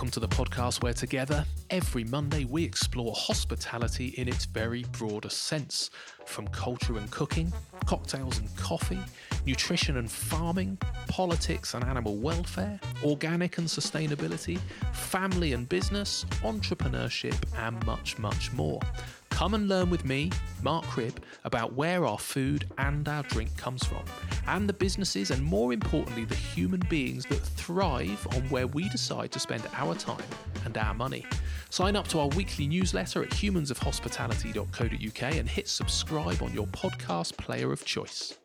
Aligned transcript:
Welcome 0.00 0.12
to 0.12 0.20
the 0.20 0.28
podcast 0.28 0.82
where 0.82 0.94
together, 0.94 1.44
every 1.68 2.04
Monday, 2.04 2.46
we 2.46 2.64
explore 2.64 3.12
hospitality 3.14 4.14
in 4.16 4.28
its 4.28 4.46
very 4.46 4.82
broadest 4.92 5.42
sense 5.42 5.90
from 6.24 6.48
culture 6.48 6.96
and 6.96 7.10
cooking, 7.10 7.52
cocktails 7.84 8.38
and 8.38 8.48
coffee, 8.56 8.98
nutrition 9.44 9.98
and 9.98 10.10
farming, 10.10 10.78
politics 11.08 11.74
and 11.74 11.84
animal 11.84 12.16
welfare, 12.16 12.80
organic 13.04 13.58
and 13.58 13.66
sustainability, 13.66 14.58
family 14.94 15.52
and 15.52 15.68
business, 15.68 16.24
entrepreneurship, 16.44 17.36
and 17.58 17.84
much, 17.84 18.18
much 18.18 18.54
more. 18.54 18.80
Come 19.40 19.54
and 19.54 19.68
learn 19.70 19.88
with 19.88 20.04
me, 20.04 20.30
Mark 20.62 20.84
Cribb, 20.84 21.18
about 21.44 21.72
where 21.72 22.04
our 22.04 22.18
food 22.18 22.66
and 22.76 23.08
our 23.08 23.22
drink 23.22 23.56
comes 23.56 23.82
from, 23.82 24.04
and 24.46 24.68
the 24.68 24.74
businesses 24.74 25.30
and 25.30 25.42
more 25.42 25.72
importantly, 25.72 26.26
the 26.26 26.34
human 26.34 26.80
beings 26.90 27.24
that 27.24 27.40
thrive 27.40 28.26
on 28.36 28.42
where 28.50 28.66
we 28.66 28.90
decide 28.90 29.32
to 29.32 29.40
spend 29.40 29.62
our 29.78 29.94
time 29.94 30.22
and 30.66 30.76
our 30.76 30.92
money. 30.92 31.24
Sign 31.70 31.96
up 31.96 32.06
to 32.08 32.20
our 32.20 32.28
weekly 32.28 32.66
newsletter 32.66 33.22
at 33.22 33.30
humansofhospitality.co.uk 33.30 35.22
and 35.34 35.48
hit 35.48 35.68
subscribe 35.68 36.42
on 36.42 36.52
your 36.52 36.66
podcast 36.66 37.38
player 37.38 37.72
of 37.72 37.82
choice. 37.86 38.36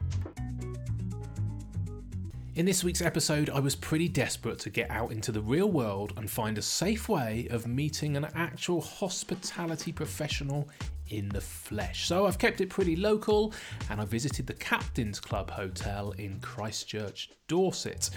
In 2.55 2.65
this 2.65 2.85
week's 2.85 3.01
episode, 3.01 3.49
I 3.49 3.59
was 3.59 3.75
pretty 3.75 4.07
desperate 4.07 4.59
to 4.59 4.69
get 4.69 4.89
out 4.89 5.11
into 5.11 5.33
the 5.33 5.41
real 5.41 5.69
world 5.69 6.13
and 6.15 6.31
find 6.31 6.57
a 6.57 6.61
safe 6.61 7.09
way 7.09 7.49
of 7.51 7.67
meeting 7.67 8.15
an 8.15 8.29
actual 8.33 8.79
hospitality 8.79 9.91
professional 9.91 10.69
in 11.09 11.27
the 11.27 11.41
flesh. 11.41 12.07
So 12.07 12.25
I've 12.25 12.39
kept 12.39 12.61
it 12.61 12.69
pretty 12.69 12.95
local 12.95 13.53
and 13.89 13.99
I 13.99 14.05
visited 14.05 14.47
the 14.47 14.53
Captain's 14.53 15.19
Club 15.19 15.51
Hotel 15.51 16.11
in 16.11 16.39
Christchurch, 16.39 17.29
Dorset. 17.49 18.09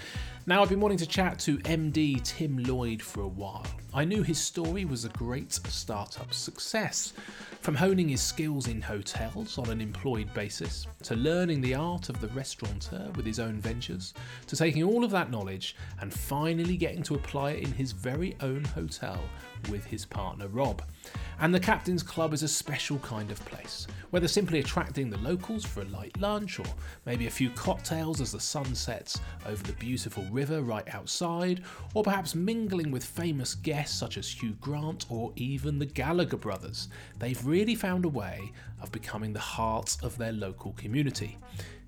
Now, 0.45 0.61
I've 0.61 0.69
been 0.69 0.79
wanting 0.79 0.97
to 0.99 1.05
chat 1.05 1.37
to 1.39 1.57
MD 1.59 2.23
Tim 2.23 2.63
Lloyd 2.63 3.01
for 3.01 3.21
a 3.21 3.27
while. 3.27 3.67
I 3.93 4.05
knew 4.05 4.23
his 4.23 4.39
story 4.39 4.85
was 4.85 5.03
a 5.03 5.09
great 5.09 5.51
startup 5.51 6.33
success. 6.33 7.11
From 7.61 7.75
honing 7.75 8.07
his 8.07 8.21
skills 8.21 8.69
in 8.69 8.81
hotels 8.81 9.57
on 9.57 9.69
an 9.69 9.81
employed 9.81 10.33
basis, 10.33 10.87
to 11.03 11.15
learning 11.15 11.61
the 11.61 11.75
art 11.75 12.09
of 12.09 12.19
the 12.19 12.27
restaurateur 12.29 13.09
with 13.15 13.25
his 13.25 13.39
own 13.39 13.59
ventures, 13.59 14.13
to 14.47 14.55
taking 14.55 14.83
all 14.83 15.03
of 15.03 15.11
that 15.11 15.31
knowledge 15.31 15.75
and 16.01 16.13
finally 16.13 16.77
getting 16.77 17.03
to 17.03 17.15
apply 17.15 17.51
it 17.51 17.63
in 17.63 17.71
his 17.73 17.91
very 17.91 18.35
own 18.41 18.63
hotel 18.65 19.19
with 19.69 19.85
his 19.85 20.05
partner 20.05 20.47
Rob. 20.47 20.81
And 21.39 21.53
the 21.53 21.59
Captain's 21.59 22.03
Club 22.03 22.33
is 22.33 22.43
a 22.43 22.47
special 22.47 22.99
kind 22.99 23.31
of 23.31 23.43
place, 23.45 23.87
whether 24.11 24.27
simply 24.27 24.59
attracting 24.59 25.09
the 25.09 25.17
locals 25.17 25.65
for 25.65 25.81
a 25.81 25.85
light 25.85 26.17
lunch 26.19 26.59
or 26.59 26.65
maybe 27.05 27.27
a 27.27 27.31
few 27.31 27.49
cocktails 27.51 28.21
as 28.21 28.31
the 28.31 28.39
sun 28.39 28.73
sets 28.75 29.19
over 29.45 29.61
the 29.63 29.73
beautiful 29.73 30.23
river 30.31 30.61
right 30.61 30.87
outside, 30.93 31.63
or 31.93 32.03
perhaps 32.03 32.35
mingling 32.35 32.91
with 32.91 33.03
famous 33.03 33.55
guests 33.55 33.97
such 33.97 34.17
as 34.17 34.29
Hugh 34.29 34.55
Grant 34.61 35.05
or 35.09 35.31
even 35.35 35.79
the 35.79 35.85
Gallagher 35.85 36.37
brothers. 36.37 36.89
They've 37.17 37.45
really 37.45 37.75
found 37.75 38.05
a 38.05 38.09
way 38.09 38.51
of 38.81 38.91
becoming 38.91 39.33
the 39.33 39.39
heart 39.39 39.97
of 40.01 40.17
their 40.17 40.33
local 40.33 40.73
community. 40.73 41.37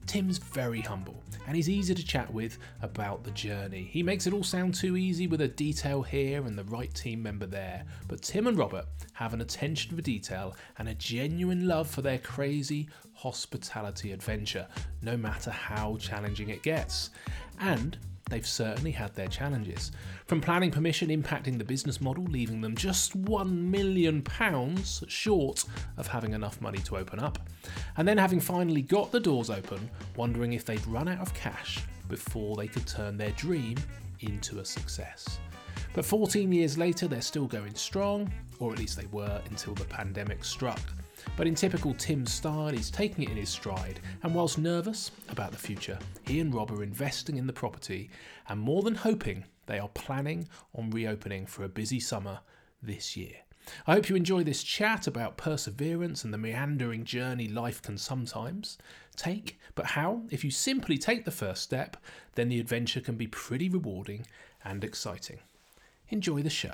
Tim's 0.08 0.38
very 0.38 0.82
humble 0.82 1.24
and 1.48 1.56
he's 1.56 1.70
easy 1.70 1.96
to 1.96 2.06
chat 2.06 2.32
with 2.34 2.58
about 2.82 3.24
the 3.24 3.32
journey. 3.32 3.90
He 3.92 4.04
makes 4.04 4.28
it 4.28 4.34
all 4.34 4.44
sound 4.44 4.76
too 4.76 4.98
easy 4.98 5.28
with 5.28 5.42
a 5.42 5.48
detail 5.48 6.02
here 6.02 6.46
and 6.46 6.58
the 6.58 6.64
right 6.66 6.94
team 6.94 7.24
member 7.24 7.46
there. 7.46 7.84
But 8.08 8.22
Tim 8.22 8.48
and 8.48 8.58
Robert 8.58 8.86
have 9.14 9.34
an 9.34 9.42
attention 9.42 9.96
for 9.96 10.02
detail 10.02 10.56
and 10.78 10.90
a 10.90 10.94
genuine 10.96 11.68
love 11.68 11.90
for 11.90 12.02
their 12.02 12.20
crazy 12.20 12.90
hospitality 13.14 14.12
adventure, 14.12 14.68
no 15.02 15.18
matter 15.18 15.52
how 15.52 15.98
challenging 15.98 16.50
it 16.50 16.64
gets. 16.64 17.12
And 17.60 17.98
they've 18.32 18.48
certainly 18.48 18.92
had 18.92 19.14
their 19.14 19.28
challenges. 19.28 19.92
From 20.26 20.42
planning 20.42 20.72
permission 20.72 21.10
impacting 21.10 21.58
the 21.58 21.64
business 21.64 22.02
model, 22.02 22.24
leaving 22.24 22.62
them 22.62 22.76
just 22.76 23.22
£1 23.26 23.52
million 23.52 24.24
short 25.08 25.66
of 25.98 26.08
having 26.08 26.34
enough 26.34 26.60
money 26.62 26.80
to 26.80 26.98
open 26.98 27.20
up, 27.20 27.38
and 27.98 28.08
then 28.08 28.18
having 28.18 28.40
finally 28.40 28.82
got 28.82 29.12
the 29.12 29.20
doors 29.20 29.50
open, 29.50 29.90
wondering 30.16 30.54
if 30.54 30.66
they'd 30.66 30.86
run 30.88 31.08
out 31.08 31.20
of 31.20 31.34
cash 31.36 31.80
before 32.10 32.56
they 32.56 32.68
could 32.68 32.88
turn 32.88 33.18
their 33.18 33.32
dream 33.32 33.78
into 34.22 34.60
a 34.60 34.66
success. 34.66 35.40
But 35.94 36.06
14 36.06 36.52
years 36.52 36.78
later, 36.78 37.08
they're 37.08 37.22
still 37.22 37.48
going 37.48 37.76
strong, 37.76 38.32
or 38.60 38.72
at 38.72 38.80
least 38.80 38.98
they 38.98 39.08
were 39.08 39.42
until 39.50 39.74
the 39.74 39.86
pandemic 39.86 40.44
struck. 40.46 40.80
But 41.38 41.48
in 41.48 41.56
typical 41.56 41.94
Tim 41.94 42.26
style, 42.26 42.70
he's 42.70 42.92
taking 42.92 43.24
it 43.24 43.30
in 43.30 43.38
his 43.38 43.50
stride, 43.50 44.00
and 44.24 44.34
whilst 44.34 44.58
nervous 44.58 45.12
about 45.30 45.52
the 45.52 45.58
future, 45.58 45.98
he 46.28 46.40
and 46.40 46.54
Rob 46.54 46.72
are 46.72 46.84
investing 46.84 47.38
in 47.38 47.48
the 47.48 47.54
property 47.54 48.10
and 48.48 48.60
more 48.60 48.82
than 48.82 48.96
hoping 48.96 49.46
they 49.66 49.80
are 49.80 49.90
planning 49.90 50.48
on 50.76 50.90
reopening 50.90 51.46
for 51.46 51.64
a 51.64 51.70
busy 51.70 52.00
summer 52.00 52.40
this 52.82 53.16
year. 53.16 53.36
I 53.86 53.94
hope 53.94 54.10
you 54.10 54.16
enjoy 54.16 54.44
this 54.44 54.64
chat 54.64 55.08
about 55.08 55.38
perseverance 55.38 56.24
and 56.24 56.34
the 56.34 56.38
meandering 56.38 57.04
journey 57.04 57.48
life 57.48 57.82
can 57.82 57.98
sometimes 57.98 58.78
take, 59.16 59.60
but 59.76 59.86
how, 59.86 60.24
if 60.32 60.44
you 60.44 60.52
simply 60.52 60.98
take 60.98 61.26
the 61.26 61.32
first 61.32 61.62
step, 61.62 61.98
then 62.36 62.50
the 62.50 62.60
adventure 62.60 63.02
can 63.02 63.16
be 63.16 63.28
pretty 63.28 63.70
rewarding 63.70 64.26
and 64.64 64.84
exciting. 64.84 65.40
Enjoy 66.10 66.42
the 66.42 66.50
show. 66.50 66.74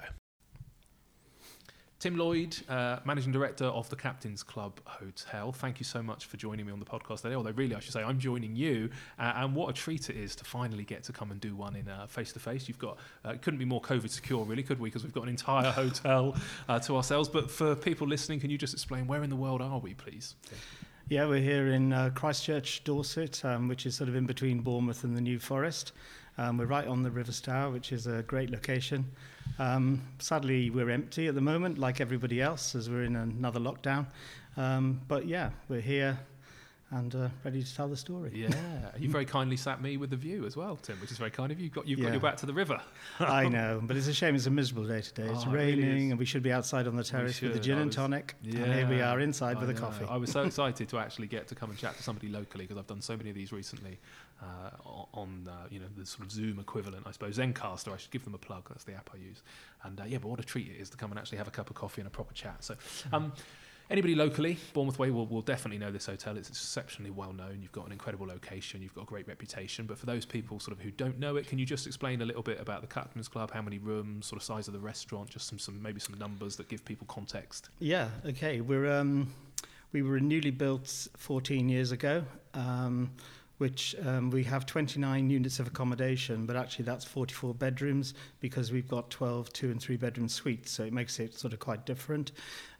Tim 2.00 2.16
Lloyd, 2.16 2.56
uh, 2.70 3.00
Managing 3.06 3.32
Director 3.32 3.66
of 3.66 3.90
the 3.90 3.96
Captain's 3.96 4.44
Club 4.44 4.80
Hotel. 4.86 5.52
Thank 5.52 5.80
you 5.80 5.84
so 5.84 6.04
much 6.04 6.26
for 6.26 6.38
joining 6.38 6.68
me 6.68 6.72
on 6.72 6.80
the 6.80 6.86
podcast 6.86 7.22
today. 7.22 7.34
Although, 7.34 7.52
really, 7.52 7.74
I 7.74 7.80
should 7.80 7.92
say 7.92 8.04
I'm 8.04 8.20
joining 8.20 8.56
you, 8.56 8.92
uh, 9.18 9.34
and 9.38 9.56
what 9.56 9.72
a 9.72 9.74
treat 9.74 10.12
it 10.12 10.16
is 10.16 10.36
to 10.36 10.44
finally 10.44 10.84
get 10.84 11.02
to 11.06 11.12
come 11.12 11.32
and 11.32 11.42
do 11.42 11.56
one 11.56 11.76
in 11.76 11.88
face 12.08 12.32
to 12.34 12.40
face. 12.40 12.68
You've 12.68 12.78
got 12.78 12.98
uh, 13.26 13.30
it 13.30 13.42
couldn't 13.42 13.58
be 13.58 13.66
more 13.66 13.82
COVID 13.82 14.12
secure, 14.12 14.46
really, 14.46 14.62
could 14.62 14.80
we? 14.80 14.90
Because 14.90 15.04
we've 15.04 15.14
got 15.14 15.24
an 15.24 15.30
entire 15.30 15.72
hotel 15.72 16.36
uh, 16.70 16.78
to 16.82 16.96
ourselves. 16.96 17.30
But 17.30 17.50
for 17.50 17.74
people 17.74 18.06
listening, 18.06 18.42
can 18.42 18.52
you 18.52 18.60
just 18.60 18.74
explain 18.74 19.08
where 19.08 19.24
in 19.24 19.32
the 19.32 19.36
world 19.36 19.64
are 19.64 19.80
we, 19.80 19.96
please? 19.96 20.36
Yeah, 21.10 21.26
we're 21.26 21.42
here 21.42 21.70
in 21.70 21.94
uh, 21.94 22.12
Christchurch, 22.14 22.84
Dorset, 22.84 23.44
um, 23.44 23.70
which 23.70 23.86
is 23.86 23.96
sort 23.96 24.10
of 24.10 24.16
in 24.16 24.26
between 24.26 24.60
Bournemouth 24.60 25.04
and 25.04 25.16
the 25.16 25.22
New 25.22 25.40
Forest. 25.40 25.94
Um, 26.38 26.58
we're 26.58 26.66
right 26.66 26.88
on 26.88 27.02
the 27.02 27.10
River 27.10 27.32
Stour, 27.32 27.72
which 27.72 27.92
is 27.92 28.06
a 28.06 28.22
great 28.24 28.52
location. 28.52 29.06
Um, 29.58 30.02
sadly, 30.20 30.70
we're 30.70 30.92
empty 30.92 31.28
at 31.28 31.36
the 31.36 31.42
moment, 31.42 31.80
like 31.80 32.00
everybody 32.00 32.42
else, 32.42 32.76
as 32.76 32.90
we're 32.90 33.04
in 33.04 33.16
another 33.16 33.60
lockdown. 33.60 34.06
Um, 34.56 35.02
but 35.08 35.28
yeah, 35.28 35.50
we're 35.68 35.82
here 35.82 36.20
and 36.92 37.14
uh, 37.16 37.28
ready 37.44 37.62
to 37.62 37.76
tell 37.76 37.88
the 37.88 37.98
story. 37.98 38.32
Yeah, 38.34 38.50
you 39.00 39.10
very 39.10 39.26
kindly 39.26 39.58
sat 39.58 39.82
me 39.82 39.98
with 39.98 40.10
the 40.10 40.16
view 40.16 40.46
as 40.46 40.56
well, 40.56 40.78
Tim, 40.78 41.00
which 41.02 41.12
is 41.12 41.18
very 41.18 41.32
kind 41.32 41.52
of 41.52 41.60
you. 41.60 41.66
You've 41.66 41.74
got, 41.74 41.88
you've 41.88 42.00
yeah. 42.00 42.06
got 42.06 42.12
your 42.14 42.22
back 42.22 42.38
to 42.38 42.46
the 42.46 42.54
river. 42.54 42.80
I 43.20 43.50
know, 43.50 43.82
but 43.84 43.98
it's 43.98 44.08
a 44.08 44.14
shame. 44.14 44.36
It's 44.36 44.46
a 44.46 44.52
miserable 44.52 44.88
day 44.88 45.02
today. 45.02 45.28
It's 45.28 45.46
oh, 45.46 45.52
raining, 45.52 45.84
it 45.84 45.88
really 45.88 46.10
and 46.12 46.20
we 46.20 46.26
should 46.26 46.44
be 46.44 46.52
outside 46.52 46.88
on 46.88 46.96
the 46.96 47.04
terrace 47.04 47.42
with 47.42 47.54
the 47.54 47.60
gin 47.60 47.76
was, 47.76 47.84
and 47.84 47.92
tonic. 47.92 48.36
Yeah, 48.42 48.62
and 48.62 48.74
here 48.74 48.88
we 48.88 49.02
are 49.02 49.20
inside 49.20 49.58
I 49.58 49.60
with 49.62 49.70
know. 49.70 49.76
a 49.76 49.80
coffee. 49.80 50.06
I 50.08 50.18
was 50.18 50.32
so 50.32 50.44
excited 50.46 50.88
to 50.90 51.00
actually 51.00 51.28
get 51.28 51.48
to 51.48 51.56
come 51.56 51.72
and 51.72 51.78
chat 51.78 51.98
to 51.98 52.04
somebody 52.04 52.30
locally 52.30 52.66
because 52.66 52.78
I've 52.78 52.88
done 52.88 53.02
so 53.02 53.18
many 53.18 53.30
of 53.30 53.36
these 53.36 53.52
recently 53.52 54.00
uh, 54.42 54.70
on 55.14 55.48
uh, 55.50 55.68
you 55.70 55.80
know 55.80 55.88
the 55.98 56.06
sort 56.06 56.26
of 56.26 56.32
Zoom 56.32 56.60
equivalent, 56.60 57.06
I 57.08 57.12
suppose. 57.12 57.38
Zencastr, 57.38 57.94
I 57.94 57.98
should 57.98 58.12
give 58.12 58.24
them 58.24 58.34
a 58.34 58.40
plug. 58.40 58.68
That's 58.70 58.84
the 58.84 58.94
app 58.94 59.10
I 59.14 59.18
use. 59.18 59.42
And 59.84 60.00
uh, 60.00 60.04
yeah, 60.08 60.18
but 60.20 60.30
what 60.30 60.40
a 60.40 60.44
treat 60.44 60.68
it 60.70 60.80
is 60.80 60.90
to 60.92 60.98
come 60.98 61.12
and 61.12 61.20
actually 61.20 61.38
have 61.40 61.48
a 61.48 61.52
cup 61.52 61.70
of 61.70 61.76
coffee 61.76 62.02
and 62.02 62.08
a 62.08 62.12
proper 62.12 62.34
chat. 62.34 62.64
So. 62.64 62.76
Um, 63.12 63.34
Anybody 63.90 64.16
locally, 64.16 64.58
Bournemouth 64.74 65.00
Way, 65.00 65.12
will, 65.12 65.28
will 65.28 65.42
definitely 65.42 65.78
know 65.78 65.92
this 65.92 66.08
hotel. 66.08 66.36
It's 66.36 66.50
exceptionally 66.50 67.10
well 67.10 67.32
known. 67.32 67.60
You've 67.62 67.72
got 67.72 67.86
an 67.86 67.94
incredible 67.94 68.28
location. 68.28 68.82
You've 68.82 68.94
got 68.94 69.04
a 69.04 69.06
great 69.06 69.28
reputation. 69.30 69.86
But 69.86 69.98
for 69.98 70.06
those 70.06 70.26
people 70.26 70.60
sort 70.60 70.76
of 70.78 70.84
who 70.84 70.92
don't 70.92 71.18
know 71.18 71.38
it, 71.38 71.48
can 71.48 71.58
you 71.58 71.66
just 71.66 71.88
explain 71.88 72.22
a 72.22 72.26
little 72.26 72.44
bit 72.44 72.60
about 72.60 72.82
the 72.82 72.88
Captain's 72.88 73.30
Club? 73.30 73.52
How 73.52 73.62
many 73.62 73.78
rooms? 73.78 74.26
Sort 74.26 74.42
of 74.42 74.46
size 74.46 74.68
of 74.68 74.74
the 74.74 74.80
restaurant? 74.80 75.30
Just 75.30 75.48
some, 75.48 75.58
some 75.58 75.82
maybe 75.82 76.02
some 76.02 76.18
numbers 76.20 76.58
that 76.58 76.68
give 76.68 76.84
people 76.84 77.08
context. 77.08 77.70
Yeah. 77.80 78.10
Okay. 78.26 78.60
We're 78.60 78.92
um, 78.92 79.34
we 79.94 80.02
were 80.02 80.20
newly 80.20 80.52
built 80.52 81.08
14 81.16 81.70
years 81.70 81.94
ago. 81.94 82.26
Um, 82.54 83.12
which 83.58 83.96
um, 84.06 84.30
we 84.30 84.44
have 84.44 84.66
29 84.66 85.30
units 85.30 85.60
of 85.60 85.68
accommodation, 85.68 86.46
but 86.46 86.56
actually 86.56 86.86
that's 86.86 87.06
44 87.06 87.54
bedrooms 87.56 88.14
because 88.40 88.72
we've 88.72 88.88
got 88.88 89.10
12 89.10 89.52
two 89.52 89.72
and 89.72 89.82
three 89.82 89.98
bedroom 89.98 90.30
suites, 90.30 90.72
so 90.72 90.84
it 90.84 90.94
makes 90.94 91.20
it 91.20 91.34
sort 91.34 91.54
of 91.54 91.60
quite 91.60 91.86
different. 91.86 92.32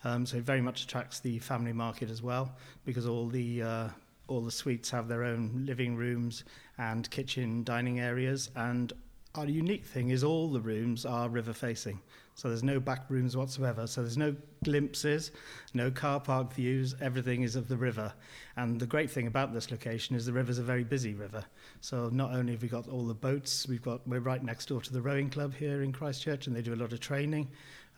Um, 0.04 0.26
so 0.26 0.38
it 0.38 0.44
very 0.44 0.62
much 0.62 0.84
attracts 0.84 1.20
the 1.20 1.40
family 1.40 1.74
market 1.74 2.10
as 2.10 2.22
well 2.22 2.56
because 2.86 3.08
all 3.08 3.28
the 3.28 3.64
uh, 3.64 3.90
all 4.28 4.42
the 4.42 4.52
suites 4.52 4.90
have 4.90 5.08
their 5.08 5.24
own 5.24 5.64
living 5.66 5.96
rooms 5.96 6.44
and 6.78 7.10
kitchen 7.10 7.64
dining 7.64 8.00
areas 8.00 8.50
and 8.56 8.94
our 9.36 9.46
unique 9.46 9.86
thing 9.86 10.10
is 10.10 10.24
all 10.24 10.50
the 10.50 10.60
rooms 10.60 11.06
are 11.06 11.30
river 11.30 11.54
facing. 11.54 12.00
So 12.36 12.50
there's 12.50 12.64
no 12.64 12.80
back 12.80 13.10
rooms 13.10 13.36
whatsoever. 13.36 13.88
So 13.88 14.02
there's 14.02 14.18
no 14.18 14.36
glimpses, 14.64 15.32
no 15.74 15.90
car 15.90 16.20
park 16.20 16.54
views. 16.54 16.96
Everything 17.02 17.42
is 17.42 17.56
of 17.56 17.68
the 17.68 17.78
river. 17.78 18.14
And 18.58 18.80
the 18.80 18.86
great 18.86 19.10
thing 19.10 19.26
about 19.26 19.54
this 19.54 19.72
location 19.72 20.16
is 20.16 20.26
the 20.26 20.34
river's 20.34 20.60
a 20.60 20.64
very 20.64 20.84
busy 20.84 21.16
river. 21.16 21.44
So 21.82 22.10
not 22.10 22.34
only 22.34 22.52
have 22.52 22.62
we 22.62 22.68
got 22.68 22.88
all 22.88 23.06
the 23.06 23.16
boats, 23.16 23.68
we've 23.68 23.82
got 23.82 24.08
we're 24.08 24.20
right 24.20 24.44
next 24.44 24.68
door 24.68 24.82
to 24.82 24.94
the 24.94 25.02
rowing 25.02 25.32
club 25.32 25.56
here 25.56 25.82
in 25.82 25.92
Christchurch, 25.92 26.46
and 26.46 26.56
they 26.56 26.62
do 26.62 26.76
a 26.76 26.76
lot 26.76 26.94
of 26.94 27.00
training. 27.00 27.50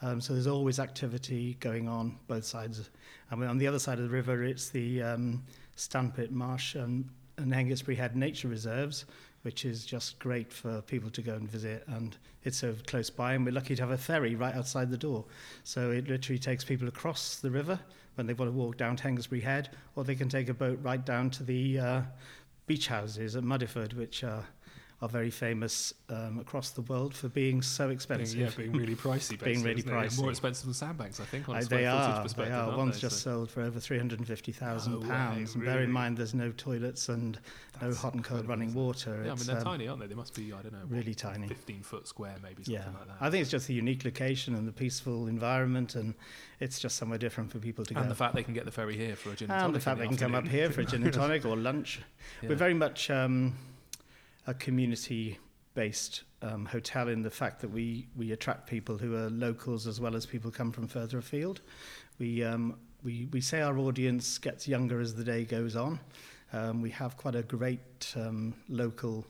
Um, 0.02 0.22
so 0.22 0.31
there's 0.31 0.48
always 0.48 0.80
activity 0.80 1.58
going 1.60 1.90
on 1.90 2.18
both 2.28 2.46
sides. 2.46 2.90
And 3.31 3.44
on 3.44 3.58
the 3.58 3.68
other 3.68 3.80
side 3.80 3.98
of 3.98 4.06
the 4.06 4.10
river, 4.10 4.44
it's 4.44 4.70
the 4.70 5.02
um, 5.04 5.44
Stanpit 5.76 6.31
Marsh 6.31 6.76
and, 6.76 7.10
and 7.38 7.52
Hengistbury 7.52 7.98
Head 7.98 8.16
Nature 8.16 8.48
Reserves, 8.48 9.04
which 9.44 9.66
is 9.66 9.86
just 9.86 10.20
great 10.20 10.52
for 10.52 10.82
people 10.82 11.10
to 11.12 11.22
go 11.22 11.36
and 11.36 11.50
visit. 11.50 11.84
And 11.88 12.18
it's 12.44 12.58
so 12.58 12.76
close 12.88 13.10
by, 13.10 13.34
and 13.34 13.46
we're 13.46 13.52
lucky 13.52 13.76
to 13.76 13.82
have 13.82 13.92
a 13.92 13.98
ferry 13.98 14.36
right 14.36 14.56
outside 14.56 14.90
the 14.90 14.98
door. 14.98 15.26
So 15.64 15.92
it 15.92 16.08
literally 16.08 16.40
takes 16.40 16.64
people 16.64 16.88
across 16.88 17.38
the 17.38 17.52
river 17.52 17.80
when 18.16 18.28
they 18.28 18.34
want 18.34 18.52
to 18.52 18.58
walk 18.58 18.78
down 18.78 18.98
Hengistbury 18.98 19.42
Head, 19.42 19.70
or 19.96 20.04
they 20.04 20.16
can 20.16 20.30
take 20.30 20.50
a 20.50 20.54
boat 20.54 20.80
right 20.82 21.04
down 21.06 21.30
to 21.32 21.44
the 21.44 21.80
uh, 21.80 22.02
beach 22.68 22.88
houses 22.88 23.36
at 23.36 23.44
Mudeford, 23.44 23.94
which 23.94 24.24
are 24.24 24.46
are 25.01 25.07
very 25.07 25.30
famous 25.30 25.94
um, 26.10 26.40
across 26.40 26.72
the 26.72 26.81
world 26.81 27.13
for 27.13 27.30
being 27.30 27.62
so 27.62 27.90
expensive. 27.90 28.36
Being, 28.36 28.50
yeah, 28.50 28.56
being 28.57 28.72
really 28.74 28.96
pricey. 28.96 29.42
being 29.44 29.63
really 29.63 29.81
pricey. 29.81 30.19
More 30.19 30.30
expensive 30.30 30.66
than 30.66 30.74
sandbanks, 30.74 31.22
I 31.22 31.24
think. 31.24 31.48
On 31.48 31.56
uh, 31.56 31.62
they 31.62 31.86
are. 31.86 32.28
They 32.28 32.51
are. 32.51 32.75
One's 32.75 32.96
they, 32.96 33.01
just 33.01 33.22
so. 33.22 33.31
sold 33.31 33.51
for 33.51 33.62
over 33.62 33.80
three 33.80 33.98
hundred 33.98 34.19
and 34.19 34.28
fifty 34.28 34.51
thousand 34.51 35.07
pounds. 35.07 35.56
And 35.56 35.63
bear 35.63 35.81
in 35.81 35.92
mind, 35.92 36.18
there's 36.18 36.34
no 36.34 36.51
toilets 36.51 37.07
and 37.07 37.40
That's 37.80 37.96
no 37.96 38.01
hot 38.01 38.13
and 38.13 38.24
cold 38.24 38.48
running 38.48 38.74
water. 38.74 39.22
Yeah, 39.24 39.31
it's, 39.31 39.42
I 39.42 39.46
mean 39.46 39.48
they're 39.48 39.68
um, 39.68 39.78
tiny, 39.78 39.88
aren't 39.88 40.01
they? 40.01 40.07
They 40.07 40.16
must 40.16 40.36
be. 40.36 40.51
I 40.51 40.62
don't 40.62 40.74
know. 40.74 40.80
Really 40.90 41.13
tiny. 41.13 41.48
Fifteen 41.48 41.81
foot 41.81 42.06
square, 42.06 42.36
maybe. 42.44 42.66
Something 42.66 42.84
yeah. 42.84 43.00
like 43.00 43.07
that. 43.07 43.18
I 43.22 43.30
think 43.30 43.42
it's 43.42 43.52
just 43.52 43.68
the 43.68 43.74
unique 43.74 44.04
location 44.04 44.54
and 44.56 44.68
the 44.68 44.74
peaceful 44.74 45.28
environment, 45.28 45.95
and 45.95 46.13
it's 46.60 46.78
just 46.78 46.98
somewhere 46.98 47.18
different 47.18 47.52
for 47.52 47.60
people 47.60 47.86
to 47.86 47.92
and 47.92 47.95
go. 47.95 48.02
And 48.02 48.12
the 48.12 48.16
fact 48.16 48.36
they 48.36 48.44
can 48.44 48.54
get 48.54 48.66
the 48.66 48.72
ferry 48.72 48.98
here 48.98 49.16
for 49.16 49.31
a 49.31 49.36
gin 49.36 49.50
and, 49.50 49.54
and 49.54 49.62
tonic. 49.62 49.66
And 49.66 49.75
the 49.75 49.80
fact 49.80 50.00
they 50.00 50.07
can 50.07 50.18
come 50.18 50.36
up 50.36 50.48
here 50.48 50.69
for 50.69 50.81
a 50.81 50.86
gin 50.92 51.04
and 51.04 51.13
tonic 51.13 51.45
or 51.45 51.56
lunch. 51.56 52.02
Yeah. 52.42 52.50
We're 52.50 52.56
very 52.56 52.74
much 52.74 53.10
um, 53.10 53.56
a 54.50 54.54
community 54.56 55.38
based 55.75 56.24
um, 56.42 56.66
hotel 56.66 57.07
in 57.07 57.22
the 57.22 57.30
fact 57.30 57.62
that 57.62 57.69
we, 57.69 58.07
we 58.18 58.31
attract 58.31 58.68
people 58.68 58.98
who 58.98 59.16
are 59.16 59.30
locals 59.30 59.86
as 59.86 60.01
well 60.01 60.16
as 60.16 60.25
people 60.25 60.50
come 60.50 60.72
from 60.72 60.88
further 60.88 61.19
afield. 61.19 61.62
We, 62.18 62.44
um, 62.44 62.75
we, 63.04 63.28
we 63.31 63.42
say 63.42 63.62
our 63.62 63.78
audience 63.78 64.40
gets 64.40 64.68
younger 64.68 65.00
as 65.00 65.13
the 65.13 65.24
day 65.24 65.46
goes 65.46 65.75
on. 65.75 66.00
Um, 66.51 66.81
we 66.81 66.90
have 66.90 67.16
quite 67.16 67.36
a 67.36 67.44
great 67.44 68.12
um, 68.16 68.56
local 68.69 69.24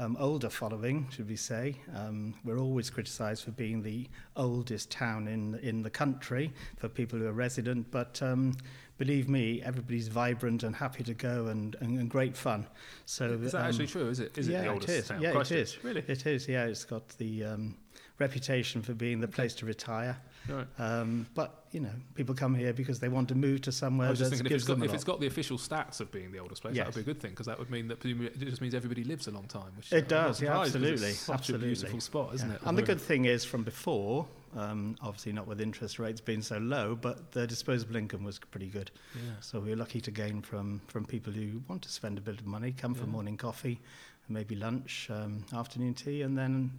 um, 0.00 0.16
older 0.18 0.50
following, 0.50 1.06
should 1.10 1.28
we 1.28 1.36
say. 1.36 1.76
Um, 1.94 2.34
we're 2.44 2.58
always 2.58 2.90
criticised 2.90 3.44
for 3.44 3.52
being 3.52 3.84
the 3.84 4.08
oldest 4.34 4.90
town 4.90 5.28
in, 5.28 5.54
in 5.60 5.82
the 5.82 5.90
country 5.90 6.52
for 6.76 6.88
people 6.88 7.20
who 7.20 7.26
are 7.26 7.32
resident, 7.32 7.88
but 7.92 8.20
um, 8.20 8.56
believe 8.98 9.28
me, 9.28 9.62
everybody's 9.62 10.08
vibrant 10.08 10.62
and 10.62 10.74
happy 10.74 11.04
to 11.04 11.14
go 11.14 11.46
and, 11.46 11.76
and, 11.80 11.98
and 11.98 12.10
great 12.10 12.36
fun. 12.36 12.66
So 13.04 13.38
is 13.42 13.52
that 13.52 13.60
um, 13.60 13.66
actually 13.66 13.86
true? 13.86 14.08
Is 14.08 14.20
it? 14.20 14.36
Is 14.38 14.48
yeah, 14.48 14.60
it 14.60 14.62
the 14.62 14.68
oldest 14.68 14.88
it 14.88 14.96
is. 14.96 15.08
town? 15.08 15.20
Yeah, 15.20 15.32
Christ 15.32 15.52
it 15.52 15.58
is. 15.58 15.84
Really? 15.84 16.04
It 16.06 16.26
is. 16.26 16.48
Yeah, 16.48 16.64
it's 16.64 16.84
got 16.84 17.08
the 17.18 17.44
um, 17.44 17.76
reputation 18.18 18.82
for 18.82 18.94
being 18.94 19.20
the 19.20 19.28
place 19.28 19.54
to 19.56 19.66
retire. 19.66 20.16
Right. 20.48 20.66
Um, 20.78 21.26
but 21.34 21.64
you 21.72 21.80
know, 21.80 21.90
people 22.14 22.34
come 22.34 22.54
here 22.54 22.72
because 22.72 23.00
they 23.00 23.08
want 23.08 23.28
to 23.28 23.34
move 23.34 23.62
to 23.62 23.72
somewhere. 23.72 24.06
I 24.06 24.10
was 24.10 24.20
just 24.20 24.30
thinking 24.30 24.46
if 24.46 24.52
it's, 24.52 24.64
got, 24.64 24.82
if 24.82 24.94
it's 24.94 25.04
got 25.04 25.20
the 25.20 25.26
official 25.26 25.58
stats 25.58 26.00
of 26.00 26.10
being 26.12 26.32
the 26.32 26.38
oldest 26.38 26.62
place, 26.62 26.74
yes. 26.74 26.86
that 26.86 26.94
would 26.94 27.04
be 27.04 27.10
a 27.10 27.14
good 27.14 27.20
thing 27.20 27.32
because 27.32 27.46
that 27.46 27.58
would 27.58 27.70
mean 27.70 27.88
that 27.88 28.04
it 28.04 28.38
just 28.38 28.60
means 28.60 28.74
everybody 28.74 29.04
lives 29.04 29.26
a 29.26 29.32
long 29.32 29.46
time. 29.46 29.72
Which 29.76 29.92
it 29.92 30.08
does, 30.08 30.40
yeah, 30.40 30.58
absolutely, 30.58 31.08
it's 31.08 31.18
such 31.18 31.34
absolutely. 31.34 31.66
a 31.66 31.70
beautiful 31.70 32.00
spot, 32.00 32.34
isn't 32.34 32.48
yeah. 32.48 32.56
it? 32.56 32.62
And 32.64 32.78
the 32.78 32.82
good 32.82 33.00
thing 33.00 33.24
is, 33.24 33.44
from 33.44 33.64
before, 33.64 34.26
um, 34.56 34.96
obviously 35.02 35.32
not 35.32 35.46
with 35.46 35.60
interest 35.60 35.98
rates 35.98 36.20
being 36.20 36.42
so 36.42 36.58
low, 36.58 36.96
but 36.96 37.30
the 37.32 37.46
disposable 37.46 37.96
income 37.96 38.24
was 38.24 38.38
pretty 38.38 38.68
good. 38.68 38.90
Yeah. 39.14 39.32
So 39.40 39.60
we 39.60 39.70
were 39.70 39.76
lucky 39.76 40.00
to 40.00 40.10
gain 40.10 40.42
from 40.42 40.80
from 40.88 41.04
people 41.04 41.32
who 41.32 41.62
want 41.68 41.82
to 41.82 41.90
spend 41.90 42.18
a 42.18 42.20
bit 42.20 42.40
of 42.40 42.46
money, 42.46 42.72
come 42.72 42.94
yeah. 42.94 43.00
for 43.00 43.06
morning 43.06 43.36
coffee, 43.36 43.80
maybe 44.28 44.56
lunch, 44.56 45.08
um, 45.10 45.44
afternoon 45.52 45.94
tea, 45.94 46.22
and 46.22 46.36
then 46.36 46.70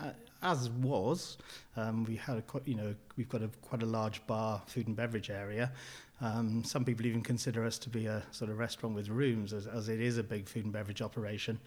uh, 0.00 0.10
as 0.42 0.68
was, 0.70 1.38
um, 1.76 2.04
we 2.04 2.16
had 2.16 2.38
a 2.38 2.42
quite, 2.42 2.66
you 2.66 2.74
know 2.74 2.94
we've 3.16 3.28
got 3.28 3.42
a 3.42 3.48
quite 3.62 3.82
a 3.82 3.86
large 3.86 4.26
bar, 4.26 4.62
food 4.66 4.86
and 4.86 4.96
beverage 4.96 5.30
area. 5.30 5.72
Um, 6.22 6.64
some 6.64 6.84
people 6.84 7.04
even 7.04 7.20
consider 7.20 7.64
us 7.64 7.76
to 7.78 7.90
be 7.90 8.06
a 8.06 8.22
sort 8.30 8.50
of 8.50 8.58
restaurant 8.58 8.94
with 8.94 9.10
rooms, 9.10 9.52
as, 9.52 9.66
as 9.66 9.90
it 9.90 10.00
is 10.00 10.16
a 10.16 10.22
big 10.22 10.48
food 10.48 10.64
and 10.64 10.72
beverage 10.72 11.02
operation. 11.02 11.60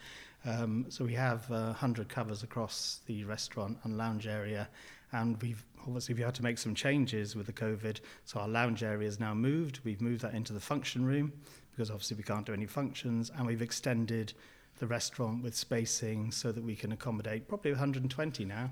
Um, 0.46 0.86
so 0.90 1.04
we 1.04 1.14
have 1.14 1.50
uh, 1.52 1.74
100 1.74 2.08
covers 2.08 2.44
across 2.44 3.02
the 3.06 3.24
restaurant 3.26 3.78
and 3.84 3.98
lounge 3.98 4.28
area, 4.28 4.70
and 5.12 5.42
we've 5.42 5.64
obviously 5.86 6.16
we 6.16 6.22
had 6.22 6.36
to 6.36 6.44
make 6.44 6.58
some 6.58 6.76
changes 6.76 7.36
with 7.36 7.46
the 7.48 7.54
COVID. 7.54 8.00
So 8.26 8.40
our 8.40 8.48
lounge 8.48 8.84
area 8.84 9.08
is 9.08 9.20
now 9.20 9.34
moved. 9.34 9.80
We've 9.84 10.02
moved 10.02 10.22
that 10.22 10.34
into 10.34 10.54
the 10.54 10.60
function 10.60 11.06
room 11.06 11.34
because 11.72 11.90
obviously 11.90 12.18
we 12.18 12.24
can't 12.24 12.46
do 12.46 12.54
any 12.54 12.66
functions, 12.66 13.32
and 13.38 13.46
we've 13.48 13.62
extended 13.62 14.34
the 14.80 14.88
restaurant 14.88 15.44
with 15.44 15.56
spacing 15.56 16.32
so 16.32 16.52
that 16.52 16.64
we 16.64 16.76
can 16.76 16.92
accommodate 16.92 17.48
probably 17.48 17.72
120 17.72 18.46
now. 18.46 18.72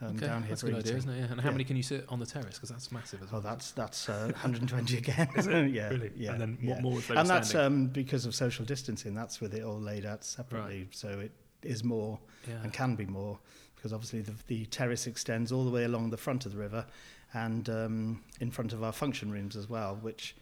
Um, 0.00 0.16
okay, 0.16 0.26
down 0.26 0.42
here 0.42 0.50
that's 0.50 0.62
a 0.62 0.66
good 0.66 0.76
idea, 0.76 0.96
isn't 0.96 1.10
it? 1.10 1.18
Yeah. 1.18 1.26
And 1.32 1.40
how 1.40 1.48
yeah. 1.48 1.52
many 1.52 1.64
can 1.64 1.76
you 1.76 1.82
sit 1.82 2.04
on 2.08 2.20
the 2.20 2.26
terrace? 2.26 2.54
Because 2.54 2.68
that's 2.68 2.92
massive 2.92 3.22
as 3.22 3.32
well. 3.32 3.40
Oh, 3.44 3.48
that's 3.48 3.72
that's 3.72 4.08
uh, 4.08 4.30
120 4.32 4.96
again. 4.98 5.28
yeah, 5.72 5.88
really? 5.88 6.12
Yeah. 6.16 6.32
And 6.32 6.40
then 6.40 6.58
yeah. 6.60 6.80
more 6.80 6.94
with 6.94 7.10
And 7.10 7.28
that's 7.28 7.54
um, 7.54 7.88
because 7.88 8.24
of 8.24 8.34
social 8.34 8.64
distancing. 8.64 9.14
That's 9.14 9.40
with 9.40 9.54
it 9.54 9.64
all 9.64 9.80
laid 9.80 10.06
out 10.06 10.24
separately, 10.24 10.82
right. 10.82 10.94
so 10.94 11.08
it 11.20 11.32
is 11.62 11.82
more 11.82 12.18
and 12.62 12.72
can 12.72 12.94
be 12.94 13.04
more 13.04 13.38
because 13.74 13.92
obviously 13.92 14.20
the, 14.20 14.32
the 14.46 14.64
terrace 14.66 15.06
extends 15.06 15.52
all 15.52 15.64
the 15.64 15.70
way 15.70 15.84
along 15.84 16.10
the 16.10 16.16
front 16.16 16.46
of 16.46 16.52
the 16.52 16.58
river 16.58 16.84
and 17.34 17.68
um, 17.68 18.22
in 18.40 18.50
front 18.50 18.72
of 18.72 18.82
our 18.82 18.92
function 18.92 19.30
rooms 19.30 19.56
as 19.56 19.68
well, 19.68 19.98
which 20.00 20.34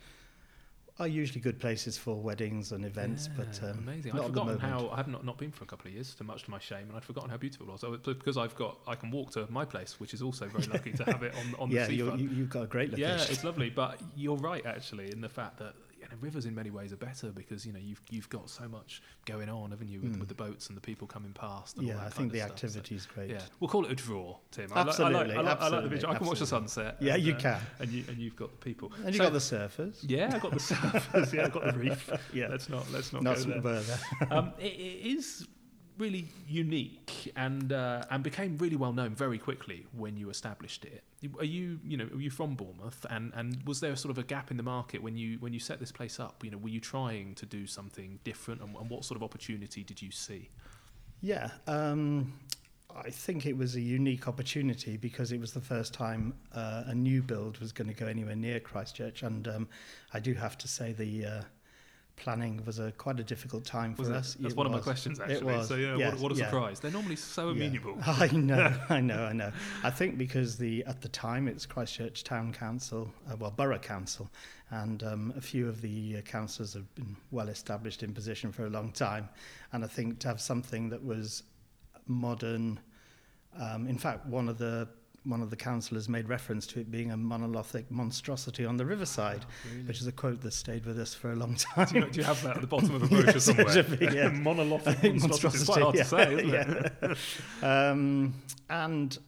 are 0.99 1.07
usually 1.07 1.41
good 1.41 1.59
places 1.59 1.99
for 1.99 2.17
weddings 2.17 2.73
and 2.73 2.85
events, 2.85 3.29
yeah, 3.29 3.45
but 3.45 3.69
um, 3.69 3.79
amazing. 3.79 4.13
I'd 4.13 4.25
forgotten 4.25 4.59
how 4.59 4.89
I 4.91 4.97
have 4.97 5.09
not, 5.09 5.25
not 5.25 5.37
been 5.37 5.51
for 5.51 5.65
a 5.65 5.67
couple 5.67 5.89
of 5.89 5.95
years, 5.95 6.15
to 6.15 6.25
much 6.25 6.45
to 6.45 6.51
my 6.51 6.59
shame, 6.59 6.89
and 6.89 6.97
I'd 6.97 7.05
forgotten 7.05 7.29
how 7.29 7.37
beautiful 7.37 7.69
it 7.69 7.73
was. 7.73 7.81
So, 7.83 7.97
because 7.97 8.39
I've 8.39 8.55
got, 8.55 8.79
I 8.87 8.95
can 8.95 9.11
walk 9.11 9.31
to 9.33 9.47
my 9.51 9.65
place, 9.65 10.01
which 10.01 10.15
is 10.15 10.23
also 10.23 10.47
very 10.47 10.67
lucky 10.69 10.93
to 10.93 11.05
have 11.05 11.23
it 11.23 11.35
on 11.35 11.55
on 11.59 11.71
yeah, 11.71 11.87
the 11.87 11.99
seafront. 11.99 12.21
Yeah, 12.21 12.31
you, 12.31 12.41
have 12.43 12.51
got 12.51 12.63
a 12.63 12.67
great 12.67 12.91
location. 12.91 13.19
Yeah, 13.19 13.25
it's 13.29 13.45
lovely. 13.45 13.69
But 13.69 14.01
you're 14.17 14.37
right 14.37 14.65
actually 14.65 15.13
in 15.13 15.21
the 15.21 15.29
fact 15.29 15.59
that 15.59 15.75
know, 16.11 16.17
rivers 16.21 16.47
in 16.47 16.55
many 16.55 16.71
ways 16.71 16.93
are 16.93 16.97
better 16.97 17.31
because 17.31 17.67
you 17.67 17.73
know 17.73 17.79
you've 17.79 18.01
you've 18.11 18.29
got 18.29 18.49
so 18.49 18.69
much 18.69 19.03
going 19.25 19.49
on, 19.49 19.71
haven't 19.71 19.89
you, 19.89 20.01
with, 20.01 20.17
mm. 20.17 20.21
with 20.21 20.29
the 20.29 20.35
boats 20.35 20.69
and 20.69 20.77
the 20.77 20.81
people 20.81 21.07
coming 21.07 21.33
past. 21.33 21.77
yeah, 21.81 22.05
I 22.05 22.09
think 22.09 22.33
the 22.33 22.43
activity 22.43 22.95
is 22.95 23.07
great. 23.07 23.31
Yeah, 23.31 23.41
we'll 23.61 23.69
call 23.69 23.85
it 23.85 23.93
a 23.93 23.95
draw, 23.95 24.37
Tim. 24.51 24.71
Absolutely, 24.75 25.17
I 25.17 25.19
like, 25.19 25.31
I 25.31 25.35
like, 25.35 25.37
I 25.37 25.41
like, 25.41 25.53
absolutely, 25.53 25.67
I 25.67 25.81
like 25.81 25.85
the 25.85 25.91
picture. 25.91 26.09
I 26.09 26.19
can 26.19 26.27
watch 26.27 26.39
the 26.39 26.47
sunset. 26.47 26.97
Yeah, 27.01 27.15
and, 27.15 27.23
you 27.23 27.35
uh, 27.35 27.39
can. 27.39 27.61
And 27.81 27.91
you 27.91 28.05
and 28.09 28.19
you've 28.19 28.37
got 28.37 28.51
the 28.51 28.65
people. 28.65 28.93
And 29.05 29.15
you 29.15 29.19
so, 29.19 29.25
got 29.25 29.33
the 29.33 29.39
surfers. 29.39 29.99
Yeah, 30.03 30.31
I 30.35 30.39
got 30.39 30.53
the 30.53 30.57
surfers. 30.75 31.33
yeah, 31.33 31.47
I 31.47 31.49
got 31.49 31.65
the 31.65 31.79
reef. 31.79 32.11
yeah, 32.33 32.49
let's 32.49 32.69
not 32.69 32.91
let's 32.93 33.13
not, 33.13 33.23
not 33.23 33.63
go 33.63 33.81
there. 33.81 33.99
um, 34.31 34.53
it, 34.59 34.73
it 34.73 35.17
is 35.17 35.47
really 35.99 36.29
unique 36.49 37.33
and 37.37 37.73
uh, 37.73 38.03
and 38.11 38.23
became 38.23 38.57
really 38.59 38.77
well 38.77 38.93
known 38.93 39.15
very 39.15 39.39
quickly 39.39 39.87
when 39.97 40.17
you 40.17 40.31
established 40.31 40.85
it. 40.85 41.03
Are 41.39 41.45
you 41.45 41.81
you 41.85 41.97
know 41.97 42.09
are 42.13 42.21
you 42.21 42.31
from 42.31 42.55
Bournemouth 42.55 43.05
and 43.11 43.33
and 43.35 43.63
was 43.67 43.81
there 43.81 43.97
sort 43.97 44.11
of 44.11 44.19
a 44.19 44.23
gap 44.23 44.51
in 44.51 44.57
the 44.57 44.63
market 44.63 45.03
when 45.03 45.17
you 45.17 45.39
when 45.39 45.53
you 45.53 45.61
set 45.61 45.81
this 45.81 45.93
place 45.93 46.21
up? 46.21 46.45
You 46.45 46.51
know, 46.51 46.59
were 46.59 46.69
you 46.69 46.81
trying 46.81 47.35
to 47.37 47.47
do 47.47 47.67
something 47.67 48.19
different 48.25 48.61
and, 48.61 48.75
and 48.77 48.91
what 48.91 49.05
sort 49.05 49.17
of 49.17 49.23
opportunity 49.23 49.83
did 49.83 50.03
you 50.03 50.11
see? 50.11 50.51
Yeah. 51.21 51.51
Um, 51.67 52.33
I 52.95 53.11
think 53.11 53.45
it 53.45 53.57
was 53.57 53.77
a 53.77 53.81
unique 53.81 54.27
opportunity 54.27 54.97
because 54.97 55.33
it 55.33 55.39
was 55.39 55.53
the 55.53 55.61
first 55.61 55.93
time 55.93 56.35
uh, 56.55 56.85
a 56.87 56.95
new 56.95 57.23
build 57.23 57.59
was 57.59 57.73
going 57.73 57.89
to 57.89 57.95
go 57.95 58.07
anywhere 58.07 58.37
near 58.37 58.59
Christchurch, 58.59 59.23
and 59.23 59.47
um, 59.49 59.69
I 60.15 60.21
do 60.21 60.33
have 60.35 60.57
to 60.59 60.69
say 60.69 60.93
the 60.93 61.27
uh, 61.27 61.43
planning 62.17 62.63
was 62.65 62.79
a 62.79 62.93
quite 62.93 63.21
a 63.21 63.25
difficult 63.25 63.65
time 63.65 63.95
for 63.95 64.03
was 64.03 64.11
us. 64.11 64.35
That's 64.41 64.53
it 64.53 64.57
one 64.57 64.67
was. 64.67 64.75
of 64.75 64.81
my 64.81 64.83
questions 64.83 65.21
actually. 65.21 65.37
It 65.37 65.45
was. 65.45 65.69
So 65.69 65.77
yeah, 65.77 65.97
yes, 65.97 66.13
what, 66.13 66.23
what, 66.23 66.33
a 66.33 66.35
yeah. 66.37 66.45
surprise! 66.47 66.81
They're 66.81 66.91
normally 66.91 67.17
so 67.17 67.51
amenable. 67.51 67.99
I 68.07 68.29
know, 68.33 68.75
I 68.89 69.01
know, 69.01 69.25
I 69.25 69.33
know. 69.33 69.53
I 69.85 69.91
think 69.91 70.19
because 70.19 70.57
the 70.57 70.85
at 70.85 71.01
the 71.01 71.09
time 71.09 71.49
it's 71.49 71.67
Christchurch 71.67 72.25
Town 72.25 72.53
Council, 72.53 73.11
uh, 73.31 73.37
well 73.37 73.51
Borough 73.51 73.79
Council, 73.79 74.31
and 74.71 75.03
um, 75.03 75.33
a 75.37 75.41
few 75.41 75.69
of 75.69 75.81
the 75.83 76.17
uh, 76.19 76.21
councillors 76.23 76.75
have 76.75 76.93
been 76.95 77.17
well 77.31 77.49
established 77.49 78.03
in 78.03 78.13
position 78.13 78.51
for 78.51 78.67
a 78.67 78.71
long 78.71 78.93
time, 78.93 79.29
and 79.73 79.85
I 79.85 79.89
think 79.89 80.19
to 80.21 80.29
have 80.29 80.41
something 80.41 80.89
that 80.91 81.05
was 81.05 81.43
modern. 82.07 82.81
Um, 83.59 83.87
in 83.87 83.97
fact, 83.97 84.27
one 84.27 84.49
of 84.49 84.59
the 84.59 84.89
one 85.27 85.43
of 85.43 85.51
the 85.51 85.57
councillors 85.57 86.09
made 86.09 86.29
reference 86.29 86.67
to 86.69 86.81
it 86.81 86.91
being 86.91 87.11
a 87.11 87.17
monolithic 87.17 87.91
monstrosity 87.91 88.65
on 88.65 88.77
the 88.77 88.87
riverside, 88.87 89.45
oh, 89.45 89.71
really? 89.71 89.85
which 89.85 90.01
is 90.01 90.07
a 90.07 90.13
quote 90.13 90.41
that 90.43 90.53
stayed 90.53 90.87
with 90.87 90.99
us 90.99 91.15
for 91.15 91.33
a 91.33 91.37
long 91.37 91.55
time. 91.57 91.87
Do 91.87 91.99
you, 91.99 92.07
do 92.07 92.21
you 92.21 92.25
have 92.25 92.43
that 92.43 92.57
at 92.57 92.61
the 92.61 92.67
bottom 92.67 92.95
of 92.95 93.03
a 93.03 93.07
brochure 93.09 93.33
yes, 93.33 93.45
somewhere? 93.45 93.83
Be, 93.83 94.07
yeah. 94.07 94.29
monolithic 94.33 95.15
monstrosity. 95.21 95.59
It's 95.59 95.65
quite 95.65 95.83
hard 95.83 95.95
yeah, 95.97 96.03
to 96.03 96.09
say, 96.09 96.35
isn't 96.35 96.93
it? 97.03 97.65
um, 97.65 98.35
and 98.71 99.19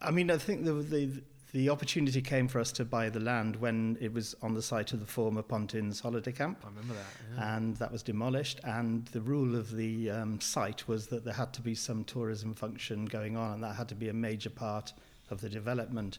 I 0.00 0.10
mean, 0.10 0.30
I 0.30 0.38
think 0.38 0.64
the, 0.64 0.74
the 0.74 1.22
the 1.56 1.70
opportunity 1.70 2.20
came 2.20 2.48
for 2.48 2.60
us 2.60 2.70
to 2.70 2.84
buy 2.84 3.08
the 3.08 3.18
land 3.18 3.56
when 3.56 3.96
it 3.98 4.12
was 4.12 4.36
on 4.42 4.52
the 4.52 4.60
site 4.60 4.92
of 4.92 5.00
the 5.00 5.06
former 5.06 5.40
Pontins 5.40 6.00
holiday 6.00 6.30
camp. 6.30 6.58
I 6.62 6.68
remember 6.68 6.92
that. 6.92 7.06
Yeah. 7.34 7.56
And 7.56 7.76
that 7.76 7.90
was 7.90 8.02
demolished. 8.02 8.60
And 8.64 9.06
the 9.06 9.22
rule 9.22 9.56
of 9.56 9.74
the 9.74 10.10
um, 10.10 10.38
site 10.38 10.86
was 10.86 11.06
that 11.06 11.24
there 11.24 11.32
had 11.32 11.54
to 11.54 11.62
be 11.62 11.74
some 11.74 12.04
tourism 12.04 12.52
function 12.52 13.06
going 13.06 13.38
on, 13.38 13.54
and 13.54 13.62
that 13.62 13.74
had 13.74 13.88
to 13.88 13.94
be 13.94 14.10
a 14.10 14.12
major 14.12 14.50
part 14.50 14.92
of 15.30 15.40
the 15.40 15.48
development. 15.48 16.18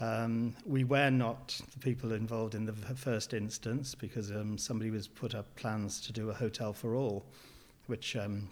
Um, 0.00 0.54
we 0.66 0.84
were 0.84 1.10
not 1.10 1.58
the 1.72 1.78
people 1.78 2.12
involved 2.12 2.54
in 2.54 2.66
the 2.66 2.74
first 2.74 3.32
instance 3.32 3.94
because 3.94 4.30
um, 4.30 4.58
somebody 4.58 4.90
was 4.90 5.08
put 5.08 5.34
up 5.34 5.56
plans 5.56 5.98
to 6.02 6.12
do 6.12 6.28
a 6.28 6.34
hotel 6.34 6.74
for 6.74 6.94
all, 6.94 7.24
which 7.86 8.16
um, 8.16 8.50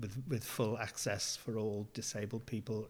with, 0.00 0.22
with 0.28 0.44
full 0.44 0.78
access 0.78 1.34
for 1.34 1.58
all 1.58 1.88
disabled 1.92 2.46
people 2.46 2.88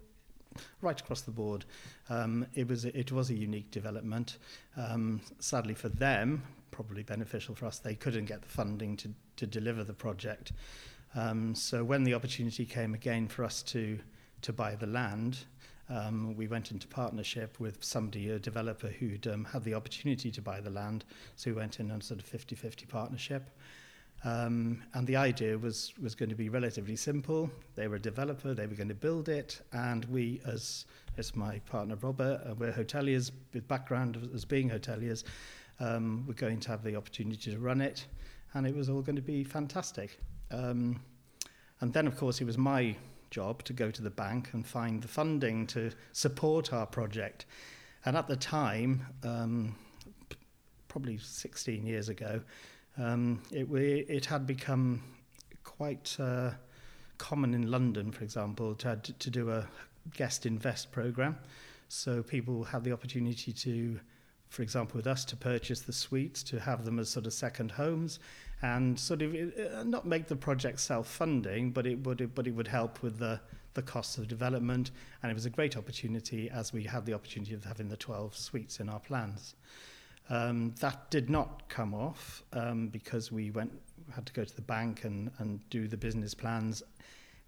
right 0.80 1.00
across 1.00 1.22
the 1.22 1.30
board. 1.30 1.64
Um, 2.08 2.46
it 2.54 2.68
was 2.68 2.84
it 2.84 3.12
was 3.12 3.30
a 3.30 3.34
unique 3.34 3.70
development. 3.70 4.38
Um, 4.76 5.20
sadly 5.38 5.74
for 5.74 5.88
them, 5.88 6.42
probably 6.70 7.02
beneficial 7.02 7.54
for 7.54 7.66
us. 7.66 7.78
They 7.78 7.94
couldn't 7.94 8.26
get 8.26 8.42
the 8.42 8.48
funding 8.48 8.96
to, 8.98 9.10
to 9.36 9.46
deliver 9.46 9.82
the 9.82 9.94
project. 9.94 10.52
Um, 11.14 11.54
so 11.54 11.82
when 11.82 12.04
the 12.04 12.12
opportunity 12.12 12.66
came 12.66 12.92
again 12.92 13.28
for 13.28 13.44
us 13.44 13.62
to, 13.62 13.98
to 14.42 14.52
buy 14.52 14.74
the 14.74 14.86
land, 14.86 15.38
um, 15.88 16.36
we 16.36 16.48
went 16.48 16.72
into 16.72 16.86
partnership 16.86 17.58
with 17.60 17.82
somebody, 17.82 18.28
a 18.30 18.38
developer 18.38 18.88
who'd 18.88 19.26
um, 19.26 19.44
had 19.44 19.64
the 19.64 19.74
opportunity 19.74 20.30
to 20.30 20.42
buy 20.42 20.60
the 20.60 20.70
land. 20.70 21.04
So 21.36 21.50
we 21.50 21.56
went 21.56 21.80
in 21.80 21.90
on 21.90 22.00
sort 22.00 22.20
of 22.20 22.26
50-50 22.26 22.88
partnership. 22.88 23.48
Um, 24.26 24.82
and 24.94 25.06
the 25.06 25.14
idea 25.14 25.56
was, 25.56 25.92
was 26.02 26.16
going 26.16 26.30
to 26.30 26.34
be 26.34 26.48
relatively 26.48 26.96
simple. 26.96 27.48
They 27.76 27.86
were 27.86 27.94
a 27.94 28.00
developer, 28.00 28.54
they 28.54 28.66
were 28.66 28.74
going 28.74 28.88
to 28.88 28.94
build 28.94 29.28
it, 29.28 29.60
and 29.72 30.04
we, 30.06 30.40
as, 30.44 30.84
as 31.16 31.36
my 31.36 31.60
partner 31.60 31.94
Robert, 31.94 32.40
uh, 32.44 32.54
we're 32.54 32.72
hoteliers 32.72 33.30
with 33.54 33.68
background 33.68 34.28
as 34.34 34.44
being 34.44 34.68
hoteliers, 34.68 35.22
um, 35.78 36.24
we're 36.26 36.34
going 36.34 36.58
to 36.58 36.70
have 36.70 36.82
the 36.82 36.96
opportunity 36.96 37.52
to 37.52 37.58
run 37.60 37.80
it, 37.80 38.04
and 38.54 38.66
it 38.66 38.74
was 38.74 38.88
all 38.88 39.00
going 39.00 39.14
to 39.14 39.22
be 39.22 39.44
fantastic. 39.44 40.18
Um, 40.50 41.00
and 41.80 41.92
then, 41.92 42.08
of 42.08 42.16
course, 42.16 42.40
it 42.40 42.46
was 42.46 42.58
my 42.58 42.96
job 43.30 43.62
to 43.62 43.72
go 43.72 43.92
to 43.92 44.02
the 44.02 44.10
bank 44.10 44.48
and 44.54 44.66
find 44.66 45.02
the 45.02 45.08
funding 45.08 45.68
to 45.68 45.92
support 46.12 46.72
our 46.72 46.86
project. 46.86 47.46
And 48.04 48.16
at 48.16 48.26
the 48.26 48.36
time, 48.36 49.06
um, 49.22 49.76
probably 50.88 51.18
16 51.18 51.86
years 51.86 52.08
ago, 52.08 52.40
um, 52.98 53.42
it, 53.50 53.70
it 53.72 54.24
had 54.26 54.46
become 54.46 55.02
quite 55.64 56.16
uh, 56.18 56.50
common 57.18 57.54
in 57.54 57.70
London, 57.70 58.10
for 58.10 58.24
example, 58.24 58.74
to, 58.76 58.96
to 58.96 59.30
do 59.30 59.50
a 59.50 59.66
guest 60.14 60.46
invest 60.46 60.92
program. 60.92 61.36
So 61.88 62.22
people 62.22 62.64
had 62.64 62.84
the 62.84 62.92
opportunity 62.92 63.52
to, 63.52 64.00
for 64.48 64.62
example, 64.62 64.96
with 64.96 65.06
us, 65.06 65.24
to 65.26 65.36
purchase 65.36 65.80
the 65.80 65.92
suites, 65.92 66.42
to 66.44 66.58
have 66.58 66.84
them 66.84 66.98
as 66.98 67.08
sort 67.08 67.26
of 67.26 67.32
second 67.32 67.70
homes, 67.70 68.18
and 68.62 68.98
sort 68.98 69.22
of 69.22 69.34
uh, 69.34 69.82
not 69.84 70.06
make 70.06 70.26
the 70.26 70.36
project 70.36 70.80
self-funding, 70.80 71.70
but 71.72 71.86
it 71.86 72.04
would 72.04 72.34
but 72.34 72.46
it 72.46 72.52
would 72.52 72.68
help 72.68 73.02
with 73.02 73.18
the 73.18 73.40
the 73.74 73.82
costs 73.82 74.16
of 74.16 74.26
development, 74.26 74.90
and 75.22 75.30
it 75.30 75.34
was 75.34 75.44
a 75.44 75.50
great 75.50 75.76
opportunity 75.76 76.50
as 76.50 76.72
we 76.72 76.82
had 76.82 77.04
the 77.04 77.12
opportunity 77.12 77.52
of 77.54 77.62
having 77.64 77.88
the 77.88 77.96
12 77.96 78.34
suites 78.34 78.80
in 78.80 78.88
our 78.88 79.00
plans. 79.00 79.54
Um, 80.28 80.74
that 80.80 81.10
did 81.10 81.30
not 81.30 81.68
come 81.68 81.94
off 81.94 82.42
um, 82.52 82.88
because 82.88 83.30
we 83.30 83.50
went 83.50 83.72
had 84.14 84.26
to 84.26 84.32
go 84.32 84.44
to 84.44 84.54
the 84.54 84.62
bank 84.62 85.04
and, 85.04 85.30
and 85.38 85.68
do 85.68 85.88
the 85.88 85.96
business 85.96 86.34
plans, 86.34 86.82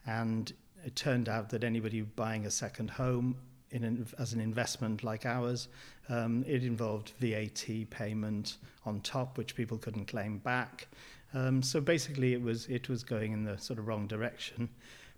and 0.07 0.53
it 0.85 0.97
turned 0.97 1.29
out 1.29 1.51
that 1.51 1.65
anybody 1.65 2.03
buying 2.03 2.47
a 2.47 2.51
second 2.51 2.91
home 2.91 3.37
in 3.71 3.85
an, 3.85 4.07
as 4.19 4.33
an 4.33 4.41
investment 4.41 5.05
like 5.05 5.27
ours, 5.27 5.69
um, 6.09 6.45
it 6.47 6.65
involved 6.65 7.13
VAT 7.21 7.65
payment 7.91 8.57
on 8.87 9.01
top, 9.01 9.37
which 9.37 9.55
people 9.55 9.77
couldn't 9.77 10.07
claim 10.07 10.39
back. 10.39 10.89
Um, 11.35 11.63
so 11.63 11.81
basically, 11.81 12.33
it 12.33 12.43
was 12.43 12.67
it 12.67 12.89
was 12.89 13.03
going 13.05 13.33
in 13.33 13.45
the 13.45 13.59
sort 13.59 13.79
of 13.79 13.87
wrong 13.87 14.07
direction. 14.07 14.69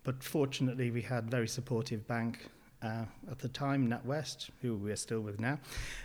But 0.02 0.23
fortunately, 0.23 0.90
we 0.90 1.02
had 1.02 1.31
very 1.31 1.47
supportive 1.47 2.07
bank 2.09 2.49
uh, 2.83 3.05
at 3.31 3.38
the 3.38 3.49
time, 3.49 3.88
NatWest, 3.88 4.50
who 4.62 4.75
we're 4.75 4.97
still 4.97 5.21
with 5.21 5.38
now, 5.38 5.59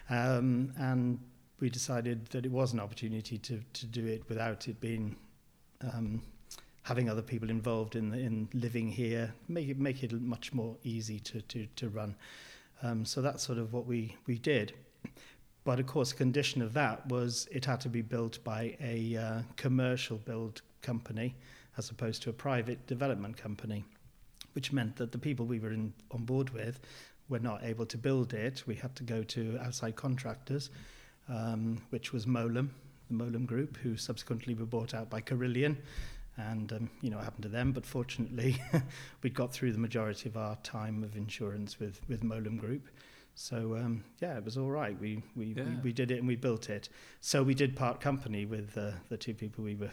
um, 0.10 0.74
and 0.78 1.20
we 1.60 1.70
decided 1.70 2.26
that 2.28 2.46
it 2.46 2.52
was 2.52 2.74
an 2.74 2.80
opportunity 2.80 3.38
to, 3.38 3.62
to 3.74 3.86
do 3.86 4.06
it 4.06 4.28
without 4.28 4.68
it 4.68 4.80
being 4.80 5.16
um, 5.82 6.22
having 6.84 7.10
other 7.10 7.22
people 7.22 7.50
involved 7.50 7.96
in 7.96 8.14
in 8.14 8.48
living 8.54 8.90
here, 8.90 9.34
make 9.48 9.68
it 9.70 9.80
make 9.80 10.04
it 10.04 10.12
much 10.14 10.54
more 10.54 10.76
easy 10.84 11.20
to 11.20 11.42
to, 11.42 11.68
to 11.76 11.90
run. 11.90 12.16
Um, 12.84 13.06
so 13.06 13.22
that's 13.22 13.44
sort 13.44 13.58
of 13.58 13.74
what 13.74 13.86
we 13.86 14.16
we 14.28 14.38
did. 14.38 14.74
But 15.64 15.80
of 15.80 15.88
course, 15.88 16.12
a 16.12 16.16
condition 16.16 16.62
of 16.62 16.74
that 16.74 17.08
was 17.08 17.48
it 17.52 17.66
had 17.66 17.82
to 17.82 17.90
be 17.90 18.02
built 18.02 18.44
by 18.44 18.78
a 18.80 19.18
uh, 19.18 19.42
commercial 19.56 20.18
build 20.18 20.62
company 20.82 21.36
as 21.78 21.90
opposed 21.90 22.22
to 22.24 22.30
a 22.30 22.34
private 22.34 22.86
development 22.88 23.36
company, 23.36 23.84
which 24.54 24.72
meant 24.72 24.96
that 24.96 25.12
the 25.12 25.18
people 25.18 25.46
we 25.46 25.60
were 25.60 25.74
in, 25.74 25.92
on 26.12 26.24
board 26.24 26.52
with 26.52 26.80
were 27.28 27.40
not 27.40 27.64
able 27.64 27.86
to 27.88 27.98
build 27.98 28.34
it. 28.34 28.64
We 28.68 28.76
had 28.76 28.96
to 28.98 29.04
go 29.04 29.24
to 29.24 29.60
outside 29.62 29.96
contractors 29.96 30.70
um, 31.30 31.82
which 31.90 32.14
was 32.14 32.26
Mowlem, 32.26 32.70
the 33.10 33.14
Mowlem 33.14 33.46
Group, 33.46 33.78
who 33.78 33.98
subsequently 33.98 34.54
were 34.54 34.66
bought 34.66 34.94
out 34.94 35.10
by 35.10 35.22
Carillion. 35.22 35.78
And, 36.38 36.72
um, 36.74 36.90
you 37.02 37.10
know, 37.10 37.20
it 37.20 37.24
happened 37.24 37.44
to 37.44 37.50
them, 37.50 37.72
but 37.72 37.86
fortunately, 37.86 38.62
we'd 39.22 39.34
got 39.34 39.54
through 39.54 39.72
the 39.72 39.80
majority 39.80 40.28
of 40.28 40.36
our 40.36 40.58
time 40.64 41.04
of 41.04 41.16
insurance 41.16 41.80
with, 41.80 42.02
with 42.10 42.24
Mowlem 42.24 42.58
Group. 42.58 42.90
So, 43.36 43.76
um, 43.76 44.04
yeah, 44.22 44.38
it 44.38 44.44
was 44.44 44.58
all 44.58 44.70
right. 44.70 45.00
We, 45.00 45.22
we, 45.36 45.48
yeah. 45.48 45.64
we, 45.64 45.76
we, 45.86 45.94
did 45.94 46.12
it 46.12 46.20
and 46.20 46.28
we 46.28 46.36
built 46.36 46.70
it. 46.70 46.90
So 47.22 47.44
we 47.44 47.54
did 47.54 47.76
part 47.76 48.02
company 48.02 48.46
with 48.46 48.78
uh, 48.78 48.92
the 49.10 49.18
two 49.18 49.34
people 49.34 49.64
we 49.64 49.76
were 49.76 49.92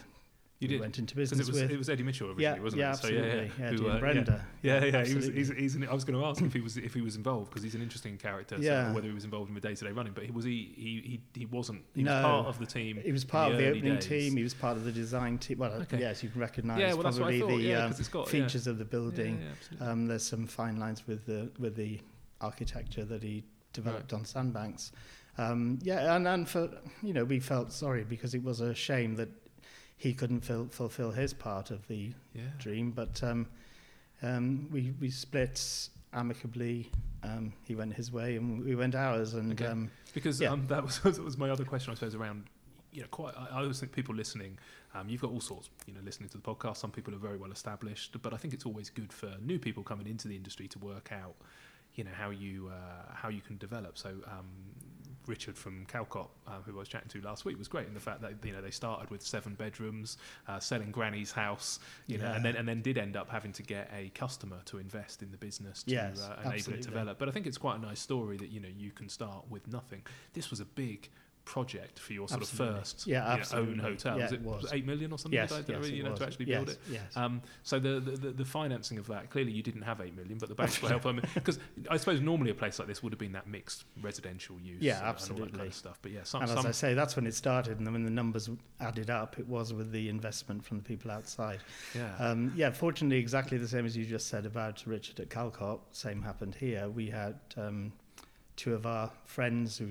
you 0.63 0.69
did. 0.69 0.79
went 0.81 0.99
into 0.99 1.15
business 1.15 1.41
it 1.41 1.51
was, 1.51 1.61
with. 1.61 1.71
It 1.71 1.77
was 1.77 1.89
Eddie 1.89 2.03
Mitchell 2.03 2.29
originally, 2.29 2.57
yeah, 2.57 2.63
wasn't 2.63 2.79
yeah, 2.79 2.87
it? 2.87 2.91
Absolutely. 2.91 3.21
So, 3.21 3.35
yeah, 3.35 3.49
yeah. 3.59 3.67
Eddie 3.67 3.77
Who, 3.77 3.89
uh, 3.89 3.99
Brenda. 3.99 4.45
Yeah, 4.61 4.83
yeah. 4.83 5.05
he 5.05 5.15
was, 5.15 5.27
he's, 5.27 5.49
he's 5.49 5.75
an, 5.75 5.87
I 5.87 5.93
was 5.93 6.03
going 6.03 6.19
to 6.19 6.25
ask 6.25 6.41
if 6.41 6.53
he 6.53 6.61
was 6.61 6.77
if 6.77 6.93
he 6.93 7.01
was 7.01 7.15
involved 7.15 7.49
because 7.49 7.63
he's 7.63 7.75
an 7.75 7.81
interesting 7.81 8.17
character. 8.17 8.57
Yeah. 8.59 8.89
So 8.89 8.95
whether 8.95 9.07
he 9.07 9.13
was 9.13 9.25
involved 9.25 9.49
in 9.49 9.55
the 9.55 9.61
day 9.61 9.75
to 9.75 9.85
day 9.85 9.91
running, 9.91 10.13
but 10.13 10.23
he 10.23 10.31
was 10.31 10.45
he 10.45 10.73
he 10.75 11.21
he, 11.33 11.39
he 11.41 11.45
wasn't. 11.45 11.83
He 11.95 12.03
no, 12.03 12.13
was 12.13 12.21
part 12.23 12.47
of 12.47 12.59
the 12.59 12.65
team. 12.65 12.99
He 13.03 13.11
was 13.11 13.25
part 13.25 13.51
of 13.51 13.57
the 13.57 13.67
opening 13.67 13.95
days. 13.95 14.05
team. 14.05 14.37
He 14.37 14.43
was 14.43 14.53
part 14.53 14.77
of 14.77 14.83
the 14.83 14.91
design 14.91 15.37
team. 15.37 15.59
Well, 15.59 15.73
okay. 15.73 15.99
yes, 15.99 16.23
you 16.23 16.29
can 16.29 16.41
recognise 16.41 16.79
yeah, 16.79 16.93
well, 16.93 17.03
probably 17.03 17.39
thought, 17.39 17.57
the 17.57 17.75
um, 17.75 17.93
got, 18.11 18.29
features 18.29 18.67
of 18.67 18.77
the 18.77 18.85
building. 18.85 19.39
Um, 19.79 20.07
there's 20.07 20.25
some 20.25 20.47
fine 20.47 20.79
lines 20.79 21.07
with 21.07 21.25
the 21.25 21.51
with 21.59 21.75
the 21.75 21.99
architecture 22.41 23.05
that 23.05 23.23
he 23.23 23.43
developed 23.73 24.11
right. 24.11 24.19
on 24.19 24.25
Sandbanks. 24.25 24.91
Um, 25.37 25.79
yeah, 25.81 26.15
and, 26.15 26.27
and 26.27 26.47
for 26.47 26.69
you 27.01 27.13
know, 27.13 27.23
we 27.23 27.39
felt 27.39 27.71
sorry 27.71 28.03
because 28.03 28.35
it 28.35 28.43
was 28.43 28.61
a 28.61 28.73
shame 28.73 29.15
that 29.15 29.29
he 29.97 30.13
couldn't 30.13 30.41
fil- 30.41 30.67
fulfill 30.67 31.11
his 31.11 31.33
part 31.33 31.71
of 31.71 31.87
the 31.87 32.13
yeah. 32.33 32.43
dream. 32.57 32.91
But 32.91 33.21
um, 33.23 33.47
um, 34.21 34.67
we 34.71 34.93
we 34.99 35.09
split 35.09 35.89
amicably. 36.13 36.91
Um, 37.23 37.53
he 37.63 37.75
went 37.75 37.93
his 37.93 38.11
way, 38.11 38.35
and 38.35 38.63
we 38.63 38.75
went 38.75 38.95
ours. 38.95 39.33
And 39.33 39.53
okay. 39.53 39.71
Um, 39.71 39.91
because 40.13 40.39
yeah. 40.41 40.51
Um, 40.51 40.67
that 40.67 40.83
was 40.83 40.99
that 41.03 41.23
was 41.23 41.37
my 41.37 41.49
other 41.49 41.65
question, 41.65 41.91
I 41.91 41.95
suppose, 41.95 42.15
around. 42.15 42.45
You 42.91 43.01
know, 43.01 43.07
quite. 43.09 43.33
I, 43.37 43.57
I 43.57 43.61
always 43.61 43.79
think 43.79 43.91
people 43.91 44.13
listening, 44.13 44.59
um, 44.93 45.09
you've 45.09 45.21
got 45.21 45.31
all 45.31 45.41
sorts. 45.41 45.69
You 45.87 45.93
know, 45.93 46.01
listening 46.03 46.29
to 46.29 46.37
the 46.37 46.43
podcast. 46.43 46.77
Some 46.77 46.91
people 46.91 47.13
are 47.15 47.19
very 47.19 47.37
well 47.37 47.51
established, 47.51 48.21
but 48.21 48.33
I 48.33 48.37
think 48.37 48.53
it's 48.53 48.65
always 48.65 48.89
good 48.89 49.11
for 49.11 49.33
new 49.41 49.57
people 49.57 49.83
coming 49.83 50.07
into 50.07 50.27
the 50.27 50.35
industry 50.35 50.67
to 50.67 50.79
work 50.79 51.11
out 51.11 51.35
you 51.95 52.03
know 52.03 52.11
how 52.17 52.29
you 52.29 52.69
uh, 52.69 53.13
how 53.13 53.29
you 53.29 53.41
can 53.41 53.57
develop. 53.57 53.97
So 53.97 54.09
um, 54.09 54.45
Richard 55.27 55.57
from 55.57 55.85
Calcot, 55.85 56.27
uh, 56.47 56.51
who 56.65 56.75
I 56.75 56.79
was 56.79 56.87
chatting 56.87 57.09
to 57.09 57.21
last 57.21 57.45
week, 57.45 57.57
was 57.57 57.67
great 57.67 57.87
in 57.87 57.93
the 57.93 57.99
fact 57.99 58.21
that 58.21 58.33
you 58.43 58.51
know 58.51 58.61
they 58.61 58.71
started 58.71 59.09
with 59.09 59.21
seven 59.21 59.53
bedrooms, 59.55 60.17
uh, 60.47 60.59
selling 60.59 60.91
Granny's 60.91 61.31
house, 61.31 61.79
you 62.07 62.17
yeah. 62.17 62.25
know, 62.25 62.31
and 62.33 62.45
then 62.45 62.55
and 62.55 62.67
then 62.67 62.81
did 62.81 62.97
end 62.97 63.15
up 63.15 63.29
having 63.29 63.51
to 63.53 63.63
get 63.63 63.89
a 63.95 64.09
customer 64.15 64.57
to 64.65 64.77
invest 64.77 65.21
in 65.21 65.31
the 65.31 65.37
business 65.37 65.83
to 65.83 65.91
yes, 65.91 66.21
uh, 66.21 66.33
enable 66.41 66.53
absolutely. 66.53 66.73
it 66.73 66.83
to 66.83 66.89
develop. 66.89 67.19
But 67.19 67.27
I 67.27 67.31
think 67.31 67.47
it's 67.47 67.57
quite 67.57 67.77
a 67.77 67.81
nice 67.81 67.99
story 67.99 68.37
that 68.37 68.49
you 68.49 68.59
know 68.59 68.69
you 68.75 68.91
can 68.91 69.09
start 69.09 69.45
with 69.49 69.67
nothing. 69.67 70.01
This 70.33 70.49
was 70.49 70.59
a 70.59 70.65
big 70.65 71.09
project 71.45 71.99
for 71.99 72.13
your 72.13 72.27
sort 72.27 72.41
absolutely. 72.41 72.67
of 72.67 72.75
first 72.79 73.07
yeah, 73.07 73.35
you 73.35 73.41
know, 73.41 73.59
own 73.59 73.79
hotel. 73.79 74.17
Yeah, 74.17 74.23
was 74.23 74.31
it, 74.31 74.35
it 74.35 74.41
was. 74.41 74.73
eight 74.73 74.85
million 74.85 75.11
or 75.11 75.17
something? 75.17 75.37
Yes, 75.37 75.51
like 75.51 75.67
yes, 75.67 75.89
you 75.89 76.03
know, 76.03 76.11
was. 76.11 76.19
to 76.19 76.25
actually 76.25 76.45
yes, 76.45 76.57
build 76.57 76.69
it. 76.69 76.79
Yes. 76.89 77.17
Um, 77.17 77.41
so 77.63 77.79
the, 77.79 77.99
the 77.99 78.31
the 78.31 78.45
financing 78.45 78.97
of 78.97 79.07
that 79.07 79.29
clearly 79.29 79.51
you 79.51 79.63
didn't 79.63 79.81
have 79.81 80.01
eight 80.01 80.15
million, 80.15 80.37
but 80.37 80.49
the 80.49 80.55
banks 80.55 80.81
will 80.81 80.89
help. 80.89 81.03
Because 81.33 81.59
I 81.89 81.97
suppose 81.97 82.21
normally 82.21 82.51
a 82.51 82.55
place 82.55 82.79
like 82.79 82.87
this 82.87 83.03
would 83.03 83.11
have 83.11 83.19
been 83.19 83.33
that 83.33 83.47
mixed 83.47 83.85
residential 84.01 84.59
use. 84.61 84.81
Yeah, 84.81 84.99
and, 84.99 85.07
absolutely. 85.07 85.43
And 85.43 85.51
all 85.51 85.51
that 85.51 85.57
kind 85.57 85.69
of 85.69 85.75
stuff. 85.75 85.99
But 86.01 86.11
yeah, 86.11 86.23
some, 86.23 86.41
and 86.43 86.51
as 86.51 86.65
I 86.65 86.71
say, 86.71 86.93
that's 86.93 87.15
when 87.15 87.27
it 87.27 87.33
started, 87.33 87.77
and 87.77 87.85
then 87.85 87.93
when 87.93 88.05
the 88.05 88.11
numbers 88.11 88.49
added 88.79 89.09
up, 89.09 89.37
it 89.39 89.47
was 89.47 89.73
with 89.73 89.91
the 89.91 90.09
investment 90.09 90.63
from 90.63 90.77
the 90.77 90.83
people 90.83 91.11
outside. 91.11 91.59
Yeah. 91.93 92.15
Um, 92.19 92.53
yeah. 92.55 92.71
Fortunately, 92.71 93.17
exactly 93.17 93.57
the 93.57 93.67
same 93.67 93.85
as 93.85 93.97
you 93.97 94.05
just 94.05 94.27
said 94.27 94.45
about 94.45 94.85
Richard 94.85 95.19
at 95.19 95.29
Calcot. 95.29 95.79
Same 95.91 96.21
happened 96.21 96.55
here. 96.55 96.89
We 96.89 97.09
had. 97.09 97.39
Um, 97.57 97.93
two 98.55 98.73
of 98.73 98.85
our 98.85 99.09
friends 99.25 99.77
who 99.77 99.87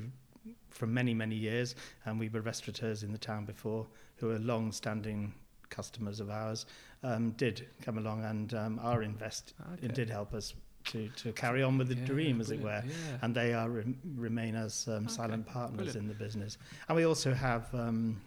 from 0.72 0.92
many, 0.92 1.14
many 1.14 1.36
years, 1.36 1.74
and 2.04 2.18
we 2.18 2.28
were 2.28 2.40
restaurateurs 2.40 3.02
in 3.02 3.12
the 3.12 3.18
town 3.18 3.44
before, 3.44 3.86
who 4.16 4.30
are 4.30 4.38
long-standing 4.38 5.32
customers 5.68 6.20
of 6.20 6.30
ours, 6.30 6.66
um, 7.02 7.30
did 7.32 7.66
come 7.82 7.98
along 7.98 8.24
and 8.24 8.54
um, 8.54 8.80
are 8.82 9.02
invest. 9.02 9.54
Okay. 9.74 9.86
It 9.86 9.94
did 9.94 10.10
help 10.10 10.34
us 10.34 10.54
to, 10.84 11.08
to 11.16 11.32
carry 11.32 11.62
on 11.62 11.78
with 11.78 11.88
the 11.88 11.94
yeah, 11.94 12.06
dream, 12.06 12.40
as 12.40 12.50
it 12.50 12.60
were, 12.60 12.82
yeah. 12.84 13.18
and 13.22 13.34
they 13.34 13.54
are 13.54 13.70
re- 13.70 13.94
remain 14.16 14.54
as 14.56 14.88
um, 14.88 15.04
okay. 15.04 15.08
silent 15.08 15.46
partners 15.46 15.76
brilliant. 15.76 15.96
in 15.96 16.08
the 16.08 16.14
business. 16.14 16.58
And 16.88 16.96
we 16.96 17.06
also 17.06 17.32
have. 17.32 17.72
Um, 17.74 18.20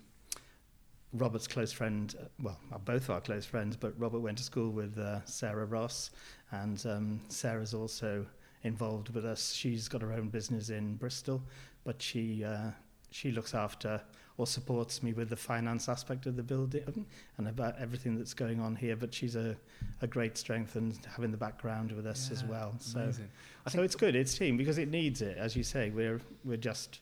Robert's 1.13 1.47
close 1.47 1.71
friend, 1.71 2.13
uh, 2.19 2.25
well, 2.41 2.59
both 2.83 3.09
our 3.09 3.21
close 3.21 3.45
friends, 3.45 3.77
but 3.77 3.97
Robert 3.97 4.19
went 4.19 4.37
to 4.37 4.43
school 4.43 4.69
with 4.69 4.97
uh, 4.97 5.23
Sarah 5.23 5.63
Ross, 5.63 6.11
and 6.51 6.85
um, 6.85 7.21
Sarah's 7.29 7.73
also 7.73 8.25
involved 8.63 9.09
with 9.09 9.23
us. 9.23 9.53
She's 9.53 9.87
got 9.87 10.01
her 10.01 10.11
own 10.11 10.27
business 10.27 10.69
in 10.69 10.95
Bristol, 10.95 11.41
but 11.85 12.01
she 12.01 12.43
uh, 12.43 12.71
she 13.11 13.31
looks 13.31 13.53
after 13.53 14.01
or 14.37 14.45
supports 14.45 15.01
me 15.01 15.13
with 15.13 15.29
the 15.29 15.35
finance 15.35 15.87
aspect 15.87 16.25
of 16.25 16.35
the 16.35 16.43
building 16.43 17.05
and 17.37 17.47
about 17.47 17.73
everything 17.79 18.17
that's 18.17 18.33
going 18.33 18.59
on 18.59 18.75
here. 18.75 18.97
But 18.97 19.13
she's 19.13 19.37
a, 19.37 19.55
a 20.01 20.07
great 20.07 20.37
strength 20.37 20.75
and 20.75 20.99
having 21.15 21.31
the 21.31 21.37
background 21.37 21.93
with 21.93 22.05
us 22.05 22.27
yeah, 22.27 22.37
as 22.37 22.43
well. 22.43 22.75
So 22.79 23.13
so 23.69 23.81
it's 23.81 23.95
good. 23.95 24.15
It's 24.15 24.37
team 24.37 24.57
because 24.57 24.77
it 24.77 24.89
needs 24.89 25.21
it, 25.21 25.37
as 25.37 25.55
you 25.55 25.63
say. 25.63 25.91
We're 25.91 26.19
we're 26.43 26.57
just 26.57 26.99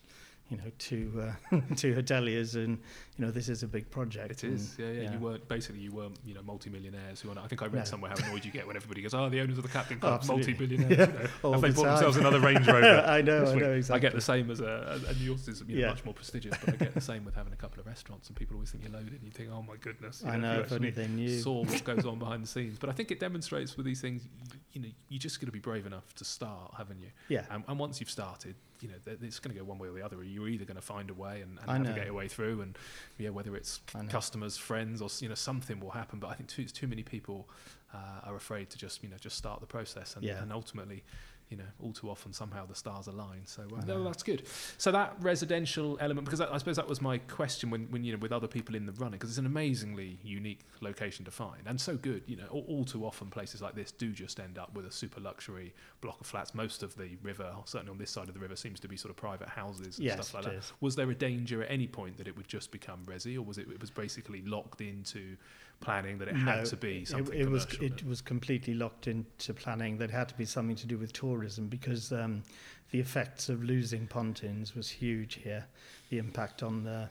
you 0.54 0.62
know, 0.62 0.72
to 0.78 1.34
uh, 1.52 1.58
to 1.76 1.96
hoteliers, 1.96 2.56
and 2.56 2.78
you 3.18 3.26
know, 3.26 3.32
this 3.32 3.50
is 3.50 3.64
a 3.64 3.68
big 3.68 3.90
project. 3.90 4.44
It 4.44 4.44
is, 4.44 4.78
and, 4.78 4.96
yeah, 4.96 5.02
yeah, 5.02 5.14
You 5.14 5.20
weren't 5.20 5.48
basically 5.48 5.82
you 5.82 5.92
weren't 5.92 6.18
you 6.24 6.36
know 6.36 6.44
multi-millionaires 6.44 7.22
who. 7.22 7.32
I 7.32 7.48
think 7.48 7.64
I 7.64 7.66
read 7.66 7.80
no. 7.80 7.84
somewhere 7.86 8.12
how 8.12 8.26
annoyed 8.28 8.46
you 8.46 8.52
get 8.52 8.68
when 8.68 8.76
everybody 8.76 9.02
goes, 9.02 9.16
"Oh, 9.16 9.30
the 9.30 9.42
owners 9.42 9.58
of 9.58 9.64
the 9.64 9.70
Captain 9.70 10.00
Club, 10.00 10.22
oh, 10.24 10.28
multi-billionaires." 10.28 10.92
Yeah, 10.92 11.08
you 11.08 11.30
know, 11.44 11.52
have 11.54 11.62
they 11.62 11.72
bought 11.72 11.86
themselves 11.86 12.18
another 12.18 12.40
Range 12.40 12.68
Rover? 12.68 13.04
I 13.08 13.22
know, 13.22 13.46
I 13.46 13.56
know 13.56 13.72
exactly. 13.74 13.96
I 13.96 14.00
get 14.00 14.14
the 14.14 14.22
same 14.22 14.52
as 14.52 14.62
a, 14.62 15.02
and 15.08 15.18
yours 15.18 15.48
is 15.48 15.64
you 15.68 15.76
know, 15.76 15.82
yeah. 15.82 15.88
much 15.90 16.06
more 16.06 16.14
prestigious, 16.14 16.56
but 16.64 16.76
I 16.76 16.78
get 16.78 16.94
the 16.94 17.02
same 17.02 17.26
with 17.26 17.34
having 17.34 17.54
a 17.54 17.56
couple 17.56 17.80
of 17.80 17.88
restaurants, 17.88 18.28
and 18.28 18.38
people 18.38 18.56
always 18.56 18.70
think 18.70 18.84
you're 18.84 18.94
loaded. 18.94 19.14
And 19.14 19.24
you 19.24 19.32
think, 19.32 19.50
"Oh 19.52 19.64
my 19.64 19.76
goodness!" 19.78 20.22
You 20.24 20.32
I 20.32 20.38
know, 20.38 20.56
know 20.56 20.62
if 20.62 20.72
only 20.72 20.92
they 20.92 21.08
knew. 21.08 21.40
Saw 21.40 21.64
what 21.64 21.84
goes 21.84 22.06
on 22.06 22.20
behind 22.20 22.44
the 22.44 22.48
scenes, 22.48 22.78
but 22.78 22.90
I 22.90 22.94
think 22.94 23.10
it 23.10 23.20
demonstrates 23.20 23.76
with 23.76 23.88
these 23.88 24.02
things, 24.02 24.28
you 24.74 24.82
know, 24.82 24.90
you 25.10 25.18
just 25.18 25.40
got 25.40 25.48
to 25.48 25.52
be 25.52 25.60
brave 25.60 25.88
enough 25.88 26.14
to 26.16 26.26
start, 26.26 26.74
haven't 26.78 27.00
you? 27.00 27.10
Yeah. 27.30 27.46
And, 27.50 27.64
and 27.68 27.80
once 27.80 28.00
you've 28.00 28.10
started, 28.10 28.56
you 28.84 28.90
know, 28.90 28.96
it's 29.06 29.40
going 29.40 29.56
to 29.56 29.60
go 29.60 29.66
one 29.66 29.80
way 29.80 29.88
or 29.88 29.94
the 29.94 30.04
other. 30.04 30.22
You're 30.22 30.50
either 30.50 30.66
going 30.66 30.76
to 30.76 30.82
find 30.82 31.10
a 31.10 31.14
way 31.14 31.42
and, 31.42 31.58
and 31.66 31.84
navigate 31.86 32.10
a 32.10 32.14
way 32.14 32.28
through, 32.28 32.62
and 32.62 32.78
yeah, 33.18 33.30
whether 33.30 33.56
it's 33.56 33.80
customers, 34.10 34.58
friends, 34.58 35.02
or 35.02 35.08
you 35.20 35.30
know, 35.30 35.36
something 35.36 35.80
will 35.80 35.92
happen. 35.92 36.20
But 36.20 36.28
I 36.28 36.34
think 36.34 36.50
too, 36.50 36.66
too 36.66 36.88
many 36.88 37.02
people 37.02 37.48
uh, 37.94 38.28
are 38.28 38.36
afraid 38.36 38.70
to 38.72 38.78
just 38.78 39.02
you 39.02 39.10
know 39.10 39.16
just 39.18 39.38
start 39.38 39.62
the 39.62 39.66
process, 39.66 40.18
and, 40.18 40.26
yeah. 40.26 40.42
and 40.42 40.52
ultimately 40.52 41.04
you 41.50 41.58
know, 41.58 41.64
all 41.82 41.94
too 41.94 42.10
often 42.10 42.34
somehow 42.34 42.66
the 42.66 42.76
stars 42.76 43.08
align. 43.08 43.42
So 43.46 43.64
uh, 43.64 43.86
no, 43.86 44.04
that's 44.04 44.24
good. 44.24 44.44
So 44.78 44.92
that 44.92 45.16
residential 45.20 45.98
element, 46.02 46.26
because 46.26 46.42
I, 46.42 46.52
I 46.52 46.58
suppose 46.58 46.78
that 46.78 46.88
was 46.88 47.02
my 47.02 47.20
question 47.20 47.70
when, 47.70 47.84
when 47.92 48.04
you 48.04 48.14
know 48.14 48.18
with 48.20 48.32
other 48.32 48.48
people 48.48 48.76
in 48.76 48.86
the 48.86 48.92
running, 48.94 49.14
because 49.14 49.30
it's 49.30 49.40
an 49.40 49.46
amazingly 49.46 50.18
unique 50.24 50.62
location 50.82 51.26
to 51.26 51.32
find 51.32 51.62
and 51.66 51.80
so 51.80 51.96
good. 51.96 52.24
You 52.26 52.38
know, 52.38 52.48
all, 52.50 52.66
all, 52.68 52.86
too 52.86 53.06
often 53.06 53.30
places 53.30 53.62
like 53.62 53.76
this 53.76 53.92
do 53.92 54.12
just 54.12 54.40
end 54.40 54.58
up 54.58 54.74
with 54.74 54.86
a 54.86 54.92
super 54.92 55.20
luxury 55.20 55.74
block 56.02 56.20
of 56.22 56.28
flats. 56.28 56.56
Most 56.56 56.84
of 56.84 56.96
the 56.96 57.18
river, 57.22 57.54
certainly 57.66 57.92
on 57.92 57.98
this 57.98 58.12
side 58.12 58.28
of 58.28 58.34
the 58.34 58.40
river, 58.40 58.56
seems 58.56 58.80
to 58.80 58.88
be 58.88 58.98
sort 58.98 59.12
of 59.12 59.16
private 59.16 59.50
houses 59.50 59.98
and 59.98 60.06
yes, 60.06 60.16
stuff 60.16 60.34
like 60.34 60.44
that. 60.46 60.56
Is. 60.56 60.74
Was 60.82 60.96
there 60.96 61.10
a 61.10 61.16
danger 61.16 61.64
at 61.64 61.72
any 61.72 61.88
point 61.88 62.18
that 62.18 62.28
it 62.28 62.36
would 62.36 62.48
just 62.48 62.72
become 62.72 63.06
resi, 63.06 63.38
or 63.38 63.42
was 63.42 63.58
it 63.58 63.68
it 63.70 63.80
was 63.80 63.92
basically 63.92 64.42
locked 64.42 64.82
into 64.82 65.38
planning 65.80 66.18
that 66.18 66.30
it 66.30 66.36
no, 66.36 66.40
had 66.40 66.66
to 66.66 66.78
be 66.78 67.04
something 67.04 67.34
it, 67.34 67.42
it 67.42 67.50
was 67.50 67.68
it 67.82 68.06
was 68.08 68.22
completely 68.22 68.74
locked 68.74 69.08
into 69.08 69.54
planning 69.54 69.98
that 69.98 70.10
had 70.10 70.30
to 70.30 70.36
be 70.36 70.46
something 70.46 70.78
to 70.78 70.88
do 70.88 70.98
with 70.98 71.12
tourism 71.12 71.33
because 71.68 72.12
um, 72.12 72.44
the 72.92 73.00
effects 73.00 73.50
of 73.50 73.64
losing 73.64 74.08
pontins 74.08 74.76
was 74.76 74.90
huge 74.90 75.36
here 75.36 75.66
the 76.10 76.20
impact 76.20 76.64
on 76.64 76.84
the 76.84 77.10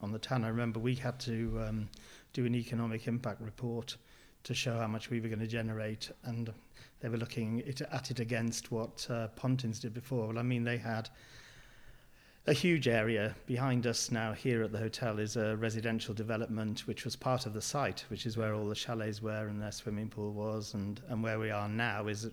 on 0.00 0.12
the 0.12 0.18
town. 0.18 0.44
I 0.44 0.48
remember 0.48 0.78
we 0.78 0.94
had 0.94 1.18
to 1.20 1.60
um, 1.66 1.88
do 2.32 2.46
an 2.46 2.54
economic 2.54 3.08
impact 3.08 3.40
report 3.40 3.96
to 4.44 4.54
show 4.54 4.78
how 4.78 4.86
much 4.86 5.10
we 5.10 5.20
were 5.20 5.28
going 5.28 5.40
to 5.40 5.46
generate 5.46 6.10
and 6.24 6.52
they 7.00 7.08
were 7.08 7.16
looking 7.16 7.62
at 7.90 8.10
it 8.10 8.20
against 8.20 8.70
what 8.70 9.06
uh, 9.10 9.28
pontins 9.36 9.80
did 9.80 9.92
before. 9.92 10.28
Well 10.28 10.38
I 10.38 10.42
mean 10.42 10.64
they 10.64 10.78
had 10.78 11.10
a 12.48 12.52
huge 12.54 12.88
area 12.88 13.34
behind 13.44 13.86
us 13.86 14.10
now 14.10 14.32
here 14.32 14.62
at 14.62 14.72
the 14.72 14.78
hotel 14.78 15.18
is 15.18 15.36
a 15.36 15.54
residential 15.56 16.14
development 16.14 16.86
which 16.86 17.04
was 17.04 17.14
part 17.14 17.44
of 17.44 17.52
the 17.52 17.60
site 17.60 18.06
which 18.08 18.24
is 18.24 18.38
where 18.38 18.54
all 18.54 18.66
the 18.66 18.74
chalets 18.74 19.20
were 19.20 19.48
and 19.48 19.60
their 19.60 19.70
swimming 19.70 20.08
pool 20.08 20.32
was 20.32 20.72
and 20.72 21.02
and 21.10 21.22
where 21.22 21.38
we 21.38 21.50
are 21.50 21.68
now 21.68 22.06
is 22.06 22.30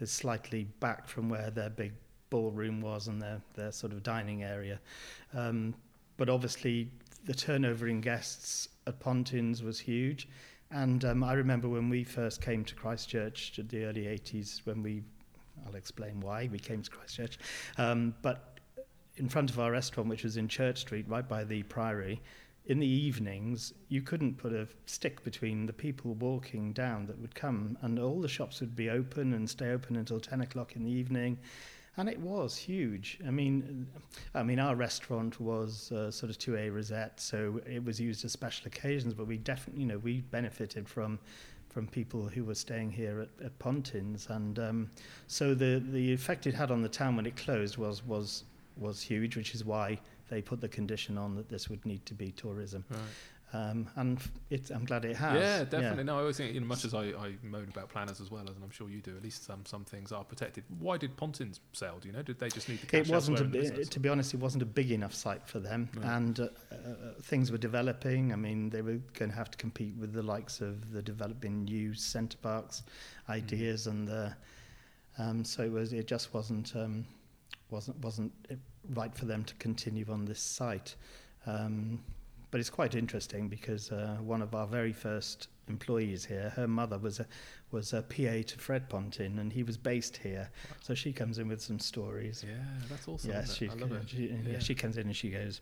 is 0.00 0.10
slightly 0.10 0.64
back 0.78 1.08
from 1.08 1.30
where 1.30 1.50
their 1.50 1.70
big 1.70 1.92
ballroom 2.28 2.82
was 2.82 3.08
and 3.08 3.20
their 3.22 3.40
their 3.54 3.72
sort 3.72 3.92
of 3.92 4.02
dining 4.02 4.42
area. 4.42 4.78
Um 5.32 5.74
but 6.18 6.28
obviously 6.28 6.90
the 7.24 7.34
turnover 7.34 7.88
in 7.88 8.02
guests 8.02 8.68
at 8.86 9.00
Pontins 9.00 9.62
was 9.62 9.80
huge. 9.80 10.28
And 10.70 11.04
um, 11.04 11.24
I 11.24 11.32
remember 11.32 11.68
when 11.68 11.88
we 11.88 12.04
first 12.04 12.42
came 12.42 12.64
to 12.64 12.74
Christchurch 12.74 13.58
in 13.58 13.68
the 13.68 13.84
early 13.84 14.04
80s 14.04 14.60
when 14.64 14.82
we 14.82 15.02
I'll 15.66 15.76
explain 15.76 16.20
why 16.20 16.48
we 16.52 16.58
came 16.58 16.82
to 16.82 16.90
Christchurch. 16.90 17.38
Um, 17.78 18.14
but 18.20 18.55
in 19.16 19.28
front 19.28 19.50
of 19.50 19.58
our 19.58 19.72
restaurant, 19.72 20.08
which 20.08 20.24
was 20.24 20.36
in 20.36 20.48
Church 20.48 20.80
Street, 20.80 21.06
right 21.08 21.26
by 21.26 21.44
the 21.44 21.62
Priory, 21.64 22.20
in 22.66 22.80
the 22.80 22.86
evenings, 22.86 23.72
you 23.88 24.02
couldn't 24.02 24.36
put 24.38 24.52
a 24.52 24.66
stick 24.86 25.22
between 25.22 25.66
the 25.66 25.72
people 25.72 26.14
walking 26.14 26.72
down 26.72 27.06
that 27.06 27.18
would 27.20 27.34
come, 27.34 27.78
and 27.82 27.98
all 27.98 28.20
the 28.20 28.28
shops 28.28 28.60
would 28.60 28.74
be 28.74 28.90
open 28.90 29.34
and 29.34 29.48
stay 29.48 29.70
open 29.70 29.96
until 29.96 30.18
10 30.18 30.40
o'clock 30.40 30.74
in 30.74 30.82
the 30.82 30.90
evening. 30.90 31.38
And 31.96 32.08
it 32.08 32.20
was 32.20 32.56
huge. 32.56 33.18
I 33.26 33.30
mean, 33.30 33.86
I 34.34 34.42
mean, 34.42 34.58
our 34.58 34.74
restaurant 34.74 35.40
was 35.40 35.90
uh, 35.92 36.10
sort 36.10 36.28
of 36.28 36.38
2A 36.38 36.74
rosette, 36.74 37.20
so 37.20 37.60
it 37.66 37.82
was 37.82 37.98
used 37.98 38.24
as 38.24 38.32
special 38.32 38.66
occasions. 38.66 39.14
But 39.14 39.26
we 39.26 39.38
definitely, 39.38 39.82
you 39.82 39.88
know, 39.88 39.98
we 39.98 40.20
benefited 40.20 40.88
from 40.88 41.18
from 41.70 41.86
people 41.86 42.26
who 42.26 42.42
were 42.42 42.54
staying 42.54 42.90
here 42.90 43.20
at, 43.20 43.44
at 43.44 43.58
Pontins, 43.58 44.28
and 44.28 44.58
um, 44.58 44.90
so 45.26 45.54
the 45.54 45.82
the 45.90 46.12
effect 46.12 46.46
it 46.46 46.54
had 46.54 46.70
on 46.70 46.82
the 46.82 46.88
town 46.88 47.16
when 47.16 47.24
it 47.24 47.36
closed 47.36 47.78
was 47.78 48.04
was 48.04 48.44
was 48.76 49.02
huge, 49.02 49.36
which 49.36 49.54
is 49.54 49.64
why 49.64 49.98
they 50.28 50.42
put 50.42 50.60
the 50.60 50.68
condition 50.68 51.16
on 51.18 51.34
that 51.36 51.48
this 51.48 51.68
would 51.68 51.84
need 51.86 52.04
to 52.06 52.14
be 52.14 52.32
tourism. 52.32 52.84
Right. 52.90 53.00
Um, 53.52 53.88
and 53.94 54.18
it's, 54.50 54.70
I'm 54.70 54.84
glad 54.84 55.04
it 55.04 55.16
has. 55.16 55.40
Yeah, 55.40 55.58
definitely. 55.64 55.98
Yeah. 55.98 56.02
No, 56.02 56.16
I 56.16 56.20
always 56.20 56.36
think, 56.36 56.52
you 56.52 56.60
know, 56.60 56.66
much 56.66 56.84
as 56.84 56.94
I, 56.94 57.04
I 57.04 57.36
moan 57.42 57.68
about 57.72 57.88
planners 57.88 58.20
as 58.20 58.28
well, 58.28 58.42
as 58.42 58.56
I'm 58.62 58.70
sure 58.70 58.90
you 58.90 59.00
do, 59.00 59.16
at 59.16 59.22
least 59.22 59.44
some 59.44 59.64
some 59.64 59.84
things 59.84 60.10
are 60.10 60.24
protected. 60.24 60.64
Why 60.80 60.96
did 60.96 61.16
Pontins 61.16 61.60
sell? 61.72 61.98
Do 62.00 62.08
you 62.08 62.14
know? 62.14 62.22
Did 62.22 62.40
they 62.40 62.48
just 62.48 62.68
need 62.68 62.80
the 62.80 62.86
cash 62.86 63.08
It 63.08 63.12
wasn't, 63.12 63.38
a, 63.54 63.84
to 63.84 64.00
be 64.00 64.08
honest, 64.08 64.34
it 64.34 64.40
wasn't 64.40 64.64
a 64.64 64.66
big 64.66 64.90
enough 64.90 65.14
site 65.14 65.46
for 65.46 65.60
them, 65.60 65.88
and 66.02 66.40
uh, 66.40 66.48
uh, 66.72 66.76
things 67.22 67.52
were 67.52 67.58
developing. 67.58 68.32
I 68.32 68.36
mean, 68.36 68.68
they 68.68 68.82
were 68.82 68.98
going 69.14 69.30
to 69.30 69.36
have 69.36 69.50
to 69.52 69.58
compete 69.58 69.94
with 69.96 70.12
the 70.12 70.22
likes 70.22 70.60
of 70.60 70.92
the 70.92 71.00
developing 71.00 71.64
new 71.64 71.94
Center 71.94 72.36
Parcs 72.38 72.82
ideas, 73.28 73.86
mm. 73.86 73.90
and 73.92 74.08
the 74.08 74.36
um, 75.18 75.44
so 75.44 75.62
it 75.62 75.70
was. 75.70 75.92
It 75.92 76.08
just 76.08 76.34
wasn't. 76.34 76.74
Um, 76.74 77.06
wasn't 77.70 77.98
wasn't 78.02 78.32
right 78.94 79.14
for 79.14 79.24
them 79.24 79.44
to 79.44 79.54
continue 79.56 80.06
on 80.10 80.24
this 80.24 80.40
site. 80.40 80.96
Um, 81.46 82.02
but 82.50 82.60
it's 82.60 82.70
quite 82.70 82.94
interesting 82.94 83.48
because 83.48 83.90
uh, 83.90 84.16
one 84.20 84.40
of 84.40 84.54
our 84.54 84.66
very 84.66 84.92
first 84.92 85.48
employees 85.68 86.24
here, 86.24 86.52
her 86.56 86.68
mother 86.68 86.98
was 86.98 87.20
a 87.20 87.26
was 87.70 87.92
a 87.92 88.02
PA 88.02 88.42
to 88.46 88.58
Fred 88.58 88.88
Pontin, 88.88 89.38
and 89.38 89.52
he 89.52 89.62
was 89.62 89.76
based 89.76 90.18
here. 90.18 90.50
So 90.82 90.94
she 90.94 91.12
comes 91.12 91.38
in 91.38 91.48
with 91.48 91.60
some 91.60 91.78
stories. 91.78 92.44
Yeah, 92.46 92.54
that's 92.88 93.08
awesome. 93.08 93.30
Yes, 93.30 93.54
she, 93.54 93.68
I 93.68 93.74
love 93.74 93.92
it. 93.92 94.08
She, 94.08 94.26
yeah. 94.26 94.52
yeah, 94.52 94.58
she 94.58 94.74
comes 94.74 94.96
in 94.96 95.06
and 95.06 95.16
she 95.16 95.30
goes, 95.30 95.60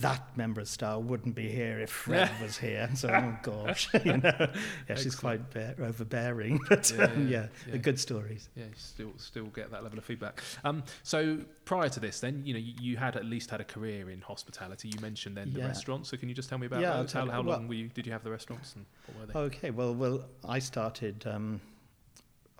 that 0.00 0.36
member 0.36 0.60
of 0.60 0.68
staff 0.68 1.02
wouldn't 1.02 1.34
be 1.34 1.48
here 1.48 1.80
if 1.80 1.90
Fred 1.90 2.30
was 2.42 2.58
here. 2.58 2.88
So, 2.94 3.08
oh 3.08 3.36
gosh, 3.42 3.88
you 4.04 4.18
know, 4.18 4.20
yeah, 4.22 4.46
Excellent. 4.88 5.00
she's 5.00 5.14
quite 5.14 5.50
bear, 5.50 5.74
overbearing, 5.80 6.60
but 6.68 6.92
yeah, 6.96 7.04
um, 7.04 7.28
yeah, 7.28 7.46
yeah, 7.66 7.72
the 7.72 7.78
good 7.78 7.98
stories. 7.98 8.48
Yeah, 8.56 8.64
still 8.76 9.12
still 9.16 9.46
get 9.46 9.70
that 9.70 9.82
level 9.82 9.98
of 9.98 10.04
feedback. 10.04 10.42
Um, 10.64 10.82
so 11.02 11.38
prior 11.64 11.88
to 11.88 12.00
this, 12.00 12.20
then 12.20 12.42
you 12.44 12.54
know 12.54 12.60
you, 12.60 12.74
you, 12.80 12.96
had 12.96 13.16
at 13.16 13.24
least 13.24 13.50
had 13.50 13.60
a 13.60 13.64
career 13.64 14.10
in 14.10 14.20
hospitality. 14.20 14.88
You 14.88 15.00
mentioned 15.00 15.36
then 15.36 15.52
the 15.52 15.60
restaurant. 15.60 16.06
So 16.06 16.16
can 16.16 16.28
you 16.28 16.34
just 16.34 16.48
tell 16.48 16.58
me 16.58 16.66
about 16.66 16.80
yeah, 16.80 16.96
those? 16.98 17.12
How, 17.12 17.26
how 17.26 17.42
long 17.42 17.68
well, 17.68 17.76
you, 17.76 17.88
did 17.88 18.06
you 18.06 18.12
have 18.12 18.24
the 18.24 18.30
restaurants 18.30 18.74
and 18.74 18.86
what 19.06 19.18
were 19.18 19.32
they? 19.32 19.38
Okay, 19.56 19.70
well, 19.70 19.94
well, 19.94 20.24
I 20.46 20.58
started. 20.60 21.26
Um, 21.38 21.60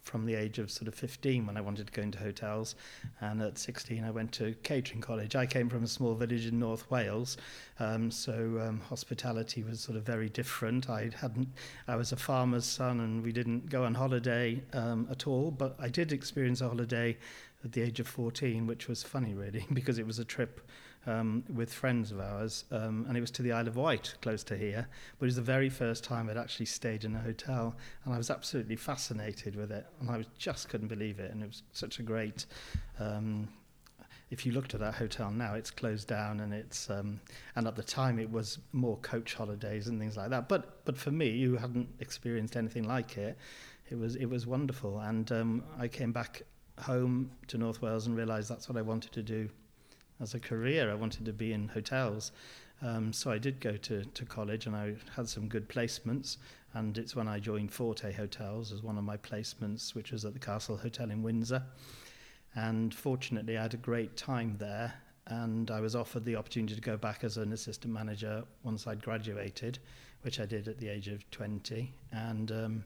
from 0.09 0.25
the 0.25 0.35
age 0.35 0.59
of 0.59 0.71
sort 0.71 0.89
of 0.89 0.95
15 0.95 1.47
when 1.47 1.59
I 1.59 1.61
wanted 1.61 1.87
to 1.87 1.93
go 1.93 2.01
into 2.01 2.19
hotels. 2.19 2.75
And 3.21 3.43
at 3.43 3.59
16, 3.59 4.03
I 4.05 4.11
went 4.11 4.33
to 4.33 4.55
catering 4.63 5.03
college. 5.03 5.37
I 5.37 5.45
came 5.45 5.69
from 5.69 5.85
a 5.85 5.87
small 5.87 6.15
village 6.15 6.47
in 6.47 6.59
North 6.59 6.91
Wales, 6.91 7.37
um, 7.79 8.11
so 8.11 8.33
um, 8.67 8.81
hospitality 8.81 9.63
was 9.63 9.81
sort 9.81 9.99
of 9.99 10.05
very 10.05 10.31
different. 10.31 10.89
I 10.89 11.11
hadn't, 11.15 11.49
I 11.87 11.97
was 11.97 12.13
a 12.13 12.17
farmer's 12.17 12.65
son, 12.65 13.01
and 13.01 13.23
we 13.23 13.33
didn't 13.33 13.69
go 13.69 13.85
on 13.85 13.95
holiday 13.95 14.63
um, 14.73 15.07
at 15.11 15.27
all. 15.27 15.51
But 15.51 15.77
I 15.79 15.89
did 15.89 16.11
experience 16.11 16.63
a 16.63 16.69
holiday 16.69 17.19
at 17.65 17.73
the 17.73 17.83
age 17.83 18.01
of 18.01 18.09
14, 18.09 18.67
which 18.67 18.89
was 18.89 19.03
funny 19.03 19.35
really, 19.35 19.67
because 19.75 19.99
it 19.99 20.07
was 20.07 20.19
a 20.19 20.25
trip 20.25 20.67
um, 21.09 21.43
with 21.55 21.73
friends 21.73 22.13
of 22.13 22.21
ours, 22.21 22.65
um, 22.71 23.07
and 23.09 23.17
it 23.17 23.21
was 23.21 23.31
to 23.33 23.43
the 23.43 23.53
Isle 23.53 23.67
of 23.67 23.77
Wight, 23.77 24.15
close 24.21 24.45
to 24.45 24.57
here. 24.57 24.87
But 25.19 25.25
it 25.25 25.29
was 25.29 25.37
the 25.37 25.43
very 25.43 25.71
first 25.71 26.05
time 26.05 26.29
I'd 26.29 26.37
actually 26.37 26.67
stayed 26.67 27.05
in 27.05 27.15
a 27.15 27.19
hotel, 27.19 27.75
and 28.05 28.13
I 28.13 28.19
was 28.19 28.31
absolutely 28.31 28.77
fascinated 28.77 29.57
with 29.57 29.73
it, 29.73 29.87
and 30.01 30.11
I 30.11 30.19
was, 30.19 30.27
just 30.37 30.69
couldn't 30.69 30.89
believe 30.89 31.19
it. 31.19 31.31
And 31.33 31.43
it 31.43 31.47
was 31.47 31.63
such 31.73 31.99
a 31.99 32.03
great. 32.03 32.45
Um, 33.01 33.49
if 34.31 34.45
you 34.45 34.53
looked 34.53 34.75
at 34.75 34.81
that 34.81 34.95
hotel 34.95 35.31
now, 35.31 35.55
it's 35.55 35.71
closed 35.71 36.09
down, 36.09 36.41
and 36.41 36.53
it's 36.53 36.91
um, 36.91 37.21
and 37.57 37.67
at 37.67 37.75
the 37.75 37.83
time 37.83 38.19
it 38.19 38.31
was 38.31 38.59
more 38.73 38.99
coach 38.99 39.33
holidays 39.35 39.89
and 39.89 39.99
things 39.99 40.17
like 40.17 40.29
that. 40.31 40.49
But 40.49 40.85
but 40.85 40.99
for 40.99 41.11
me, 41.11 41.43
who 41.43 41.57
hadn't 41.57 41.89
experienced 42.01 42.55
anything 42.55 42.87
like 42.87 43.17
it, 43.17 43.39
it 43.89 43.99
was 43.99 44.17
it 44.17 44.27
was 44.27 44.47
wonderful. 44.47 44.99
And 44.99 45.33
um, 45.33 45.65
I 45.79 45.89
came 45.89 46.13
back 46.13 46.43
home 46.79 47.31
to 47.47 47.57
North 47.57 47.81
Wales 47.81 48.07
and 48.07 48.17
realised 48.17 48.51
that's 48.51 48.69
what 48.69 48.77
I 48.77 48.83
wanted 48.83 49.13
to 49.13 49.23
do 49.23 49.49
as 50.21 50.35
a 50.35 50.41
career. 50.41 50.91
I 50.91 50.95
wanted 50.95 51.25
to 51.27 51.33
be 51.33 51.53
in 51.53 51.69
hotels. 51.69 52.33
Um, 52.81 53.13
so 53.13 53.31
I 53.31 53.39
did 53.39 53.61
go 53.61 53.77
to, 53.77 54.05
to 54.05 54.25
college 54.25 54.67
and 54.67 54.77
I 54.77 54.95
had 55.17 55.29
some 55.29 55.49
good 55.49 55.69
placements. 55.69 56.37
And 56.75 56.97
it's 56.99 57.17
when 57.17 57.29
I 57.29 57.39
joined 57.39 57.73
Forte 57.73 58.13
Hotels 58.13 58.73
as 58.73 58.83
one 58.83 58.99
of 58.99 59.05
my 59.05 59.17
placements, 59.17 59.95
which 59.95 60.13
was 60.13 60.25
at 60.25 60.33
the 60.33 60.39
Castle 60.39 60.77
Hotel 60.77 61.11
in 61.11 61.23
Windsor. 61.23 61.63
And 62.55 62.95
fortunately, 62.95 63.57
I 63.57 63.63
had 63.63 63.75
a 63.75 63.79
great 63.79 64.17
time 64.17 64.57
there. 64.59 64.95
And 65.27 65.71
I 65.71 65.81
was 65.81 65.95
offered 65.95 66.25
the 66.25 66.37
opportunity 66.37 66.75
to 66.75 66.81
go 66.81 66.97
back 66.97 67.23
as 67.23 67.37
an 67.37 67.53
assistant 67.53 67.93
manager 67.93 68.45
once 68.63 68.87
I'd 68.87 69.03
graduated, 69.03 69.79
which 70.23 70.41
I 70.41 70.47
did 70.47 70.69
at 70.69 70.79
the 70.79 70.89
age 70.89 71.09
of 71.09 71.29
20. 71.31 71.93
And 72.13 72.51
um, 72.51 72.85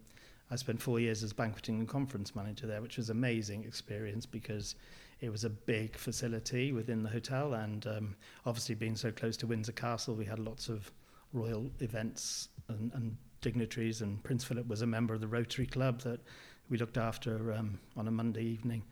I 0.50 0.56
spent 0.56 0.82
four 0.82 0.98
years 0.98 1.22
as 1.22 1.32
banqueting 1.32 1.78
and 1.78 1.88
conference 1.88 2.34
manager 2.34 2.66
there, 2.66 2.82
which 2.82 2.96
was 2.96 3.10
an 3.10 3.16
amazing 3.16 3.64
experience 3.64 4.26
because 4.26 4.74
it 5.22 5.30
was 5.30 5.44
a 5.44 5.50
big 5.50 5.96
facility 5.96 6.72
within 6.72 7.04
the 7.04 7.08
hotel, 7.08 7.54
and 7.54 7.86
um, 7.86 8.16
obviously 8.44 8.74
being 8.74 8.96
so 8.96 9.12
close 9.12 9.36
to 9.38 9.46
Windsor 9.46 9.72
Castle, 9.72 10.16
we 10.16 10.24
had 10.24 10.40
lots 10.40 10.68
of 10.68 10.90
royal 11.32 11.70
events 11.78 12.48
and, 12.68 12.90
and 12.92 13.16
dignitaries. 13.40 14.02
And 14.02 14.22
Prince 14.24 14.42
Philip 14.42 14.66
was 14.66 14.82
a 14.82 14.86
member 14.86 15.14
of 15.14 15.20
the 15.20 15.28
Rotary 15.28 15.66
Club 15.66 16.00
that 16.00 16.20
we 16.68 16.76
looked 16.76 16.98
after 16.98 17.52
um, 17.52 17.78
on 17.96 18.08
a 18.08 18.10
Monday 18.10 18.42
evening, 18.42 18.82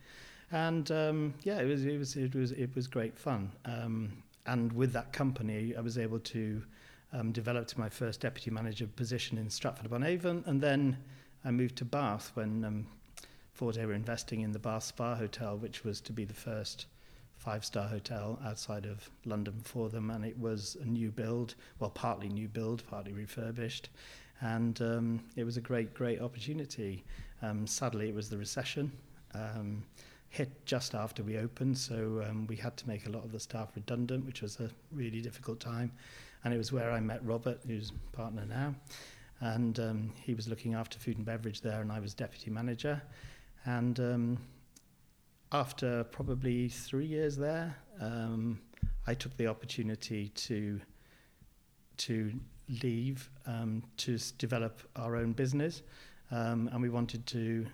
and 0.53 0.89
um, 0.91 1.33
yeah, 1.43 1.59
it 1.59 1.65
was 1.65 1.85
it 1.85 1.99
was 1.99 2.15
it 2.15 2.33
was 2.33 2.53
it 2.53 2.73
was 2.75 2.87
great 2.87 3.19
fun. 3.19 3.51
Um, 3.65 4.23
and 4.45 4.71
with 4.71 4.93
that 4.93 5.11
company, 5.11 5.75
I 5.77 5.81
was 5.81 5.97
able 5.97 6.19
to 6.19 6.63
um, 7.11 7.33
develop 7.33 7.67
to 7.67 7.79
my 7.79 7.89
first 7.89 8.21
deputy 8.21 8.51
manager 8.51 8.87
position 8.87 9.37
in 9.37 9.49
Stratford 9.49 9.85
upon 9.85 10.03
Avon, 10.03 10.45
and 10.47 10.61
then 10.61 10.97
I 11.43 11.51
moved 11.51 11.75
to 11.77 11.85
Bath 11.85 12.31
when 12.35 12.63
Forte 13.61 13.85
were 13.85 13.93
investing 13.93 14.41
in 14.41 14.51
the 14.51 14.57
Bath 14.57 14.85
Spa 14.85 15.13
Hotel, 15.13 15.55
which 15.55 15.83
was 15.83 16.01
to 16.01 16.11
be 16.11 16.25
the 16.25 16.33
first 16.33 16.87
five-star 17.37 17.87
hotel 17.87 18.39
outside 18.43 18.87
of 18.87 19.07
London 19.23 19.61
for 19.63 19.87
them, 19.87 20.09
and 20.09 20.25
it 20.25 20.35
was 20.39 20.77
a 20.81 20.85
new 20.85 21.11
build, 21.11 21.53
well, 21.77 21.91
partly 21.91 22.27
new 22.27 22.47
build, 22.47 22.81
partly 22.89 23.13
refurbished, 23.13 23.89
and 24.39 24.81
um, 24.81 25.19
it 25.35 25.43
was 25.43 25.57
a 25.57 25.61
great, 25.61 25.93
great 25.93 26.19
opportunity. 26.21 27.03
Um, 27.43 27.67
sadly, 27.67 28.09
it 28.09 28.15
was 28.15 28.31
the 28.31 28.37
recession. 28.39 28.91
Um, 29.35 29.83
hit 30.29 30.65
just 30.65 30.95
after 30.95 31.21
we 31.21 31.37
opened, 31.37 31.77
so 31.77 32.25
um, 32.27 32.47
we 32.47 32.55
had 32.55 32.75
to 32.77 32.87
make 32.87 33.05
a 33.05 33.11
lot 33.11 33.23
of 33.23 33.31
the 33.31 33.39
staff 33.39 33.69
redundant, 33.75 34.25
which 34.25 34.41
was 34.41 34.59
a 34.59 34.71
really 34.91 35.21
difficult 35.21 35.59
time. 35.59 35.91
And 36.43 36.51
it 36.51 36.57
was 36.57 36.71
where 36.71 36.89
I 36.89 36.99
met 36.99 37.23
Robert, 37.23 37.59
who's 37.67 37.91
partner 38.11 38.43
now, 38.49 38.73
and 39.39 39.79
um, 39.79 40.13
he 40.15 40.33
was 40.33 40.47
looking 40.47 40.73
after 40.73 40.97
food 40.97 41.17
and 41.17 41.25
beverage 41.27 41.61
there, 41.61 41.81
and 41.81 41.91
I 41.91 41.99
was 41.99 42.15
deputy 42.15 42.49
manager. 42.49 42.99
And 43.65 43.99
um, 43.99 44.37
after 45.51 46.03
probably 46.05 46.69
three 46.69 47.05
years 47.05 47.37
there, 47.37 47.75
um, 47.99 48.59
I 49.07 49.13
took 49.13 49.35
the 49.37 49.47
opportunity 49.47 50.29
to 50.29 50.79
to 51.97 52.33
leave 52.81 53.29
um, 53.45 53.83
to 53.97 54.15
s- 54.15 54.31
develop 54.31 54.81
our 54.95 55.15
own 55.15 55.33
business, 55.33 55.83
um, 56.31 56.69
and 56.71 56.81
we 56.81 56.89
wanted 56.89 57.25
to 57.27 57.67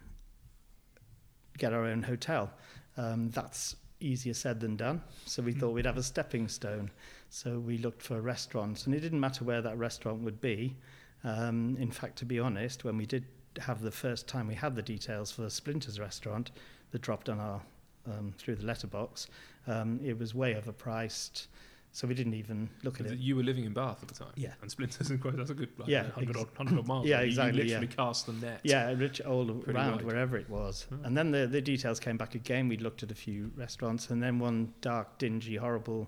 get 1.58 1.74
our 1.74 1.86
own 1.86 2.04
hotel. 2.04 2.52
Um, 2.98 3.30
that's 3.30 3.76
easier 4.00 4.34
said 4.34 4.60
than 4.60 4.76
done. 4.76 5.02
So 5.26 5.42
we 5.42 5.54
thought 5.54 5.72
we'd 5.72 5.86
have 5.86 5.98
a 5.98 6.04
stepping 6.04 6.48
stone. 6.48 6.92
So 7.30 7.60
we 7.60 7.78
looked 7.78 8.02
for 8.02 8.22
restaurants, 8.22 8.86
and 8.86 8.96
it 8.96 9.00
didn't 9.00 9.20
matter 9.20 9.46
where 9.46 9.62
that 9.62 9.78
restaurant 9.78 10.22
would 10.22 10.42
be. 10.42 10.76
Um, 11.24 11.78
in 11.80 11.92
fact, 11.92 12.18
to 12.20 12.26
be 12.26 12.40
honest, 12.40 12.84
when 12.84 12.98
we 12.98 13.06
did 13.06 13.26
have 13.60 13.82
the 13.82 13.92
first 13.92 14.28
time 14.28 14.48
we 14.48 14.56
had 14.56 14.76
the 14.76 14.82
details 14.82 15.32
for 15.32 15.42
the 15.42 15.50
Splinters 15.50 16.00
restaurant 16.00 16.52
that 16.92 17.02
dropped 17.02 17.30
on 17.30 17.40
our 17.40 17.62
um, 18.08 18.34
through 18.38 18.56
the 18.56 18.66
letterbox, 18.66 19.28
um, 19.68 20.00
it 20.04 20.18
was 20.18 20.34
way 20.34 20.54
overpriced. 20.54 21.48
So 21.92 22.08
we 22.08 22.14
didn't 22.14 22.36
even 22.36 22.70
look 22.84 23.00
at 23.00 23.08
it. 23.08 23.18
You 23.18 23.36
were 23.36 23.44
living 23.44 23.64
in 23.64 23.74
Bath 23.74 24.00
at 24.04 24.08
the 24.08 24.14
time. 24.14 24.34
Yeah. 24.36 24.54
And 24.62 24.70
Splinters 24.70 25.10
and 25.10 25.20
Quite, 25.20 25.36
that's 25.36 25.50
a 25.50 25.56
good 25.56 25.70
like, 25.78 25.88
Yeah, 25.88 26.04
100, 26.04 26.30
ex- 26.30 26.40
odd, 26.40 26.58
100 26.58 26.88
miles. 26.88 27.06
Yeah, 27.08 27.22
exactly, 27.22 27.62
You 27.62 27.64
literally 27.66 27.88
yeah. 27.88 27.96
cast 27.96 28.28
the 28.28 28.34
net. 28.34 28.60
Yeah, 28.64 28.92
rich 28.94 29.20
all 29.22 29.64
around 29.68 30.02
wherever 30.04 30.38
it 30.38 30.50
was. 30.50 30.86
Oh. 30.92 30.98
And 31.04 31.18
then 31.18 31.32
the, 31.32 31.48
the 31.48 31.62
details 31.62 32.00
came 32.00 32.18
back 32.18 32.36
again. 32.36 32.68
We 32.68 32.78
looked 32.78 33.04
at 33.04 33.12
a 33.12 33.16
few 33.16 33.52
restaurants, 33.56 34.10
and 34.10 34.22
then 34.22 34.38
one 34.38 34.74
dark, 34.82 35.18
dingy, 35.18 35.56
horrible. 35.56 36.08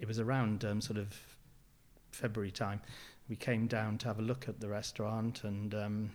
It 0.00 0.08
was 0.08 0.18
around 0.18 0.64
um, 0.64 0.80
sort 0.80 0.98
of 0.98 1.14
February 2.10 2.50
time. 2.50 2.80
We 3.26 3.36
came 3.36 3.66
down 3.66 3.96
to 3.98 4.08
have 4.08 4.18
a 4.18 4.22
look 4.22 4.50
at 4.50 4.60
the 4.60 4.68
restaurant, 4.68 5.44
and 5.44 5.74
um, 5.74 6.10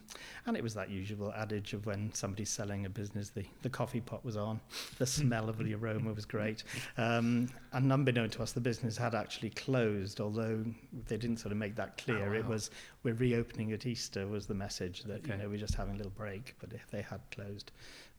and 0.46 0.56
it 0.56 0.62
was 0.62 0.76
that 0.76 0.92
usual 0.92 1.34
adage 1.34 1.74
of 1.74 1.88
when 1.88 2.14
somebody's 2.14 2.52
selling 2.52 2.86
a 2.86 2.90
business, 2.90 3.30
the, 3.30 3.46
the 3.64 3.70
coffee 3.70 4.00
pot 4.02 4.24
was 4.24 4.38
on, 4.38 4.60
the 5.00 5.08
smell 5.08 5.50
of 5.50 5.58
the 5.58 5.74
aroma 5.74 6.14
was 6.14 6.26
great. 6.26 6.64
Um, 7.00 7.50
and 7.74 7.92
unbeknown 7.92 8.30
to 8.32 8.44
us, 8.44 8.52
the 8.52 8.62
business 8.62 8.96
had 8.96 9.16
actually 9.16 9.50
closed, 9.50 10.22
although 10.22 10.64
they 11.08 11.18
didn't 11.18 11.38
sort 11.38 11.52
of 11.52 11.58
make 11.58 11.76
that 11.78 11.98
clear. 11.98 12.32
Oh, 12.36 12.38
It 12.38 12.46
was 12.46 12.70
we're 13.02 13.16
reopening 13.16 13.72
at 13.72 13.88
Easter 13.88 14.28
was 14.28 14.46
the 14.46 14.54
message 14.54 15.04
that 15.06 15.24
Okay. 15.24 15.32
you 15.32 15.38
know 15.42 15.50
we're 15.50 15.58
just 15.58 15.74
having 15.76 15.96
a 15.96 15.98
little 15.98 16.12
break, 16.16 16.56
but 16.60 16.74
if 16.74 16.92
they 16.92 17.02
had 17.02 17.22
closed. 17.32 17.72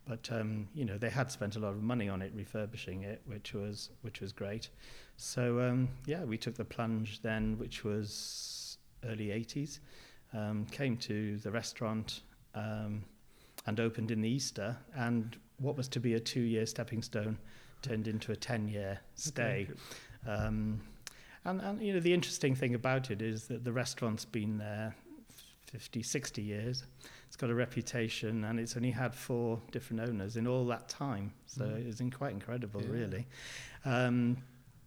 But 0.08 0.28
um, 0.32 0.66
you 0.74 0.84
know 0.84 0.98
they 0.98 1.10
had 1.10 1.30
spent 1.30 1.54
a 1.54 1.60
lot 1.60 1.68
of 1.74 1.82
money 1.82 2.08
on 2.08 2.22
it, 2.22 2.32
refurbishing 2.34 3.04
it, 3.04 3.20
which 3.26 3.54
was 3.54 3.90
which 4.02 4.20
was 4.20 4.32
great. 4.32 4.68
So 5.16 5.60
um, 5.60 5.88
yeah, 6.06 6.24
we 6.24 6.36
took 6.38 6.54
the 6.56 6.64
plunge 6.64 7.20
then, 7.22 7.56
which 7.56 7.84
was 7.84 8.59
early 9.06 9.28
80s. 9.28 9.80
Um, 10.32 10.64
came 10.70 10.96
to 10.98 11.38
the 11.38 11.50
restaurant 11.50 12.20
um, 12.54 13.04
and 13.66 13.80
opened 13.80 14.10
in 14.12 14.20
the 14.20 14.28
Easter, 14.28 14.76
and 14.94 15.36
what 15.58 15.76
was 15.76 15.88
to 15.88 16.00
be 16.00 16.14
a 16.14 16.20
two-year 16.20 16.66
stepping 16.66 17.02
stone 17.02 17.36
turned 17.82 18.06
into 18.06 18.30
a 18.32 18.36
10-year 18.36 19.00
stay. 19.16 19.66
Um, 20.26 20.80
and, 21.44 21.60
and 21.62 21.80
you 21.82 21.94
know 21.94 22.00
the 22.00 22.12
interesting 22.14 22.54
thing 22.54 22.74
about 22.74 23.10
it 23.10 23.22
is 23.22 23.46
that 23.48 23.64
the 23.64 23.72
restaurant's 23.72 24.24
been 24.24 24.58
there 24.58 24.94
50, 25.66 26.02
60 26.02 26.42
years. 26.42 26.84
It's 27.26 27.36
got 27.36 27.50
a 27.50 27.54
reputation, 27.54 28.44
and 28.44 28.60
it's 28.60 28.76
only 28.76 28.90
had 28.90 29.14
four 29.14 29.60
different 29.72 30.02
owners 30.08 30.36
in 30.36 30.46
all 30.46 30.66
that 30.66 30.88
time. 30.88 31.32
So 31.46 31.64
Mm. 31.64 31.86
it's 31.88 32.16
quite 32.16 32.32
incredible, 32.32 32.82
Yeah. 32.82 32.88
really. 32.90 33.26
Um, 33.84 34.36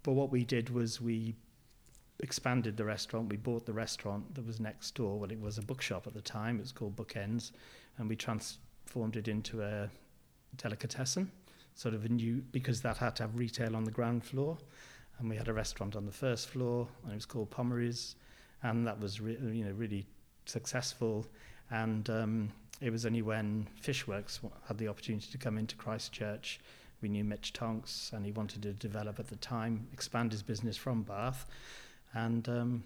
but 0.03 0.13
what 0.13 0.29
we 0.31 0.43
did 0.45 0.69
was 0.69 1.01
we 1.01 1.35
expanded 2.23 2.77
the 2.77 2.85
restaurant. 2.85 3.29
We 3.29 3.37
bought 3.37 3.65
the 3.65 3.73
restaurant 3.73 4.33
that 4.35 4.45
was 4.45 4.59
next 4.59 4.95
door. 4.95 5.19
Well, 5.19 5.31
it 5.31 5.39
was 5.39 5.57
a 5.57 5.61
bookshop 5.61 6.07
at 6.07 6.13
the 6.13 6.21
time. 6.21 6.57
It 6.57 6.61
was 6.61 6.71
called 6.71 6.95
Bookends, 6.95 7.51
and 7.97 8.09
we 8.09 8.15
transformed 8.15 9.15
it 9.15 9.27
into 9.27 9.61
a 9.61 9.89
delicatessen, 10.57 11.31
sort 11.75 11.93
of 11.93 12.05
a 12.05 12.09
new 12.09 12.43
because 12.51 12.81
that 12.81 12.97
had 12.97 13.15
to 13.17 13.23
have 13.23 13.37
retail 13.37 13.75
on 13.75 13.83
the 13.83 13.91
ground 13.91 14.23
floor, 14.23 14.57
and 15.19 15.29
we 15.29 15.35
had 15.35 15.47
a 15.47 15.53
restaurant 15.53 15.95
on 15.95 16.05
the 16.05 16.11
first 16.11 16.49
floor, 16.49 16.87
and 17.03 17.11
it 17.11 17.15
was 17.15 17.25
called 17.25 17.49
Pomery's, 17.49 18.15
and 18.61 18.87
that 18.87 18.99
was 18.99 19.19
re- 19.19 19.37
you 19.41 19.65
know 19.65 19.71
really 19.71 20.05
successful. 20.45 21.25
And 21.71 22.09
um, 22.09 22.51
it 22.81 22.91
was 22.91 23.05
only 23.05 23.21
when 23.21 23.67
Fishworks 23.81 24.39
had 24.67 24.77
the 24.77 24.87
opportunity 24.87 25.27
to 25.31 25.37
come 25.37 25.57
into 25.57 25.75
Christchurch. 25.75 26.59
We 27.01 27.09
knew 27.09 27.23
Mitch 27.23 27.51
Tonks, 27.53 28.11
and 28.13 28.25
he 28.25 28.31
wanted 28.31 28.61
to 28.63 28.73
develop 28.73 29.19
at 29.19 29.27
the 29.27 29.35
time, 29.37 29.87
expand 29.91 30.31
his 30.31 30.43
business 30.43 30.77
from 30.77 31.03
Bath, 31.03 31.45
and 32.13 32.47
um, 32.49 32.83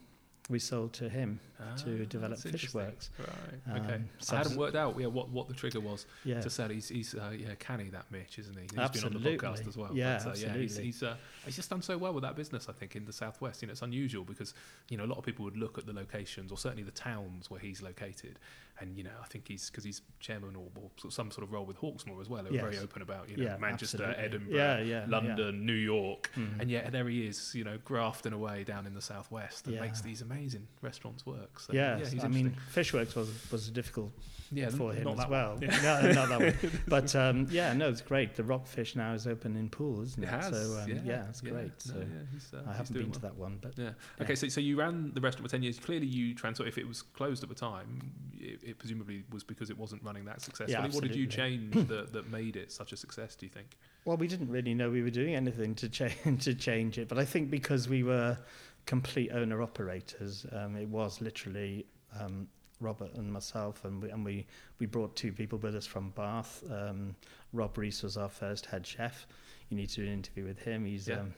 we 0.50 0.60
sold 0.60 0.94
to 0.94 1.10
him 1.10 1.40
to 1.78 2.02
Ah, 2.02 2.06
develop. 2.08 2.40
Fishworks. 2.40 3.10
Right. 3.20 3.80
Okay. 3.82 3.96
Um, 3.96 4.10
I 4.32 4.36
hadn't 4.36 4.58
worked 4.58 4.76
out 4.76 4.96
yeah, 4.98 5.08
what, 5.08 5.30
what 5.30 5.48
the 5.48 5.54
trigger 5.54 5.80
was 5.80 6.06
Yeah, 6.24 6.40
to 6.40 6.50
sell. 6.50 6.70
He's, 6.70 6.88
he's 6.88 7.16
uh, 7.16 7.34
yeah, 7.38 7.56
canny, 7.60 7.90
that 7.90 8.06
Mitch, 8.12 8.40
isn't 8.40 8.56
he? 8.56 8.62
He's 8.70 8.78
Absolutely. 8.78 9.20
been 9.20 9.28
on 9.28 9.38
the 9.38 9.44
podcast 9.44 9.68
as 9.68 9.76
well. 9.76 9.90
Yeah, 9.94 10.22
but, 10.24 10.28
uh, 10.28 10.30
yeah 10.30 10.36
he's, 10.36 10.44
absolutely. 10.46 10.84
he's, 10.86 11.04
uh, 11.04 11.16
he's 11.46 11.56
just 11.56 11.70
done 11.70 11.82
so 11.82 11.98
well 11.98 12.13
with 12.13 12.24
that 12.24 12.36
business, 12.36 12.68
I 12.70 12.74
think, 12.74 12.96
in 12.96 13.06
the 13.06 13.13
southwest. 13.13 13.62
You 13.62 13.68
know, 13.68 13.72
it's 13.74 13.82
unusual 13.82 14.24
because, 14.24 14.54
you 14.90 14.98
know, 14.98 15.04
a 15.04 15.08
lot 15.08 15.18
of 15.18 15.26
people 15.26 15.44
would 15.46 15.58
look 15.58 15.78
at 15.78 15.86
the 15.86 15.94
locations 15.94 16.52
or 16.52 16.58
certainly 16.58 16.84
the 16.84 16.92
towns 16.92 17.50
where 17.50 17.60
he's 17.60 17.82
located. 17.82 18.40
And, 18.80 18.96
you 18.98 19.04
know, 19.04 19.12
I 19.22 19.26
think 19.28 19.48
he's, 19.48 19.70
because 19.70 19.84
he's 19.84 20.02
chairman 20.20 20.56
or, 20.56 20.68
or 20.82 21.12
some 21.12 21.32
sort 21.32 21.44
of 21.44 21.52
role 21.52 21.66
with 21.66 21.78
Hawksmoor 21.78 22.22
as 22.22 22.30
well. 22.30 22.44
They're 22.44 22.62
very 22.62 22.78
open 22.78 23.02
about, 23.02 23.30
you 23.30 23.38
know, 23.38 23.44
Yeah, 23.44 23.58
Manchester, 23.58 24.04
absolutely. 24.04 24.24
Edinburgh, 24.24 24.56
Yeah, 24.58 24.80
yeah, 24.82 25.06
London, 25.08 25.66
New 25.66 25.74
York. 25.74 26.30
Mhm. 26.36 26.62
And 26.62 26.70
yet 26.70 26.92
there 26.92 27.08
he 27.08 27.26
is, 27.26 27.56
you 27.56 27.63
know, 27.63 27.78
grafting 27.84 28.34
away 28.34 28.63
down 28.63 28.86
in 28.86 28.94
the 28.94 29.02
southwest 29.02 29.68
and 29.68 29.80
makes 29.80 30.02
these 30.02 30.22
amazing 30.22 30.68
restaurants 30.82 31.26
work. 31.26 31.60
So, 31.60 31.74
yeah, 31.74 32.00
I 32.22 32.28
mean. 32.28 32.56
Fishworks 32.74 33.16
was 33.16 33.30
was 33.52 33.70
difficult 33.70 34.12
yeah, 34.52 34.70
for 34.70 34.94
him 34.94 35.04
not 35.04 35.20
as 35.20 35.28
well. 35.28 35.58
no, 35.62 36.12
not 36.12 36.30
that 36.30 36.40
one. 36.40 36.72
But 36.88 37.16
um, 37.16 37.48
yeah, 37.50 37.74
no, 37.74 37.90
it's 37.90 38.02
great. 38.02 38.36
The 38.36 38.44
Rockfish 38.44 38.96
now 38.96 39.13
is 39.13 39.28
open 39.28 39.56
in 39.58 39.70
Poole, 39.70 40.02
isn't 40.04 40.24
It 40.24 40.28
it? 40.28 40.30
has. 40.30 40.50
So 40.50 40.80
um, 40.80 41.02
yeah, 41.06 41.26
it's 41.30 41.42
great. 41.42 41.54
No, 41.54 41.70
So 41.78 41.96
yeah, 42.00 42.60
uh, 42.60 42.63
I 42.70 42.74
haven't 42.74 42.94
been 42.98 43.12
to 43.12 43.20
that 43.22 43.36
one, 43.36 43.60
but 43.62 43.78
Yeah. 43.78 43.92
Okay, 44.22 44.36
so, 44.36 44.48
so 44.48 44.62
you 44.62 44.78
ran 44.78 45.12
the 45.13 45.22
restaurant 45.22 45.50
for 45.50 45.52
10 45.52 45.63
years. 45.63 45.80
Clearly, 45.80 46.08
you 46.08 46.34
transferred, 46.34 46.68
if 46.68 46.78
it 46.78 46.88
was 46.88 47.02
closed 47.02 47.44
at 47.44 47.50
the 47.50 47.56
time, 47.56 48.12
it, 48.40 48.62
it 48.68 48.78
presumably 48.78 49.24
was 49.32 49.44
because 49.44 49.70
it 49.70 49.78
wasn't 49.78 50.04
running 50.04 50.26
that 50.26 50.42
successfully. 50.42 50.90
what 50.90 51.04
did 51.04 51.16
you 51.16 51.26
change 51.26 51.74
that, 51.88 52.12
that 52.14 52.30
made 52.30 52.56
it 52.56 52.72
such 52.72 52.92
a 52.92 52.98
success, 52.98 53.36
do 53.36 53.46
you 53.46 53.50
think? 53.50 53.78
well, 54.06 54.18
we 54.18 54.28
didn't 54.28 54.50
really 54.50 54.74
know 54.74 54.90
we 54.90 55.02
were 55.02 55.10
doing 55.10 55.36
anything 55.36 55.76
to 55.76 55.90
change 55.90 56.16
to 56.44 56.54
change 56.54 56.98
it. 56.98 57.08
But 57.08 57.18
I 57.20 57.26
think 57.26 57.50
because 57.50 57.88
we 57.90 58.04
were 58.04 58.38
complete 58.86 59.32
owner 59.32 59.62
operators, 59.62 60.46
um, 60.54 60.76
it 60.76 60.88
was 60.88 61.20
literally 61.22 61.86
um, 62.20 62.48
Robert 62.80 63.14
and 63.16 63.32
myself, 63.32 63.84
and 63.86 64.02
we, 64.02 64.10
and 64.10 64.24
we 64.24 64.46
we 64.80 64.86
brought 64.86 65.16
two 65.16 65.32
people 65.32 65.58
with 65.60 65.76
us 65.76 65.86
from 65.86 66.12
Bath. 66.12 66.64
Um, 66.72 67.16
Rob 67.54 67.78
Rees 67.78 68.04
was 68.04 68.18
our 68.18 68.30
first 68.30 68.66
head 68.66 68.86
chef. 68.86 69.28
You 69.70 69.78
need 69.78 69.90
to 69.90 69.96
do 70.02 70.04
an 70.04 70.14
interview 70.14 70.46
with 70.46 70.60
him. 70.60 70.86
He's 70.86 71.08
Yeah. 71.08 71.22
um, 71.22 71.34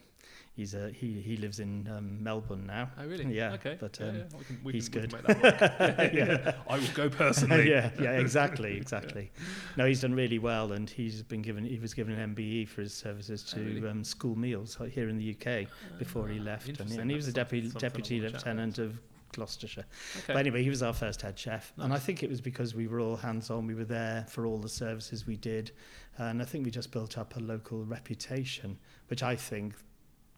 he's 0.59 0.73
a 0.73 0.89
he 0.91 1.21
he 1.21 1.37
lives 1.37 1.59
in 1.59 1.87
um, 1.95 2.21
Melbourne 2.21 2.65
now. 2.67 2.89
Oh, 2.99 3.05
really? 3.07 3.25
Yeah, 3.33 3.53
Okay. 3.53 3.77
but, 3.79 3.99
um, 4.01 4.15
yeah. 4.15 4.23
We 4.37 4.43
can, 4.45 4.59
we 4.65 4.73
he's 4.73 4.89
can, 4.89 5.01
good. 5.07 5.13
make 5.13 5.27
yeah. 6.13 6.53
I 6.69 6.77
will 6.77 6.93
go 6.93 7.09
personally. 7.09 7.69
yeah, 7.75 7.91
yeah, 7.99 8.19
exactly, 8.19 8.75
exactly. 8.83 9.31
No, 9.77 9.85
he's 9.85 10.01
done 10.01 10.13
really 10.13 10.39
well, 10.39 10.73
and 10.73 10.89
he's 10.89 11.23
been 11.23 11.41
given. 11.41 11.63
He 11.65 11.79
was 11.79 11.93
given 11.93 12.13
an 12.19 12.35
MBE 12.35 12.67
for 12.67 12.81
his 12.81 12.93
services 12.93 13.43
to 13.51 13.59
Oh, 13.59 13.63
really? 13.63 13.87
um, 13.87 14.03
school 14.03 14.35
meals 14.35 14.77
here 14.91 15.07
in 15.09 15.17
the 15.17 15.27
UK 15.35 15.67
before 15.97 16.27
he 16.27 16.39
Ah, 16.39 16.43
left, 16.43 16.67
and, 16.79 16.91
and 16.91 17.09
he 17.09 17.15
was 17.15 17.27
a 17.27 17.33
deputy 17.33 17.69
deputy 17.79 18.19
wanna 18.19 18.31
chat 18.31 18.41
about. 18.41 18.47
lieutenant 18.55 18.77
of 18.79 18.99
Gloucestershire. 19.33 19.85
Okay. 20.17 20.33
But 20.33 20.37
anyway, 20.37 20.63
he 20.63 20.69
was 20.69 20.81
our 20.83 20.93
first 20.93 21.21
head 21.21 21.37
chef, 21.37 21.71
and 21.77 21.93
I 21.93 21.99
think 21.99 22.23
it 22.23 22.29
was 22.29 22.41
because 22.41 22.73
we 22.75 22.87
were 22.87 22.99
all 22.99 23.15
hands 23.15 23.49
on. 23.49 23.67
We 23.67 23.75
were 23.75 23.85
there 23.99 24.25
for 24.27 24.45
all 24.47 24.57
the 24.57 24.67
services 24.69 25.27
we 25.27 25.37
did, 25.37 25.71
and 26.17 26.41
I 26.41 26.45
think 26.45 26.65
we 26.65 26.71
just 26.71 26.91
built 26.91 27.17
up 27.17 27.35
a 27.37 27.39
local 27.39 27.85
reputation, 27.85 28.77
which 29.07 29.21
I 29.23 29.35
think 29.35 29.75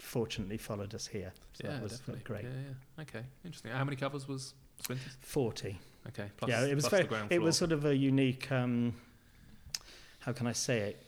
fortunately 0.02 0.58
followed 0.58 0.94
us 0.96 1.08
here. 1.08 1.32
So 1.54 1.62
yeah, 1.68 1.74
that 1.74 1.84
was 1.84 2.00
definitely. 2.00 2.24
great. 2.24 2.44
Yeah, 2.44 2.50
yeah. 2.98 3.02
Okay, 3.04 3.26
interesting. 3.46 3.72
How 3.72 3.84
many 3.84 3.96
covers 3.96 4.28
was 4.28 4.54
Splinters? 4.82 5.18
Forty. 5.22 5.80
Okay, 6.08 6.30
plus, 6.38 6.50
yeah, 6.50 6.66
it 6.66 6.76
was 6.76 6.88
very. 6.88 7.08
It 7.30 7.42
was 7.42 7.56
sort 7.58 7.72
of 7.72 7.86
a 7.86 7.96
unique. 7.96 8.52
Um, 8.52 8.96
how 10.20 10.32
can 10.34 10.48
I 10.48 10.54
say 10.54 10.80
it? 10.80 11.06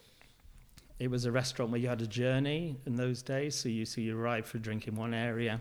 It 0.99 1.09
was 1.09 1.25
a 1.25 1.31
restaurant 1.31 1.71
where 1.71 1.81
you 1.81 1.89
had 1.89 2.01
a 2.01 2.07
journey 2.07 2.77
in 2.85 2.95
those 2.95 3.21
days. 3.21 3.55
So 3.55 3.69
you 3.69 3.85
so 3.85 4.01
you 4.01 4.17
arrived 4.17 4.47
for 4.47 4.57
a 4.57 4.61
drink 4.61 4.87
in 4.87 4.95
one 4.95 5.13
area, 5.13 5.59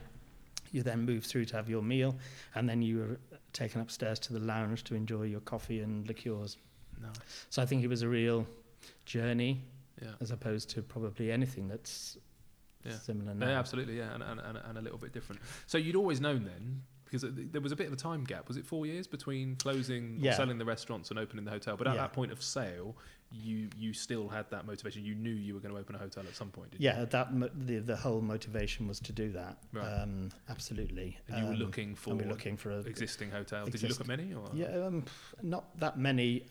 you 0.70 0.82
then 0.82 1.00
moved 1.02 1.26
through 1.26 1.46
to 1.46 1.56
have 1.56 1.68
your 1.70 1.82
meal, 1.82 2.14
and 2.54 2.68
then 2.68 2.82
you 2.82 2.98
were 2.98 3.38
taken 3.52 3.80
upstairs 3.80 4.18
to 4.20 4.32
the 4.32 4.38
lounge 4.40 4.84
to 4.84 4.94
enjoy 4.94 5.22
your 5.24 5.40
coffee 5.40 5.80
and 5.80 6.06
liqueurs. 6.06 6.58
nice. 7.00 7.12
So 7.50 7.62
I 7.62 7.66
think 7.66 7.82
it 7.82 7.88
was 7.88 8.02
a 8.02 8.08
real 8.08 8.46
journey 9.04 9.60
Yeah. 10.00 10.08
as 10.20 10.30
opposed 10.30 10.70
to 10.70 10.82
probably 10.82 11.30
anything 11.32 11.68
that's 11.68 12.16
Yeah. 12.84 12.98
similar 12.98 13.34
now. 13.34 13.46
Yeah, 13.46 13.58
absolutely, 13.58 13.98
yeah, 13.98 14.14
and, 14.14 14.22
and, 14.22 14.40
and, 14.40 14.78
a 14.78 14.80
little 14.80 14.98
bit 14.98 15.12
different. 15.12 15.40
So 15.66 15.78
you'd 15.78 15.96
always 15.96 16.20
known 16.20 16.44
then, 16.44 16.82
because 17.04 17.24
there 17.28 17.60
was 17.60 17.72
a 17.72 17.76
bit 17.76 17.86
of 17.86 17.92
a 17.92 17.96
time 17.96 18.24
gap. 18.24 18.48
Was 18.48 18.56
it 18.56 18.66
four 18.66 18.86
years 18.86 19.06
between 19.06 19.56
closing 19.56 20.18
or 20.20 20.24
Yeah. 20.24 20.34
selling 20.34 20.58
the 20.58 20.64
restaurants 20.64 21.10
and 21.10 21.18
opening 21.18 21.44
the 21.44 21.50
hotel? 21.50 21.76
But 21.76 21.86
at 21.86 21.94
Yeah. 21.94 22.02
that 22.02 22.12
point 22.12 22.32
of 22.32 22.42
sale, 22.42 22.96
you 23.30 23.68
you 23.78 23.92
still 23.94 24.28
had 24.28 24.50
that 24.50 24.66
motivation. 24.66 25.04
You 25.04 25.14
knew 25.14 25.30
you 25.30 25.54
were 25.54 25.60
going 25.60 25.74
to 25.74 25.80
open 25.80 25.94
a 25.94 25.98
hotel 25.98 26.24
at 26.28 26.34
some 26.34 26.50
point. 26.50 26.74
Yeah, 26.78 27.04
that 27.06 27.32
mo- 27.34 27.50
the 27.54 27.78
the 27.78 27.96
whole 27.96 28.20
motivation 28.20 28.86
was 28.88 28.98
to 29.00 29.12
do 29.12 29.30
that. 29.32 29.58
Right. 29.72 29.86
Um, 29.86 30.30
absolutely. 30.50 31.18
you? 31.28 31.34
And 31.34 31.38
you 31.38 31.44
were 31.48 31.52
Um, 31.54 31.58
looking 31.58 31.94
for 31.94 32.10
and 32.10 32.20
we're 32.20 32.28
looking 32.28 32.56
for 32.58 32.70
a 32.70 32.78
existing 32.80 33.30
hotel. 33.30 33.64
Did 33.66 33.80
you 33.82 33.88
look 33.88 34.00
at 34.00 34.06
many? 34.06 34.34
Or? 34.34 34.50
Yeah, 34.54 34.86
um, 34.86 35.04
not 35.42 35.78
that 35.80 35.98
many. 35.98 36.44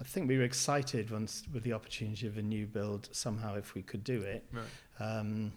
I 0.00 0.04
think 0.04 0.28
we 0.28 0.38
were 0.38 0.44
excited 0.44 1.10
once 1.10 1.42
with 1.52 1.64
the 1.64 1.72
opportunity 1.72 2.26
of 2.26 2.38
a 2.38 2.42
new 2.42 2.66
build. 2.66 3.08
Somehow, 3.12 3.56
if 3.56 3.74
we 3.74 3.82
could 3.82 4.04
do 4.04 4.20
it, 4.22 4.44
Right. 4.52 4.64
um, 5.00 5.52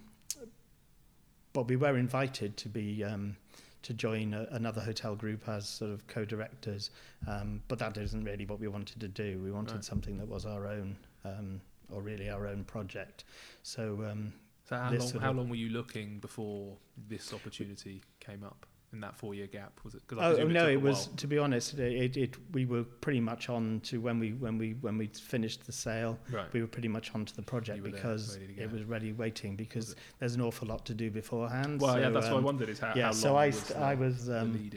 but 1.54 1.68
we 1.68 1.76
were 1.76 1.98
invited 1.98 2.58
to 2.58 2.70
be 2.70 3.04
um, 3.04 3.36
to 3.84 3.94
join 3.94 4.34
a, 4.34 4.48
another 4.52 4.82
hotel 4.82 5.16
group 5.16 5.48
as 5.50 5.68
sort 5.68 5.92
of 5.92 6.06
co-directors. 6.08 6.92
Um, 7.28 7.62
but 7.68 7.80
that 7.80 7.98
isn't 7.98 8.24
really 8.24 8.46
what 8.46 8.60
we 8.60 8.68
wanted 8.68 9.00
to 9.02 9.08
do. 9.08 9.40
We 9.44 9.52
wanted 9.52 9.76
Right. 9.76 9.86
something 9.86 10.18
that 10.18 10.28
was 10.28 10.46
our 10.46 10.68
own, 10.68 10.96
um, 11.26 11.62
or 11.92 12.02
really 12.02 12.30
our 12.30 12.48
own 12.48 12.64
project. 12.64 13.24
So 13.64 14.04
um, 14.10 14.34
So 14.66 14.76
how 14.78 14.92
long? 14.92 15.10
How 15.20 15.32
long 15.34 15.50
were 15.50 15.56
you 15.56 15.70
looking 15.70 16.20
before 16.20 16.78
this 17.08 17.34
opportunity 17.34 18.02
came 18.20 18.44
up? 18.44 18.66
In 18.94 19.00
that 19.00 19.16
four-year 19.16 19.48
gap, 19.48 19.80
was 19.86 19.96
it? 19.96 20.06
'cause 20.06 20.20
I 20.20 20.42
Oh, 20.42 20.48
no, 20.48 20.66
a 20.66 20.72
it 20.72 20.82
was 20.82 21.08
while. 21.08 21.16
to 21.16 21.28
be 21.28 21.38
honest. 21.38 21.80
It, 21.80 22.18
it 22.18 22.38
we 22.52 22.66
were 22.66 22.84
pretty 22.84 23.22
much 23.22 23.48
on 23.48 23.80
to 23.86 24.02
when 24.02 24.20
we 24.20 24.34
when 24.34 24.58
we 24.58 24.74
when 24.82 24.98
we 24.98 25.08
finished 25.08 25.66
the 25.66 25.72
sale. 25.72 26.20
right. 26.30 26.52
We 26.52 26.60
were 26.60 26.68
pretty 26.68 26.90
much 26.90 27.16
on 27.16 27.24
to 27.24 27.34
the 27.34 27.42
project 27.42 27.84
there, 27.84 27.92
because 27.92 28.34
ready 28.38 28.48
to 28.48 28.54
go. 28.54 28.64
it 28.64 28.72
was 28.72 28.84
ready 28.84 29.14
waiting 29.14 29.56
because 29.56 29.88
Was 29.88 29.96
there's 30.20 30.36
an 30.36 30.42
awful 30.42 30.68
lot 30.68 30.86
to 30.88 30.94
do 30.94 31.10
beforehand. 31.10 31.80
Well, 31.80 31.98
yeah, 31.98 32.08
so, 32.08 32.12
that's 32.14 32.26
what 32.26 32.34
I 32.34 32.38
um, 32.40 32.44
wondered. 32.44 32.68
Is 32.68 32.80
how, 32.80 32.94
yeah, 32.94 33.06
how 33.06 33.12
so 33.14 33.36
I 33.38 33.48
was 33.48 33.60
st- 33.60 33.80
I 33.80 33.96
was 33.96 34.30
um. 34.30 34.72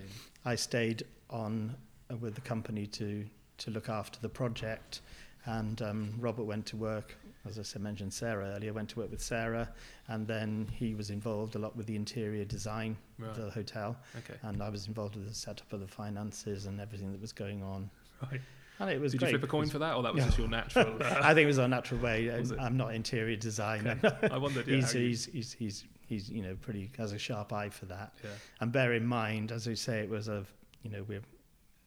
I 0.45 0.55
stayed 0.55 1.03
on 1.31 1.75
uh, 2.09 2.17
with 2.17 2.37
the 2.37 2.41
company 2.43 2.87
to 2.87 3.27
to 3.59 3.71
look 3.73 3.89
after 3.89 4.21
the 4.21 4.29
project, 4.29 5.01
and 5.47 5.83
um, 5.83 6.15
Robert 6.21 6.45
went 6.45 6.67
to 6.67 6.77
work. 6.77 7.17
As 7.47 7.59
I 7.59 7.63
said, 7.63 7.83
mentioned 7.83 8.13
Sarah 8.13 8.55
earlier, 8.57 8.73
went 8.73 8.89
to 8.91 8.99
work 9.01 9.11
with 9.11 9.21
Sarah, 9.21 9.69
and 10.09 10.27
then 10.27 10.67
he 10.73 10.95
was 10.95 11.11
involved 11.11 11.57
a 11.57 11.59
lot 11.59 11.77
with 11.77 11.87
the 11.87 11.95
interior 11.97 12.45
design 12.45 12.97
Right. 13.19 13.31
of 13.31 13.37
the 13.37 13.51
hotel, 13.51 13.97
Okay. 14.17 14.35
and 14.43 14.63
I 14.63 14.69
was 14.71 14.87
involved 14.89 15.17
with 15.17 15.29
the 15.29 15.35
setup 15.35 15.73
of 15.73 15.81
the 15.81 15.87
finances 15.87 16.67
and 16.67 16.81
everything 16.81 17.13
that 17.13 17.21
was 17.21 17.33
going 17.33 17.63
on. 17.63 17.91
Right. 18.23 18.41
And 18.81 18.91
it 18.91 19.01
was 19.01 19.13
Did 19.13 19.19
great. 19.19 19.33
you 19.33 19.39
flip 19.39 19.49
a 19.49 19.51
coin 19.51 19.69
for 19.69 19.79
that, 19.79 19.95
or 19.95 20.03
that 20.03 20.15
was 20.15 20.23
No. 20.23 20.27
just 20.27 20.39
your 20.39 20.49
natural? 20.49 20.97
uh, 21.03 21.21
I 21.23 21.33
think 21.35 21.45
it 21.45 21.47
was 21.47 21.59
our 21.59 21.69
natural 21.69 22.01
way. 22.01 22.31
I'm, 22.59 22.77
not 22.77 22.95
interior 22.95 23.37
designer. 23.37 23.99
okay. 24.03 24.29
I 24.33 24.39
wondered. 24.39 24.67
Yeah, 24.67 24.77
he's, 24.77 24.93
he's, 24.93 25.27
he's, 25.27 25.53
he's, 25.53 25.85
he's, 26.09 26.31
you 26.31 26.43
know, 26.43 26.57
pretty 26.61 26.91
has 26.99 27.13
a 27.13 27.19
sharp 27.19 27.53
eye 27.53 27.69
for 27.69 27.87
that. 27.87 28.15
yeah. 28.25 28.31
And 28.61 28.73
bear 28.73 28.95
in 28.95 29.07
mind, 29.07 29.53
as 29.53 29.67
we 29.67 29.77
say, 29.77 30.01
it 30.01 30.09
was 30.11 30.29
a, 30.29 30.45
you 30.83 30.91
know, 30.91 31.05
we're 31.07 31.21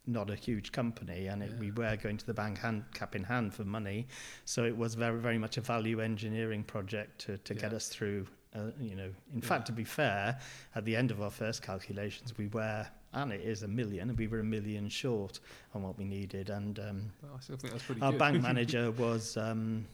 not 0.08 0.30
a 0.30 0.36
huge 0.36 0.72
company, 0.72 1.28
and 1.28 1.43
it, 1.43 1.52
we 1.60 1.72
were 1.72 1.96
going 1.98 2.17
to 2.17 2.26
the 2.26 2.34
bank 2.34 2.58
hand 2.60 2.84
cap 2.93 3.15
in 3.15 3.24
hand 3.24 3.54
for 3.54 3.63
money, 3.65 4.08
so 4.46 4.63
it 4.63 4.76
was 4.76 4.96
very, 4.96 5.20
very 5.20 5.38
much 5.38 5.58
a 5.58 5.62
value 5.62 6.00
engineering 6.02 6.63
project 6.63 7.20
to, 7.22 7.38
to 7.39 7.54
get 7.54 7.74
us 7.74 7.89
through. 7.89 8.26
Uh, 8.56 8.72
you 8.80 8.96
know, 8.96 9.10
in 9.34 9.39
Yeah. 9.41 9.46
fact, 9.48 9.65
to 9.67 9.72
be 9.74 9.84
fair, 9.84 10.39
at 10.76 10.86
the 10.86 10.96
end 10.96 11.12
of 11.12 11.22
our 11.22 11.30
first 11.30 11.62
calculations, 11.62 12.36
we 12.38 12.48
were, 12.48 12.88
and 13.13 13.32
it 13.34 13.41
is 13.41 13.63
a 13.63 13.67
million, 13.67 14.10
and 14.10 14.17
we 14.17 14.28
were 14.28 14.39
a 14.39 14.43
million 14.43 14.88
short 14.89 15.39
on 15.76 15.84
what 15.84 15.98
we 15.98 16.06
needed, 16.06 16.50
and 16.50 16.80
um, 16.80 17.12
Well, 17.22 17.34
I 17.38 17.41
still 17.41 17.58
think 17.58 17.74
that's 17.74 17.84
pretty 17.84 18.02
our 18.02 18.12
good. 18.13 18.20
bank 18.20 18.41
manager 18.50 18.91
was 18.91 19.36
um, 19.38 19.86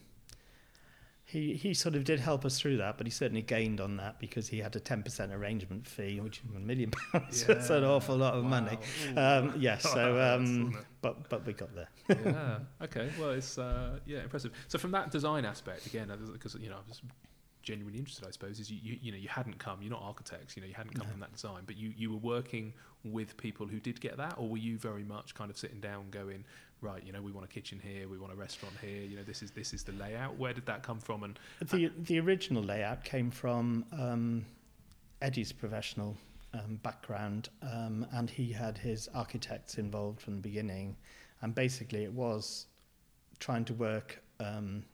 he 1.34 1.54
he 1.54 1.74
sort 1.74 1.94
of 1.96 2.04
did 2.04 2.20
help 2.20 2.44
us 2.44 2.58
through 2.58 2.76
that, 2.78 2.96
but 2.96 3.06
he 3.06 3.10
certainly 3.10 3.42
gained 3.42 3.80
on 3.80 3.96
that 3.98 4.18
because 4.18 4.48
he 4.48 4.58
had 4.58 4.74
a 4.76 4.80
ten 4.80 5.02
percent 5.02 5.32
arrangement 5.32 5.86
fee, 5.86 6.20
which 6.20 6.40
was 6.46 6.56
a 6.56 6.60
million 6.60 6.90
pounds. 7.12 7.44
That's 7.44 7.70
an 7.70 7.84
awful 7.84 8.16
lot 8.16 8.34
of 8.34 8.44
money. 8.44 8.78
Wow. 9.14 9.38
Um, 9.40 9.54
yes, 9.58 9.82
so 9.92 10.20
um, 10.20 10.78
but 11.02 11.28
but 11.28 11.44
we 11.46 11.52
got 11.52 11.74
there. 11.74 11.88
yeah. 12.08 12.58
Okay. 12.82 13.10
Well, 13.18 13.30
it's 13.30 13.58
uh, 13.58 13.98
yeah, 14.06 14.22
impressive. 14.22 14.52
So 14.68 14.78
from 14.78 14.92
that 14.92 15.10
design 15.10 15.44
aspect, 15.44 15.86
again, 15.86 16.10
because 16.32 16.54
you 16.54 16.68
know, 16.70 16.76
I 16.76 16.88
was 16.88 17.02
genuinely 17.62 17.98
interested, 17.98 18.26
I 18.28 18.30
suppose, 18.30 18.60
is 18.60 18.70
you, 18.70 18.78
you 18.82 18.98
you 19.02 19.12
know 19.12 19.18
you 19.18 19.28
hadn't 19.28 19.58
come, 19.58 19.80
you're 19.82 19.90
not 19.90 20.02
architects, 20.02 20.56
you 20.56 20.62
know, 20.62 20.68
you 20.68 20.74
hadn't 20.74 20.92
come 20.94 21.06
No. 21.06 21.12
from 21.12 21.20
that 21.20 21.32
design, 21.32 21.62
but 21.66 21.76
you 21.76 21.92
you 21.96 22.10
were 22.10 22.18
working 22.18 22.72
with 23.04 23.36
people 23.36 23.66
who 23.66 23.80
did 23.80 24.00
get 24.00 24.16
that, 24.18 24.34
or 24.38 24.48
were 24.48 24.58
you 24.58 24.78
very 24.78 25.04
much 25.04 25.34
kind 25.34 25.50
of 25.50 25.58
sitting 25.58 25.80
down, 25.80 26.10
going, 26.10 26.44
right, 26.84 27.02
you 27.04 27.12
know, 27.12 27.22
we 27.22 27.32
want 27.32 27.44
a 27.44 27.48
kitchen 27.48 27.80
here, 27.82 28.06
we 28.08 28.18
want 28.18 28.32
a 28.32 28.36
restaurant 28.36 28.74
here, 28.80 29.02
you 29.02 29.16
know, 29.16 29.22
this 29.22 29.42
is 29.42 29.50
this 29.50 29.72
is 29.72 29.82
the 29.82 29.92
layout. 29.92 30.36
Where 30.36 30.52
did 30.52 30.66
that 30.66 30.82
come 30.82 31.00
from? 31.00 31.24
And 31.24 31.38
The 31.60 31.90
the 31.98 32.20
original 32.20 32.62
layout 32.62 33.02
came 33.04 33.30
from 33.30 33.84
um, 33.92 34.44
Eddie's 35.22 35.52
professional 35.52 36.16
um, 36.52 36.78
background, 36.82 37.48
um, 37.62 38.06
and 38.12 38.28
he 38.28 38.52
had 38.52 38.78
his 38.78 39.08
architects 39.14 39.78
involved 39.78 40.20
from 40.20 40.36
the 40.36 40.42
beginning, 40.42 40.96
and 41.40 41.54
basically 41.54 42.04
it 42.04 42.12
was 42.12 42.66
trying 43.40 43.64
to 43.64 43.74
work 43.74 44.22
um, 44.38 44.84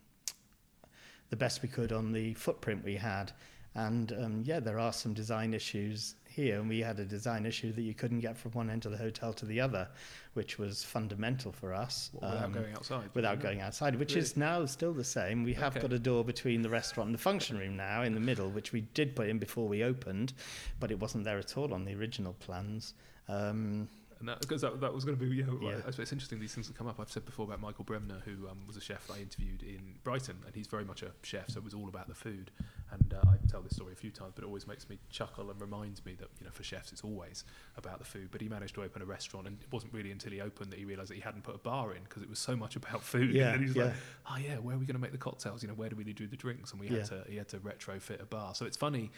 the 1.29 1.37
best 1.37 1.63
we 1.63 1.69
could 1.69 1.93
on 1.93 2.13
the 2.13 2.35
footprint 2.35 2.85
we 2.85 2.97
had. 2.97 3.33
And 3.75 4.13
um, 4.13 4.43
yeah, 4.45 4.61
there 4.61 4.79
are 4.79 4.93
some 4.93 5.15
design 5.15 5.55
issues 5.55 6.15
here, 6.31 6.59
and 6.61 6.69
we 6.69 6.81
had 6.81 6.99
a 7.01 7.05
design 7.05 7.45
issue 7.45 7.73
that 7.73 7.83
you 7.83 7.95
couldn't 7.95 8.21
get 8.21 8.37
from 8.37 8.53
one 8.53 8.71
end 8.71 8.87
of 8.87 8.93
the 8.93 8.99
hotel 8.99 9.33
to 9.35 9.45
the 9.47 9.61
other, 9.61 9.89
which 10.35 10.59
was 10.59 10.85
fundamental 10.85 11.53
for 11.53 11.75
us. 11.75 12.11
without 12.15 12.45
um, 12.45 12.53
going 12.53 12.73
outside, 12.75 13.11
without 13.15 13.37
Yeah. 13.39 13.43
going 13.43 13.61
outside, 13.61 13.97
which 13.97 14.11
Really? 14.15 14.23
is 14.23 14.37
now 14.37 14.65
still 14.67 14.93
the 14.93 15.05
same. 15.05 15.43
We 15.45 15.55
have 15.55 15.73
Okay. 15.77 15.83
got 15.83 15.93
a 15.93 15.99
door 15.99 16.25
between 16.25 16.63
the 16.63 16.71
restaurant 16.71 17.09
and 17.09 17.15
the 17.15 17.23
function 17.23 17.59
room 17.59 17.77
now 17.77 18.03
in 18.03 18.15
the 18.15 18.21
middle, 18.21 18.51
which 18.51 18.73
we 18.73 18.83
did 18.83 19.15
put 19.17 19.29
in 19.29 19.39
before 19.39 19.69
we 19.69 19.83
opened, 19.83 20.33
but 20.79 20.91
it 20.91 20.99
wasn't 21.01 21.25
there 21.25 21.39
at 21.39 21.57
all 21.57 21.75
on 21.75 21.85
the 21.85 21.95
original 21.95 22.33
plans. 22.35 22.95
Um, 23.29 23.89
And 24.21 24.29
that, 24.29 24.41
because 24.41 24.61
that, 24.61 24.83
that 24.83 24.93
was 24.93 25.07
going 25.07 25.17
to 25.19 25.25
be, 25.25 25.35
Yeah. 25.63 25.77
I 25.77 25.91
suppose 25.91 25.99
it's 26.01 26.13
interesting 26.13 26.41
these 26.41 26.53
things 26.55 26.67
that 26.69 26.77
come 26.77 26.87
up. 26.87 27.01
I've 27.01 27.11
said 27.11 27.25
before 27.25 27.47
about 27.47 27.61
Michael 27.61 27.85
Bremner, 27.85 28.21
who 28.27 28.47
um, 28.49 28.67
was 28.67 28.77
a 28.77 28.81
chef 28.81 29.07
that 29.07 29.15
I 29.15 29.21
interviewed 29.21 29.63
in 29.63 29.95
Brighton, 30.05 30.37
and 30.45 30.55
he's 30.55 30.67
very 30.67 30.85
much 30.85 31.03
a 31.03 31.11
chef, 31.23 31.49
so 31.49 31.59
it 31.59 31.65
was 31.65 31.73
all 31.73 31.89
about 31.89 32.07
the 32.07 32.15
food. 32.15 32.51
And 32.93 33.15
uh, 33.15 33.29
I 33.29 33.37
tell 33.49 33.61
this 33.63 33.77
story 33.77 33.93
a 33.93 33.97
few 33.97 34.11
times, 34.11 34.33
but 34.35 34.45
it 34.45 34.47
always 34.47 34.67
makes 34.67 34.89
me 34.89 34.99
chuckle 35.11 35.51
and 35.51 35.61
reminds 35.61 36.05
me 36.05 36.15
that, 36.15 36.29
you 36.39 36.45
know, 36.45 36.53
for 36.53 36.63
chefs, 36.63 36.93
it's 36.93 37.03
always 37.03 37.45
about 37.77 37.99
the 37.99 38.05
food. 38.05 38.29
But 38.31 38.41
he 38.41 38.49
managed 38.49 38.75
to 38.75 38.83
open 38.83 39.03
a 39.03 39.05
restaurant, 39.05 39.47
and 39.47 39.59
it 39.61 39.73
wasn't 39.73 39.93
really 39.93 40.11
until 40.11 40.33
he 40.33 40.41
opened 40.41 40.73
that 40.73 40.79
he 40.79 40.85
realised 40.85 41.11
that 41.11 41.17
he 41.17 41.21
hadn't 41.21 41.45
put 41.45 41.55
a 41.55 41.59
bar 41.59 41.93
in 41.95 42.03
because 42.05 42.23
it 42.23 42.29
was 42.29 42.39
so 42.39 42.57
much 42.57 42.77
about 42.77 43.03
food. 43.03 43.31
yeah, 43.35 43.53
and 43.53 43.65
he's 43.65 43.77
yeah. 43.77 43.85
like, 43.85 43.95
oh 44.31 44.37
yeah, 44.39 44.57
where 44.57 44.75
are 44.75 44.79
we 44.79 44.87
going 44.87 44.97
to 44.97 45.01
make 45.01 45.13
the 45.13 45.19
cocktails? 45.19 45.63
You 45.63 45.69
know, 45.69 45.75
where 45.75 45.89
do 45.89 45.97
we 45.97 46.05
do 46.05 46.27
the 46.27 46.37
drinks? 46.37 46.73
And 46.73 46.81
we 46.81 46.89
had 46.89 47.07
to 47.07 47.25
he 47.29 47.37
had 47.37 47.49
to 47.49 47.59
retrofit 47.59 48.21
a 48.21 48.27
bar. 48.27 48.55
So 48.55 48.67
it's 48.67 48.77
funny 48.77 49.11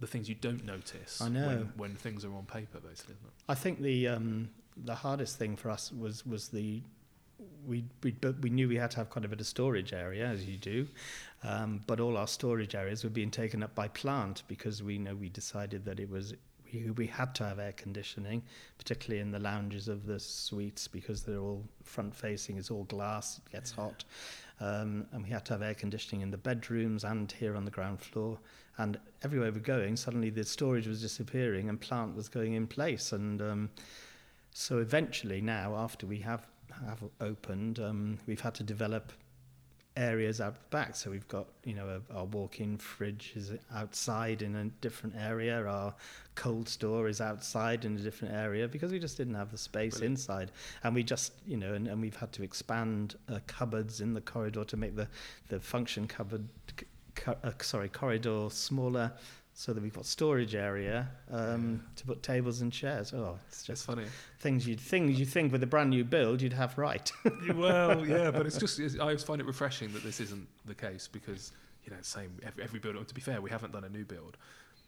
the 0.00 0.06
things 0.06 0.28
you 0.28 0.34
don't 0.34 0.64
notice 0.64 1.20
I 1.20 1.28
know. 1.28 1.46
When, 1.48 1.72
when 1.76 1.94
things 1.94 2.24
are 2.24 2.34
on 2.34 2.44
paper, 2.44 2.80
basically. 2.80 3.14
Isn't 3.14 3.26
it? 3.26 3.32
I 3.48 3.54
think 3.54 3.80
the 3.80 4.08
um, 4.08 4.50
the 4.76 4.94
hardest 4.94 5.38
thing 5.38 5.56
for 5.56 5.70
us 5.70 5.92
was 5.92 6.26
was 6.26 6.48
the 6.48 6.82
we 7.66 7.84
we 8.02 8.14
we 8.40 8.50
knew 8.50 8.68
we 8.68 8.76
had 8.76 8.90
to 8.92 8.98
have 8.98 9.10
quite 9.10 9.24
a 9.24 9.28
bit 9.28 9.40
of 9.40 9.46
storage 9.46 9.92
area 9.92 10.26
as 10.26 10.44
you 10.44 10.56
do, 10.56 10.86
um, 11.42 11.82
but 11.86 12.00
all 12.00 12.16
our 12.16 12.28
storage 12.28 12.74
areas 12.74 13.04
were 13.04 13.10
being 13.10 13.30
taken 13.30 13.62
up 13.62 13.74
by 13.74 13.88
plant 13.88 14.42
because 14.48 14.82
we 14.82 14.98
know 14.98 15.14
we 15.14 15.28
decided 15.28 15.84
that 15.84 16.00
it 16.00 16.08
was 16.08 16.34
we, 16.72 16.90
we 16.90 17.06
had 17.06 17.34
to 17.36 17.44
have 17.44 17.58
air 17.58 17.72
conditioning, 17.72 18.42
particularly 18.78 19.20
in 19.20 19.30
the 19.30 19.38
lounges 19.38 19.88
of 19.88 20.06
the 20.06 20.18
suites 20.18 20.88
because 20.88 21.22
they're 21.22 21.40
all 21.40 21.64
front 21.82 22.14
facing, 22.14 22.56
it's 22.56 22.70
all 22.70 22.84
glass, 22.84 23.38
it 23.38 23.52
gets 23.52 23.72
hot, 23.72 24.04
um, 24.60 25.06
and 25.12 25.22
we 25.22 25.30
had 25.30 25.44
to 25.46 25.52
have 25.54 25.62
air 25.62 25.74
conditioning 25.74 26.22
in 26.22 26.30
the 26.30 26.38
bedrooms 26.38 27.04
and 27.04 27.30
here 27.32 27.56
on 27.56 27.64
the 27.64 27.70
ground 27.70 28.00
floor. 28.00 28.38
And 28.78 28.98
everywhere 29.22 29.52
we're 29.52 29.60
going, 29.60 29.96
suddenly 29.96 30.30
the 30.30 30.44
storage 30.44 30.86
was 30.86 31.00
disappearing 31.00 31.68
and 31.68 31.80
plant 31.80 32.14
was 32.14 32.28
going 32.28 32.54
in 32.54 32.66
place. 32.66 33.12
And 33.12 33.40
um, 33.40 33.70
so 34.52 34.78
eventually 34.78 35.40
now, 35.40 35.74
after 35.76 36.06
we 36.06 36.18
have 36.20 36.46
have 36.84 37.02
opened, 37.20 37.78
um, 37.78 38.18
we've 38.26 38.40
had 38.40 38.54
to 38.56 38.62
develop 38.62 39.12
areas 39.96 40.40
out 40.40 40.54
the 40.54 40.60
back. 40.70 40.94
So 40.94 41.10
we've 41.10 41.26
got, 41.28 41.46
you 41.64 41.74
know, 41.74 41.88
a, 41.88 42.14
our 42.14 42.24
walk-in 42.26 42.76
fridge 42.76 43.32
is 43.34 43.52
outside 43.74 44.42
in 44.42 44.54
a 44.54 44.64
different 44.82 45.16
area. 45.16 45.64
Our 45.66 45.94
cold 46.34 46.68
store 46.68 47.08
is 47.08 47.20
outside 47.20 47.84
in 47.84 47.96
a 47.96 48.00
different 48.00 48.34
area 48.34 48.68
because 48.68 48.92
we 48.92 48.98
just 48.98 49.16
didn't 49.16 49.34
have 49.34 49.50
the 49.50 49.58
space 49.58 49.94
Brilliant. 49.94 50.18
inside. 50.18 50.52
And 50.84 50.94
we 50.94 51.02
just, 51.02 51.32
you 51.46 51.56
know, 51.56 51.74
and, 51.74 51.88
and 51.88 52.00
we've 52.00 52.16
had 52.16 52.32
to 52.32 52.42
expand 52.42 53.16
uh, 53.30 53.38
cupboards 53.46 54.00
in 54.00 54.12
the 54.12 54.20
corridor 54.20 54.64
to 54.64 54.76
make 54.76 54.96
the, 54.96 55.08
the 55.48 55.58
function 55.60 56.06
cupboard, 56.06 56.46
c- 56.78 56.86
co- 57.14 57.38
uh, 57.42 57.52
sorry, 57.60 57.88
corridor 57.88 58.48
smaller 58.50 59.12
so 59.58 59.72
that 59.72 59.82
we've 59.82 59.94
got 59.94 60.04
storage 60.04 60.54
area 60.54 61.08
um, 61.30 61.82
to 61.96 62.04
put 62.04 62.22
tables 62.22 62.60
and 62.60 62.70
chairs. 62.70 63.14
Oh, 63.14 63.38
it's 63.48 63.56
It's 63.60 63.66
just 63.66 63.86
funny. 63.86 64.04
things 64.38 64.66
you'd 64.68 64.78
things 64.78 65.18
you 65.18 65.24
think 65.24 65.50
with 65.50 65.62
a 65.62 65.66
brand 65.66 65.88
new 65.88 66.04
build 66.04 66.42
you'd 66.42 66.52
have 66.52 66.76
right. 66.76 67.10
well, 67.54 68.06
yeah, 68.06 68.30
but 68.30 68.44
it's 68.46 68.58
just 68.58 68.78
it's, 68.78 68.96
I 68.96 69.00
always 69.00 69.22
find 69.22 69.40
it 69.40 69.46
refreshing 69.46 69.90
that 69.94 70.02
this 70.04 70.20
isn't 70.20 70.46
the 70.66 70.74
case 70.74 71.08
because 71.08 71.52
you 71.84 71.90
know, 71.90 71.96
same 72.02 72.32
every, 72.44 72.64
every 72.64 72.78
build. 72.80 73.08
To 73.08 73.14
be 73.14 73.20
fair, 73.22 73.40
we 73.40 73.48
haven't 73.48 73.72
done 73.72 73.84
a 73.84 73.88
new 73.88 74.04
build, 74.04 74.36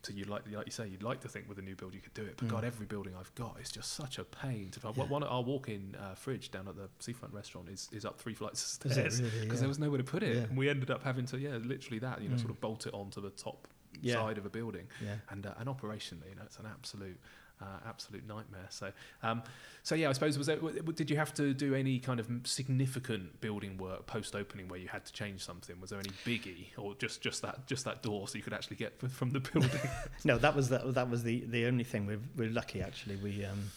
so 0.03 0.13
you'd 0.13 0.29
like 0.29 0.43
like 0.53 0.67
you 0.67 0.73
say, 0.73 0.87
you'd 0.87 1.03
like 1.03 1.21
to 1.23 1.29
think 1.29 1.49
with 1.49 1.59
a 1.59 1.63
new 1.63 1.75
build 1.75 1.95
you 1.95 2.01
could 2.01 2.13
do 2.13 2.25
it. 2.25 2.35
But 2.37 2.49
Mm. 2.49 2.51
God, 2.51 2.65
every 2.65 2.85
building 2.85 3.15
I've 3.19 3.35
got 3.37 3.57
is 3.63 3.71
just 3.71 3.95
such 3.95 4.19
a 4.19 4.25
pain. 4.25 4.71
To 4.73 4.81
Yeah. 4.95 5.05
one 5.05 5.23
our 5.23 5.41
walk-in 5.43 5.97
uh, 5.99 6.15
fridge 6.15 6.51
down 6.51 6.69
at 6.69 6.77
the 6.77 6.91
seafront 6.99 7.33
restaurant 7.33 7.71
is 7.71 7.89
is 7.91 8.05
up 8.05 8.19
three 8.21 8.35
flights 8.35 8.63
of 8.85 8.93
stairs 8.93 9.23
really? 9.23 9.41
because 9.41 9.55
Yeah. 9.55 9.61
there 9.61 9.69
was 9.69 9.79
nowhere 9.79 9.97
to 9.99 10.05
put 10.05 10.23
it, 10.23 10.37
Yeah. 10.37 10.43
and 10.43 10.59
we 10.59 10.69
ended 10.69 10.91
up 10.91 11.03
having 11.05 11.25
to 11.27 11.39
yeah, 11.39 11.57
literally 11.57 12.01
that 12.01 12.21
you 12.21 12.29
know, 12.29 12.35
Mm. 12.35 12.41
sort 12.41 12.51
of 12.51 12.61
bolt 12.61 12.87
it 12.87 12.93
onto 12.93 13.23
the 13.23 13.31
top 13.31 13.67
Yeah. 14.01 14.15
side 14.15 14.39
of 14.39 14.47
a 14.47 14.51
building 14.51 14.87
yeah. 15.05 15.17
and 15.31 15.47
uh, 15.47 15.55
and 15.59 15.69
operationally, 15.69 16.29
you 16.31 16.37
know, 16.37 16.43
it's 16.45 16.59
an 16.59 16.67
absolute. 16.67 17.19
Uh, 17.61 17.65
absolute 17.89 18.25
nightmare. 18.25 18.69
So, 18.71 18.93
um, 19.25 19.43
so 19.83 19.97
yeah, 19.97 20.09
I 20.09 20.13
suppose 20.13 20.39
was 20.39 20.47
there, 20.47 20.59
did 20.95 21.11
you 21.11 21.17
have 21.17 21.35
to 21.35 21.53
do 21.53 21.75
any 21.75 21.99
kind 21.99 22.21
of 22.21 22.29
significant 22.45 23.41
building 23.41 23.77
work 23.79 24.07
post 24.07 24.37
opening 24.37 24.69
where 24.69 24.79
you 24.79 24.87
had 24.87 25.05
to 25.07 25.13
change 25.13 25.45
something? 25.45 25.75
Was 25.81 25.91
there 25.91 25.99
any 25.99 26.11
biggie, 26.25 26.67
or 26.77 26.95
just 26.95 27.21
just 27.21 27.43
that 27.43 27.67
just 27.67 27.85
that 27.85 28.01
door 28.01 28.29
so 28.29 28.37
you 28.37 28.45
could 28.45 28.53
actually 28.53 28.77
get 28.77 29.01
from 29.11 29.31
the 29.31 29.41
building? 29.41 29.81
No, 30.25 30.39
that 30.39 30.55
was 30.55 30.69
the, 30.69 30.79
that 30.79 31.11
was 31.11 31.25
the, 31.25 31.45
the 31.49 31.67
only 31.67 31.83
thing. 31.83 32.07
We're, 32.07 32.21
we're 32.37 32.51
lucky 32.51 32.81
actually. 32.81 33.17
We 33.17 33.45
um, 33.45 33.73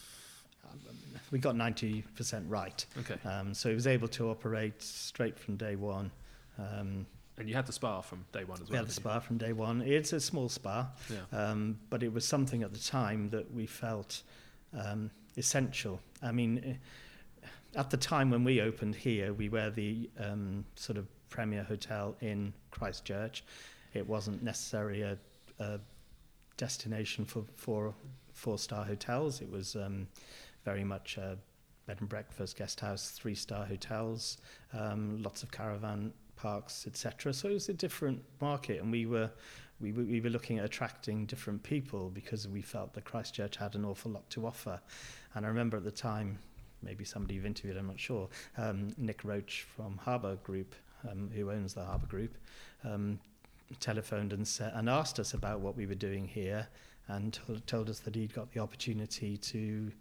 we 1.31 1.39
got 1.39 1.55
ninety 1.55 2.03
percent 2.15 2.45
right. 2.47 2.85
okay, 2.99 3.17
Um, 3.27 3.55
so 3.55 3.69
he 3.69 3.73
was 3.75 3.87
able 3.87 4.09
to 4.09 4.29
operate 4.29 4.79
straight 4.83 5.39
from 5.39 5.55
day 5.55 5.75
one. 5.75 6.11
Um, 6.59 7.07
and 7.41 7.49
you 7.49 7.55
had 7.55 7.65
the 7.65 7.73
spa 7.73 8.01
from 8.01 8.23
day 8.31 8.43
one 8.43 8.61
as 8.61 8.69
we 8.69 8.73
well. 8.73 8.83
had 8.83 8.89
the 8.89 8.93
spa 8.93 9.19
from 9.19 9.37
day 9.37 9.51
one. 9.51 9.81
It's 9.81 10.13
a 10.13 10.19
small 10.19 10.47
spa. 10.47 10.87
Yeah. 11.09 11.49
um, 11.49 11.79
but 11.89 12.03
it 12.03 12.13
was 12.13 12.25
something 12.25 12.63
at 12.63 12.71
the 12.71 12.79
time 12.79 13.29
that 13.31 13.51
we 13.53 13.65
felt 13.65 14.21
um, 14.77 15.09
essential. 15.35 15.99
I 16.21 16.31
mean, 16.31 16.79
eh, 17.43 17.47
at 17.75 17.89
the 17.89 17.97
time 17.97 18.29
when 18.29 18.43
we 18.43 18.61
opened 18.61 18.95
here, 18.95 19.33
we 19.33 19.49
were 19.49 19.71
the 19.71 20.09
um, 20.19 20.65
sort 20.75 20.97
of 20.97 21.07
premier 21.29 21.63
hotel 21.63 22.15
in 22.21 22.53
Christchurch. 22.69 23.43
It 23.93 24.07
wasn't 24.07 24.43
necessarily 24.43 25.01
a, 25.01 25.17
a 25.59 25.79
destination 26.57 27.25
for 27.25 27.43
for 27.55 27.93
four 28.33 28.59
star 28.59 28.85
hotels. 28.85 29.41
It 29.41 29.49
was 29.49 29.75
um, 29.75 30.07
very 30.63 30.83
much 30.83 31.17
a 31.17 31.37
bed 31.87 31.97
and 31.99 32.09
breakfast, 32.09 32.57
guest 32.57 32.79
house, 32.81 33.09
three 33.09 33.35
star 33.35 33.65
hotels, 33.65 34.37
um, 34.73 35.21
lots 35.23 35.41
of 35.41 35.51
caravan 35.51 36.13
parks, 36.41 36.85
etc. 36.87 37.33
So 37.33 37.49
it 37.49 37.53
was 37.53 37.69
a 37.69 37.73
different 37.73 38.23
market, 38.39 38.81
and 38.81 38.91
we 38.91 39.05
were 39.05 39.29
we 39.79 39.91
we 39.91 40.19
were 40.21 40.29
looking 40.29 40.59
at 40.59 40.65
attracting 40.65 41.25
different 41.25 41.61
people 41.63 42.09
because 42.09 42.47
we 42.47 42.61
felt 42.61 42.93
that 42.93 43.05
Christchurch 43.05 43.55
had 43.55 43.75
an 43.75 43.85
awful 43.85 44.11
lot 44.11 44.29
to 44.31 44.45
offer. 44.45 44.79
And 45.35 45.45
I 45.45 45.49
remember 45.49 45.77
at 45.77 45.83
the 45.83 45.91
time, 45.91 46.39
maybe 46.81 47.05
somebody 47.05 47.35
you've 47.35 47.45
interviewed, 47.45 47.77
I'm 47.77 47.87
not 47.87 47.99
sure, 47.99 48.27
um, 48.57 48.93
Nick 48.97 49.23
Roach 49.23 49.65
from 49.75 49.97
Harbour 49.97 50.35
Group, 50.37 50.75
um, 51.09 51.29
who 51.33 51.51
owns 51.51 51.73
the 51.73 51.83
Harbour 51.83 52.07
Group, 52.07 52.37
um, 52.83 53.19
telephoned 53.79 54.33
and, 54.33 54.47
sa- 54.47 54.71
and 54.73 54.89
asked 54.89 55.19
us 55.19 55.33
about 55.33 55.61
what 55.61 55.77
we 55.77 55.85
were 55.85 55.95
doing 55.95 56.27
here 56.27 56.67
and 57.07 57.33
told, 57.33 57.65
told 57.67 57.89
us 57.89 57.99
that 57.99 58.15
he'd 58.15 58.33
got 58.33 58.51
the 58.51 58.59
opportunity 58.59 59.37
to 59.37 59.91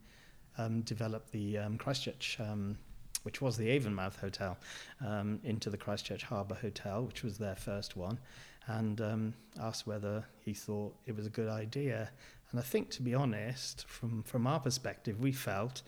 um, 0.59 0.81
develop 0.83 1.31
the 1.31 1.59
um, 1.59 1.79
Christchurch, 1.79 2.39
um, 2.41 2.77
which 3.23 3.41
was 3.41 3.57
the 3.57 3.69
Avonmouth 3.69 4.17
Hotel, 4.17 4.57
um, 5.05 5.41
into 5.45 5.71
the 5.71 5.77
Christchurch 5.77 6.23
Harbour 6.23 6.55
Hotel, 6.55 7.05
which 7.05 7.23
was 7.23 7.39
their 7.39 7.57
first 7.57 7.97
one, 7.97 8.19
and 8.67 9.01
um, 9.01 9.35
asked 9.61 9.87
whether 9.87 10.25
he 10.45 10.55
thought 10.55 10.95
it 11.07 11.17
was 11.17 11.27
a 11.27 11.31
good 11.31 11.49
idea. 11.49 12.11
And 12.51 12.59
I 12.59 12.63
think, 12.63 12.91
to 12.91 13.03
be 13.03 13.15
honest, 13.15 13.87
from, 13.87 14.23
from 14.23 14.47
our 14.47 14.61
perspective, 14.61 15.21
we 15.21 15.33
felt 15.33 15.83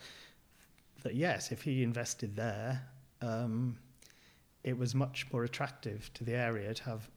that 1.03 1.15
yes, 1.15 1.51
if 1.51 1.63
he 1.63 1.83
invested 1.83 2.37
there, 2.37 2.83
um, 3.21 3.79
it 4.63 4.79
was 4.79 4.95
much 4.95 5.27
more 5.33 5.45
attractive 5.45 6.11
to 6.15 6.25
the 6.25 6.35
area 6.35 6.73
to 6.75 6.85
have 6.85 7.11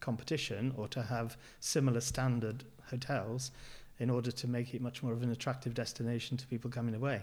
competition 0.00 0.72
or 0.76 0.88
to 0.88 1.02
have 1.02 1.36
similar 1.60 2.00
standard 2.00 2.64
hotels 2.90 3.52
in 4.00 4.10
order 4.10 4.32
to 4.32 4.48
make 4.48 4.74
it 4.74 4.80
much 4.80 5.02
more 5.02 5.12
of 5.12 5.22
an 5.22 5.30
attractive 5.30 5.74
destination 5.74 6.36
to 6.38 6.46
people 6.46 6.70
coming 6.70 6.94
away. 6.94 7.22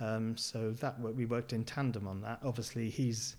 Um, 0.00 0.36
so 0.36 0.72
that 0.72 1.00
we 1.00 1.24
worked 1.24 1.52
in 1.52 1.64
tandem 1.64 2.06
on 2.06 2.20
that. 2.22 2.40
Obviously, 2.44 2.90
he's 2.90 3.36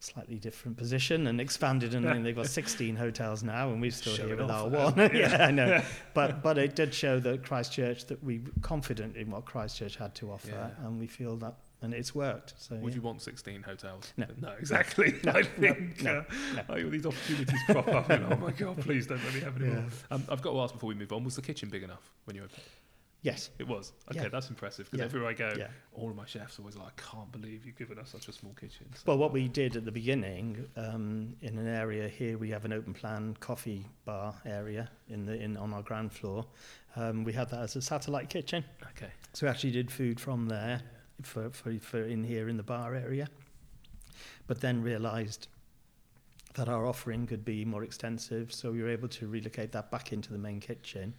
slightly 0.00 0.36
different 0.36 0.76
position 0.76 1.26
and 1.26 1.40
expanded, 1.40 1.92
and 1.94 2.24
they've 2.24 2.36
got 2.36 2.46
16 2.46 2.94
hotels 2.94 3.42
now, 3.42 3.70
and 3.70 3.80
we're 3.80 3.90
still 3.90 4.14
Showing 4.14 4.28
here 4.28 4.36
with 4.36 4.50
our 4.50 4.68
one. 4.68 4.96
yeah, 5.12 5.46
I 5.48 5.50
know. 5.50 5.82
But 6.14 6.42
but 6.42 6.56
it 6.58 6.76
did 6.76 6.94
show 6.94 7.18
that 7.20 7.42
Christchurch 7.44 8.06
that 8.06 8.22
we 8.22 8.38
were 8.38 8.50
confident 8.60 9.16
in 9.16 9.30
what 9.30 9.44
Christchurch 9.44 9.96
had 9.96 10.14
to 10.16 10.30
offer, 10.30 10.48
Yeah. 10.50 10.86
and 10.86 11.00
we 11.00 11.06
feel 11.06 11.36
that, 11.38 11.54
and 11.82 11.94
it's 11.94 12.14
worked. 12.14 12.54
So 12.58 12.76
Would 12.76 12.92
yeah. 12.92 12.96
you 12.96 13.02
want 13.02 13.22
16 13.22 13.62
hotels? 13.62 14.12
No. 14.16 14.26
No, 14.40 14.50
exactly. 14.58 15.14
I 15.26 15.42
think 15.42 16.02
no, 16.02 16.18
uh, 16.18 16.24
no. 16.56 16.62
I- 16.74 16.82
all 16.82 16.90
these 16.90 17.06
opportunities 17.06 17.60
crop 17.66 17.88
up. 17.88 18.10
And, 18.10 18.32
oh 18.32 18.36
my 18.36 18.50
God, 18.52 18.78
please 18.80 19.06
don't 19.06 19.22
let 19.24 19.34
me 19.34 19.40
have 19.40 19.56
any 19.60 19.68
Yeah. 19.70 19.74
more. 19.74 19.84
Um, 20.10 20.24
I've 20.28 20.42
got 20.42 20.52
to 20.52 20.60
ask 20.60 20.74
before 20.74 20.88
we 20.88 20.94
move 20.94 21.12
on 21.12 21.24
was 21.24 21.36
the 21.36 21.42
kitchen 21.42 21.68
big 21.68 21.82
enough 21.82 22.10
when 22.24 22.36
you 22.36 22.42
opened? 22.42 22.62
Yes. 23.22 23.50
It 23.58 23.66
was. 23.66 23.92
Okay, 24.12 24.22
Yeah. 24.22 24.28
that's 24.28 24.48
impressive 24.48 24.86
because 24.86 25.00
Yeah. 25.00 25.04
everywhere 25.06 25.30
I 25.30 25.32
go, 25.34 25.52
Yeah. 25.58 25.68
all 25.92 26.08
of 26.08 26.14
my 26.16 26.24
chefs 26.24 26.58
are 26.58 26.62
always 26.62 26.76
like, 26.76 26.86
I 26.86 27.10
can't 27.16 27.30
believe 27.32 27.66
you've 27.66 27.76
given 27.76 27.98
us 27.98 28.10
such 28.10 28.28
a 28.28 28.32
small 28.32 28.52
kitchen. 28.54 28.86
So- 28.94 29.02
Well, 29.06 29.18
what 29.18 29.32
we 29.32 29.48
did 29.48 29.76
at 29.76 29.84
the 29.84 29.90
beginning, 29.92 30.68
um, 30.76 31.36
in 31.42 31.58
an 31.58 31.66
area 31.66 32.08
here, 32.08 32.38
we 32.38 32.50
have 32.50 32.64
an 32.64 32.72
open 32.72 32.94
plan 32.94 33.36
coffee 33.40 33.86
bar 34.04 34.34
area 34.44 34.88
in 35.08 35.26
the 35.26 35.34
in 35.34 35.56
on 35.56 35.72
our 35.74 35.82
ground 35.82 36.12
floor. 36.12 36.46
Um, 36.96 37.24
we 37.24 37.32
had 37.32 37.50
that 37.50 37.60
as 37.60 37.74
a 37.76 37.82
satellite 37.82 38.30
kitchen, 38.30 38.64
okay. 38.90 39.10
so 39.32 39.46
we 39.46 39.50
actually 39.50 39.72
did 39.72 39.90
food 39.90 40.20
from 40.20 40.46
there 40.46 40.80
for, 41.22 41.50
for 41.50 41.72
for 41.78 42.02
in 42.02 42.24
here 42.24 42.48
in 42.48 42.56
the 42.56 42.62
bar 42.62 42.94
area. 42.94 43.28
But 44.46 44.60
then 44.60 44.82
realised 44.82 45.48
that 46.54 46.68
our 46.68 46.86
offering 46.86 47.26
could 47.26 47.44
be 47.44 47.64
more 47.64 47.84
extensive, 47.84 48.52
so 48.52 48.72
we 48.72 48.82
were 48.82 48.88
able 48.88 49.08
to 49.08 49.28
relocate 49.28 49.72
that 49.72 49.90
back 49.90 50.12
into 50.12 50.32
the 50.32 50.38
main 50.38 50.60
kitchen, 50.60 51.14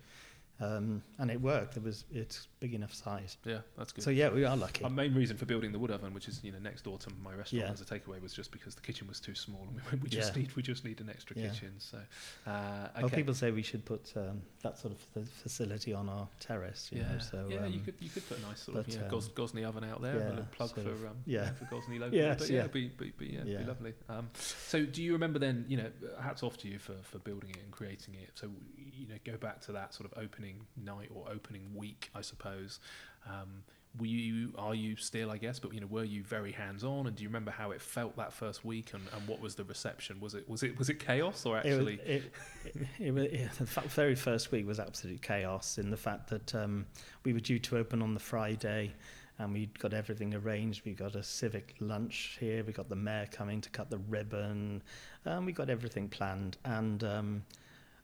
um, 0.62 1.02
and 1.17 1.32
it 1.32 1.39
worked. 1.41 1.78
It 1.78 1.84
was 1.84 2.06
it's 2.12 2.48
big 2.60 2.74
enough 2.74 2.93
size. 2.93 3.38
Yeah, 3.45 3.60
that's 3.78 3.91
good. 3.91 4.04
So 4.04 4.10
yeah, 4.10 4.30
we 4.30 4.43
are 4.45 4.58
lucky. 4.58 4.84
Our 4.84 4.89
main 4.89 5.13
reason 5.13 5.38
for 5.38 5.45
building 5.45 5.72
the 5.72 5.80
wood 5.80 5.91
oven, 5.91 6.13
which 6.13 6.28
is 6.28 6.41
you 6.43 6.52
know 6.52 6.60
next 6.60 6.84
door 6.84 6.98
to 6.98 7.10
my 7.24 7.34
restaurant 7.34 7.65
Yeah. 7.67 7.72
as 7.72 7.82
a 7.82 7.86
takeaway, 7.86 8.22
was 8.22 8.34
just 8.34 8.52
because 8.52 8.76
the 8.76 8.82
kitchen 8.82 9.08
was 9.08 9.19
too 9.19 9.36
small 9.36 9.62
and 9.67 9.76
we, 9.76 9.82
went, 9.89 10.04
we 10.04 10.10
just 10.10 10.36
Yeah. 10.36 10.41
need 10.41 10.56
we 10.56 10.62
just 10.62 10.84
need 10.86 11.00
an 11.02 11.10
extra 11.10 11.36
Yeah. 11.38 11.50
kitchen. 11.50 11.74
So, 11.80 11.98
uh, 12.45 12.52
okay. 12.52 13.02
Well, 13.02 13.10
people 13.10 13.34
say 13.34 13.52
we 13.52 13.62
should 13.62 13.86
put 13.86 14.12
um, 14.17 14.41
that 14.63 14.78
sort 14.78 14.93
of 15.15 15.30
facility 15.30 15.93
on 15.93 16.10
our 16.10 16.28
terrace. 16.39 16.89
You 16.91 17.02
yeah, 17.02 17.13
know, 17.13 17.19
so 17.19 17.45
yeah, 17.50 17.65
you 17.65 17.80
um, 17.80 17.86
could 17.86 17.95
you 18.00 18.10
could 18.10 18.28
put 18.28 18.38
a 18.39 18.41
nice 18.41 18.62
sort 18.62 18.78
of 18.80 18.86
but, 18.86 18.95
yeah, 18.95 19.04
um, 19.04 19.10
Gos- 19.10 19.30
Gozney 19.30 19.63
oven 19.65 19.84
out 19.84 20.02
there, 20.02 20.15
a 20.15 20.30
little 20.30 20.48
plug 20.52 20.72
for 20.74 20.82
of- 20.82 21.06
um, 21.06 21.17
yeah. 21.26 21.52
for 21.52 21.65
Gozney 21.65 22.00
local. 22.00 22.17
Yes, 22.19 22.39
but 22.39 22.50
yeah, 22.50 22.62
yeah. 22.63 22.67
Be, 22.67 22.88
be, 22.89 23.13
be, 23.17 23.28
yeah, 23.28 23.41
Yeah. 23.45 23.58
be 23.60 23.63
lovely. 23.65 23.93
Um, 24.10 24.30
so, 24.34 24.84
do 24.86 25.02
you 25.02 25.13
remember 25.13 25.39
then? 25.39 25.63
You 25.69 25.78
know, 25.78 25.89
hats 26.22 26.43
off 26.43 26.58
to 26.60 26.67
you 26.67 26.80
for 26.80 26.95
for 27.04 27.19
building 27.19 27.52
it 27.52 27.60
and 27.63 27.72
creating 27.72 28.15
it. 28.15 28.32
So, 28.36 28.50
you 28.93 29.08
know, 29.08 29.15
go 29.24 29.38
back 29.38 29.62
to 29.62 29.72
that 29.74 29.93
sort 29.93 30.12
of 30.12 30.17
opening 30.22 30.48
night 30.77 31.09
or 31.13 31.25
opening 31.31 31.63
week, 31.75 32.09
I 32.15 32.21
suppose. 32.21 32.79
Um, 33.27 33.63
were 33.99 34.05
you 34.05 34.53
are 34.55 34.75
you 34.75 34.95
still 34.95 35.31
I 35.31 35.38
guess 35.38 35.57
but 35.57 35.73
you 35.73 35.81
know 35.81 35.88
were 35.88 36.03
you 36.03 36.21
very 36.21 36.51
hands 36.51 36.83
on 36.83 37.07
and 37.07 37.15
do 37.15 37.23
you 37.23 37.27
remember 37.29 37.49
how 37.49 37.71
it 37.71 37.81
felt 37.81 38.15
that 38.17 38.31
first 38.31 38.63
week 38.63 38.93
and, 38.93 39.01
and 39.15 39.27
what 39.27 39.41
was 39.41 39.55
the 39.55 39.63
reception 39.63 40.19
was 40.19 40.35
it 40.35 40.47
was 40.47 40.62
it 40.62 40.77
was 40.77 40.89
it 40.91 40.99
chaos 40.99 41.43
or 41.43 41.57
it 41.57 41.65
was- 41.65 41.73
actually 41.73 41.93
it, 42.05 42.31
it, 42.65 42.88
it, 42.99 43.12
was- 43.12 43.27
yeah, 43.31 43.47
the 43.57 43.65
very 43.65 44.13
first 44.13 44.51
week 44.51 44.67
was 44.67 44.79
absolute 44.79 45.23
chaos 45.23 45.79
in 45.79 45.89
the 45.89 45.97
fact 45.97 46.29
that 46.29 46.53
um, 46.53 46.85
we 47.25 47.33
were 47.33 47.39
due 47.39 47.57
to 47.57 47.77
open 47.77 48.01
on 48.03 48.13
the 48.13 48.19
Friday. 48.19 48.93
And 49.41 49.53
we'd 49.53 49.79
got 49.79 49.93
everything 49.93 50.35
arranged. 50.35 50.83
We 50.83 50.91
got 50.91 51.15
a 51.15 51.23
civic 51.23 51.73
lunch 51.79 52.35
here. 52.41 52.62
We 52.62 52.73
got 52.73 52.89
the 52.89 52.97
mayor 52.97 53.25
coming 53.31 53.62
to 53.62 53.69
cut 53.69 53.89
the 53.89 53.99
ribbon. 54.09 54.83
Um, 55.25 55.45
we 55.45 55.54
got 55.54 55.69
everything 55.69 56.10
planned. 56.10 56.58
And 56.65 57.02
um, 57.06 57.43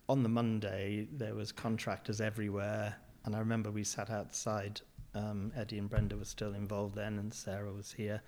on 0.07 0.23
the 0.23 0.29
Monday, 0.29 1.07
there 1.11 1.35
was 1.35 1.51
contractors 1.51 2.21
everywhere. 2.21 2.95
And 3.25 3.35
I 3.35 3.39
remember 3.39 3.71
we 3.71 3.83
sat 3.83 4.09
outside. 4.09 4.81
Um, 5.15 5.51
Eddie 5.55 5.79
and 5.79 5.89
Brenda 5.89 6.15
were 6.15 6.25
still 6.25 6.53
involved 6.53 6.95
then, 6.95 7.17
and 7.17 7.33
Sarah 7.33 7.71
was 7.71 7.91
here. 7.91 8.21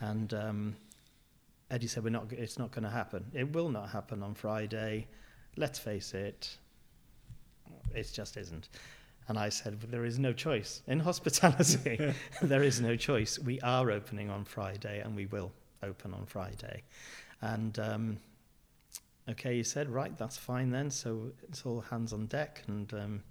And 0.00 0.34
um, 0.34 0.76
Eddie 1.70 1.86
said, 1.86 2.02
"We're 2.02 2.10
not. 2.10 2.32
It's 2.32 2.58
not 2.58 2.72
going 2.72 2.84
to 2.84 2.90
happen. 2.90 3.24
It 3.34 3.52
will 3.52 3.68
not 3.68 3.90
happen 3.90 4.22
on 4.22 4.34
Friday. 4.34 5.06
Let's 5.56 5.78
face 5.78 6.12
it. 6.14 6.56
It 7.94 8.10
just 8.12 8.36
isn't." 8.36 8.68
And 9.28 9.38
I 9.38 9.50
said, 9.50 9.80
well, 9.80 9.90
"There 9.90 10.04
is 10.04 10.18
no 10.18 10.32
choice 10.32 10.82
in 10.88 10.98
hospitality. 11.10 12.14
there 12.42 12.62
is 12.62 12.80
no 12.80 12.96
choice. 12.96 13.38
We 13.38 13.60
are 13.60 13.90
opening 13.90 14.28
on 14.28 14.44
Friday, 14.44 15.00
and 15.00 15.14
we 15.14 15.26
will 15.26 15.52
open 15.82 16.14
on 16.14 16.26
Friday." 16.26 16.82
And 17.42 17.78
um, 17.78 18.18
okay, 19.28 19.56
you 19.56 19.64
said, 19.64 19.88
right, 19.90 20.16
that's 20.16 20.36
fine 20.36 20.70
then. 20.70 20.90
So 20.90 21.32
it's 21.48 21.64
all 21.66 21.80
hands 21.80 22.12
on 22.12 22.26
deck. 22.26 22.62
And 22.66 22.92
um, 22.94 23.22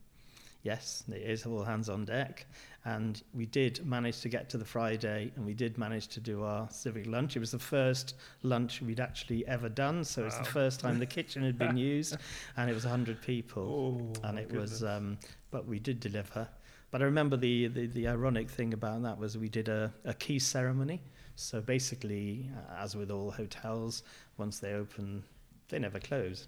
yes, 0.63 1.03
it 1.09 1.21
is 1.21 1.45
all 1.45 1.63
hands 1.63 1.89
on 1.89 2.05
deck. 2.05 2.45
And 2.85 3.21
we 3.33 3.45
did 3.45 3.85
manage 3.85 4.21
to 4.21 4.29
get 4.29 4.49
to 4.49 4.57
the 4.57 4.65
Friday 4.65 5.31
and 5.35 5.45
we 5.45 5.53
did 5.53 5.77
manage 5.77 6.07
to 6.09 6.19
do 6.19 6.43
our 6.43 6.67
civic 6.71 7.05
lunch. 7.05 7.35
It 7.35 7.39
was 7.39 7.51
the 7.51 7.59
first 7.59 8.15
lunch 8.41 8.81
we'd 8.81 8.99
actually 8.99 9.45
ever 9.47 9.69
done. 9.69 10.03
So 10.03 10.25
it's 10.25 10.35
Wow. 10.37 10.43
the 10.43 10.49
first 10.49 10.79
time 10.79 10.97
the 10.97 11.05
kitchen 11.05 11.43
had 11.43 11.57
been 11.59 11.77
used 11.93 12.17
and 12.57 12.69
it 12.69 12.73
was 12.73 12.85
100 12.85 13.21
people. 13.21 14.13
Oh, 14.23 14.27
and 14.27 14.39
it 14.39 14.51
was, 14.51 14.83
um, 14.83 15.19
but 15.51 15.67
we 15.67 15.77
did 15.79 15.99
deliver. 15.99 16.47
But 16.89 17.01
I 17.01 17.05
remember 17.05 17.37
the, 17.37 17.67
the, 17.67 17.85
the 17.87 18.07
ironic 18.07 18.49
thing 18.49 18.73
about 18.73 19.03
that 19.03 19.17
was 19.17 19.37
we 19.37 19.47
did 19.47 19.69
a, 19.69 19.93
a 20.03 20.13
key 20.13 20.39
ceremony. 20.39 21.01
So 21.35 21.61
basically, 21.61 22.49
uh, 22.57 22.81
as 22.83 22.95
with 22.95 23.11
all 23.11 23.31
hotels, 23.31 24.03
once 24.37 24.59
they 24.59 24.73
open, 24.73 25.23
they 25.71 25.79
never 25.79 25.99
close. 25.99 26.47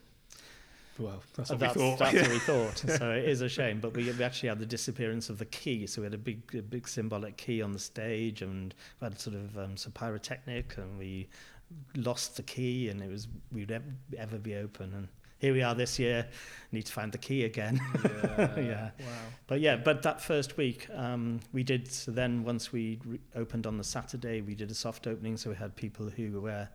well, 0.99 1.23
that's 1.35 1.49
what 1.49 1.59
that's, 1.59 1.75
we 1.75 1.81
thought. 1.81 1.99
that's 1.99 2.21
what 2.21 2.29
we 2.29 2.39
thought. 2.39 2.77
So 2.77 3.11
it 3.11 3.25
is 3.25 3.41
a 3.41 3.49
shame, 3.49 3.79
but 3.79 3.95
we, 3.95 4.11
we 4.11 4.23
actually 4.23 4.49
had 4.49 4.59
the 4.59 4.65
disappearance 4.65 5.29
of 5.29 5.39
the 5.39 5.45
key. 5.45 5.87
So 5.87 6.01
we 6.01 6.05
had 6.05 6.13
a 6.13 6.19
big, 6.19 6.41
a 6.55 6.61
big 6.61 6.87
symbolic 6.87 7.37
key 7.37 7.61
on 7.63 7.71
the 7.71 7.79
stage, 7.79 8.43
and 8.43 8.75
we 9.01 9.05
had 9.05 9.19
sort 9.19 9.35
of 9.35 9.57
um, 9.57 9.75
some 9.75 9.91
pyrotechnic, 9.93 10.75
and 10.77 10.99
we 10.99 11.27
lost 11.95 12.35
the 12.35 12.43
key, 12.43 12.89
and 12.89 13.01
it 13.01 13.09
was 13.09 13.27
we'd 13.51 13.71
ever 14.17 14.37
be 14.37 14.55
open. 14.55 14.93
And 14.93 15.07
here 15.39 15.53
we 15.53 15.61
are 15.61 15.75
this 15.75 15.99
year, 15.99 16.27
need 16.71 16.85
to 16.85 16.93
find 16.93 17.11
the 17.11 17.17
key 17.17 17.45
again. 17.45 17.81
yeah. 18.03 18.49
Yeah. 18.57 18.89
Wow. 18.99 19.05
But 19.47 19.59
yeah, 19.59 19.75
but 19.75 20.01
that 20.03 20.21
first 20.21 20.57
week, 20.57 20.87
um, 20.93 21.39
we 21.51 21.63
did. 21.63 21.91
So 21.91 22.11
then, 22.11 22.43
once 22.43 22.71
we 22.71 22.99
re- 23.05 23.19
opened 23.35 23.67
on 23.67 23.77
the 23.77 23.83
Saturday, 23.83 24.41
we 24.41 24.55
did 24.55 24.71
a 24.71 24.75
soft 24.75 25.07
opening. 25.07 25.37
So 25.37 25.49
we 25.49 25.55
had 25.55 25.75
people 25.75 26.09
who 26.09 26.39
were 26.39 26.67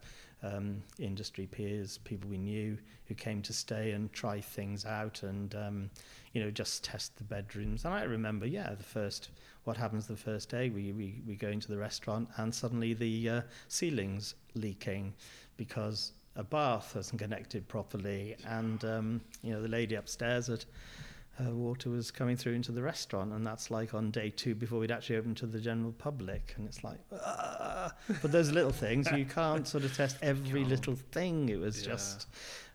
um, 0.43 0.83
industry 0.99 1.47
peers, 1.47 1.99
people 1.99 2.31
we 2.31 2.39
knew, 2.39 2.79
who 3.07 3.15
came 3.15 3.43
to 3.43 3.53
stay 3.53 3.93
and 3.93 4.13
try 4.13 4.41
things 4.41 4.85
out, 4.85 5.23
and 5.23 5.55
um, 5.55 5.91
you 6.33 6.43
know, 6.43 6.51
just 6.51 6.85
test 6.85 7.17
the 7.17 7.25
bedrooms. 7.25 7.85
And 7.85 7.95
I 7.95 8.03
remember, 8.03 8.47
yeah, 8.47 8.75
the 8.75 8.85
first. 8.85 9.31
What 9.65 9.77
happens 9.77 10.07
the 10.07 10.17
first 10.17 10.49
day? 10.49 10.71
We 10.71 10.93
we 10.93 11.21
we 11.27 11.35
go 11.35 11.49
into 11.49 11.69
the 11.69 11.79
restaurant, 11.79 12.29
and 12.37 12.55
suddenly 12.55 12.95
the 12.95 13.29
uh, 13.29 13.41
ceilings 13.69 14.35
leaking 14.55 15.13
because 15.57 16.13
a 16.37 16.45
bath 16.45 16.95
wasn't 16.95 17.21
connected 17.21 17.69
properly, 17.69 18.37
and 18.47 18.85
um, 18.85 19.21
you 19.43 19.53
know, 19.53 19.61
the 19.61 19.69
lady 19.69 19.97
upstairs 19.97 20.47
had 20.47 20.65
uh, 21.41 21.51
water 21.55 21.89
was 21.91 22.11
coming 22.11 22.37
through 22.37 22.55
into 22.55 22.73
the 22.73 22.83
restaurant, 22.83 23.33
and 23.33 23.47
that's 23.47 23.71
like 23.71 23.95
on 23.95 24.11
day 24.11 24.31
two 24.31 24.55
before 24.55 24.79
we'd 24.81 24.91
actually 24.91 25.17
opened 25.17 25.37
to 25.39 25.47
the 25.47 25.61
general 25.61 25.93
public, 25.93 26.55
and 26.57 26.67
it's 26.67 26.83
like, 26.83 26.99
ah. 27.13 27.93
but 28.23 28.33
those 28.33 28.51
little 28.51 28.73
things 28.73 29.09
you 29.13 29.25
can't 29.25 29.67
sort 29.69 29.85
of 29.85 29.97
test 29.97 30.17
every 30.23 30.65
little 30.65 30.97
thing. 31.13 31.49
It 31.49 31.61
was 31.61 31.83
Yeah. 31.83 31.93
just, 31.93 32.27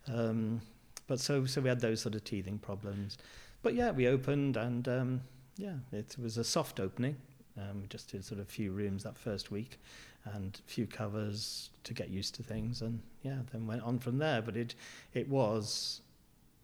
um, 0.08 0.62
but 1.08 1.20
so 1.20 1.46
so 1.46 1.62
we 1.62 1.70
had 1.70 1.82
those 1.82 2.02
sort 2.02 2.16
of 2.16 2.24
teething 2.24 2.58
problems, 2.60 3.18
but 3.62 3.74
yeah, 3.76 3.92
we 3.92 4.08
opened, 4.08 4.56
and 4.58 4.88
um, 4.88 5.22
yeah, 5.58 5.76
it 5.92 6.16
was 6.18 6.38
a 6.38 6.44
soft 6.44 6.80
opening. 6.80 7.18
Um, 7.58 7.82
we 7.82 7.88
just 7.88 8.10
did 8.12 8.24
sort 8.26 8.40
of 8.40 8.48
a 8.48 8.50
few 8.52 8.72
rooms 8.72 9.04
that 9.04 9.18
first 9.18 9.52
week, 9.52 9.78
and 10.26 10.60
a 10.66 10.72
few 10.72 10.88
covers 10.88 11.70
to 11.84 11.94
get 11.94 12.10
used 12.10 12.34
to 12.36 12.44
things, 12.44 12.82
and 12.82 13.02
yeah, 13.24 13.40
then 13.52 13.68
went 13.68 13.84
on 13.84 14.00
from 14.00 14.18
there. 14.20 14.42
But 14.42 14.56
it 14.56 14.74
it 15.14 15.28
was 15.28 16.02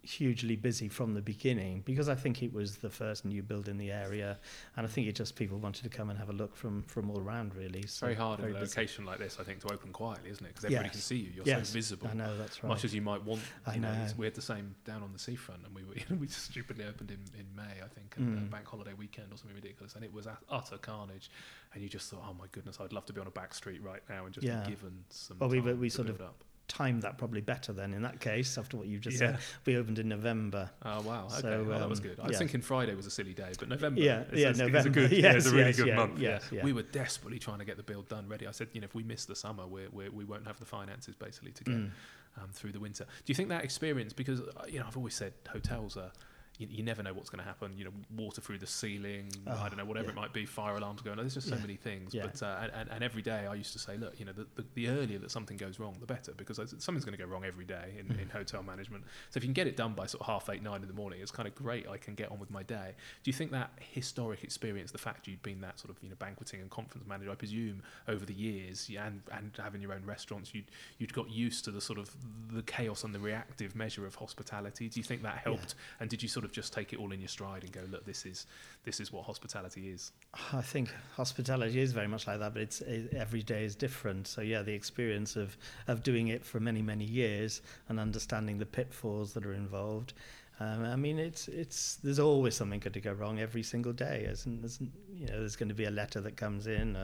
hugely 0.02 0.56
busy 0.56 0.88
from 0.88 1.14
the 1.14 1.22
beginning 1.22 1.82
because 1.86 2.08
I 2.10 2.16
think 2.16 2.42
it 2.42 2.54
was 2.54 2.78
the 2.78 2.90
first 2.90 3.26
new 3.26 3.44
build 3.44 3.68
in 3.68 3.78
the 3.78 3.92
area, 3.92 4.38
and 4.78 4.86
I 4.86 4.90
think 4.90 5.08
it 5.08 5.16
just 5.16 5.36
people 5.36 5.58
wanted 5.58 5.84
to 5.84 5.90
come 5.90 6.10
and 6.10 6.18
have 6.18 6.30
a 6.30 6.34
look 6.34 6.56
from 6.56 6.84
from 6.84 7.10
all 7.10 7.20
around 7.20 7.54
really. 7.56 7.80
It's 7.82 8.00
very 8.00 8.16
hard 8.16 8.40
in 8.40 8.46
a 8.46 8.48
busy. 8.50 8.62
location 8.80 9.06
like 9.06 9.20
this, 9.20 9.38
I 9.40 9.44
think, 9.44 9.60
to 9.62 9.74
open 9.74 9.92
quietly, 9.92 10.30
isn't 10.30 10.46
it? 10.46 10.50
Because 10.50 10.66
everybody 10.66 10.88
Yes. 10.88 10.92
can 10.94 11.02
see 11.02 11.16
you. 11.18 11.32
You're 11.36 11.46
Yes, 11.46 11.70
so 11.70 11.74
visible. 11.74 12.08
I 12.10 12.14
know 12.14 12.38
that's 12.38 12.64
right. 12.64 12.70
Much 12.70 12.86
as 12.86 12.94
you 12.96 13.02
might 13.02 13.24
want, 13.24 13.42
I 13.66 13.78
know, 13.78 13.94
know. 13.94 14.08
we 14.18 14.26
had 14.26 14.36
the 14.36 14.42
same 14.42 14.76
down 14.86 15.04
on 15.04 15.12
the 15.14 15.20
seafront, 15.20 15.66
and 15.66 15.76
we 15.76 15.84
were 15.84 15.96
we 16.18 16.28
just 16.28 16.46
stupidly 16.46 16.86
opened 16.86 17.12
in, 17.12 17.20
in 17.38 17.46
May, 17.56 17.82
I 17.84 17.88
think, 17.88 18.16
and 18.18 18.30
Mm. 18.38 18.38
uh, 18.48 18.50
bank 18.52 18.68
holiday 18.68 18.94
weekend 18.94 19.34
or 19.34 19.38
something 19.38 19.56
ridiculous, 19.56 19.96
and 19.96 20.04
it 20.04 20.14
was 20.14 20.28
utter 20.50 20.78
carnage, 20.78 21.30
and 21.74 21.84
you 21.84 21.90
just 21.90 22.10
thought, 22.10 22.24
oh 22.28 22.34
my 22.34 22.46
goodness, 22.52 22.78
I'd 22.80 22.94
love 22.94 23.06
to 23.08 23.14
be 23.14 23.20
on 23.22 23.28
a 23.28 23.32
back 23.32 23.54
street 23.54 23.82
right 23.84 24.02
now 24.10 24.26
and 24.26 24.34
just 24.34 24.46
Yeah. 24.46 24.64
be 24.64 24.70
given 24.70 25.04
some. 25.10 25.38
Well, 25.40 25.50
we 25.50 25.60
we 25.60 25.90
to 25.90 25.96
sort 25.96 26.10
of 26.10 26.22
up. 26.22 26.44
Timed 26.70 27.02
that 27.02 27.18
probably 27.18 27.42
better 27.42 27.74
then 27.74 27.94
in 27.94 28.04
that 28.04 28.20
case 28.22 28.58
after 28.58 28.78
what 28.78 28.88
you've 28.88 29.02
just 29.02 29.20
Yeah. 29.20 29.32
said. 29.32 29.40
We 29.66 29.76
opened 29.76 30.00
in 30.00 30.08
November. 30.08 30.70
Oh 30.86 31.02
wow! 31.02 31.26
Okay, 31.26 31.42
So, 31.42 31.66
well, 31.68 31.80
that 31.80 31.90
was 31.90 32.00
um, 32.00 32.04
good. 32.06 32.20
I 32.20 32.24
was 32.28 32.34
yeah. 32.34 32.38
thinking 32.38 32.62
Friday 32.62 32.94
was 32.96 33.06
a 33.08 33.12
silly 33.12 33.34
day, 33.34 33.52
but 33.60 33.68
November, 33.70 34.00
Yeah, 34.00 34.22
is, 34.32 34.40
yeah, 34.40 34.50
is, 34.50 34.56
is 34.56 34.60
a 34.62 34.64
November. 34.68 34.90
good, 34.90 35.12
yeah, 35.24 35.34
it's 35.34 35.48
a 35.48 35.52
really 35.52 35.64
yes, 35.66 35.78
good 35.78 35.88
yeah, 35.88 35.96
month. 35.96 36.20
yes, 36.20 36.44
yeah. 36.52 36.58
yeah. 36.60 36.64
we 36.64 36.72
were 36.72 36.84
desperately 36.84 37.40
trying 37.40 37.60
to 37.60 37.66
get 37.66 37.76
the 37.78 37.84
build 37.84 38.08
done 38.08 38.28
ready. 38.30 38.46
I 38.48 38.52
said, 38.52 38.68
you 38.74 38.82
know, 38.82 38.86
if 38.86 38.94
we 38.96 39.04
miss 39.04 39.26
the 39.26 39.36
summer, 39.36 39.66
we're, 39.68 39.90
we're, 39.92 40.12
we 40.12 40.24
won't 40.26 40.46
have 40.48 40.60
the 40.60 40.66
finances 40.66 41.16
basically 41.16 41.52
to 41.54 41.64
get 41.64 41.76
Mm. 41.76 41.90
um, 42.38 42.50
through 42.54 42.72
the 42.72 42.80
winter. 42.80 43.04
Do 43.06 43.32
you 43.32 43.36
think 43.36 43.50
that 43.50 43.64
experience? 43.64 44.14
Because 44.14 44.40
uh, 44.42 44.64
you 44.68 44.80
know, 44.80 44.86
I've 44.88 44.96
always 44.98 45.16
said 45.16 45.34
hotels 45.52 45.98
are. 45.98 46.12
You, 46.60 46.68
you 46.70 46.84
never 46.84 47.02
know 47.02 47.14
what's 47.14 47.30
going 47.30 47.40
to 47.40 47.46
happen. 47.48 47.74
You 47.78 47.86
know, 47.86 47.92
water 48.16 48.42
through 48.42 48.60
the 48.60 48.68
ceiling. 48.68 49.32
I 49.48 49.52
Oh, 49.52 49.56
don't 49.70 49.78
know, 49.78 49.86
whatever 49.86 50.08
yeah. 50.08 50.12
it 50.12 50.16
might 50.16 50.34
be. 50.34 50.46
Fire 50.46 50.76
alarms 50.76 51.02
going. 51.02 51.18
on. 51.18 51.24
There's 51.24 51.34
just 51.34 51.48
so 51.50 51.56
Yeah. 51.56 51.62
many 51.62 51.76
things. 51.78 52.14
Yeah. 52.14 52.28
But 52.28 52.44
uh, 52.44 52.68
and- 52.74 52.90
and, 52.92 53.04
every 53.04 53.22
day 53.22 53.48
I 53.48 53.54
used 53.56 53.72
to 53.74 53.80
say, 53.80 53.98
look, 53.98 54.20
you 54.20 54.26
know, 54.26 54.34
the, 54.34 54.46
the, 54.56 54.66
the 54.76 54.90
earlier 54.90 55.18
that 55.20 55.32
something 55.32 55.58
goes 55.58 55.80
wrong, 55.80 55.96
the 56.00 56.06
better, 56.06 56.34
because 56.34 56.58
something's 56.58 57.06
going 57.06 57.18
to 57.18 57.24
go 57.24 57.26
wrong 57.30 57.46
every 57.46 57.66
day 57.66 57.96
in, 57.98 58.08
Mm. 58.08 58.22
in 58.24 58.30
hotel 58.30 58.62
management. 58.62 59.06
So 59.30 59.38
if 59.38 59.44
you 59.44 59.48
can 59.48 59.54
get 59.54 59.68
it 59.68 59.78
done 59.78 59.94
by 59.94 60.06
sort 60.06 60.22
of 60.22 60.28
half 60.28 60.50
eight, 60.50 60.62
nine 60.62 60.82
in 60.82 60.88
the 60.88 60.94
morning, 60.94 61.22
it's 61.22 61.32
kind 61.32 61.48
of 61.48 61.56
great. 61.56 61.88
I 61.88 61.98
can 61.98 62.14
get 62.14 62.30
on 62.32 62.40
with 62.40 62.52
my 62.52 62.62
day. 62.64 62.94
Do 63.24 63.30
you 63.32 63.34
think 63.34 63.52
that 63.52 63.72
historic 63.80 64.44
experience, 64.44 64.92
the 64.92 64.98
fact 64.98 65.28
you'd 65.28 65.42
been 65.42 65.62
that 65.62 65.80
sort 65.80 65.90
of 65.96 66.04
you 66.04 66.10
know 66.10 66.16
banqueting 66.20 66.60
and 66.60 66.70
conference 66.70 67.08
manager, 67.08 67.32
I 67.32 67.36
presume 67.36 67.82
over 68.10 68.26
the 68.26 68.34
years, 68.34 68.90
yeah, 68.90 69.08
and 69.08 69.22
and 69.32 69.52
having 69.58 69.82
your 69.82 69.94
own 69.94 70.04
restaurants, 70.06 70.54
you'd 70.54 70.70
you'd 70.98 71.14
got 71.14 71.30
used 71.30 71.64
to 71.66 71.72
the 71.72 71.80
sort 71.82 72.00
of 72.00 72.10
the 72.52 72.64
chaos 72.64 73.04
and 73.06 73.16
the 73.16 73.20
reactive 73.20 73.76
measure 73.78 74.06
of 74.06 74.16
hospitality. 74.16 74.90
Do 74.90 75.00
you 75.00 75.04
think 75.06 75.22
that 75.24 75.38
helped? 75.38 75.76
And 76.02 76.10
did 76.10 76.22
you 76.22 76.28
sort 76.30 76.44
of 76.46 76.49
just 76.52 76.74
take 76.74 76.94
it 76.94 77.00
all 77.00 77.12
in 77.12 77.20
your 77.20 77.28
stride 77.28 77.64
and 77.64 77.72
go, 77.72 77.82
look, 77.92 78.06
this 78.06 78.26
is 78.26 78.46
this 78.84 79.00
is 79.00 79.12
what 79.12 79.26
hospitality 79.26 79.90
is? 79.90 80.12
I 80.54 80.62
think 80.62 80.90
hospitality 81.16 81.80
is 81.80 81.92
very 81.92 82.08
much 82.08 82.28
like 82.28 82.40
that, 82.40 82.54
but 82.54 82.62
it's 82.62 82.82
it, 82.82 83.14
every 83.14 83.44
day 83.44 83.64
is 83.64 83.76
different. 83.76 84.28
So 84.28 84.42
yeah, 84.42 84.62
the 84.62 84.74
experience 84.74 85.36
of 85.36 85.58
of 85.88 86.04
doing 86.04 86.30
it 86.30 86.46
for 86.46 86.60
many 86.60 86.82
many 86.82 87.06
years 87.06 87.62
and 87.88 88.00
understanding 88.00 88.58
the 88.58 88.66
pitfalls 88.66 89.34
that 89.34 89.46
are 89.46 89.54
involved. 89.54 90.14
Um, 90.60 90.84
I 90.84 90.96
mean, 90.98 91.20
it's 91.20 91.48
it's 91.48 91.96
there's 91.96 92.20
always 92.20 92.56
something 92.56 92.80
going 92.80 92.94
to 92.94 93.00
go 93.00 93.14
wrong 93.14 93.40
every 93.40 93.64
single 93.64 93.94
day. 93.94 94.28
Isn't, 94.30 94.64
isn't 94.66 94.92
you 95.14 95.28
know? 95.28 95.40
There's 95.40 95.56
going 95.56 95.70
to 95.70 95.76
be 95.76 95.86
a 95.86 95.92
letter 95.92 96.20
that 96.22 96.36
comes 96.36 96.68
in, 96.68 96.98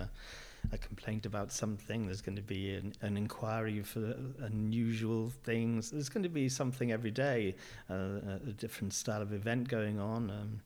a 0.71 0.77
complaint 0.77 1.25
about 1.25 1.51
something. 1.51 2.05
There's 2.05 2.21
going 2.21 2.35
to 2.35 2.41
be 2.41 2.75
an, 2.75 2.93
an 3.01 3.17
inquiry 3.17 3.81
for 3.81 4.15
unusual 4.41 5.31
things. 5.43 5.91
There's 5.91 6.09
going 6.09 6.23
to 6.23 6.29
be 6.29 6.49
something 6.49 6.91
every 6.91 7.11
day, 7.11 7.55
uh, 7.89 8.37
a, 8.47 8.53
different 8.57 8.93
style 8.93 9.21
of 9.21 9.33
event 9.33 9.67
going 9.67 9.99
on. 9.99 10.29
Um, 10.29 10.61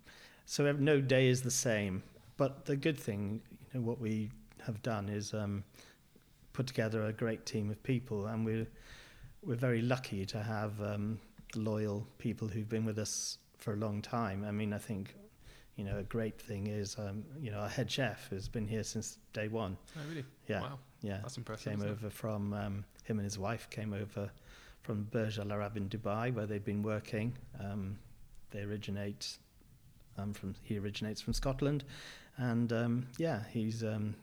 so 0.45 0.71
no 0.71 1.01
day 1.01 1.27
is 1.27 1.41
the 1.41 1.51
same. 1.51 2.03
But 2.37 2.65
the 2.65 2.75
good 2.75 2.97
thing, 2.97 3.41
you 3.73 3.79
know, 3.79 3.85
what 3.85 3.99
we 3.99 4.29
have 4.65 4.81
done 4.81 5.09
is 5.09 5.33
um, 5.33 5.63
put 6.53 6.67
together 6.67 7.05
a 7.05 7.13
great 7.13 7.45
team 7.45 7.69
of 7.69 7.81
people, 7.83 8.27
and 8.27 8.45
we're 8.45 8.67
we're 9.41 9.55
very 9.55 9.81
lucky 9.81 10.25
to 10.25 10.43
have 10.43 10.81
um, 10.81 11.17
loyal 11.55 12.05
people 12.17 12.47
who've 12.47 12.67
been 12.67 12.85
with 12.85 12.99
us 12.99 13.37
for 13.57 13.73
a 13.73 13.77
long 13.77 14.01
time. 14.01 14.43
I 14.45 14.51
mean, 14.51 14.73
I 14.73 14.77
think 14.77 15.15
you 15.79 15.85
know 15.85 15.97
a 15.97 16.03
great 16.03 16.37
thing 16.49 16.67
is 16.67 16.97
um, 16.99 17.23
you 17.41 17.51
know 17.51 17.59
our 17.59 17.69
head 17.69 17.89
chef 17.89 18.29
has 18.31 18.47
been 18.49 18.67
here 18.67 18.83
since 18.83 19.17
day 19.33 19.47
one. 19.47 19.77
Oh, 19.97 20.01
really? 20.09 20.25
Yeah, 20.47 20.61
Wow, 20.61 20.79
yeah. 21.01 21.19
that's 21.23 21.37
impressive. 21.37 21.71
Came 21.71 21.79
isn't 21.79 21.87
it? 21.89 21.91
over 21.91 22.09
from 22.09 22.53
um, 22.53 22.83
him 23.07 23.17
and 23.19 23.23
his 23.23 23.39
wife 23.39 23.69
came 23.69 23.93
over 23.93 24.29
from 24.81 25.03
Burj 25.11 25.39
Al 25.39 25.51
Arab 25.51 25.77
in 25.77 25.87
Dubai, 25.87 26.33
where 26.33 26.45
they've 26.45 26.65
been 26.73 26.83
working. 26.83 27.27
Um, 27.63 27.97
they 28.51 28.61
originate 28.61 29.37
um, 30.17 30.33
from 30.33 30.53
he 30.63 30.77
originates 30.77 31.21
from 31.21 31.33
Scotland, 31.33 31.85
and 32.37 32.73
um, 32.73 33.07
yeah, 33.17 33.39
he's 33.49 33.81
um, 33.83 34.15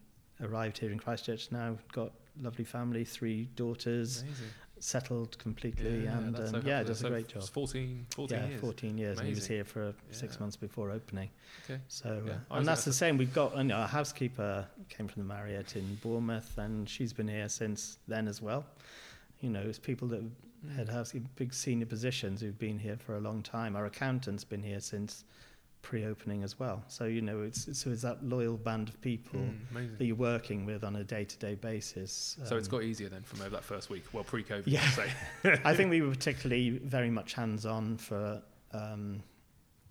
arrived 0.42 0.76
here 0.78 0.92
in 0.92 0.98
Christchurch 0.98 1.50
now. 1.50 1.78
Got 1.92 2.12
lovely 2.42 2.64
family, 2.64 3.04
three 3.04 3.48
daughters, 3.56 4.20
Amazing. 4.22 4.46
Settled 4.78 5.38
completely, 5.38 6.04
Yeah, 6.04 6.18
and 6.18 6.36
um, 6.38 6.46
so 6.46 6.62
yeah, 6.64 6.82
does 6.82 6.98
So 7.00 7.06
a 7.06 7.10
great 7.10 7.28
job. 7.28 7.42
14, 7.44 8.06
14 8.10 8.38
yeah, 8.38 8.46
years. 8.48 8.60
14 8.60 8.98
years, 8.98 9.18
and 9.18 9.28
he 9.28 9.34
was 9.34 9.46
here 9.46 9.64
for 9.64 9.94
six 10.10 10.38
months 10.40 10.56
before 10.56 10.90
opening. 10.90 11.30
Okay. 11.64 11.80
So, 11.88 12.22
Yeah. 12.26 12.32
uh, 12.50 12.58
and 12.58 12.66
that's 12.68 12.84
the 12.84 12.92
same. 12.92 13.16
We've 13.16 13.32
got 13.32 13.56
know, 13.64 13.74
our 13.74 13.88
housekeeper 13.88 14.66
came 14.88 15.08
from 15.08 15.22
the 15.22 15.28
Marriott 15.28 15.76
in 15.76 15.96
Bournemouth, 15.96 16.56
and 16.58 16.88
she's 16.88 17.12
been 17.12 17.28
here 17.28 17.48
since 17.48 17.98
then 18.06 18.28
as 18.28 18.42
well. 18.42 18.64
You 19.40 19.50
know, 19.50 19.60
it's 19.62 19.78
people 19.78 20.08
that 20.08 20.22
Mm. 20.64 20.74
head 20.74 20.88
housekeeping, 20.88 21.28
big 21.36 21.52
senior 21.52 21.86
positions 21.86 22.40
who've 22.40 22.58
been 22.58 22.78
here 22.78 22.96
for 22.96 23.16
a 23.16 23.20
long 23.20 23.42
time. 23.42 23.76
Our 23.76 23.84
accountant's 23.86 24.44
been 24.44 24.62
here 24.62 24.80
since 24.80 25.24
pre-opening 25.90 26.42
as 26.42 26.58
well. 26.58 26.82
So 26.88 27.04
you 27.04 27.22
know, 27.22 27.42
it's 27.42 27.78
so 27.78 27.90
it's 27.90 28.02
that 28.02 28.24
loyal 28.24 28.56
band 28.56 28.88
of 28.88 29.00
people 29.00 29.38
Mm, 29.72 29.96
that 29.98 30.04
you're 30.04 30.16
working 30.16 30.66
with 30.66 30.82
on 30.82 30.96
a 30.96 31.04
day-to-day 31.04 31.54
basis. 31.54 32.36
So 32.44 32.56
it's 32.56 32.66
Um, 32.66 32.72
got 32.72 32.82
easier 32.82 33.08
then 33.08 33.22
from 33.22 33.40
over 33.42 33.50
that 33.50 33.62
first 33.62 33.88
week. 33.88 34.02
Well, 34.12 34.24
pre-COVID, 34.24 34.64
Yeah. 34.66 34.82
yeah. 34.82 34.90
say. 34.90 35.60
I 35.64 35.76
think 35.76 35.90
we 35.90 36.00
were 36.02 36.10
particularly 36.10 36.70
very 36.96 37.08
much 37.10 37.34
hands-on 37.34 37.98
for 37.98 38.42
um, 38.72 39.22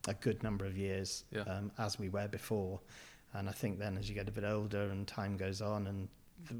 a 0.10 0.14
good 0.16 0.44
number 0.44 0.66
of 0.66 0.78
years, 0.78 1.24
Yeah. 1.32 1.44
um, 1.44 1.72
as 1.78 1.98
we 1.98 2.10
were 2.10 2.28
before. 2.28 2.82
And 3.34 3.48
I 3.48 3.54
think 3.54 3.80
then, 3.80 3.98
as 3.98 4.10
you 4.10 4.16
get 4.16 4.28
a 4.28 4.32
bit 4.34 4.44
older 4.44 4.90
and 4.90 5.08
time 5.08 5.38
goes 5.38 5.62
on, 5.62 5.88
and 5.88 6.10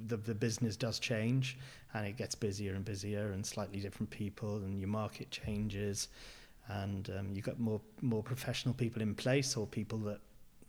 the, 0.08 0.16
the 0.18 0.34
business 0.34 0.78
does 0.78 0.98
change 0.98 1.58
and 1.94 2.08
it 2.08 2.16
gets 2.16 2.36
busier 2.36 2.74
and 2.76 2.86
busier 2.86 3.32
and 3.34 3.46
slightly 3.46 3.80
different 3.82 4.10
people 4.10 4.56
and 4.64 4.80
your 4.80 4.88
market 4.90 5.30
changes 5.30 6.08
and 6.68 7.10
um, 7.18 7.30
you've 7.34 7.46
got 7.46 7.60
more 7.60 7.82
more 8.02 8.24
professional 8.24 8.74
people 8.74 9.02
in 9.02 9.16
place 9.16 9.56
or 9.56 9.68
people 9.68 10.00
that 10.00 10.20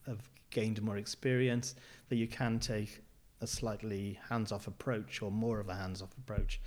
have 0.07 0.29
gained 0.51 0.81
more 0.83 0.97
experience 0.97 1.75
that 2.09 2.17
you 2.17 2.27
can 2.27 2.59
take 2.59 3.03
a 3.41 3.47
slightly 3.47 4.19
hands-off 4.29 4.67
approach 4.67 5.21
or 5.21 5.31
more 5.31 5.61
of 5.61 5.69
a 5.69 5.75
hands-off 5.75 6.17
approach 6.19 6.61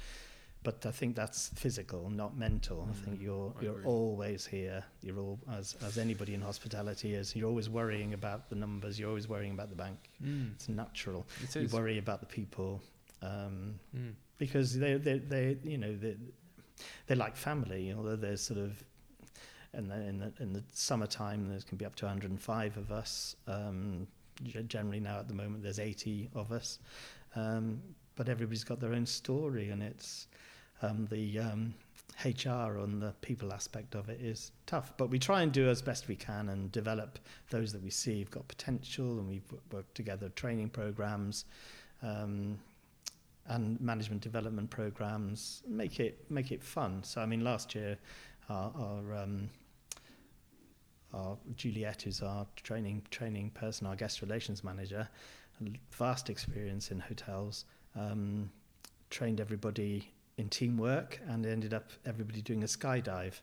but 0.62 0.86
I 0.86 0.92
think 0.92 1.16
that's 1.16 1.50
physical, 1.56 2.10
not 2.10 2.38
mental. 2.38 2.78
Mm, 2.78 2.90
I 2.90 2.94
think 3.06 3.22
you're 3.22 3.54
I 3.60 3.64
you're 3.64 3.82
always 3.86 4.46
here. 4.46 4.84
You're 5.02 5.18
all 5.18 5.40
as 5.54 5.78
as 5.86 5.98
anybody 5.98 6.34
in 6.34 6.42
hospitality 6.42 7.14
is. 7.16 7.36
You're 7.36 7.48
always 7.48 7.70
worrying 7.70 8.14
about 8.14 8.50
the 8.50 8.56
numbers. 8.56 9.00
You're 9.00 9.08
always 9.10 9.30
worrying 9.30 9.54
about 9.54 9.70
the 9.70 9.76
bank. 9.76 9.98
Mm. 10.24 10.52
It's 10.54 10.68
natural. 10.68 11.26
It 11.44 11.56
you 11.56 11.70
worry 11.70 11.98
about 11.98 12.20
the 12.20 12.26
people 12.26 12.82
um, 13.22 13.80
mm. 13.96 14.14
because 14.38 14.78
they 14.78 14.96
they 14.96 15.20
they 15.20 15.58
you 15.64 15.78
know 15.78 15.96
they 15.96 16.18
they're 17.08 17.18
like 17.18 17.38
family. 17.38 17.94
Although 17.96 18.18
there's 18.18 18.42
sort 18.42 18.60
of 18.60 18.84
and 19.74 19.90
then 19.90 20.02
in 20.02 20.20
the 20.20 20.34
in 20.40 20.54
the 20.54 20.64
summertime 20.72 21.48
there 21.50 21.60
can 21.68 21.78
be 21.78 21.86
up 21.86 21.96
to 21.96 22.06
105 22.06 22.78
of 22.78 22.92
us. 22.92 23.36
Um, 23.48 24.08
generally 24.68 25.02
now 25.02 25.20
at 25.20 25.28
the 25.28 25.34
moment 25.34 25.64
there's 25.64 25.80
80 25.80 26.30
of 26.34 26.52
us. 26.52 26.80
Um, 27.36 27.82
but 28.16 28.30
everybody's 28.30 28.64
got 28.64 28.80
their 28.80 28.94
own 28.94 29.06
story 29.06 29.70
and 29.70 29.84
it's 29.84 30.28
um, 30.82 31.08
the 31.12 31.40
um, 31.40 31.74
HR 32.26 32.80
on 32.80 33.00
the 33.00 33.14
people 33.22 33.54
aspect 33.54 33.96
of 33.96 34.10
it 34.10 34.20
is 34.22 34.52
tough. 34.66 34.94
But 34.98 35.10
we 35.10 35.20
try 35.20 35.42
and 35.42 35.52
do 35.52 35.70
as 35.70 35.82
best 35.82 36.08
we 36.08 36.16
can 36.16 36.50
and 36.50 36.72
develop 36.72 37.20
those 37.50 37.72
that 37.74 37.82
we 37.82 37.90
see 37.90 38.20
have 38.20 38.32
got 38.32 38.48
potential, 38.48 39.20
and 39.20 39.28
we've 39.28 39.54
worked 39.72 39.96
together 39.96 40.30
training 40.30 40.70
programs 40.70 41.46
um, 42.04 42.58
and 43.48 43.80
management 43.80 44.22
development 44.22 44.70
programs. 44.70 45.64
Make 45.68 46.00
it 46.00 46.30
make 46.30 46.52
it 46.52 46.62
fun. 46.62 47.04
So 47.04 47.22
I 47.22 47.26
mean, 47.26 47.44
last 47.44 47.74
year 47.74 47.98
our, 48.50 48.72
our 48.78 49.16
um, 49.16 49.50
our 51.14 51.38
Juliet, 51.56 52.04
who's 52.04 52.22
our 52.22 52.46
training 52.56 53.02
training 53.10 53.50
person, 53.52 53.88
our 53.88 53.96
guest 53.96 54.22
relations 54.22 54.64
manager, 54.64 55.08
vast 55.92 56.30
experience 56.30 56.92
in 56.92 57.00
hotels, 57.00 57.66
um, 57.96 58.50
trained 59.10 59.42
everybody 59.42 60.12
in 60.38 60.50
teamwork 60.50 61.20
and 61.28 61.46
ended 61.46 61.74
up 61.74 61.92
everybody 62.06 62.42
doing 62.42 62.64
a 62.64 62.68
skydive. 62.68 63.34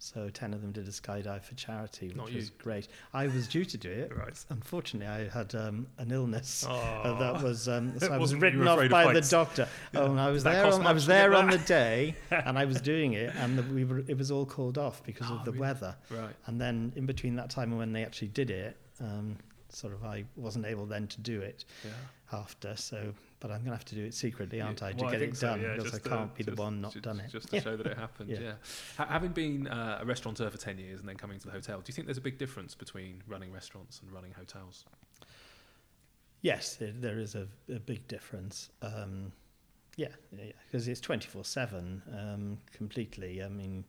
So 0.00 0.28
10 0.28 0.54
of 0.54 0.62
them 0.62 0.70
did 0.70 0.86
a 0.86 0.92
skydive 0.92 1.42
for 1.42 1.54
charity, 1.56 2.08
which 2.08 2.16
Not 2.16 2.32
was 2.32 2.46
you. 2.46 2.50
great. 2.58 2.86
I 3.12 3.26
was 3.26 3.48
due 3.48 3.64
to 3.64 3.76
do 3.76 3.90
it. 3.90 4.16
Right. 4.16 4.32
Unfortunately, 4.48 5.08
I 5.08 5.28
had 5.28 5.54
um, 5.56 5.88
an 5.98 6.12
illness 6.12 6.64
uh, 6.68 7.16
that 7.18 7.42
was 7.42 7.68
um, 7.68 7.92
so 7.98 8.12
I 8.12 8.18
was 8.18 8.34
written 8.34 8.66
off 8.68 8.88
by 8.88 9.12
the 9.12 9.20
doctor. 9.20 9.68
Yeah. 9.92 10.00
Oh, 10.00 10.10
and 10.12 10.20
I 10.20 10.30
was 10.30 10.44
there. 10.44 10.66
On, 10.66 10.86
I 10.86 10.92
was 10.92 11.06
there 11.06 11.34
on 11.34 11.50
the 11.50 11.58
day, 11.66 12.14
and 12.30 12.56
I 12.56 12.64
was 12.64 12.80
doing 12.80 13.14
it, 13.14 13.34
and 13.36 13.58
the, 13.58 13.62
we 13.62 13.84
were, 13.84 14.04
it 14.06 14.16
was 14.16 14.30
all 14.30 14.46
called 14.46 14.78
off 14.78 15.02
because 15.04 15.28
oh, 15.30 15.34
of 15.34 15.44
the 15.44 15.50
really? 15.50 15.60
weather. 15.60 15.96
Right. 16.10 16.34
And 16.46 16.60
then 16.60 16.92
in 16.94 17.04
between 17.04 17.34
that 17.36 17.50
time 17.50 17.70
and 17.70 17.78
when 17.78 17.92
they 17.92 18.04
actually 18.04 18.28
did 18.28 18.50
it, 18.50 18.76
um, 19.00 19.36
sort 19.70 19.92
of 19.92 20.04
I 20.04 20.24
wasn't 20.36 20.66
able 20.66 20.86
then 20.86 21.06
to 21.08 21.20
do 21.20 21.40
it 21.40 21.64
yeah. 21.84 21.90
after. 22.32 22.76
So 22.76 23.14
but 23.40 23.50
I'm 23.50 23.58
going 23.58 23.66
to 23.66 23.76
have 23.76 23.84
to 23.86 23.94
do 23.94 24.04
it 24.04 24.14
secretly, 24.14 24.60
aren't 24.60 24.82
I, 24.82 24.92
to 24.92 25.04
well, 25.04 25.12
get 25.12 25.20
I 25.20 25.24
it 25.24 25.40
done? 25.40 25.60
So, 25.60 25.66
yeah, 25.66 25.76
because 25.76 25.94
I 25.94 25.98
can't 25.98 26.34
be 26.34 26.42
just, 26.42 26.56
the 26.56 26.62
one 26.62 26.80
not 26.80 26.92
just, 26.92 27.04
done 27.04 27.20
it. 27.20 27.30
Just 27.30 27.50
to 27.50 27.56
yeah. 27.56 27.62
show 27.62 27.76
that 27.76 27.86
it 27.86 27.96
happened, 27.98 28.30
yeah. 28.30 28.54
having 28.96 29.30
been 29.30 29.68
uh, 29.68 29.98
a 30.00 30.04
restaurateur 30.04 30.50
for 30.50 30.58
10 30.58 30.78
years 30.78 31.00
and 31.00 31.08
then 31.08 31.16
coming 31.16 31.38
to 31.38 31.46
the 31.46 31.52
hotel, 31.52 31.78
do 31.78 31.84
you 31.86 31.94
think 31.94 32.06
there's 32.06 32.18
a 32.18 32.22
big 32.22 32.38
difference 32.38 32.74
between 32.74 33.22
running 33.28 33.52
restaurants 33.52 34.00
and 34.00 34.12
running 34.12 34.32
hotels? 34.32 34.84
Yes, 36.42 36.76
there, 36.76 36.92
there 36.92 37.18
is 37.18 37.34
a, 37.34 37.46
a, 37.72 37.78
big 37.78 38.06
difference. 38.08 38.70
Um, 38.82 39.32
yeah, 39.96 40.08
because 40.66 40.86
yeah, 40.86 40.92
it's 40.92 41.00
24 41.00 41.40
um, 41.40 41.44
7 41.44 42.58
completely. 42.72 43.42
I 43.42 43.48
mean, 43.48 43.84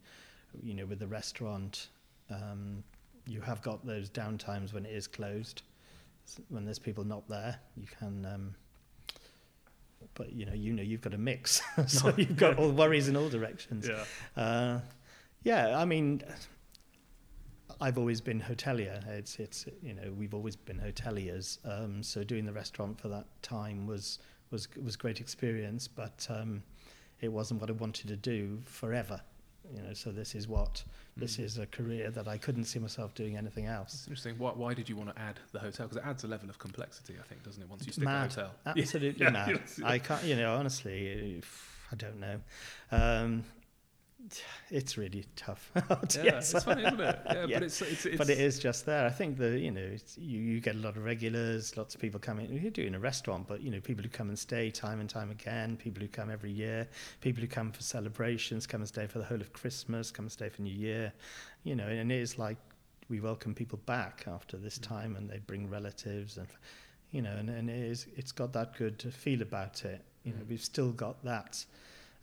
you 0.61 0.73
know, 0.73 0.85
with 0.85 0.99
the 0.99 1.07
restaurant, 1.07 1.87
um, 2.29 2.83
you 3.25 3.41
have 3.41 3.61
got 3.61 3.85
those 3.85 4.09
downtimes 4.09 4.73
when 4.73 4.85
it 4.85 4.93
is 4.93 5.07
closed. 5.07 5.63
When 6.49 6.65
there's 6.65 6.79
people 6.79 7.03
not 7.03 7.27
there, 7.27 7.59
you 7.75 7.87
can 7.99 8.25
um, 8.25 8.55
but 10.13 10.33
you 10.33 10.45
know, 10.45 10.53
you 10.53 10.73
know, 10.73 10.83
you've 10.83 11.01
got 11.01 11.13
a 11.13 11.17
mix, 11.17 11.61
so 11.87 12.13
you've 12.17 12.37
got 12.37 12.57
all 12.57 12.71
worries 12.71 13.07
in 13.07 13.15
all 13.15 13.29
directions. 13.29 13.87
Yeah, 13.87 14.41
uh, 14.41 14.79
yeah. 15.43 15.77
I 15.77 15.85
mean, 15.85 16.21
I've 17.81 17.97
always 17.97 18.21
been 18.21 18.41
hotelier. 18.41 19.05
It's 19.07 19.39
it's 19.39 19.65
you 19.81 19.93
know, 19.93 20.11
we've 20.17 20.33
always 20.33 20.55
been 20.55 20.79
hoteliers. 20.79 21.59
Um, 21.65 22.03
so 22.03 22.23
doing 22.23 22.45
the 22.45 22.53
restaurant 22.53 22.99
for 22.99 23.07
that 23.09 23.27
time 23.41 23.87
was 23.87 24.19
was 24.51 24.67
was 24.83 24.95
great 24.95 25.19
experience, 25.19 25.87
but 25.87 26.27
um, 26.29 26.63
it 27.21 27.31
wasn't 27.31 27.61
what 27.61 27.69
I 27.69 27.73
wanted 27.73 28.07
to 28.07 28.17
do 28.17 28.59
forever 28.65 29.21
you 29.73 29.81
know 29.81 29.93
so 29.93 30.11
this 30.11 30.35
is 30.35 30.47
what 30.47 30.83
this 31.19 31.37
mm. 31.37 31.43
is 31.43 31.57
a 31.57 31.65
career 31.65 32.09
that 32.11 32.27
I 32.27 32.37
couldn't 32.37 32.65
see 32.65 32.79
myself 32.79 33.13
doing 33.13 33.37
anything 33.37 33.65
else. 33.65 33.93
It's 33.93 34.07
interesting. 34.07 34.35
Why, 34.37 34.51
why 34.51 34.73
did 34.73 34.89
you 34.89 34.95
want 34.95 35.13
to 35.15 35.21
add 35.21 35.39
the 35.51 35.59
hotel? 35.59 35.87
Because 35.87 36.03
it 36.03 36.07
adds 36.07 36.23
a 36.23 36.27
level 36.27 36.49
of 36.49 36.59
complexity, 36.59 37.15
I 37.19 37.27
think, 37.27 37.43
doesn't 37.43 37.61
it? 37.61 37.69
Once 37.69 37.85
you 37.85 37.91
stick 37.91 38.05
mad. 38.05 38.31
the 38.31 38.41
hotel, 38.41 38.51
absolutely 38.65 39.21
yeah. 39.25 39.29
mad. 39.29 39.61
I 39.83 39.99
can't, 39.99 40.23
you 40.23 40.35
know, 40.35 40.55
honestly, 40.55 41.41
I 41.91 41.95
don't 41.95 42.19
know. 42.19 42.39
Um, 42.91 43.43
it's 44.69 44.97
really 44.97 45.25
tough. 45.35 45.71
yeah, 45.75 46.23
yes. 46.23 46.53
it's 46.53 46.63
funny, 46.63 46.83
isn't 46.83 46.99
it? 46.99 47.19
Yeah, 47.25 47.33
yeah. 47.47 47.55
But, 47.55 47.63
it's, 47.63 47.81
it's, 47.81 48.05
it's, 48.05 48.17
but 48.17 48.29
it 48.29 48.39
is 48.39 48.59
just 48.59 48.85
there. 48.85 49.05
I 49.05 49.09
think 49.09 49.37
that 49.37 49.59
you 49.59 49.71
know 49.71 49.95
you, 50.17 50.39
you 50.39 50.59
get 50.59 50.75
a 50.75 50.79
lot 50.79 50.97
of 50.97 51.03
regulars, 51.03 51.77
lots 51.77 51.95
of 51.95 52.01
people 52.01 52.19
coming. 52.19 52.51
You're 52.51 52.71
doing 52.71 52.95
a 52.95 52.99
restaurant, 52.99 53.47
but 53.47 53.61
you 53.61 53.71
know 53.71 53.79
people 53.79 54.03
who 54.03 54.09
come 54.09 54.29
and 54.29 54.37
stay 54.37 54.69
time 54.69 54.99
and 54.99 55.09
time 55.09 55.31
again, 55.31 55.77
people 55.77 56.01
who 56.01 56.07
come 56.07 56.29
every 56.29 56.51
year, 56.51 56.87
people 57.21 57.41
who 57.41 57.47
come 57.47 57.71
for 57.71 57.81
celebrations, 57.81 58.67
come 58.67 58.81
and 58.81 58.87
stay 58.87 59.07
for 59.07 59.19
the 59.19 59.25
whole 59.25 59.41
of 59.41 59.53
Christmas, 59.53 60.11
come 60.11 60.25
and 60.25 60.31
stay 60.31 60.49
for 60.49 60.61
New 60.61 60.73
Year, 60.73 61.13
you 61.63 61.75
know, 61.75 61.87
and 61.87 62.11
it 62.11 62.19
is 62.19 62.37
like 62.37 62.57
we 63.09 63.19
welcome 63.19 63.55
people 63.55 63.79
back 63.85 64.25
after 64.27 64.57
this 64.57 64.77
mm. 64.77 64.83
time, 64.83 65.15
and 65.15 65.29
they 65.29 65.39
bring 65.39 65.69
relatives 65.69 66.37
and 66.37 66.47
you 67.11 67.23
know, 67.23 67.35
and, 67.37 67.49
and 67.49 67.69
it 67.69 67.75
is 67.75 68.05
it's 68.15 68.31
got 68.31 68.53
that 68.53 68.75
good 68.77 69.01
feel 69.01 69.41
about 69.41 69.85
it. 69.85 70.03
You 70.23 70.33
know, 70.33 70.43
mm. 70.43 70.49
we've 70.49 70.63
still 70.63 70.91
got 70.91 71.23
that 71.23 71.65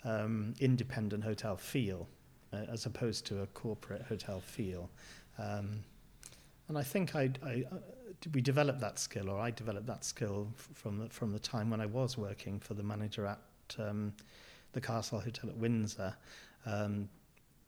um, 0.07 0.55
independent 0.61 1.23
hotel 1.25 1.57
feel 1.57 2.09
uh, 2.53 2.65
as 2.73 2.87
opposed 2.87 3.27
to 3.27 3.43
a 3.43 3.47
corporate 3.49 4.03
hotel 4.03 4.41
feel. 4.41 4.89
Um, 5.39 5.81
and 6.69 6.79
I 6.79 6.83
think 6.83 7.15
I, 7.15 7.31
I 7.45 7.65
uh, 7.71 7.79
we 8.33 8.41
developed 8.41 8.81
that 8.81 8.99
skill, 8.99 9.29
or 9.29 9.39
I 9.39 9.51
developed 9.51 9.87
that 9.87 10.05
skill 10.05 10.49
from 10.57 10.99
the, 10.99 11.09
from 11.11 11.33
the 11.33 11.39
time 11.39 11.71
when 11.71 11.81
I 11.81 11.87
was 11.87 12.17
working 12.17 12.59
for 12.59 12.75
the 12.75 12.83
manager 12.83 13.27
at 13.27 13.41
um, 13.79 14.13
the 14.73 14.81
Castle 14.81 15.21
Hotel 15.21 15.51
at 15.51 15.57
Windsor, 15.57 16.15
um, 16.65 17.09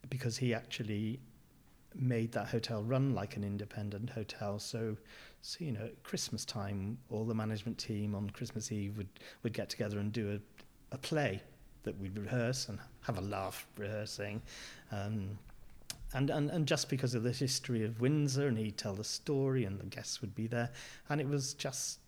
because 0.09 0.37
he 0.39 0.55
actually 0.55 1.21
made 1.95 2.33
that 2.33 2.47
hotel 2.47 2.83
run 2.83 3.15
like 3.15 3.37
an 3.37 3.45
independent 3.45 4.11
hotel. 4.11 4.59
So, 4.59 4.97
so 5.43 5.65
you 5.65 5.73
know, 5.73 5.85
at 5.85 6.03
Christmas 6.03 6.45
time, 6.45 6.99
all 7.11 7.25
the 7.25 7.35
management 7.35 7.79
team 7.79 8.15
on 8.15 8.31
Christmas 8.31 8.73
Eve 8.73 8.97
would 8.97 9.09
would 9.43 9.53
get 9.53 9.69
together 9.69 9.99
and 9.99 10.13
do 10.13 10.41
a, 10.41 10.95
a 10.95 10.99
play 10.99 11.43
that 11.89 11.99
we'd 11.99 12.19
rehearse 12.19 12.69
and 12.69 12.79
have 13.01 13.17
a 13.17 13.23
laugh 13.23 13.67
rehearsing. 13.79 14.43
Um, 14.93 15.39
and, 16.13 16.29
and, 16.29 16.51
and 16.51 16.67
just 16.67 16.91
because 16.91 17.15
of 17.15 17.23
the 17.23 17.33
history 17.33 17.83
of 17.83 18.01
Windsor, 18.01 18.47
and 18.47 18.59
he'd 18.59 18.77
tell 18.77 18.95
the 18.95 19.05
story, 19.05 19.65
and 19.65 19.81
the 19.81 19.87
guests 19.87 20.21
would 20.21 20.35
be 20.35 20.47
there, 20.47 20.71
and 21.09 21.19
it 21.19 21.27
was 21.27 21.55
just 21.55 22.01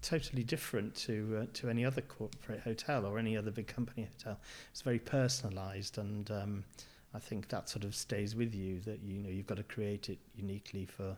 totally 0.00 0.44
different 0.44 0.94
to 0.94 1.40
uh, 1.42 1.46
to 1.52 1.68
any 1.68 1.84
other 1.84 2.00
corporate 2.00 2.60
hotel 2.60 3.04
or 3.04 3.18
any 3.18 3.36
other 3.36 3.50
big 3.50 3.66
company 3.66 4.08
hotel. 4.16 4.38
It's 4.70 4.82
very 4.82 4.98
personalised, 4.98 5.98
and 5.98 6.30
um, 6.30 6.64
I 7.14 7.18
think 7.18 7.48
that 7.48 7.68
sort 7.68 7.84
of 7.84 7.94
stays 7.94 8.34
with 8.34 8.54
you. 8.54 8.80
That 8.80 9.00
you 9.02 9.18
know 9.18 9.30
you've 9.30 9.46
got 9.46 9.58
to 9.58 9.62
create 9.62 10.08
it 10.08 10.18
uniquely 10.34 10.86
for 10.86 11.16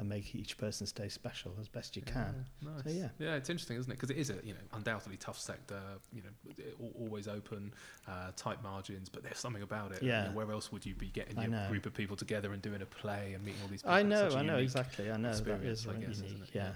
and 0.00 0.08
make 0.08 0.34
each 0.34 0.56
person 0.56 0.86
stay 0.86 1.10
special 1.10 1.52
as 1.60 1.68
best 1.68 1.94
you 1.94 2.00
can. 2.00 2.46
Yeah, 2.62 2.70
nice. 2.70 2.84
So, 2.84 2.90
yeah, 2.90 3.08
yeah, 3.18 3.34
it's 3.36 3.50
interesting, 3.50 3.76
isn't 3.76 3.92
it? 3.92 3.96
Because 3.96 4.10
it 4.10 4.16
is 4.16 4.30
a 4.30 4.36
you 4.42 4.54
know 4.54 4.60
undoubtedly 4.72 5.18
tough 5.18 5.38
sector. 5.38 5.78
You 6.10 6.22
know, 6.22 6.90
always 6.98 7.28
open, 7.28 7.74
uh, 8.08 8.30
tight 8.34 8.62
margins, 8.62 9.10
but 9.10 9.22
there's 9.22 9.38
something 9.38 9.62
about 9.62 9.92
it. 9.92 10.02
Yeah. 10.02 10.22
You 10.22 10.30
know, 10.30 10.36
where 10.36 10.50
else 10.50 10.72
would 10.72 10.86
you 10.86 10.94
be 10.94 11.08
getting 11.08 11.40
your 11.40 11.68
group 11.68 11.84
of 11.84 11.92
people 11.92 12.16
together 12.16 12.54
and 12.54 12.62
doing 12.62 12.80
a 12.80 12.86
play 12.86 13.34
and 13.34 13.44
meeting 13.44 13.60
all 13.62 13.68
these? 13.68 13.82
people? 13.82 13.94
I 13.94 14.02
know, 14.02 14.30
I 14.34 14.42
know 14.42 14.56
exactly. 14.56 15.10
I 15.12 15.18
know 15.18 15.34
that 15.34 15.62
is 15.62 15.86
I 15.86 15.92
guess, 15.92 16.22
unique. 16.22 16.48
Yeah. 16.54 16.62
yeah. 16.64 16.72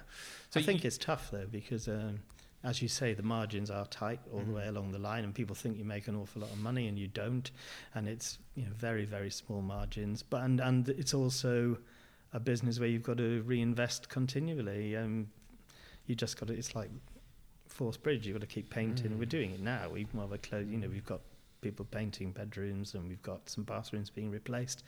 So 0.51 0.61
I 0.61 0.63
think 0.63 0.85
it's 0.85 0.99
tough 0.99 1.31
though 1.33 1.47
because. 1.51 1.89
Um, 1.89 2.21
as 2.67 2.81
you 2.81 2.89
say, 2.89 3.13
the 3.13 3.23
margins 3.23 3.71
are 3.71 3.85
tight 3.89 4.21
all 4.33 4.41
mm-hmm. 4.41 4.53
the 4.53 4.57
way 4.57 4.69
along 4.69 4.91
the 4.93 4.99
line, 4.99 5.23
and 5.23 5.35
people 5.35 5.55
think 5.55 5.77
you 5.77 5.85
make 5.85 6.09
an 6.09 6.17
awful 6.17 6.41
lot 6.41 6.51
of 6.51 6.59
money, 6.59 6.89
and 6.89 6.99
you 6.99 7.09
don't. 7.09 7.51
And 7.95 8.09
it's 8.09 8.39
you 8.55 8.63
know 8.63 8.71
very 8.75 9.05
very 9.05 9.29
small 9.29 9.61
margins, 9.61 10.23
but 10.23 10.41
and 10.41 10.61
and 10.61 10.89
it's 10.89 11.13
also 11.13 11.77
a 12.35 12.41
business 12.41 12.79
where 12.79 12.89
you've 12.89 13.03
got 13.03 13.17
to 13.17 13.43
reinvest 13.43 14.09
continually. 14.09 14.97
Um, 14.97 15.29
you 16.07 16.15
just 16.15 16.39
got 16.39 16.49
to, 16.49 16.55
it's 16.55 16.75
like 16.75 16.91
Forth 17.69 18.03
Bridge, 18.03 18.27
you've 18.27 18.35
got 18.35 18.47
to 18.47 18.53
keep 18.53 18.69
painting. 18.69 19.13
Mm. 19.13 19.19
We're 19.19 19.25
doing 19.25 19.53
it 19.53 19.61
now. 19.61 19.89
We've 19.91 20.13
more 20.13 20.25
of 20.25 20.33
a 20.33 20.39
close, 20.39 20.67
you 20.69 20.77
know, 20.77 20.89
we've 20.89 21.07
got 21.07 21.21
people 21.61 21.87
painting 21.91 22.33
bedrooms 22.33 22.95
and 22.95 23.09
we've 23.09 23.23
got 23.23 23.49
some 23.49 23.65
bathrooms 23.65 24.11
being 24.11 24.31
replaced. 24.31 24.83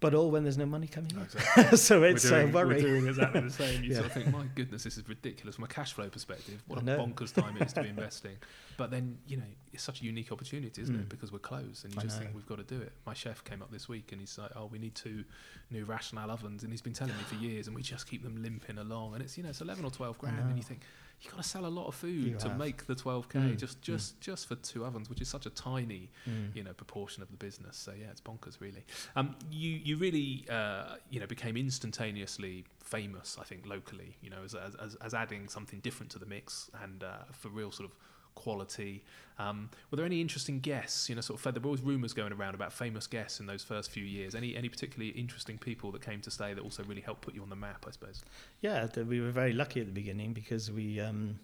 But 0.00 0.14
all 0.14 0.30
when 0.30 0.44
there's 0.44 0.58
no 0.58 0.66
money 0.66 0.86
coming 0.86 1.10
in. 1.10 1.20
Exactly. 1.22 1.76
so 1.78 2.02
it's 2.04 2.24
we're 2.24 2.30
doing, 2.30 2.50
a 2.50 2.52
worry. 2.52 2.74
We're 2.76 2.80
doing 2.80 3.06
exactly 3.08 3.40
the 3.40 3.50
same. 3.50 3.82
You 3.82 3.90
Yeah. 3.90 3.94
sort 3.96 4.06
of 4.06 4.12
think, 4.12 4.30
my 4.30 4.44
goodness, 4.54 4.84
this 4.84 4.96
is 4.96 5.08
ridiculous 5.08 5.56
from 5.56 5.64
a 5.64 5.68
cash 5.68 5.92
flow 5.92 6.08
perspective. 6.08 6.62
What 6.68 6.78
a 6.78 6.82
bonkers 6.82 7.34
time 7.34 7.56
it 7.56 7.62
is 7.66 7.72
to 7.72 7.82
be 7.82 7.88
investing. 7.96 8.36
But 8.76 8.90
then, 8.92 9.18
you 9.26 9.38
know, 9.38 9.42
it's 9.72 9.82
such 9.82 10.00
a 10.00 10.04
unique 10.04 10.30
opportunity, 10.30 10.80
isn't 10.82 10.94
it? 10.94 11.06
Mm. 11.06 11.08
Because 11.08 11.32
we're 11.32 11.40
closed 11.40 11.84
and 11.84 11.92
you 11.94 12.00
I 12.00 12.04
just 12.04 12.16
know. 12.16 12.22
think 12.24 12.36
we've 12.36 12.46
got 12.46 12.58
to 12.58 12.64
do 12.64 12.80
it. 12.80 12.92
My 13.06 13.14
chef 13.14 13.42
came 13.42 13.60
up 13.60 13.72
this 13.72 13.88
week 13.88 14.12
and 14.12 14.20
he's 14.20 14.38
like, 14.38 14.50
oh, 14.54 14.66
we 14.66 14.78
need 14.78 14.94
two 14.94 15.24
new 15.70 15.84
rational 15.84 16.30
ovens. 16.30 16.62
And 16.62 16.72
he's 16.72 16.82
been 16.82 16.92
telling 16.92 17.16
me 17.16 17.22
for 17.24 17.34
years 17.34 17.66
and 17.66 17.74
we 17.74 17.82
just 17.82 18.08
keep 18.08 18.22
them 18.22 18.40
limping 18.40 18.78
along. 18.78 19.14
And 19.14 19.22
it's, 19.22 19.36
you 19.36 19.42
know, 19.42 19.50
it's 19.50 19.60
11 19.60 19.84
or 19.84 19.90
12 19.90 20.16
grand. 20.18 20.38
And 20.38 20.56
you 20.56 20.62
think, 20.62 20.82
you've 21.20 21.32
got 21.32 21.42
to 21.42 21.48
sell 21.48 21.66
a 21.66 21.68
lot 21.68 21.86
of 21.88 21.94
food 21.94 22.24
You 22.24 22.36
to 22.38 22.48
have. 22.48 22.58
make 22.58 22.86
the 22.86 22.94
12K 22.94 23.32
Mm, 23.32 23.58
just, 23.58 23.82
just, 23.82 24.20
just 24.20 24.46
for 24.46 24.54
two 24.56 24.84
ovens, 24.84 25.08
which 25.10 25.20
is 25.20 25.28
such 25.28 25.46
a 25.46 25.50
tiny 25.50 26.10
Mm. 26.28 26.54
you 26.56 26.62
know 26.62 26.72
proportion 26.72 27.22
of 27.22 27.30
the 27.30 27.36
business. 27.36 27.76
So 27.76 27.92
yeah, 27.92 28.10
it's 28.10 28.20
bonkers 28.20 28.60
really. 28.60 28.84
Um, 29.16 29.34
you 29.50 29.70
you 29.70 29.96
really 29.96 30.44
uh, 30.50 30.96
you 31.10 31.18
know 31.20 31.26
became 31.26 31.56
instantaneously 31.56 32.64
famous, 32.82 33.36
I 33.40 33.44
think 33.44 33.66
locally. 33.66 34.16
You 34.20 34.30
know 34.30 34.42
as 34.44 34.54
as, 34.54 34.74
as, 34.76 34.94
as 34.96 35.14
adding 35.14 35.48
something 35.48 35.80
different 35.80 36.10
to 36.12 36.18
the 36.18 36.26
mix 36.26 36.70
and 36.82 37.02
uh, 37.02 37.24
for 37.32 37.48
real 37.48 37.70
sort 37.70 37.88
of 37.90 37.96
quality. 38.38 39.02
Um, 39.38 39.70
were 39.90 39.96
there 39.96 40.06
any 40.06 40.20
interesting 40.20 40.60
guests? 40.60 41.08
You 41.08 41.16
know, 41.16 41.20
sort 41.20 41.44
of 41.44 41.54
there 41.54 41.60
were 41.60 41.66
always 41.66 41.82
rumours 41.82 42.12
going 42.12 42.32
around 42.32 42.54
about 42.54 42.72
famous 42.72 43.06
guests 43.06 43.40
in 43.40 43.46
those 43.46 43.64
first 43.64 43.90
few 43.90 44.04
years. 44.04 44.34
Any 44.34 44.56
any 44.56 44.68
particularly 44.68 45.10
interesting 45.10 45.58
people 45.58 45.90
that 45.92 46.02
came 46.02 46.20
to 46.22 46.30
stay 46.30 46.54
that 46.54 46.62
also 46.62 46.84
really 46.84 47.00
helped 47.00 47.22
put 47.22 47.34
you 47.34 47.42
on 47.42 47.50
the 47.50 47.56
map, 47.56 47.84
I 47.86 47.90
suppose. 47.90 48.22
Yeah, 48.60 48.86
we 48.96 49.20
were 49.20 49.30
very 49.30 49.52
lucky 49.52 49.80
at 49.80 49.86
the 49.86 49.92
beginning 49.92 50.32
because 50.32 50.70
we 50.70 51.00
um, 51.00 51.38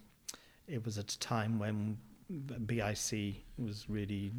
it 0.67 0.83
was 0.85 0.97
at 0.97 1.11
a 1.11 1.19
time 1.19 1.59
when 1.59 1.97
BIC 2.65 3.35
was 3.57 3.85
really 3.89 4.31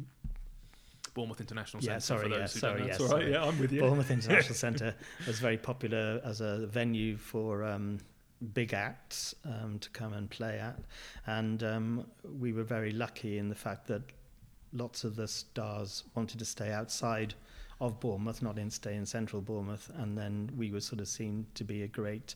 Bournemouth 1.13 1.39
International 1.39 1.81
Centre. 1.81 1.93
Yeah, 1.93 1.99
sorry, 1.99 2.23
for 2.23 2.29
those 2.29 2.39
yeah, 2.39 2.47
sorry, 2.47 2.79
don't 2.79 2.87
yeah, 2.87 2.97
That's 2.97 2.99
all 2.99 3.05
right, 3.05 3.21
sorry. 3.21 3.31
Yeah, 3.31 3.43
I'm 3.43 3.59
with 3.59 3.71
you. 3.71 3.81
Bournemouth 3.81 4.11
International 4.11 4.55
Centre 4.65 4.95
was 5.25 5.39
very 5.39 5.57
popular 5.57 6.21
as 6.23 6.41
a 6.41 6.67
venue 6.67 7.17
for 7.17 7.63
um, 7.63 7.99
big 8.53 8.73
acts 8.73 9.33
um, 9.45 9.79
to 9.79 9.89
come 9.89 10.13
and 10.13 10.29
play 10.29 10.59
at, 10.59 10.79
and 11.25 11.63
um, 11.63 12.05
we 12.39 12.53
were 12.53 12.63
very 12.63 12.91
lucky 12.91 13.37
in 13.37 13.49
the 13.49 13.55
fact 13.55 13.87
that 13.87 14.01
lots 14.73 15.03
of 15.03 15.15
the 15.15 15.27
stars 15.27 16.03
wanted 16.15 16.39
to 16.39 16.45
stay 16.45 16.71
outside 16.71 17.33
of 17.79 17.99
Bournemouth, 17.99 18.41
not 18.41 18.57
in 18.57 18.69
stay 18.69 18.95
in 18.95 19.05
central 19.05 19.41
Bournemouth, 19.41 19.91
and 19.97 20.17
then 20.17 20.49
we 20.57 20.71
were 20.71 20.81
sort 20.81 20.99
of 20.99 21.07
seen 21.07 21.45
to 21.53 21.63
be 21.63 21.83
a 21.83 21.87
great 21.87 22.35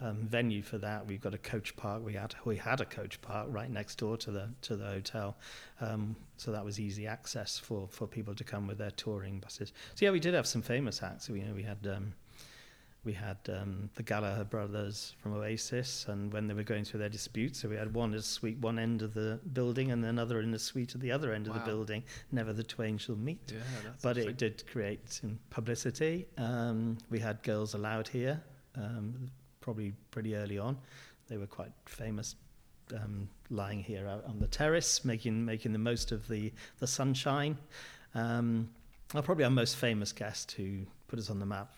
um, 0.00 0.26
venue 0.28 0.62
for 0.62 0.78
that. 0.78 1.06
We've 1.06 1.20
got 1.20 1.34
a 1.34 1.38
coach 1.38 1.74
park. 1.76 2.04
We 2.04 2.14
had 2.14 2.34
we 2.44 2.56
had 2.56 2.80
a 2.80 2.84
coach 2.84 3.20
park 3.22 3.48
right 3.50 3.70
next 3.70 3.96
door 3.96 4.16
to 4.18 4.30
the 4.30 4.50
to 4.62 4.76
the 4.76 4.86
hotel, 4.86 5.36
um, 5.80 6.16
so 6.36 6.52
that 6.52 6.64
was 6.64 6.78
easy 6.78 7.06
access 7.06 7.58
for, 7.58 7.88
for 7.88 8.06
people 8.06 8.34
to 8.34 8.44
come 8.44 8.66
with 8.66 8.78
their 8.78 8.90
touring 8.90 9.38
buses. 9.38 9.72
So 9.94 10.04
yeah, 10.04 10.10
we 10.10 10.20
did 10.20 10.34
have 10.34 10.46
some 10.46 10.62
famous 10.62 11.02
acts. 11.02 11.28
We 11.28 11.40
you 11.40 11.46
know 11.46 11.54
we 11.54 11.62
had. 11.62 11.86
Um, 11.86 12.14
we 13.04 13.12
had 13.12 13.36
um, 13.48 13.90
the 13.94 14.02
Gallagher 14.02 14.44
brothers 14.44 15.14
from 15.22 15.34
Oasis, 15.34 16.06
and 16.08 16.32
when 16.32 16.46
they 16.46 16.54
were 16.54 16.62
going 16.62 16.84
through 16.84 17.00
their 17.00 17.08
disputes, 17.08 17.60
so 17.60 17.68
we 17.68 17.76
had 17.76 17.92
one 17.92 18.12
at 18.12 18.20
a 18.20 18.22
suite 18.22 18.58
one 18.58 18.78
end 18.78 19.02
of 19.02 19.14
the 19.14 19.38
building, 19.52 19.92
and 19.92 20.04
another 20.04 20.40
in 20.40 20.50
the 20.50 20.58
suite 20.58 20.94
at 20.94 21.00
the 21.00 21.12
other 21.12 21.32
end 21.32 21.46
of 21.46 21.54
the 21.54 21.60
building. 21.60 22.02
Never 22.32 22.52
the 22.52 22.62
twain 22.62 22.98
shall 22.98 23.16
meet 23.16 23.52
Yeah, 23.52 23.60
but 24.02 24.16
it 24.16 24.36
did 24.36 24.66
create 24.66 25.10
some 25.10 25.38
publicity. 25.50 26.26
Um, 26.38 26.98
we 27.10 27.18
had 27.18 27.42
Girls 27.42 27.74
Aloud 27.74 28.08
here, 28.08 28.42
um, 28.76 29.30
probably 29.60 29.92
pretty 30.10 30.34
early 30.34 30.58
on. 30.58 30.78
They 31.28 31.36
were 31.36 31.46
quite 31.46 31.72
famous, 31.86 32.36
um, 32.94 33.28
lying 33.50 33.82
here 33.82 34.06
out 34.06 34.24
on 34.24 34.38
the 34.40 34.48
terrace, 34.48 35.04
making 35.04 35.44
making 35.44 35.72
the 35.72 35.78
most 35.78 36.10
of 36.12 36.26
the 36.28 36.52
the 36.78 36.86
sunshine. 36.86 37.58
Um, 38.14 38.70
probably 39.08 39.44
our 39.44 39.50
most 39.50 39.76
famous 39.76 40.12
guest 40.12 40.52
who 40.52 40.86
put 41.08 41.18
us 41.18 41.30
on 41.30 41.38
the 41.38 41.46
map 41.46 41.72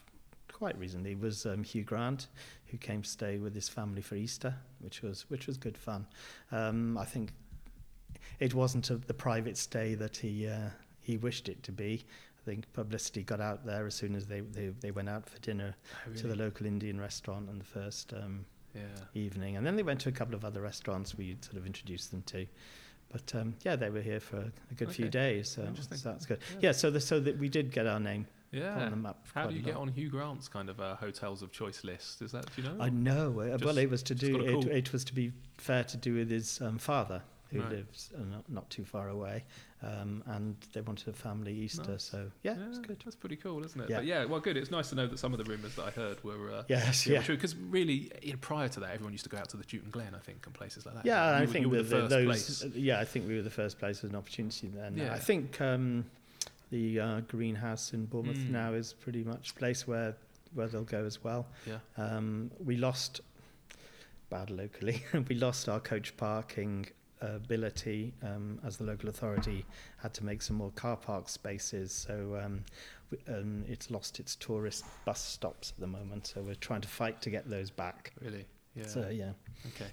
quite 0.56 0.78
recently 0.78 1.14
was 1.14 1.44
um, 1.44 1.62
Hugh 1.62 1.82
Grant, 1.84 2.28
who 2.66 2.78
came 2.78 3.02
to 3.02 3.08
stay 3.08 3.36
with 3.36 3.54
his 3.54 3.68
family 3.68 4.00
for 4.00 4.14
Easter, 4.14 4.54
which 4.80 5.02
was 5.02 5.26
which 5.28 5.46
was 5.46 5.58
good 5.58 5.76
fun. 5.76 6.06
Um, 6.50 6.96
I 6.96 7.04
think 7.04 7.32
it 8.40 8.54
wasn't 8.54 8.88
a, 8.88 8.96
the 8.96 9.12
private 9.12 9.58
stay 9.58 9.94
that 9.96 10.16
he 10.16 10.48
uh, 10.48 10.70
he 11.02 11.18
wished 11.18 11.50
it 11.50 11.62
to 11.64 11.72
be. 11.72 12.06
I 12.40 12.42
think 12.50 12.72
publicity 12.72 13.22
got 13.22 13.40
out 13.40 13.66
there 13.66 13.86
as 13.86 13.94
soon 13.94 14.14
as 14.14 14.26
they, 14.26 14.40
they, 14.40 14.68
they 14.68 14.92
went 14.92 15.08
out 15.08 15.28
for 15.28 15.38
dinner 15.40 15.74
Oh, 16.08 16.14
to 16.14 16.28
the 16.28 16.36
local 16.36 16.64
Indian 16.64 16.98
restaurant 17.00 17.48
on 17.50 17.58
the 17.58 17.64
first 17.64 18.12
um, 18.14 18.46
Yeah. 18.74 18.82
evening, 19.14 19.56
and 19.56 19.66
then 19.66 19.76
they 19.76 19.82
went 19.82 20.00
to 20.02 20.08
a 20.08 20.12
couple 20.12 20.34
of 20.34 20.44
other 20.44 20.62
restaurants 20.62 21.18
we 21.18 21.36
sort 21.42 21.56
of 21.56 21.66
introduced 21.66 22.12
them 22.12 22.22
to. 22.26 22.46
But 23.12 23.34
um, 23.34 23.56
yeah, 23.64 23.76
they 23.76 23.90
were 23.90 24.00
here 24.00 24.20
for 24.20 24.38
a 24.70 24.74
good 24.74 24.90
few 24.90 25.08
days, 25.08 25.48
so, 25.50 25.68
so 25.90 26.10
that's 26.10 26.24
good. 26.24 26.38
Yeah. 26.54 26.58
Yeah, 26.68 26.72
so 26.72 26.90
the, 26.90 27.00
so 27.00 27.20
that 27.20 27.36
we 27.38 27.48
did 27.48 27.72
get 27.72 27.86
our 27.86 28.00
name 28.00 28.26
Yeah. 28.52 28.84
on 28.84 28.90
the 28.90 28.96
map. 28.96 29.18
How 29.34 29.46
do 29.46 29.54
you 29.54 29.62
get 29.62 29.76
on 29.76 29.88
Hugh 29.88 30.08
Grant's 30.08 30.48
kind 30.48 30.68
of 30.70 30.80
uh, 30.80 30.96
hotels 30.96 31.42
of 31.42 31.50
choice 31.52 31.84
list? 31.84 32.22
Is 32.22 32.32
that 32.32 32.46
do 32.54 32.62
you 32.62 32.68
know? 32.68 32.76
I 32.82 32.88
know. 32.90 33.44
Just- 33.52 33.64
well, 33.64 33.78
it 33.78 33.90
was 33.90 34.02
to 34.04 34.14
do. 34.14 34.40
It, 34.40 34.66
it 34.66 34.92
was 34.92 35.04
to 35.04 35.14
be 35.14 35.32
fair 35.58 35.84
to 35.84 35.96
do 35.96 36.14
with 36.14 36.30
his 36.30 36.60
um, 36.60 36.78
father, 36.78 37.22
who 37.50 37.60
Right. 37.60 37.70
lives 37.70 38.10
uh, 38.16 38.22
not, 38.24 38.48
not 38.50 38.70
too 38.70 38.84
far 38.84 39.08
away, 39.08 39.44
um, 39.82 40.22
and 40.26 40.56
they 40.72 40.80
wanted 40.80 41.08
a 41.08 41.12
family 41.12 41.52
Easter. 41.54 41.92
Nice. 41.92 42.02
So 42.04 42.30
yeah, 42.42 42.56
it's 42.68 42.78
good. 42.78 43.00
That's 43.04 43.16
pretty 43.16 43.36
cool, 43.36 43.64
isn't 43.64 43.80
it? 43.80 43.88
Yeah. 43.90 43.96
But 43.96 44.04
yeah, 44.06 44.24
well, 44.24 44.40
good. 44.40 44.56
It's 44.56 44.70
nice 44.70 44.88
to 44.90 44.94
know 44.94 45.06
that 45.06 45.18
some 45.18 45.32
of 45.32 45.38
the 45.38 45.44
rumours 45.44 45.74
that 45.76 45.84
I 45.86 45.90
heard 45.90 46.22
were. 46.24 46.50
Uh, 46.50 46.62
Yes, 46.68 47.06
yeah, 47.06 47.14
yeah. 47.14 47.22
true. 47.22 47.34
Because 47.36 47.54
really, 47.56 48.10
you 48.22 48.32
know, 48.32 48.38
prior 48.40 48.68
to 48.68 48.80
that, 48.80 48.90
everyone 48.94 49.12
used 49.12 49.24
to 49.24 49.30
go 49.30 49.38
out 49.38 49.48
to 49.50 49.56
the 49.56 49.64
Chewton 49.64 49.90
Glen, 49.90 50.14
I 50.14 50.18
think, 50.18 50.44
and 50.46 50.54
places 50.54 50.86
like 50.86 50.94
that. 50.96 51.06
Yeah, 51.06 51.30
you 51.30 51.36
I 51.36 51.40
were, 51.40 51.46
think 51.46 51.62
you 51.64 51.70
were 51.70 51.82
the, 51.82 51.84
first 51.84 52.10
those. 52.10 52.24
place. 52.26 52.64
uh, 52.64 52.68
Yeah, 52.74 53.00
I 53.00 53.04
think 53.04 53.28
we 53.28 53.36
were 53.36 53.42
the 53.42 53.50
first 53.50 53.78
place 53.78 54.02
with 54.02 54.10
an 54.12 54.16
opportunity 54.16 54.68
then. 54.68 54.96
Yeah. 54.96 55.12
I 55.14 55.18
think 55.18 55.60
um, 55.60 56.04
the 56.70 57.00
uh, 57.00 57.20
greenhouse 57.20 57.92
in 57.92 58.06
Bournemouth 58.06 58.36
Mm. 58.38 58.50
now 58.50 58.72
is 58.74 58.92
pretty 58.92 59.22
much 59.24 59.50
a 59.50 59.54
place 59.54 59.86
where 59.86 60.16
where 60.54 60.68
they'll 60.68 60.84
go 60.84 61.04
as 61.04 61.22
well. 61.22 61.46
Yeah. 61.66 61.78
Um, 61.98 62.50
we 62.64 62.76
lost 62.76 63.20
bad 64.30 64.50
locally. 64.50 65.04
we 65.28 65.34
lost 65.34 65.68
our 65.68 65.80
coach 65.80 66.16
parking 66.16 66.86
ability 67.20 68.12
um, 68.22 68.58
as 68.64 68.76
the 68.76 68.84
local 68.84 69.08
authority 69.08 69.64
had 69.98 70.12
to 70.14 70.24
make 70.24 70.40
some 70.42 70.56
more 70.56 70.70
car 70.72 70.96
park 70.96 71.28
spaces. 71.28 71.92
So 71.92 72.40
um, 72.42 72.64
we, 73.10 73.18
um, 73.32 73.64
it's 73.68 73.90
lost 73.90 74.18
its 74.20 74.36
tourist 74.36 74.84
bus 75.04 75.20
stops 75.22 75.72
at 75.76 75.80
the 75.80 75.86
moment. 75.86 76.26
So 76.28 76.40
we're 76.42 76.54
trying 76.54 76.80
to 76.82 76.88
fight 76.88 77.20
to 77.22 77.30
get 77.30 77.48
those 77.50 77.70
back. 77.70 78.12
Really. 78.22 78.46
Yeah. 78.74 78.86
So 78.86 79.08
yeah. 79.10 79.32
Okay. 79.74 79.90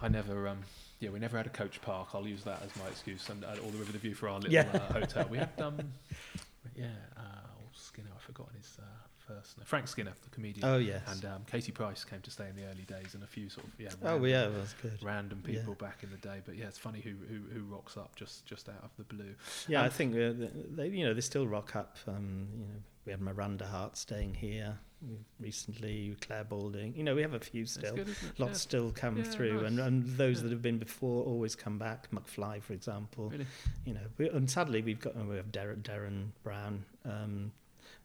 I 0.00 0.08
never. 0.08 0.48
Um, 0.48 0.60
yeah, 1.00 1.10
we 1.10 1.18
never 1.18 1.36
had 1.36 1.46
a 1.46 1.50
coach 1.50 1.80
park. 1.82 2.08
I'll 2.14 2.26
use 2.26 2.42
that 2.44 2.60
as 2.62 2.74
my 2.82 2.88
excuse, 2.88 3.28
and 3.28 3.44
uh, 3.44 3.48
all 3.62 3.70
the 3.70 3.78
with 3.78 3.92
the 3.92 3.98
view 3.98 4.14
for 4.14 4.28
our 4.28 4.36
little 4.38 4.52
Yeah. 4.52 4.68
uh, 4.72 4.92
hotel. 4.92 5.26
We 5.30 5.38
had. 5.38 5.50
Um, 5.60 5.76
yeah. 6.76 6.86
Uh, 7.16 7.22
Skinner. 7.72 8.08
I've 8.14 8.22
forgotten 8.22 8.54
his 8.56 8.76
uh, 8.80 8.84
first 9.16 9.56
name. 9.56 9.64
Frank 9.64 9.86
Skinner, 9.88 10.12
the 10.24 10.30
comedian. 10.30 10.64
Oh 10.66 10.78
yes. 10.78 11.02
And 11.08 11.24
um, 11.26 11.42
Katie 11.50 11.70
Price 11.72 12.04
came 12.04 12.20
to 12.22 12.30
stay 12.30 12.48
in 12.48 12.56
the 12.56 12.64
early 12.64 12.82
days, 12.88 13.14
and 13.14 13.22
a 13.22 13.26
few 13.26 13.48
sort 13.48 13.66
of 13.66 13.72
yeah. 13.78 13.90
oh 14.02 14.18
random- 14.18 14.26
yeah, 14.28 14.48
that's 14.48 14.72
good. 14.74 14.98
random 15.02 15.42
Yeah. 15.46 15.54
people 15.60 15.74
back 15.74 16.02
in 16.02 16.10
the 16.10 16.16
day. 16.16 16.40
But 16.44 16.56
yeah, 16.56 16.66
it's 16.66 16.78
funny 16.78 17.00
who 17.00 17.10
who, 17.28 17.40
who 17.54 17.64
rocks 17.72 17.96
up 17.96 18.16
just 18.16 18.44
just 18.46 18.68
out 18.68 18.82
of 18.82 18.90
the 18.98 19.04
blue. 19.04 19.34
Yeah, 19.68 19.82
I 19.82 19.84
Um, 19.86 19.90
think 19.90 20.14
uh, 20.16 20.48
they, 20.74 20.88
you 20.88 21.04
know, 21.06 21.14
they 21.14 21.20
still 21.20 21.46
rock 21.46 21.76
up. 21.76 21.96
Um, 22.08 22.48
you 22.52 22.64
know, 22.66 22.80
we 23.06 23.12
had 23.12 23.20
Miranda 23.20 23.66
Hart 23.66 23.96
staying 23.96 24.34
here 24.34 24.78
recently, 25.40 26.16
Clare 26.20 26.44
Balding. 26.44 26.94
You 26.96 27.04
know, 27.04 27.14
we 27.14 27.22
have 27.22 27.34
a 27.34 27.40
few 27.40 27.66
still. 27.66 27.94
good? 27.96 28.08
Lots 28.38 28.60
still 28.60 28.90
come 28.92 29.16
Yeah, 29.18 29.24
through, 29.24 29.64
and, 29.64 29.76
nice. 29.76 29.86
and 29.86 30.04
those 30.16 30.38
Yeah. 30.38 30.44
that 30.44 30.50
have 30.52 30.62
been 30.62 30.78
before 30.78 31.24
always 31.24 31.54
come 31.54 31.78
back. 31.78 32.10
McFly, 32.12 32.62
for 32.62 32.72
example. 32.72 33.30
Really. 33.30 33.46
You 33.84 33.94
know, 33.94 34.06
we, 34.16 34.28
and 34.30 34.50
sadly 34.50 34.82
we've 34.82 35.00
got 35.00 35.14
we 35.26 35.36
have 35.36 35.52
Darren, 35.52 35.82
Derren 35.82 36.30
Brown, 36.42 36.84
um, 37.04 37.52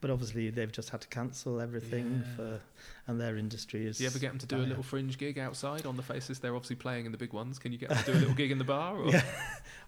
but 0.03 0.11
obviously 0.11 0.49
they've 0.49 0.71
just 0.71 0.89
had 0.89 0.99
to 0.99 1.07
cancel 1.07 1.61
everything 1.61 2.21
Yeah. 2.27 2.35
for, 2.35 2.59
and 3.07 3.21
their 3.21 3.37
industry 3.37 3.85
is. 3.87 3.97
Do 3.99 4.03
you 4.03 4.09
ever 4.09 4.19
get 4.19 4.31
them 4.31 4.39
to 4.39 4.45
do 4.45 4.57
a 4.57 4.67
little 4.67 4.83
fringe 4.83 5.17
gig 5.17 5.39
outside 5.39 5.85
on 5.85 5.95
the 5.95 6.03
faces? 6.03 6.39
They're 6.39 6.55
obviously 6.55 6.75
playing 6.75 7.05
in 7.05 7.13
the 7.13 7.17
big 7.17 7.31
ones. 7.31 7.57
Can 7.57 7.71
you 7.71 7.77
get 7.77 7.87
them 7.87 7.99
to 7.99 8.11
do 8.11 8.17
a 8.17 8.19
little 8.19 8.33
gig 8.35 8.51
in 8.51 8.57
the 8.57 8.65
bar? 8.65 8.97
Or? 8.97 9.07
Yeah. 9.11 9.23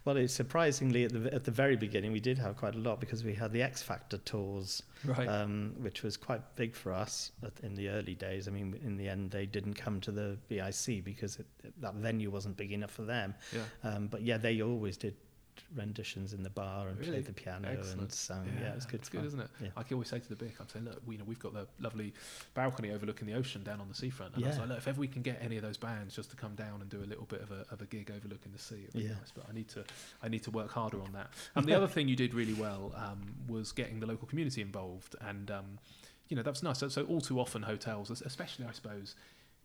Well, 0.05 0.17
it's 0.17 0.33
surprisingly 0.33 1.03
at 1.03 1.11
the 1.11 1.33
at 1.33 1.43
the 1.43 1.51
very 1.51 1.75
beginning 1.75 2.11
we 2.13 2.19
did 2.19 2.37
have 2.37 2.55
quite 2.55 2.75
a 2.75 2.77
lot 2.77 2.99
because 2.99 3.23
we 3.23 3.33
had 3.33 3.51
the 3.51 3.61
X 3.63 3.81
Factor 3.81 4.19
tours, 4.19 4.83
Right. 5.03 5.27
um, 5.27 5.73
which 5.79 6.03
was 6.03 6.15
quite 6.15 6.41
big 6.55 6.75
for 6.75 6.93
us 6.93 7.31
in 7.63 7.73
the 7.75 7.89
early 7.89 8.13
days. 8.15 8.47
I 8.47 8.51
mean, 8.51 8.79
in 8.85 8.95
the 8.97 9.09
end, 9.09 9.31
they 9.31 9.45
didn't 9.47 9.73
come 9.73 9.99
to 10.01 10.11
the 10.11 10.37
BIC 10.47 11.03
because 11.03 11.39
it, 11.39 11.47
that 11.81 11.95
venue 11.95 12.29
wasn't 12.29 12.55
big 12.55 12.71
enough 12.71 12.91
for 12.91 13.01
them. 13.01 13.33
yeah. 13.51 13.61
Um, 13.89 14.07
but 14.07 14.21
yeah, 14.21 14.37
they 14.37 14.61
always 14.61 14.95
did 14.95 15.15
renditions 15.73 16.33
in 16.33 16.43
the 16.43 16.49
bar 16.49 16.87
and 16.87 16.97
Really? 16.99 17.11
played 17.11 17.25
the 17.25 17.33
piano 17.33 17.67
Excellent. 17.69 18.01
and 18.01 18.11
sang. 18.11 18.57
Yeah, 18.61 18.69
it 18.71 18.75
was 18.75 18.85
good 18.85 18.99
It's 18.99 19.09
good, 19.09 19.25
isn't 19.25 19.39
it? 19.39 19.49
Yeah. 19.61 19.69
I 19.75 19.83
can 19.83 19.95
always 19.95 20.09
say 20.09 20.19
to 20.19 20.29
the 20.29 20.35
Bic, 20.35 20.55
I'm 20.59 20.69
saying, 20.69 20.85
look, 20.85 21.01
we, 21.05 21.15
you 21.15 21.19
know, 21.19 21.25
we've 21.25 21.39
got 21.39 21.53
the 21.53 21.67
lovely 21.79 22.13
balcony 22.53 22.91
overlooking 22.91 23.27
the 23.27 23.33
ocean 23.33 23.63
down 23.63 23.81
on 23.81 23.87
the 23.89 23.95
seafront. 23.95 24.35
And 24.35 24.43
I 24.43 24.47
was 24.47 24.55
Yeah. 24.57 24.61
like, 24.61 24.69
look, 24.69 24.77
if 24.79 24.87
ever 24.87 24.99
we 24.99 25.07
can 25.07 25.21
get 25.21 25.39
any 25.41 25.57
of 25.57 25.63
those 25.63 25.77
bands 25.77 26.15
just 26.15 26.29
to 26.31 26.35
come 26.35 26.55
down 26.55 26.81
and 26.81 26.89
do 26.89 27.01
a 27.03 27.05
little 27.07 27.25
bit 27.25 27.41
of 27.41 27.51
a, 27.51 27.65
of 27.71 27.81
a 27.81 27.85
gig 27.85 28.11
overlooking 28.15 28.51
the 28.51 28.59
sea, 28.59 28.83
it'd 28.83 28.93
be 28.93 29.01
Yeah. 29.03 29.09
nice. 29.13 29.31
But 29.33 29.45
I 29.49 29.53
need 29.53 29.67
to, 29.69 29.83
I 30.21 30.27
need 30.29 30.43
to 30.43 30.51
work 30.51 30.71
harder 30.71 31.01
on 31.01 31.11
that. 31.13 31.29
And 31.55 31.65
the 31.65 31.73
other 31.73 31.87
thing 31.95 32.07
you 32.07 32.15
did 32.15 32.33
really 32.33 32.53
well 32.53 32.93
um, 32.95 33.35
was 33.47 33.71
getting 33.71 33.99
the 33.99 34.05
local 34.07 34.27
community 34.27 34.61
involved, 34.61 35.15
and 35.21 35.49
um, 35.51 35.79
you 36.29 36.35
know 36.35 36.43
that's 36.43 36.63
nice. 36.63 36.79
So, 36.79 36.87
so 36.89 37.03
all 37.05 37.21
too 37.21 37.39
often 37.39 37.63
hotels, 37.63 38.09
especially 38.21 38.65
I 38.65 38.71
suppose. 38.71 39.15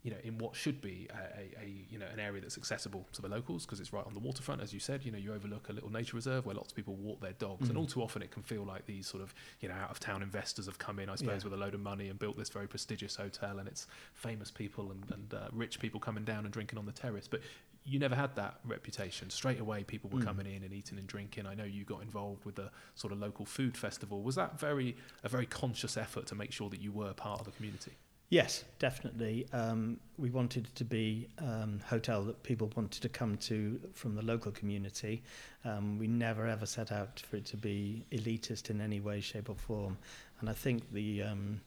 You 0.03 0.11
know, 0.11 0.17
in 0.25 0.39
what 0.39 0.57
should 0.57 0.81
be 0.81 1.09
a, 1.13 1.61
a, 1.63 1.85
you 1.91 1.99
know 1.99 2.07
an 2.13 2.19
area 2.19 2.41
that's 2.41 2.57
accessible 2.57 3.07
to 3.13 3.21
the 3.21 3.29
locals 3.29 3.67
because 3.67 3.81
it's 3.81 3.93
right 3.93 4.07
on 4.07 4.15
the 4.15 4.21
waterfront, 4.21 4.63
as 4.63 4.73
you 4.73 4.81
said. 4.81 5.05
You 5.05 5.13
know, 5.13 5.19
you 5.19 5.35
overlook 5.35 5.69
a 5.69 5.73
little 5.75 5.91
nature 5.91 6.17
reserve 6.17 6.47
where 6.47 6.55
lots 6.55 6.71
of 6.73 6.77
people 6.77 6.95
walk 6.95 7.21
their 7.21 7.35
dogs, 7.35 7.67
Mm. 7.67 7.71
and 7.71 7.79
all 7.79 7.87
too 7.87 8.03
often 8.03 8.23
it 8.23 8.31
can 8.31 8.43
feel 8.43 8.65
like 8.65 8.87
these 8.87 9.07
sort 9.07 9.23
of 9.23 9.35
you 9.61 9.69
know 9.69 9.75
out 9.75 9.91
of 9.91 10.01
town 10.01 10.23
investors 10.23 10.67
have 10.67 10.79
come 10.79 10.99
in, 10.99 11.11
I 11.11 11.17
suppose, 11.17 11.43
Yeah. 11.43 11.51
with 11.51 11.53
a 11.61 11.63
load 11.63 11.75
of 11.75 11.81
money 11.81 12.09
and 12.09 12.19
built 12.19 12.37
this 12.39 12.49
very 12.49 12.67
prestigious 12.67 13.17
hotel, 13.17 13.59
and 13.59 13.69
it's 13.69 13.87
famous 14.15 14.51
people 14.51 14.91
and, 14.91 15.05
and 15.13 15.35
uh, 15.35 15.49
rich 15.53 15.79
people 15.81 16.01
coming 16.01 16.25
down 16.25 16.45
and 16.45 16.53
drinking 16.53 16.79
on 16.79 16.87
the 16.87 16.93
terrace, 16.93 17.29
but. 17.29 17.41
You 17.83 17.99
never 17.99 18.15
had 18.15 18.37
that 18.37 18.61
reputation. 18.67 19.31
Straight 19.31 19.59
away, 19.59 19.85
people 19.85 20.11
were 20.11 20.21
Mm. 20.21 20.25
coming 20.27 20.47
in 20.47 20.65
and 20.65 20.73
eating 20.75 20.99
and 20.99 21.07
drinking. 21.07 21.47
I 21.47 21.55
know 21.55 21.65
you 21.65 21.85
got 21.85 22.03
involved 22.03 22.45
with 22.45 22.57
the 22.57 22.71
sort 22.95 23.11
of 23.11 23.19
local 23.19 23.47
food 23.47 23.75
festival. 23.75 24.23
Was 24.23 24.35
that 24.35 24.61
very 24.61 24.99
a 25.25 25.31
very 25.31 25.47
conscious 25.47 25.97
effort 25.97 26.27
to 26.27 26.35
make 26.35 26.53
sure 26.53 26.69
that 26.69 26.79
you 26.83 26.93
were 26.93 27.15
part 27.15 27.41
of 27.41 27.47
the 27.47 27.53
community? 27.53 27.93
Yes, 28.31 28.63
definitely. 28.79 29.49
Um, 29.53 29.99
we 30.17 30.31
wanted 30.31 30.73
to 30.77 30.85
be 30.85 31.27
um, 31.41 31.81
hotel 31.85 32.23
that 32.23 32.41
people 32.45 32.71
wanted 32.77 33.03
to 33.03 33.09
come 33.09 33.37
to 33.39 33.81
from 33.93 34.15
the 34.15 34.23
local 34.23 34.53
community. 34.53 35.25
Um, 35.65 35.99
we 35.99 36.07
never 36.07 36.47
ever 36.47 36.65
set 36.65 36.93
out 36.93 37.19
for 37.29 37.37
it 37.37 37.45
to 37.47 37.57
be 37.57 38.05
elitist 38.13 38.71
in 38.71 38.81
any 38.81 39.01
way, 39.01 39.21
shape, 39.21 39.51
or 39.51 39.57
form. 39.57 39.99
And 40.39 40.49
I 40.49 40.53
think 40.53 40.93
the, 40.93 41.25
um, 41.25 41.61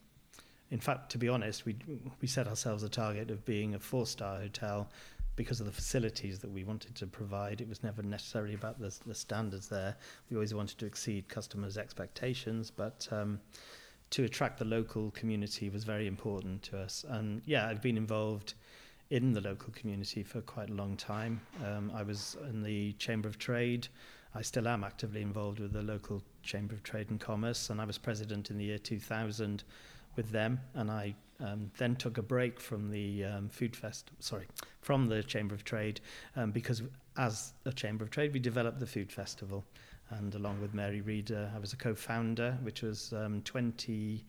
in 0.71 0.79
fact, 0.79 1.11
to 1.11 1.17
be 1.17 1.27
honest, 1.27 1.65
we 1.65 1.75
we 2.21 2.29
set 2.29 2.47
ourselves 2.47 2.83
a 2.83 2.89
target 2.89 3.29
of 3.29 3.43
being 3.43 3.75
a 3.75 3.79
four-star 3.79 4.39
hotel 4.39 4.89
because 5.35 5.59
of 5.59 5.65
the 5.65 5.71
facilities 5.73 6.39
that 6.39 6.49
we 6.49 6.63
wanted 6.63 6.95
to 6.95 7.07
provide. 7.07 7.59
It 7.59 7.67
was 7.67 7.83
never 7.83 8.01
necessarily 8.03 8.53
about 8.53 8.79
the, 8.79 8.97
the 9.05 9.15
standards 9.15 9.67
there. 9.67 9.97
We 10.29 10.37
always 10.37 10.53
wanted 10.53 10.77
to 10.77 10.85
exceed 10.85 11.27
customers' 11.27 11.77
expectations, 11.77 12.71
but. 12.71 13.09
To 14.13 14.23
attract 14.23 14.59
the 14.59 14.65
local 14.65 15.09
community 15.09 15.71
was 15.71 15.85
very 15.85 16.05
important 16.05 16.61
to 16.69 16.77
us. 16.77 17.03
And 17.09 17.41
yeah, 17.47 17.67
I've 17.67 17.81
been 17.81 17.97
involved 17.97 18.53
in 19.09 19.33
the 19.33 19.41
local 19.41 19.73
community 19.73 20.21
for 20.21 20.39
quite 20.41 20.69
a 20.69 20.73
long 20.73 20.95
time. 20.97 21.41
Um, 21.65 21.91
I 21.95 22.03
was 22.03 22.37
in 22.47 22.61
the 22.61 22.93
Chamber 22.99 23.27
of 23.27 23.39
Trade. 23.39 23.87
I 24.35 24.43
still 24.43 24.67
am 24.67 24.83
actively 24.83 25.23
involved 25.23 25.59
with 25.59 25.73
the 25.73 25.81
local 25.81 26.21
Chamber 26.43 26.75
of 26.75 26.83
Trade 26.83 27.09
and 27.09 27.19
Commerce, 27.19 27.71
and 27.71 27.81
I 27.81 27.85
was 27.85 27.97
president 27.97 28.51
in 28.51 28.59
the 28.59 28.65
year 28.65 28.77
2000 28.77 29.63
with 30.15 30.29
them. 30.29 30.59
And 30.75 30.91
I 30.91 31.15
um, 31.39 31.71
then 31.79 31.95
took 31.95 32.19
a 32.19 32.21
break 32.21 32.59
from 32.59 32.91
the 32.91 33.25
um, 33.25 33.49
food 33.49 33.75
fest, 33.75 34.11
sorry, 34.19 34.45
from 34.81 35.07
the 35.07 35.23
Chamber 35.23 35.55
of 35.55 35.63
Trade, 35.63 36.01
um, 36.35 36.51
because 36.51 36.83
as 37.17 37.53
a 37.65 37.73
Chamber 37.73 38.03
of 38.03 38.11
Trade, 38.11 38.31
we 38.31 38.39
developed 38.39 38.79
the 38.79 38.85
food 38.85 39.11
festival 39.11 39.63
and 40.09 40.35
along 40.35 40.61
with 40.61 40.73
Mary 40.73 41.01
Reeder, 41.01 41.51
I 41.55 41.59
was 41.59 41.73
a 41.73 41.77
co-founder, 41.77 42.57
which 42.63 42.81
was 42.81 43.13
um, 43.13 43.41
20 43.43 44.23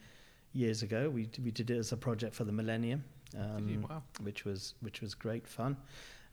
years 0.52 0.82
ago. 0.82 1.10
We 1.10 1.28
we 1.44 1.50
did 1.50 1.70
it 1.70 1.78
as 1.78 1.92
a 1.92 1.96
project 1.96 2.34
for 2.34 2.44
the 2.44 2.52
Millennium, 2.52 3.04
um, 3.38 3.84
Wow. 3.88 4.02
which 4.22 4.44
was 4.44 4.74
which 4.80 5.00
was 5.00 5.14
great 5.14 5.46
fun, 5.46 5.76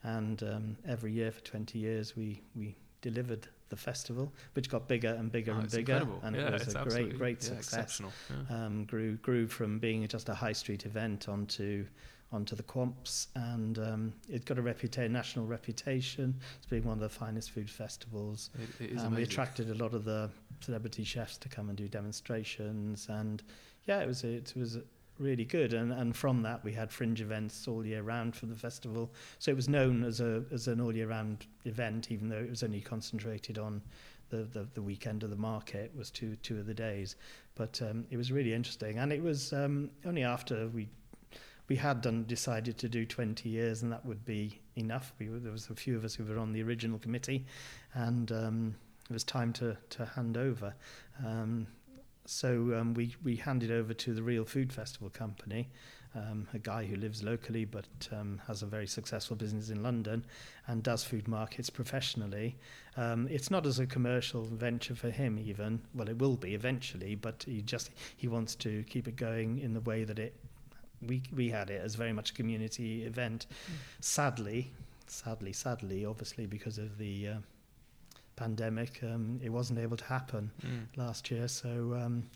and 0.03 0.41
um, 0.43 0.77
every 0.87 1.11
year 1.11 1.31
for 1.31 1.41
20 1.41 1.79
years 1.79 2.15
we 2.15 2.41
we 2.55 2.75
delivered 3.01 3.47
the 3.69 3.75
festival, 3.77 4.31
which 4.53 4.69
got 4.69 4.87
bigger 4.87 5.09
and 5.15 5.31
bigger 5.31 5.53
Oh, 5.53 5.59
and 5.59 5.71
bigger, 5.71 5.93
incredible. 5.93 6.19
and 6.23 6.35
yeah, 6.35 6.47
it 6.47 6.53
was 6.53 6.61
it's 6.63 6.75
a 6.75 6.83
great 6.83 7.17
great 7.17 7.37
yeah, 7.41 7.49
success. 7.49 7.65
Exceptional. 7.83 8.11
Yeah. 8.49 8.65
Um, 8.65 8.85
grew 8.85 9.15
grew 9.17 9.47
from 9.47 9.79
being 9.79 10.07
just 10.07 10.29
a 10.29 10.33
high 10.35 10.53
street 10.53 10.85
event 10.85 11.27
onto 11.29 11.85
onto 12.31 12.55
the 12.55 12.63
Quomps, 12.63 13.27
and 13.35 13.77
um, 13.79 14.13
it 14.29 14.45
got 14.45 14.57
a 14.57 14.61
reputa- 14.61 15.09
national 15.09 15.45
reputation 15.45 16.33
as 16.59 16.65
being 16.65 16.83
one 16.83 16.93
of 16.93 17.01
the 17.01 17.09
finest 17.09 17.51
food 17.51 17.69
festivals. 17.69 18.49
It, 18.79 18.85
it 18.85 18.91
is 18.91 19.03
And 19.03 19.15
we 19.15 19.23
attracted 19.23 19.69
a 19.69 19.75
lot 19.75 19.93
of 19.93 20.05
the 20.05 20.29
celebrity 20.61 21.03
chefs 21.03 21.37
to 21.37 21.49
come 21.49 21.69
and 21.69 21.77
do 21.77 21.87
demonstrations, 21.87 23.07
and 23.09 23.43
yeah, 23.85 23.99
it 23.99 24.07
was 24.07 24.23
it 24.23 24.53
was 24.55 24.77
really 25.19 25.45
good. 25.45 25.73
And 25.73 25.91
and 25.91 26.15
from 26.15 26.41
that, 26.43 26.63
we 26.63 26.73
had 26.73 26.91
fringe 26.91 27.21
events 27.21 27.67
all 27.67 27.85
year 27.85 28.01
round 28.01 28.35
for 28.35 28.45
the 28.45 28.55
festival. 28.55 29.11
So 29.39 29.51
it 29.51 29.55
was 29.55 29.69
known 29.69 30.03
as 30.03 30.19
a 30.21 30.43
as 30.51 30.67
an 30.67 30.81
all 30.81 30.95
year 30.95 31.07
round 31.07 31.45
event, 31.65 32.11
even 32.11 32.29
though 32.29 32.37
it 32.39 32.49
was 32.49 32.63
only 32.63 32.81
concentrated 32.81 33.57
on 33.57 33.81
the 34.29 34.43
the, 34.43 34.67
the 34.73 34.81
weekend 34.81 35.23
of 35.23 35.29
the 35.29 35.35
market 35.35 35.91
was 35.95 36.09
two 36.09 36.35
two 36.37 36.59
of 36.59 36.65
the 36.65 36.73
days. 36.73 37.15
But 37.55 37.81
um, 37.81 38.05
it 38.09 38.17
was 38.17 38.31
really 38.31 38.53
interesting, 38.53 38.97
and 38.97 39.11
it 39.11 39.21
was 39.21 39.53
um, 39.53 39.91
only 40.05 40.23
after 40.23 40.67
we. 40.69 40.89
We 41.71 41.77
had 41.77 42.01
done 42.01 42.25
decided 42.25 42.77
to 42.79 42.89
do 42.89 43.05
20 43.05 43.47
years, 43.47 43.81
and 43.81 43.93
that 43.93 44.05
would 44.05 44.25
be 44.25 44.59
enough. 44.75 45.13
We 45.19 45.29
were, 45.29 45.39
there 45.39 45.53
was 45.53 45.69
a 45.69 45.73
few 45.73 45.95
of 45.95 46.03
us 46.03 46.13
who 46.13 46.25
were 46.25 46.37
on 46.37 46.51
the 46.51 46.61
original 46.61 46.99
committee, 46.99 47.45
and 47.93 48.29
um, 48.29 48.75
it 49.09 49.13
was 49.13 49.23
time 49.23 49.53
to, 49.53 49.77
to 49.91 50.05
hand 50.05 50.35
over. 50.35 50.75
Um, 51.25 51.67
so 52.25 52.77
um, 52.77 52.93
we, 52.93 53.15
we 53.23 53.37
handed 53.37 53.71
over 53.71 53.93
to 53.93 54.13
the 54.13 54.21
Real 54.21 54.43
Food 54.43 54.73
Festival 54.73 55.09
Company, 55.09 55.69
um, 56.13 56.45
a 56.53 56.59
guy 56.59 56.83
who 56.85 56.97
lives 56.97 57.23
locally 57.23 57.63
but 57.63 57.87
um, 58.11 58.41
has 58.47 58.63
a 58.63 58.65
very 58.65 58.85
successful 58.85 59.37
business 59.37 59.69
in 59.69 59.81
London 59.81 60.25
and 60.67 60.83
does 60.83 61.05
food 61.05 61.25
markets 61.25 61.69
professionally. 61.69 62.57
Um, 62.97 63.29
it's 63.31 63.49
not 63.49 63.65
as 63.65 63.79
a 63.79 63.85
commercial 63.87 64.43
venture 64.43 64.93
for 64.93 65.09
him 65.09 65.39
even. 65.39 65.79
Well, 65.93 66.09
it 66.09 66.19
will 66.19 66.35
be 66.35 66.53
eventually, 66.53 67.15
but 67.15 67.45
he 67.47 67.61
just 67.61 67.91
he 68.17 68.27
wants 68.27 68.55
to 68.55 68.83
keep 68.89 69.07
it 69.07 69.15
going 69.15 69.59
in 69.59 69.73
the 69.73 69.79
way 69.79 70.03
that 70.03 70.19
it 70.19 70.35
we 71.07 71.21
we 71.35 71.49
had 71.49 71.69
it 71.69 71.81
as 71.83 71.95
very 71.95 72.13
much 72.13 72.31
a 72.31 72.33
community 72.33 73.03
event. 73.03 73.47
Sadly, 73.99 74.71
sadly, 75.07 75.53
sadly, 75.53 76.05
obviously 76.05 76.45
because 76.45 76.77
of 76.77 76.97
the 76.97 77.27
uh, 77.27 77.33
pandemic, 78.35 78.99
um, 79.03 79.39
it 79.43 79.49
wasn't 79.49 79.79
able 79.79 79.97
to 79.97 80.05
happen 80.05 80.51
Mm. 80.65 80.85
last 80.97 81.29
year. 81.31 81.47
So 81.47 81.93
um, 81.95 82.29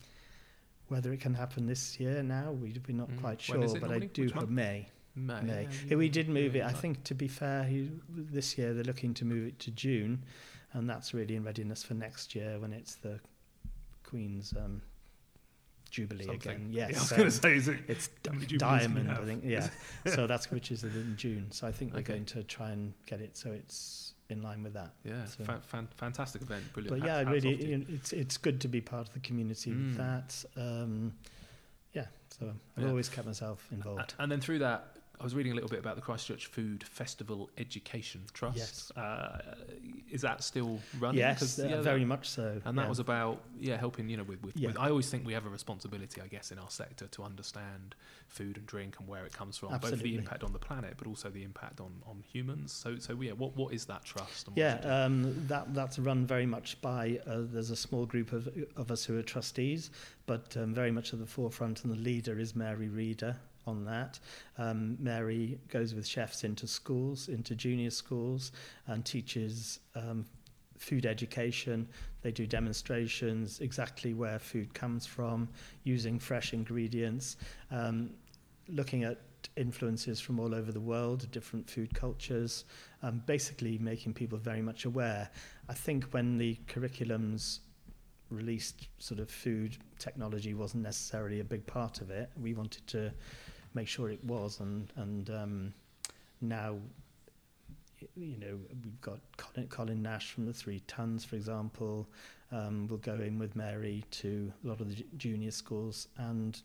whether 0.88 1.12
it 1.14 1.22
can 1.22 1.34
happen 1.34 1.66
this 1.66 2.00
year 2.00 2.22
now, 2.24 2.52
we, 2.52 2.76
we're 2.88 2.96
not 2.98 3.10
Mm. 3.10 3.20
quite 3.22 3.42
sure. 3.42 3.80
But 3.80 3.92
I 3.92 4.00
do 4.00 4.30
hope? 4.30 4.50
May. 4.50 4.88
May. 5.16 5.42
May. 5.42 5.64
Yeah, 5.64 5.70
Yeah, 5.90 5.96
we 5.98 6.10
did 6.10 6.28
move 6.30 6.56
yeah, 6.56 6.68
it. 6.68 6.70
I 6.70 6.74
think 6.74 7.04
to 7.06 7.16
be 7.16 7.28
fair, 7.28 7.64
he, 7.64 7.90
this 8.10 8.58
year 8.58 8.74
they're 8.74 8.84
looking 8.84 9.14
to 9.16 9.26
move 9.26 9.48
it 9.48 9.60
to 9.60 9.72
June, 9.72 10.24
and 10.74 10.90
that's 10.90 11.14
really 11.14 11.36
in 11.36 11.44
readiness 11.44 11.84
for 11.84 11.94
next 11.94 12.36
year 12.36 12.60
when 12.60 12.74
it's 12.74 12.96
the 12.96 13.20
Queen's 14.04 14.54
um, 14.58 14.82
Jubilee 15.96 16.26
something. 16.26 16.52
again. 16.52 16.68
Yeah, 16.72 16.88
Yes, 16.90 16.98
I 16.98 17.00
was 17.02 17.10
going 17.12 17.22
um, 17.22 17.28
to 17.28 17.32
say, 17.32 17.56
is 17.56 17.68
it? 17.68 17.80
it's 17.88 18.10
How 18.26 18.34
many 18.34 18.46
d- 18.46 18.58
Jubilees 18.58 18.82
can 18.86 18.96
you 18.98 19.04
diamond, 19.04 19.12
I 19.12 19.26
think. 19.26 19.44
Yeah. 19.46 19.70
so 20.16 20.28
that's 20.28 20.52
which 20.52 20.72
is 20.72 20.84
in 20.84 21.16
June. 21.18 21.52
So 21.52 21.68
I 21.68 21.72
think 21.72 21.94
we're 21.94 22.00
Okay. 22.00 22.14
going 22.14 22.26
to 22.26 22.44
try 22.44 22.72
and 22.72 22.94
get 23.06 23.22
it 23.22 23.38
so 23.38 23.52
it's 23.52 24.14
in 24.30 24.42
line 24.42 24.64
with 24.64 24.74
that. 24.74 24.92
Yeah, 25.04 25.26
So- 25.26 25.44
fan, 25.44 25.62
fan, 25.62 25.88
fantastic 25.96 26.42
event, 26.42 26.64
brilliant. 26.74 27.00
But 27.00 27.08
yeah, 27.08 27.18
Hats- 27.20 27.28
hats 27.30 27.44
really, 27.46 27.58
to 27.58 27.66
you. 27.68 27.78
know, 27.78 27.86
it's 27.90 28.12
it's 28.14 28.38
good 28.38 28.60
to 28.62 28.68
be 28.68 28.82
part 28.82 29.08
of 29.08 29.14
the 29.14 29.20
community 29.22 29.72
Mm. 29.72 29.88
with 29.90 29.98
that. 29.98 30.46
Um, 30.58 31.14
yeah, 31.94 32.08
so 32.30 32.52
I've 32.76 32.84
Yeah. 32.84 32.90
always 32.90 33.08
kept 33.10 33.28
myself 33.28 33.68
involved. 33.72 34.16
A- 34.18 34.22
And 34.24 34.32
then 34.32 34.42
through 34.42 34.60
that, 34.60 34.95
I 35.20 35.24
was 35.24 35.34
reading 35.34 35.52
a 35.54 35.56
little 35.56 35.70
bit 35.70 35.80
about 35.80 35.96
the 35.96 36.02
Christchurch 36.02 36.48
Food 36.48 36.84
Festival 36.84 37.50
Education 37.58 38.22
Trust. 38.34 38.58
Yes. 38.58 38.92
Uh, 38.92 39.40
is 40.12 40.22
that 40.22 40.44
still 40.44 40.80
running? 41.00 41.20
yes, 41.20 41.40
'Cause, 41.40 41.60
uh, 41.60 41.68
yeah, 41.68 41.82
very 41.82 42.02
that- 42.02 42.06
much 42.06 42.30
so. 42.30 42.62
And 42.66 42.78
that 42.78 42.84
yeah. 42.84 42.90
was 42.90 43.00
about 43.00 43.42
yeah 43.60 43.78
helping 43.78 44.10
you 44.10 44.18
know 44.18 44.24
with, 44.24 44.42
with, 44.44 44.58
Yeah. 44.58 44.68
with 44.68 44.78
I 44.78 44.90
always 44.90 45.10
think 45.10 45.26
we 45.26 45.34
have 45.34 45.46
a 45.46 45.50
responsibility 45.50 46.22
I 46.22 46.28
guess 46.28 46.52
in 46.52 46.60
our 46.60 46.70
sector 46.70 47.08
to 47.08 47.24
understand 47.24 47.96
food 48.28 48.58
and 48.58 48.66
drink 48.66 48.98
and 49.00 49.08
where 49.08 49.26
it 49.26 49.32
comes 49.34 49.58
from 49.58 49.70
both 49.80 50.02
the 50.02 50.16
impact 50.16 50.44
on 50.44 50.52
the 50.52 50.60
planet 50.60 50.96
but 50.98 51.08
also 51.08 51.30
the 51.30 51.44
impact 51.44 51.80
on, 51.80 51.92
on 52.06 52.24
humans 52.28 52.72
so 52.74 52.98
so 52.98 53.20
yeah 53.22 53.32
what 53.34 53.56
what 53.56 53.74
is 53.74 53.86
that 53.86 54.04
trust 54.04 54.50
Yeah, 54.56 54.76
does 54.78 54.80
it 54.80 54.88
do? 54.88 54.90
um, 54.94 55.48
that 55.48 55.74
that's 55.74 55.98
run 56.00 56.26
very 56.26 56.46
much 56.46 56.82
by. 56.82 57.20
Uh, 57.26 57.42
there's 57.44 57.70
a 57.72 57.76
small 57.76 58.06
group 58.06 58.34
of 58.34 58.50
of 58.76 58.92
us 58.92 59.06
who 59.06 59.18
are 59.18 59.24
trustees, 59.24 59.92
but 60.26 60.56
um, 60.58 60.74
very 60.74 60.92
much 60.92 61.14
at 61.14 61.20
the 61.20 61.26
forefront, 61.26 61.84
and 61.84 61.94
the 61.94 61.98
leader 62.00 62.38
is 62.40 62.56
Mary 62.56 62.90
Reeder 62.90 63.38
on 63.68 63.86
that. 63.86 64.20
Um, 64.58 64.98
Mary 65.00 65.60
goes 65.70 65.94
with 65.94 66.08
chefs 66.08 66.44
into 66.44 66.68
schools, 66.68 67.28
into 67.28 67.56
junior 67.56 67.90
schools, 67.90 68.52
and 68.88 69.06
teaches 69.06 69.80
um, 69.96 70.26
food 70.78 71.06
education. 71.06 71.88
They 72.22 72.32
do 72.32 72.48
demonstrations 72.48 73.60
exactly 73.60 74.14
where 74.14 74.40
food 74.40 74.74
comes 74.74 75.06
from, 75.06 75.50
using 75.84 76.20
fresh 76.20 76.54
ingredients, 76.54 77.38
um, 77.72 78.12
looking 78.68 79.04
at 79.04 79.20
influences 79.58 80.20
from 80.20 80.40
all 80.40 80.56
over 80.56 80.72
the 80.72 80.80
world, 80.80 81.30
different 81.32 81.70
food 81.70 81.94
cultures, 81.94 82.66
um, 83.04 83.22
basically 83.26 83.78
making 83.78 84.14
people 84.14 84.38
very 84.38 84.62
much 84.62 84.86
aware. 84.86 85.30
I 85.70 85.74
think 85.74 86.06
when 86.06 86.38
the 86.38 86.58
curriculums 86.68 87.60
released 88.30 88.88
sort 88.98 89.20
of 89.20 89.30
food 89.30 89.78
technology 90.00 90.54
wasn't 90.54 90.84
necessarily 90.84 91.40
a 91.40 91.44
big 91.44 91.66
part 91.68 92.02
of 92.02 92.10
it. 92.10 92.30
We 92.42 92.54
wanted 92.54 92.86
to 92.88 93.12
make 93.76 93.88
sure 93.88 94.10
it 94.10 94.24
was, 94.24 94.60
and 94.60 94.92
and 94.96 95.30
um, 95.30 95.74
now, 96.42 96.78
you 98.16 98.38
know, 98.38 98.58
we've 98.84 99.02
got 99.02 99.20
Colin, 99.38 99.68
Colin 99.68 100.02
Nash 100.02 100.32
from 100.32 100.46
the 100.46 100.54
Three 100.54 100.82
Tuns, 100.88 101.24
for 101.24 101.36
example. 101.36 102.08
Um, 102.52 102.88
we'll 102.88 103.00
go 103.00 103.16
in 103.16 103.38
with 103.38 103.56
Mary 103.56 104.04
to 104.12 104.52
a 104.64 104.68
lot 104.68 104.80
of 104.80 104.96
the 104.96 105.04
junior 105.18 105.52
schools 105.52 106.08
and 106.18 106.62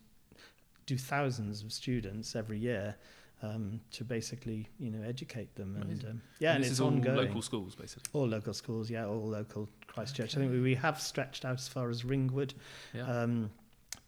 do 0.86 0.96
thousands 0.96 1.62
of 1.62 1.72
students 1.72 2.36
every 2.36 2.58
year 2.58 2.94
um, 3.42 3.80
to 3.92 4.04
basically, 4.04 4.68
you 4.78 4.90
know, 4.90 5.02
educate 5.06 5.54
them. 5.54 5.76
And 5.80 6.04
um, 6.04 6.22
yeah, 6.38 6.54
and, 6.54 6.62
this 6.62 6.68
it's 6.68 6.74
is 6.74 6.80
all 6.80 6.88
ongoing. 6.88 7.16
local 7.16 7.42
schools 7.42 7.74
basically 7.74 8.10
All 8.12 8.28
local 8.28 8.52
schools, 8.52 8.90
yeah, 8.90 9.06
all 9.06 9.26
local 9.26 9.68
Christchurch. 9.86 10.36
I 10.36 10.40
think 10.40 10.52
we, 10.52 10.60
we 10.60 10.74
have 10.74 11.00
stretched 11.00 11.44
out 11.44 11.58
as 11.58 11.68
far 11.68 11.88
as 11.90 12.04
Ringwood, 12.04 12.54
yeah 12.92 13.02
um, 13.02 13.50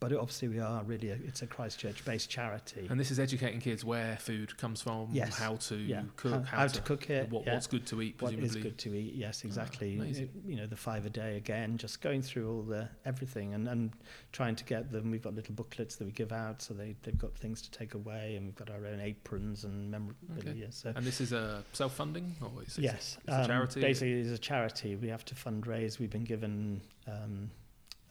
but 0.02 0.12
obviously 0.18 0.48
we 0.48 0.58
are 0.58 0.82
really 0.82 1.10
a, 1.10 1.14
it's 1.14 1.42
a 1.42 1.46
Christchurch-based 1.46 2.28
charity. 2.28 2.88
And 2.90 2.98
this 2.98 3.12
is 3.12 3.20
educating 3.20 3.60
kids 3.60 3.84
where 3.84 4.16
food 4.16 4.56
comes 4.58 4.82
from, 4.82 5.08
Yes. 5.12 5.38
how 5.38 5.56
to 5.56 5.76
Yeah. 5.76 6.02
cook, 6.16 6.44
how, 6.44 6.58
how 6.58 6.66
to, 6.66 6.80
cook 6.80 7.08
it, 7.08 7.30
what, 7.30 7.46
yeah. 7.46 7.54
what's 7.54 7.68
good 7.68 7.86
to 7.86 8.02
eat, 8.02 8.20
what 8.20 8.32
presumably. 8.32 8.58
is 8.58 8.64
good 8.64 8.78
to 8.78 8.94
eat. 8.94 9.14
Yes, 9.14 9.44
exactly. 9.44 9.94
amazing. 9.96 10.24
It- 10.24 10.50
you 10.50 10.56
know, 10.56 10.66
the 10.66 10.76
five 10.76 11.06
a 11.06 11.10
day 11.10 11.36
again, 11.36 11.78
just 11.78 12.00
going 12.00 12.20
through 12.20 12.50
all 12.50 12.62
the 12.62 12.88
everything 13.04 13.54
and, 13.54 13.68
and 13.68 13.92
trying 14.32 14.56
to 14.56 14.64
get 14.64 14.90
them. 14.90 15.10
We've 15.12 15.22
got 15.22 15.34
little 15.34 15.54
booklets 15.54 15.94
that 15.96 16.04
we 16.04 16.10
give 16.10 16.32
out, 16.32 16.60
so 16.62 16.74
they 16.74 16.96
they've 17.04 17.16
got 17.16 17.36
things 17.38 17.62
to 17.62 17.70
take 17.70 17.94
away, 17.94 18.34
and 18.36 18.46
we've 18.46 18.56
got 18.56 18.70
our 18.70 18.84
own 18.86 18.98
aprons 19.00 19.62
and 19.64 19.90
memorabilia. 19.90 20.72
So 20.72 20.92
And 20.96 21.06
this 21.06 21.20
is 21.20 21.32
a 21.32 21.62
self-funding, 21.72 22.36
or 22.42 22.50
is 22.66 22.76
it 22.76 22.82
yes, 22.82 23.18
it's 23.24 23.28
a 23.28 23.40
um, 23.42 23.46
charity? 23.46 23.80
Basically, 23.80 24.12
it's 24.20 24.30
a 24.30 24.38
charity. 24.38 24.96
We 24.96 25.08
have 25.08 25.24
to 25.26 25.34
fundraise. 25.36 25.98
We've 26.00 26.10
been 26.10 26.24
given 26.24 26.80
um, 27.06 27.50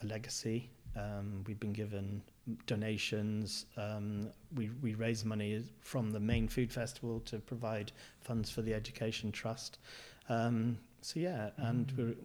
a 0.02 0.06
legacy. 0.06 0.70
Um, 0.96 1.44
we've 1.48 1.60
been 1.60 1.74
given 1.74 2.22
donations. 2.66 3.66
Um, 3.78 4.30
we 4.56 4.70
we 4.82 4.94
raise 4.96 5.24
money 5.24 5.64
from 5.82 6.12
the 6.12 6.20
main 6.20 6.48
food 6.48 6.72
festival 6.72 7.20
to 7.22 7.40
provide 7.40 7.92
funds 8.22 8.50
for 8.50 8.62
the 8.62 8.74
education 8.74 9.32
trust. 9.32 9.78
Um, 10.30 10.78
so 11.02 11.20
yeah, 11.20 11.52
and 11.58 11.88
Mm. 11.88 11.98
we're 11.98 12.16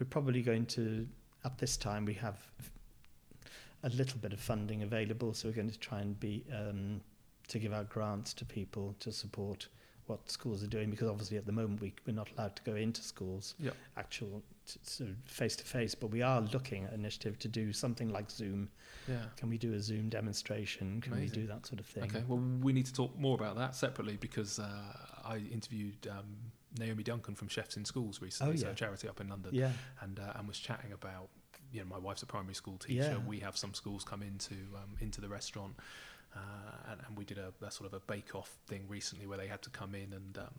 we're 0.00 0.06
probably 0.10 0.42
going 0.42 0.66
to 0.66 1.06
at 1.44 1.58
this 1.58 1.76
time 1.76 2.04
we 2.04 2.14
have 2.14 2.38
a 3.84 3.88
little 3.90 4.18
bit 4.18 4.32
of 4.32 4.40
funding 4.40 4.82
available, 4.82 5.34
so 5.34 5.48
we're 5.48 5.54
going 5.54 5.70
to 5.70 5.78
try 5.78 6.00
and 6.00 6.18
be 6.20 6.44
um, 6.52 7.00
to 7.48 7.58
give 7.58 7.72
out 7.72 7.88
grants 7.88 8.32
to 8.34 8.44
people 8.44 8.94
to 9.00 9.10
support 9.12 9.68
what 10.06 10.30
schools 10.30 10.62
are 10.62 10.68
doing 10.68 10.90
because 10.90 11.08
obviously 11.08 11.36
at 11.36 11.46
the 11.46 11.52
moment 11.52 11.80
we, 11.80 11.92
we're 12.06 12.12
not 12.12 12.28
allowed 12.36 12.54
to 12.56 12.62
go 12.64 12.74
into 12.74 13.02
schools 13.02 13.54
Yep. 13.60 13.74
actual 13.96 14.42
sort 14.82 15.10
of 15.10 15.16
face 15.26 15.56
to 15.56 15.64
face 15.64 15.94
but 15.94 16.08
we 16.10 16.22
are 16.22 16.40
looking 16.52 16.84
at 16.84 16.92
initiative 16.92 17.38
to 17.38 17.48
do 17.48 17.72
something 17.72 18.08
like 18.10 18.30
zoom 18.30 18.68
Yeah. 19.08 19.16
can 19.36 19.48
we 19.48 19.58
do 19.58 19.72
a 19.74 19.80
zoom 19.80 20.08
demonstration 20.08 21.00
can 21.00 21.12
Amazing. 21.12 21.30
we 21.40 21.42
do 21.42 21.46
that 21.52 21.66
sort 21.66 21.80
of 21.80 21.86
thing 21.86 22.04
Okay. 22.04 22.22
Well, 22.28 22.38
we 22.62 22.72
need 22.72 22.86
to 22.86 22.92
talk 22.92 23.18
more 23.18 23.34
about 23.34 23.56
that 23.56 23.74
separately 23.74 24.16
because 24.20 24.58
uh, 24.58 24.68
I 25.24 25.36
interviewed 25.52 26.06
um, 26.10 26.26
Naomi 26.78 27.02
Duncan 27.02 27.34
from 27.34 27.48
Chefs 27.48 27.76
in 27.76 27.84
Schools 27.84 28.20
recently, 28.22 28.54
Oh, 28.54 28.56
so 28.56 28.66
yeah. 28.66 28.72
a 28.72 28.74
charity 28.74 29.08
up 29.08 29.20
in 29.20 29.28
London, 29.28 29.50
yeah 29.54 29.72
and 30.00 30.18
uh, 30.18 30.32
and 30.36 30.48
was 30.48 30.58
chatting 30.58 30.92
about. 30.92 31.28
You 31.70 31.80
know, 31.80 31.86
my 31.86 31.98
wife's 31.98 32.22
a 32.22 32.26
primary 32.26 32.54
school 32.54 32.76
teacher. 32.76 33.16
Yeah. 33.16 33.26
We 33.26 33.40
have 33.40 33.56
some 33.56 33.72
schools 33.72 34.04
come 34.04 34.22
into 34.22 34.54
um, 34.76 34.94
into 35.00 35.20
the 35.22 35.28
restaurant, 35.28 35.74
uh, 36.36 36.38
and, 36.90 37.00
and 37.06 37.16
we 37.16 37.24
did 37.24 37.38
a, 37.38 37.52
a 37.64 37.70
sort 37.70 37.86
of 37.90 37.94
a 37.94 38.00
bake-off 38.00 38.50
thing 38.66 38.84
recently 38.88 39.26
where 39.26 39.38
they 39.38 39.46
had 39.46 39.62
to 39.62 39.70
come 39.70 39.94
in 39.94 40.12
and 40.12 40.36
um, 40.36 40.52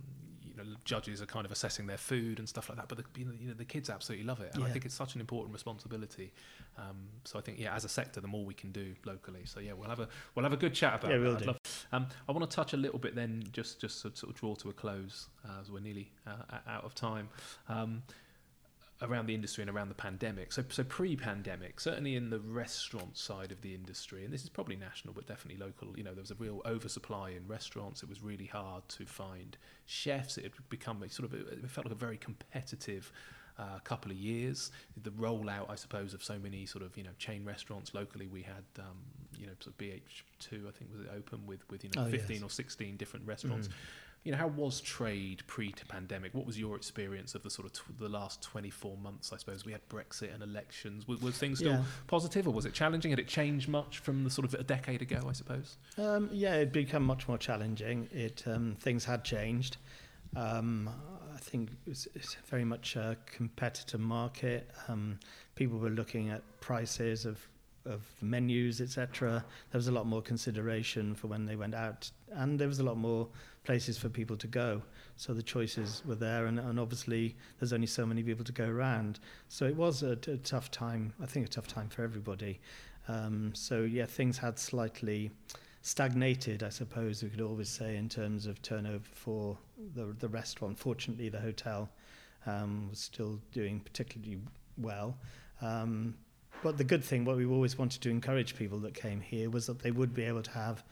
you 0.56 0.64
know 0.64 0.70
judges 0.86 1.22
are 1.22 1.26
kind 1.26 1.46
of 1.46 1.52
assessing 1.52 1.88
their 1.88 1.98
food 1.98 2.40
and 2.40 2.48
stuff 2.48 2.70
like 2.70 2.78
that. 2.78 2.88
But 2.88 2.98
the, 3.00 3.04
you 3.20 3.26
know, 3.26 3.32
you 3.40 3.48
know 3.50 3.54
the 3.54 3.66
kids 3.66 3.90
absolutely 3.90 4.26
love 4.26 4.40
it, 4.42 4.52
and 4.56 4.64
I 4.64 4.70
think 4.70 4.86
it's 4.86 4.96
such 4.96 5.16
an 5.16 5.22
important 5.22 5.54
responsibility. 5.54 6.32
Um, 6.78 7.08
so 7.24 7.38
I 7.40 7.42
think 7.42 7.60
yeah, 7.60 7.76
as 7.76 7.86
a 7.86 7.90
sector, 7.90 8.22
the 8.22 8.28
more 8.28 8.46
we 8.46 8.54
can 8.54 8.72
do 8.72 8.94
locally. 9.06 9.42
So 9.46 9.60
yeah, 9.60 9.74
we'll 9.74 9.90
have 9.90 10.00
a 10.00 10.08
we'll 10.36 10.44
have 10.44 10.54
a 10.54 10.58
good 10.58 10.74
chat 10.74 10.96
about 11.00 11.12
Yeah, 11.12 11.18
we'll 11.18 11.34
I'd 11.36 11.40
do. 11.40 11.46
love- 11.46 11.60
um, 11.92 12.08
I 12.28 12.32
want 12.32 12.50
to 12.50 12.56
touch 12.56 12.74
a 12.74 12.78
little 12.78 13.00
bit 13.00 13.16
then, 13.16 13.44
just 13.52 13.80
just 13.82 14.02
to 14.04 14.16
sort 14.16 14.34
of 14.34 14.40
draw 14.40 14.56
to 14.56 14.70
a 14.70 14.74
close 14.74 15.28
uh, 15.48 15.60
as 15.62 15.72
we're 15.72 15.80
nearly 15.82 16.12
uh, 16.28 16.58
out 16.68 16.84
of 16.84 16.96
time. 16.96 17.30
Um, 17.70 18.04
around 19.02 19.26
the 19.26 19.36
industry 19.36 19.62
and 19.64 19.70
around 19.70 19.90
the 19.90 19.96
pandemic. 19.96 20.52
So, 20.54 20.64
so 20.70 20.84
pre-pandemic, 20.84 21.80
certainly 21.80 22.16
in 22.16 22.30
the 22.30 22.40
restaurant 22.40 23.18
side 23.18 23.52
of 23.52 23.62
the 23.62 23.74
industry, 23.74 24.24
and 24.24 24.34
this 24.34 24.44
is 24.44 24.50
probably 24.50 24.76
national, 24.76 25.14
but 25.14 25.28
definitely 25.28 25.64
local. 25.64 25.98
You 25.98 26.04
know, 26.04 26.14
there 26.14 26.22
was 26.22 26.32
a 26.32 26.36
real 26.36 26.62
oversupply 26.66 27.32
in 27.32 27.48
restaurants. 27.48 28.04
It 28.04 28.10
was 28.10 28.22
really 28.22 28.46
hard 28.46 28.88
to 28.90 29.06
find 29.06 29.58
chefs. 29.86 30.38
It 30.38 30.44
had 30.44 30.54
become 30.70 31.04
a 31.04 31.10
sort 31.10 31.32
of 31.32 31.40
it 31.40 31.70
felt 31.70 31.86
like 31.86 31.94
a 31.94 31.98
very 31.98 32.18
competitive. 32.18 33.12
Uh, 33.56 33.78
couple 33.84 34.10
of 34.10 34.18
years, 34.18 34.72
the 35.04 35.12
rollout, 35.12 35.70
I 35.70 35.76
suppose, 35.76 36.16
of 36.16 36.24
so 36.24 36.40
many 36.40 36.66
sort 36.66 36.84
of 36.84 36.98
you 36.98 37.04
know 37.04 37.12
chain 37.20 37.46
restaurants 37.46 37.94
locally. 37.94 38.26
We 38.26 38.42
had 38.42 38.64
um, 38.80 38.98
you 39.38 39.46
know 39.46 39.54
sort 39.60 39.76
of 39.76 39.78
BH2, 39.78 40.68
I 40.68 40.72
think, 40.72 40.90
was 40.92 41.02
it 41.02 41.12
open 41.16 41.46
with 41.46 41.60
with 41.70 41.84
you 41.84 41.92
know 41.96 42.08
Oh, 42.08 42.10
15 42.10 42.38
yes. 42.38 42.44
or 42.44 42.50
16 42.50 42.98
different 42.98 43.28
restaurants. 43.28 43.68
Mm. 43.68 43.72
You 44.24 44.32
know, 44.32 44.38
how 44.38 44.48
was 44.48 44.80
trade 44.80 45.44
pre-pandemic? 45.48 46.34
What 46.34 46.46
was 46.46 46.58
your 46.58 46.78
experience 46.78 47.36
of 47.36 47.44
the 47.44 47.50
sort 47.50 47.68
of 47.68 47.98
the 48.00 48.08
last 48.08 48.42
24 48.42 48.96
months? 48.98 49.34
I 49.34 49.38
suppose 49.38 49.66
we 49.66 49.74
had 49.74 49.82
Brexit 49.90 50.34
and 50.34 50.42
elections. 50.42 51.06
Were, 51.08 51.18
was 51.18 51.38
things 51.38 51.60
still 51.60 51.74
Yeah. 51.74 51.84
positive, 52.08 52.48
or 52.48 52.54
was 52.54 52.66
it 52.66 52.74
challenging? 52.74 53.12
Had 53.12 53.20
it 53.20 53.28
changed 53.28 53.68
much 53.68 54.00
from 54.00 54.24
the 54.24 54.30
sort 54.30 54.46
of 54.46 54.54
a 54.54 54.64
decade 54.64 55.02
ago? 55.02 55.26
I 55.28 55.34
suppose. 55.34 55.78
Um, 55.98 56.30
yeah, 56.32 56.56
it 56.56 56.72
became 56.72 57.04
much 57.04 57.28
more 57.28 57.38
challenging. 57.38 58.08
It 58.14 58.44
um, 58.48 58.78
things 58.80 59.04
had 59.04 59.26
changed. 59.26 59.76
Um, 60.38 60.90
I 61.36 61.38
think 61.40 61.72
it 61.86 61.90
was, 61.90 62.08
it's 62.16 62.36
very 62.48 62.64
much 62.64 62.96
a 62.96 63.18
competitor 63.26 63.98
market. 63.98 64.72
Um, 64.88 65.20
people 65.56 65.78
were 65.80 65.90
looking 65.90 66.30
at 66.30 66.42
prices 66.62 67.26
of 67.26 67.46
of 67.86 68.02
menus, 68.22 68.80
etc. 68.80 69.44
There 69.72 69.78
was 69.78 69.90
a 69.90 69.92
lot 69.92 70.06
more 70.08 70.22
consideration 70.22 71.14
for 71.14 71.28
when 71.28 71.46
they 71.46 71.58
went 71.58 71.76
out, 71.76 72.10
and 72.32 72.58
there 72.58 72.70
was 72.70 72.80
a 72.80 72.84
lot 72.84 72.96
more 72.96 73.28
places 73.64 73.98
for 73.98 74.10
people 74.10 74.36
to 74.38 74.48
go. 74.48 74.82
So 75.16 75.34
the 75.34 75.44
choices 75.44 76.02
were 76.06 76.16
there, 76.16 76.48
and, 76.48 76.60
and 76.60 76.80
obviously 76.80 77.36
there's 77.60 77.74
only 77.74 77.88
so 77.88 78.06
many 78.06 78.24
people 78.24 78.44
to 78.46 78.52
go 78.52 78.68
around. 78.68 79.20
So 79.48 79.66
it 79.66 79.76
was 79.76 80.04
a, 80.04 80.12
a 80.12 80.38
tough 80.38 80.72
time. 80.72 81.14
I 81.22 81.26
think 81.26 81.46
a 81.46 81.50
tough 81.50 81.68
time 81.68 81.90
for 81.90 82.04
everybody. 82.04 82.60
Um, 83.08 83.52
so 83.54 83.82
yeah, 83.82 84.06
things 84.06 84.38
had 84.38 84.58
slightly 84.60 85.32
stagnated, 85.82 86.64
I 86.64 86.70
suppose 86.70 87.22
we 87.22 87.30
could 87.30 87.42
always 87.42 87.70
say, 87.70 87.98
in 87.98 88.08
terms 88.10 88.48
of 88.48 88.62
turnover 88.62 89.04
for 89.14 89.58
the, 89.96 90.16
the 90.20 90.30
restaurant. 90.30 90.80
Fortunately, 90.80 91.30
the 91.30 91.42
hotel 91.42 91.90
um, 92.46 92.88
was 92.90 93.00
still 93.00 93.40
doing 93.52 93.82
particularly 93.82 94.40
well. 94.78 95.18
Um, 95.62 96.16
but 96.64 96.78
the 96.78 96.84
good 96.86 97.04
thing, 97.04 97.26
what 97.26 97.36
we 97.36 97.46
always 97.46 97.78
wanted 97.78 98.02
to 98.02 98.10
encourage 98.10 98.56
people 98.56 98.80
that 98.80 98.94
came 98.94 99.20
here 99.20 99.50
was 99.50 99.68
that 99.68 99.80
they 99.80 99.92
would 99.92 100.14
be 100.14 100.24
able 100.24 100.42
to 100.44 100.52
have 100.52 100.84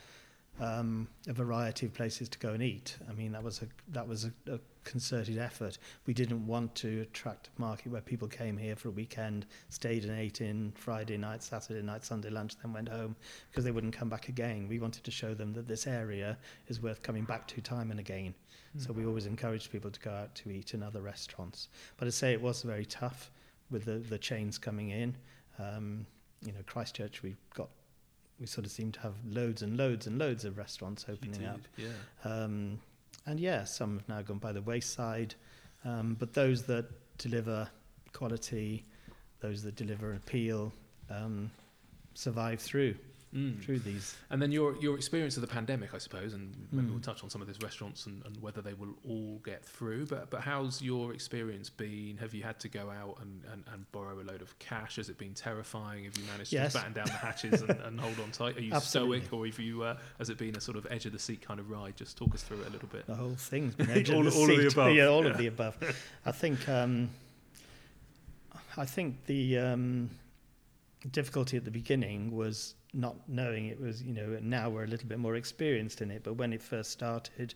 um, 0.59 1.07
a 1.27 1.33
variety 1.33 1.85
of 1.85 1.93
places 1.93 2.29
to 2.29 2.39
go 2.39 2.49
and 2.49 2.61
eat. 2.61 2.97
I 3.09 3.13
mean, 3.13 3.31
that 3.31 3.43
was 3.43 3.61
a 3.61 3.67
that 3.89 4.07
was 4.07 4.25
a, 4.25 4.51
a 4.51 4.59
concerted 4.83 5.37
effort. 5.37 5.77
We 6.05 6.13
didn't 6.13 6.45
want 6.45 6.75
to 6.75 7.01
attract 7.01 7.49
a 7.57 7.61
market 7.61 7.91
where 7.91 8.01
people 8.01 8.27
came 8.27 8.57
here 8.57 8.75
for 8.75 8.89
a 8.89 8.91
weekend, 8.91 9.45
stayed 9.69 10.03
and 10.05 10.17
ate 10.17 10.41
in 10.41 10.71
Friday 10.75 11.17
night, 11.17 11.43
Saturday 11.43 11.81
night, 11.81 12.03
Sunday 12.03 12.29
lunch, 12.29 12.57
then 12.61 12.73
went 12.73 12.89
home 12.89 13.15
because 13.49 13.63
they 13.63 13.71
wouldn't 13.71 13.93
come 13.93 14.09
back 14.09 14.29
again. 14.29 14.67
We 14.67 14.79
wanted 14.79 15.03
to 15.03 15.11
show 15.11 15.33
them 15.33 15.53
that 15.53 15.67
this 15.67 15.87
area 15.87 16.37
is 16.67 16.81
worth 16.81 17.01
coming 17.01 17.23
back 17.23 17.47
to 17.49 17.61
time 17.61 17.91
and 17.91 17.99
again. 17.99 18.33
So 18.77 18.93
we 18.93 19.05
always 19.05 19.25
encouraged 19.25 19.69
people 19.69 19.91
to 19.91 19.99
go 19.99 20.11
out 20.11 20.33
to 20.35 20.49
eat 20.49 20.73
in 20.73 20.81
other 20.81 21.01
restaurants. 21.01 21.67
But 21.97 22.07
I 22.07 22.11
say 22.11 22.31
it 22.31 22.41
was 22.41 22.61
very 22.61 22.85
tough 22.85 23.29
with 23.69 23.83
the, 23.83 23.97
the 23.97 24.17
chains 24.17 24.57
coming 24.57 24.91
in. 24.91 25.15
Um, 25.59 26.05
you 26.41 26.53
know, 26.53 26.59
Christchurch, 26.65 27.21
we've 27.21 27.37
got, 27.53 27.69
we 28.41 28.47
sort 28.47 28.65
of 28.65 28.71
seem 28.71 28.91
to 28.91 28.99
have 29.01 29.13
loads 29.23 29.61
and 29.61 29.77
loads 29.77 30.07
and 30.07 30.17
loads 30.17 30.45
of 30.45 30.57
restaurants 30.57 31.05
opening 31.07 31.45
up. 31.45 31.61
Yeah. 31.77 31.87
Um, 32.25 32.79
and 33.27 33.39
yeah, 33.39 33.65
some 33.65 33.99
have 33.99 34.09
now 34.09 34.21
gone 34.23 34.39
by 34.39 34.51
the 34.51 34.63
wayside. 34.63 35.35
Um, 35.85 36.17
but 36.19 36.33
those 36.33 36.63
that 36.63 36.89
deliver 37.19 37.69
quality, 38.13 38.83
those 39.41 39.61
that 39.61 39.75
deliver 39.75 40.13
appeal, 40.13 40.73
um, 41.11 41.51
survive 42.15 42.59
through 42.59 42.95
Mm. 43.33 43.63
through 43.63 43.79
these. 43.79 44.15
And 44.29 44.41
then 44.41 44.51
your 44.51 44.75
your 44.81 44.97
experience 44.97 45.37
of 45.37 45.41
the 45.41 45.47
pandemic, 45.47 45.93
I 45.93 45.99
suppose, 45.99 46.33
and 46.33 46.53
maybe 46.71 46.87
Mm. 46.87 46.91
we'll 46.91 46.99
touch 46.99 47.23
on 47.23 47.29
some 47.29 47.41
of 47.41 47.47
these 47.47 47.61
restaurants 47.61 48.05
and, 48.05 48.21
and 48.25 48.35
whether 48.41 48.61
they 48.61 48.73
will 48.73 48.93
all 49.07 49.39
get 49.45 49.63
through. 49.63 50.07
But 50.07 50.29
but 50.29 50.41
how's 50.41 50.81
your 50.81 51.13
experience 51.13 51.69
been? 51.69 52.17
Have 52.17 52.33
you 52.33 52.43
had 52.43 52.59
to 52.59 52.67
go 52.67 52.89
out 52.89 53.19
and, 53.21 53.41
and, 53.53 53.63
and 53.71 53.89
borrow 53.93 54.19
a 54.19 54.23
load 54.23 54.41
of 54.41 54.59
cash? 54.59 54.97
Has 54.97 55.07
it 55.07 55.17
been 55.17 55.33
terrifying? 55.33 56.03
Have 56.03 56.17
you 56.17 56.25
managed 56.25 56.51
Yes. 56.51 56.73
to 56.73 56.79
batten 56.79 56.91
down 56.93 57.05
the 57.05 57.11
hatches 57.13 57.61
and, 57.61 57.71
and 57.79 57.99
hold 58.01 58.19
on 58.19 58.31
tight? 58.31 58.57
Are 58.57 58.61
you 58.61 58.73
Absolutely. 58.73 59.19
stoic, 59.21 59.33
or 59.33 59.45
have 59.45 59.59
you 59.59 59.83
uh, 59.83 59.95
has 60.17 60.29
it 60.29 60.37
been 60.37 60.57
a 60.57 60.61
sort 60.61 60.75
of 60.75 60.85
edge 60.89 61.05
of 61.05 61.13
the 61.13 61.19
seat 61.19 61.41
kind 61.41 61.59
of 61.61 61.69
ride? 61.69 61.95
Just 61.95 62.17
talk 62.17 62.33
us 62.35 62.43
through 62.43 62.59
it 62.61 62.67
a 62.67 62.71
little 62.71 62.89
bit. 62.89 63.07
The 63.07 63.15
whole 63.15 63.35
thing's 63.35 63.75
been 63.75 63.89
edge 63.97 64.09
of 64.09 64.15
All- 64.17 64.23
the 64.23 64.31
all 64.35 64.51
of 64.51 64.57
the 64.57 64.67
above. 64.67 64.93
Yeah, 64.93 65.05
all 65.07 65.23
Yeah. 65.23 65.31
of 65.31 65.37
the 65.37 65.47
above. 65.47 65.77
I 66.25 66.31
think 66.33 66.67
um, 66.67 67.09
I 68.77 68.85
think 68.85 69.25
the 69.25 69.57
um, 69.57 70.09
difficulty 71.11 71.57
at 71.57 71.65
the 71.65 71.71
beginning 71.71 72.31
was 72.35 72.75
not 72.93 73.15
knowing 73.27 73.67
it 73.67 73.79
was 73.79 74.01
you 74.03 74.13
know 74.13 74.37
now 74.41 74.69
we're 74.69 74.83
a 74.83 74.87
little 74.87 75.07
bit 75.07 75.19
more 75.19 75.35
experienced 75.35 76.01
in 76.01 76.11
it 76.11 76.23
but 76.23 76.33
when 76.33 76.51
it 76.51 76.61
first 76.61 76.91
started 76.91 77.53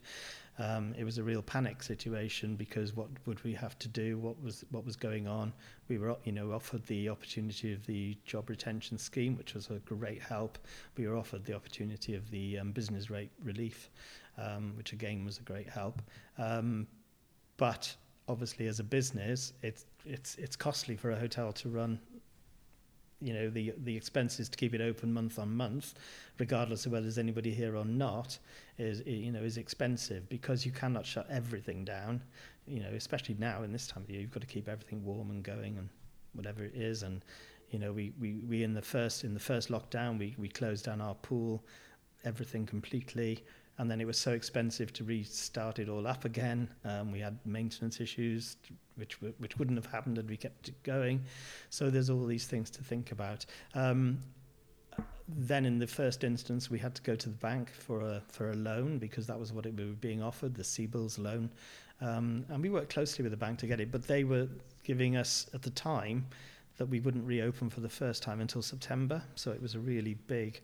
um, 0.58 0.94
it 0.98 1.04
was 1.04 1.18
a 1.18 1.24
real 1.24 1.42
panic 1.42 1.84
situation 1.84 2.56
because 2.56 2.96
what 2.96 3.10
would 3.26 3.44
we 3.44 3.54
have 3.54 3.78
to 3.80 3.90
do? 3.90 4.18
What 4.18 4.42
was 4.42 4.64
what 4.72 4.86
was 4.86 4.96
going 4.96 5.28
on? 5.28 5.52
We 5.90 5.98
were 5.98 6.16
you 6.24 6.32
know 6.32 6.54
offered 6.54 6.86
the 6.86 7.10
opportunity 7.10 7.74
of 7.74 7.86
the 7.86 8.18
job 8.26 8.50
retention 8.50 8.98
scheme 8.98 9.36
which 9.38 9.54
was 9.54 9.70
a 9.70 9.80
great 9.80 10.22
help. 10.22 10.58
We 10.98 11.08
were 11.08 11.18
offered 11.18 11.44
the 11.44 11.56
opportunity 11.56 12.16
of 12.16 12.30
the 12.32 12.60
um, 12.60 12.72
business 12.72 13.10
rate 13.10 13.32
relief 13.44 13.90
um, 14.38 14.74
which 14.78 14.94
again 14.94 15.26
was 15.26 15.40
a 15.40 15.42
great 15.42 15.68
help. 15.68 16.02
Um, 16.38 16.88
but 17.58 17.94
obviously 18.28 18.68
as 18.68 18.80
a 18.80 18.84
business 18.84 19.54
it's 19.62 19.86
it's 20.06 20.36
it's 20.36 20.56
costly 20.56 20.96
for 20.96 21.12
a 21.12 21.20
hotel 21.20 21.52
to 21.52 21.70
run 21.70 22.00
you 23.22 23.34
know 23.34 23.50
the 23.50 23.74
the 23.84 23.96
expenses 23.96 24.50
to 24.50 24.58
keep 24.58 24.74
it 24.74 24.82
open 24.82 25.14
month 25.14 25.40
on 25.40 25.56
month 25.56 25.94
regardless 26.38 26.86
of 26.86 26.92
whether 26.92 27.04
there's 27.04 27.18
anybody 27.18 27.54
here 27.54 27.78
or 27.78 27.86
not 27.86 28.38
is 28.78 29.02
you 29.06 29.32
know 29.32 29.42
is 29.42 29.58
expensive 29.58 30.28
because 30.30 30.66
you 30.66 30.72
cannot 30.72 31.06
shut 31.06 31.28
everything 31.30 31.86
down. 31.86 32.22
You 32.68 32.82
know 32.82 32.90
especially 32.96 33.36
now 33.40 33.64
in 33.64 33.72
this 33.72 33.88
time 33.88 34.04
of 34.04 34.10
year 34.10 34.22
you've 34.22 34.32
got 34.32 34.42
to 34.42 34.48
keep 34.48 34.68
everything 34.68 35.04
warm 35.06 35.30
and 35.32 35.44
going 35.44 35.78
and 35.78 35.90
whatever 36.36 36.64
it 36.64 36.76
is. 36.76 37.04
And 37.04 37.24
you 37.72 37.80
know, 37.80 37.92
we, 37.92 38.14
we, 38.20 38.42
we 38.48 38.64
in 38.64 38.74
the 38.74 38.82
first 38.82 39.24
in 39.24 39.34
the 39.34 39.40
first 39.40 39.70
lockdown, 39.70 40.20
we, 40.20 40.36
we 40.38 40.48
closed 40.48 40.86
down 40.86 41.02
our 41.02 41.16
pool, 41.16 41.64
everything 42.24 42.66
completely, 42.66 43.44
and 43.78 43.90
then 43.92 44.00
it 44.00 44.06
was 44.06 44.18
so 44.18 44.32
expensive 44.32 44.94
to 44.94 45.04
restart 45.04 45.80
it 45.80 45.90
all 45.90 46.08
up 46.08 46.26
again. 46.26 46.70
Um, 46.84 47.12
we 47.12 47.20
had 47.20 47.38
maintenance 47.46 48.00
issues, 48.00 48.58
which 48.96 49.22
which 49.22 49.58
wouldn't 49.58 49.78
have 49.78 49.92
happened 49.92 50.18
had 50.18 50.30
we 50.30 50.38
kept 50.38 50.70
it 50.70 50.82
going. 50.84 51.24
So 51.70 51.90
there's 51.90 52.10
all 52.10 52.26
these 52.26 52.48
things 52.48 52.70
to 52.72 52.84
think 52.84 53.12
about. 53.12 53.46
Um, 53.74 54.20
then 55.28 55.66
in 55.66 55.80
the 55.80 55.88
first 55.88 56.24
instance, 56.24 56.70
we 56.70 56.78
had 56.78 56.94
to 56.96 57.02
go 57.02 57.16
to 57.16 57.30
the 57.30 57.36
bank 57.36 57.72
for 57.72 58.02
a 58.02 58.22
for 58.28 58.52
a 58.52 58.56
loan 58.56 59.00
because 59.00 59.26
that 59.28 59.40
was 59.40 59.52
what 59.52 59.66
it, 59.66 59.76
we 59.76 59.86
were 59.86 59.94
being 59.94 60.22
offered, 60.22 60.54
the 60.54 60.64
CBILS 60.64 61.18
loan, 61.18 61.50
um, 62.02 62.46
and 62.50 62.62
we 62.62 62.70
worked 62.70 62.94
closely 62.94 63.24
with 63.24 63.32
the 63.32 63.38
bank 63.38 63.60
to 63.60 63.68
get 63.68 63.80
it. 63.80 63.92
But 63.92 64.08
they 64.08 64.24
were 64.24 64.48
giving 64.84 65.18
us 65.18 65.48
at 65.54 65.64
the 65.64 65.72
time 65.72 66.28
that 66.78 66.86
we 66.86 67.00
wouldn't 67.00 67.26
reopen 67.26 67.70
for 67.70 67.80
the 67.80 67.90
first 67.90 68.22
time 68.22 68.42
until 68.42 68.62
September, 68.62 69.22
so 69.36 69.52
it 69.52 69.62
was 69.62 69.76
a 69.76 69.80
really 69.80 70.16
big, 70.28 70.62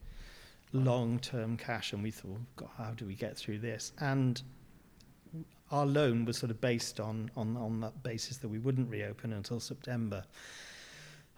long-term 0.73 1.57
cash, 1.57 1.93
and 1.93 2.01
we 2.01 2.11
thought, 2.11 2.39
God, 2.55 2.69
how 2.77 2.91
do 2.91 3.05
we 3.05 3.15
get 3.15 3.37
through 3.37 3.59
this? 3.59 3.91
And 3.99 4.41
our 5.71 5.85
loan 5.85 6.25
was 6.25 6.37
sort 6.37 6.51
of 6.51 6.59
based 6.59 6.99
on 6.99 7.31
on 7.35 7.55
on 7.57 7.79
that 7.81 8.03
basis 8.03 8.37
that 8.37 8.49
we 8.49 8.59
wouldn't 8.59 8.89
reopen 8.89 9.33
until 9.33 9.59
September. 9.59 10.23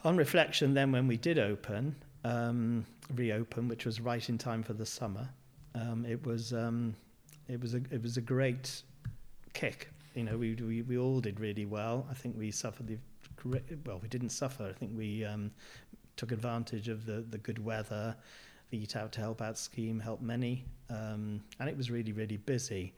On 0.04 0.18
reflection, 0.18 0.74
then 0.74 0.92
when 0.92 1.08
we 1.08 1.16
did 1.16 1.40
open, 1.40 1.96
um, 2.26 2.86
reopen, 3.16 3.68
which 3.68 3.86
was 3.86 4.02
right 4.02 4.28
in 4.28 4.38
time 4.38 4.64
for 4.64 4.74
the 4.74 4.86
summer. 4.86 5.30
Um, 5.76 6.06
it 6.06 6.26
was 6.26 6.54
um, 6.54 6.96
it 7.48 7.62
was 7.62 7.74
a 7.74 7.82
it 7.92 8.02
was 8.02 8.18
a 8.18 8.22
great 8.22 8.84
kick. 9.54 9.90
You 10.16 10.24
know, 10.24 10.38
we 10.38 10.56
we 10.56 10.82
we 10.82 10.98
all 10.98 11.20
did 11.20 11.40
really 11.40 11.66
well. 11.66 12.06
I 12.10 12.14
think 12.14 12.36
we 12.38 12.52
suffered 12.52 12.88
the 12.88 12.98
well, 13.86 14.00
we 14.02 14.08
didn't 14.08 14.30
suffer. 14.30 14.66
I 14.70 14.74
think 14.74 14.92
we 14.96 15.26
um, 15.26 15.52
took 16.16 16.32
advantage 16.32 16.88
of 16.88 17.06
the 17.06 17.22
the 17.30 17.38
good 17.38 17.64
weather. 17.64 18.16
The 18.74 18.82
Eat 18.82 18.96
Out 18.96 19.12
to 19.12 19.22
Help 19.22 19.40
Out 19.40 19.56
scheme 19.60 20.00
helped 20.00 20.24
many, 20.24 20.66
um, 20.90 21.44
and 21.60 21.70
it 21.70 21.78
was 21.78 21.92
really 21.92 22.12
really 22.12 22.38
busy. 22.38 22.96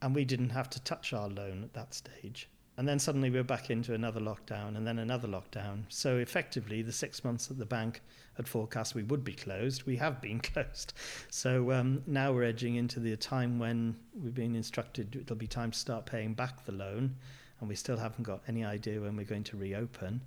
And 0.00 0.14
we 0.14 0.24
didn't 0.24 0.50
have 0.50 0.70
to 0.70 0.80
touch 0.84 1.12
our 1.12 1.28
loan 1.28 1.64
at 1.64 1.74
that 1.74 1.92
stage. 1.92 2.48
And 2.76 2.86
then 2.86 3.00
suddenly 3.00 3.28
we 3.28 3.38
were 3.38 3.42
back 3.42 3.68
into 3.68 3.94
another 3.94 4.20
lockdown 4.20 4.76
and 4.76 4.86
then 4.86 5.00
another 5.00 5.26
lockdown. 5.26 5.86
So 5.88 6.18
effectively, 6.18 6.82
the 6.82 6.92
six 6.92 7.24
months 7.24 7.48
that 7.48 7.58
the 7.58 7.66
bank 7.66 8.00
had 8.36 8.46
forecast 8.46 8.94
we 8.94 9.02
would 9.02 9.24
be 9.24 9.32
closed, 9.32 9.82
we 9.86 9.96
have 9.96 10.20
been 10.20 10.38
closed. 10.52 10.92
So 11.30 11.72
um, 11.72 12.04
now 12.06 12.32
we're 12.32 12.44
edging 12.44 12.76
into 12.76 13.00
the 13.00 13.16
time 13.16 13.58
when 13.58 13.96
we've 14.14 14.34
been 14.34 14.54
instructed 14.54 15.16
it'll 15.16 15.34
be 15.34 15.48
time 15.48 15.72
to 15.72 15.78
start 15.78 16.06
paying 16.06 16.32
back 16.32 16.64
the 16.64 16.70
loan, 16.70 17.16
and 17.58 17.68
we 17.68 17.74
still 17.74 17.96
haven't 17.96 18.22
got 18.22 18.40
any 18.46 18.64
idea 18.64 19.00
when 19.00 19.16
we're 19.16 19.26
going 19.26 19.42
to 19.44 19.56
reopen. 19.56 20.20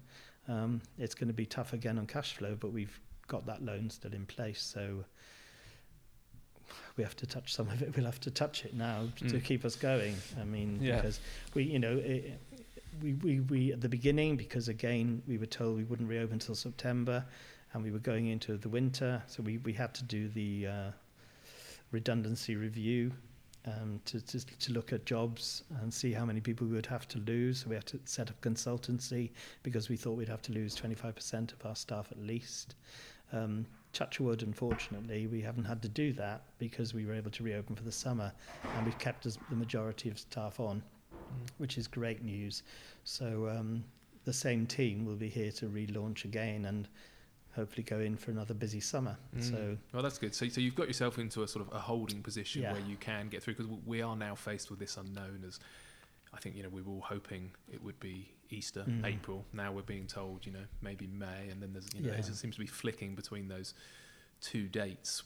Um, 0.50 0.82
it's 0.98 1.16
going 1.16 1.30
to 1.30 1.34
be 1.34 1.46
tough 1.46 1.72
again 1.72 1.98
on 1.98 2.08
cash 2.08 2.34
flow, 2.34 2.58
but 2.60 2.74
we've 2.74 3.00
got 3.30 3.46
that 3.46 3.64
loan 3.64 3.90
still 3.90 4.14
in 4.14 4.26
place. 4.26 4.62
So 4.62 5.06
we 6.98 7.04
have 7.04 7.16
to 7.16 7.26
touch 7.26 7.54
some 7.54 7.70
of 7.70 7.82
it. 7.82 7.96
We'll 7.96 8.06
have 8.06 8.20
to 8.22 8.32
touch 8.32 8.66
it 8.66 8.74
now 8.74 9.08
mm. 9.22 9.30
to 9.30 9.40
keep 9.40 9.64
us 9.64 9.78
going. 9.78 10.16
I 10.40 10.44
mean, 10.44 10.80
yeah. 10.82 10.98
because 10.98 11.22
we, 11.54 11.64
you 11.64 11.80
know, 11.80 11.96
it, 11.98 12.38
we, 13.02 13.14
we, 13.14 13.40
we 13.40 13.72
at 13.72 13.80
the 13.80 13.88
beginning, 13.88 14.36
because 14.36 14.68
again, 14.68 15.22
we 15.26 15.38
were 15.38 15.46
told 15.46 15.78
we 15.78 15.86
wouldn't 15.86 16.10
reopen 16.10 16.34
until 16.34 16.56
September, 16.56 17.24
and 17.74 17.84
we 17.84 17.92
were 17.92 18.00
going 18.00 18.28
into 18.28 18.58
the 18.58 18.68
winter, 18.68 19.24
so 19.28 19.42
we, 19.44 19.60
we 19.60 19.72
had 19.72 19.94
to 19.94 20.04
do 20.04 20.28
the 20.28 20.68
uh, 20.68 20.92
redundancy 21.92 22.56
review 22.56 23.12
um, 23.66 24.02
to, 24.06 24.20
to, 24.22 24.46
to 24.46 24.74
look 24.74 24.94
at 24.94 25.06
jobs 25.06 25.64
and 25.82 25.94
see 25.94 26.12
how 26.12 26.26
many 26.26 26.40
people 26.40 26.68
we 26.68 26.76
would 26.76 26.86
have 26.86 27.08
to 27.10 27.20
lose. 27.20 27.62
So 27.62 27.70
we 27.70 27.76
had 27.76 27.86
to 27.88 28.00
set 28.06 28.30
up 28.30 28.40
consultancy 28.42 29.32
because 29.64 29.90
we 29.90 29.98
thought 29.98 30.18
we'd 30.18 30.30
have 30.30 30.42
to 30.44 30.52
lose 30.52 30.76
25% 30.76 31.54
of 31.54 31.66
our 31.66 31.76
staff 31.76 32.08
at 32.12 32.20
least. 32.20 32.76
Um, 33.32 33.66
touch 33.94 34.20
wood, 34.20 34.44
unfortunately, 34.44 35.28
we 35.28 35.42
haven't 35.42 35.66
had 35.66 35.82
to 35.82 35.90
do 35.90 36.14
that 36.14 36.44
because 36.58 36.94
we 36.94 37.06
were 37.06 37.14
able 37.14 37.32
to 37.32 37.44
reopen 37.44 37.76
for 37.76 37.84
the 37.84 37.92
summer 37.92 38.32
and 38.76 38.86
we've 38.86 38.98
kept 39.00 39.26
as 39.26 39.38
the 39.50 39.56
majority 39.56 40.10
of 40.10 40.20
staff 40.20 40.60
on, 40.60 40.78
mm. 40.78 41.50
which 41.58 41.78
is 41.78 41.88
great 41.88 42.24
news. 42.24 42.64
So 43.04 43.50
um, 43.50 43.84
the 44.26 44.34
same 44.34 44.66
team 44.66 45.06
will 45.06 45.16
be 45.16 45.30
here 45.30 45.52
to 45.54 45.66
relaunch 45.68 46.26
again 46.26 46.66
and 46.66 46.88
hopefully 47.56 47.84
go 47.84 48.00
in 48.00 48.16
for 48.16 48.32
another 48.32 48.54
busy 48.54 48.80
summer. 48.80 49.18
Mm. 49.36 49.52
So 49.52 49.78
well, 49.94 50.04
that's 50.04 50.18
good. 50.18 50.36
So, 50.36 50.48
so 50.50 50.62
you've 50.62 50.76
got 50.76 50.88
yourself 50.88 51.18
into 51.18 51.44
a 51.44 51.48
sort 51.48 51.68
of 51.68 51.74
a 51.74 51.80
holding 51.80 52.22
position 52.22 52.62
yeah. 52.62 52.74
where 52.74 52.82
you 52.82 52.96
can 52.98 53.28
get 53.28 53.44
through 53.44 53.56
because 53.56 53.72
we 53.86 54.02
are 54.02 54.16
now 54.16 54.36
faced 54.36 54.70
with 54.70 54.80
this 54.80 54.98
unknown 54.98 55.44
as 55.48 55.60
I 56.34 56.38
think 56.38 56.56
you 56.56 56.64
know 56.64 56.70
we 56.70 56.82
were 56.82 56.94
all 56.94 57.02
hoping 57.02 57.52
it 57.72 57.84
would 57.84 58.00
be 58.00 58.32
Easter, 58.50 58.86
mm. 58.88 59.06
April. 59.06 59.46
Now 59.54 59.72
we're 59.72 59.82
being 59.82 60.08
told, 60.08 60.46
you 60.46 60.52
know, 60.52 60.66
maybe 60.82 61.08
May, 61.08 61.50
and 61.50 61.62
then 61.62 61.74
there's, 61.74 61.88
you 61.96 62.02
know, 62.02 62.12
yeah. 62.12 62.20
it 62.20 62.26
seems 62.26 62.56
to 62.56 62.60
be 62.60 62.68
flicking 62.68 63.16
between 63.16 63.48
those 63.48 63.74
two 64.42 64.68
dates. 64.68 65.24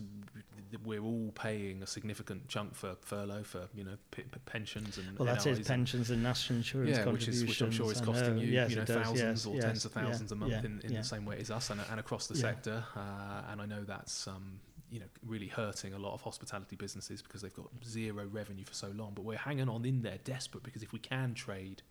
We're 0.84 1.02
all 1.02 1.32
paying 1.36 1.84
a 1.84 1.88
significant 1.88 2.48
chunk 2.48 2.76
for 2.76 2.96
furlough, 3.02 3.44
for 3.44 3.68
you 3.74 3.84
know, 3.84 3.98
p- 4.12 4.24
p- 4.24 4.40
pensions 4.46 4.98
and 4.98 5.18
well, 5.18 5.28
that 5.28 5.46
is 5.46 5.68
pensions 5.68 6.10
and 6.10 6.24
national 6.24 6.58
insurance 6.58 6.98
yeah, 6.98 7.06
which 7.06 7.28
is 7.28 7.46
which 7.46 7.62
I'm 7.62 7.72
sure 7.72 7.92
is 7.92 8.02
costing 8.02 8.38
you, 8.38 8.48
yes, 8.48 8.72
you 8.72 8.78
know, 8.78 8.86
thousands 8.86 9.20
yes, 9.20 9.46
or 9.46 9.56
yes, 9.56 9.64
tens 9.64 9.86
of 9.86 9.92
thousands 9.92 10.32
yeah, 10.32 10.36
a 10.36 10.40
month 10.40 10.52
yeah, 10.52 10.60
in, 10.60 10.82
in 10.84 10.94
the 10.96 11.04
same 11.04 11.26
way 11.26 11.38
as 11.40 11.52
us 11.52 11.70
and, 11.70 11.80
and 11.92 12.00
across 12.00 12.28
the 12.28 12.36
sector. 12.36 12.84
Uh, 12.96 13.52
and 13.52 13.62
I 13.62 13.66
know 13.66 13.84
that's 13.84 14.28
um, 14.28 14.60
you 14.90 15.00
know 15.00 15.06
really 15.26 15.48
hurting 15.48 15.94
a 15.94 16.00
lot 16.00 16.14
of 16.14 16.22
hospitality 16.22 16.76
businesses 16.76 17.22
because 17.22 17.42
they've 17.42 17.54
got 17.54 17.68
zero 17.86 18.26
revenue 18.32 18.66
for 18.66 18.74
so 18.74 18.92
long. 18.96 19.12
But 19.14 19.26
we're 19.26 19.38
hanging 19.38 19.70
on 19.70 19.86
in 19.86 20.02
there, 20.02 20.20
desperate 20.24 20.64
because 20.64 20.82
if 20.82 20.92
we 20.92 21.00
can 21.00 21.34
trade 21.34 21.84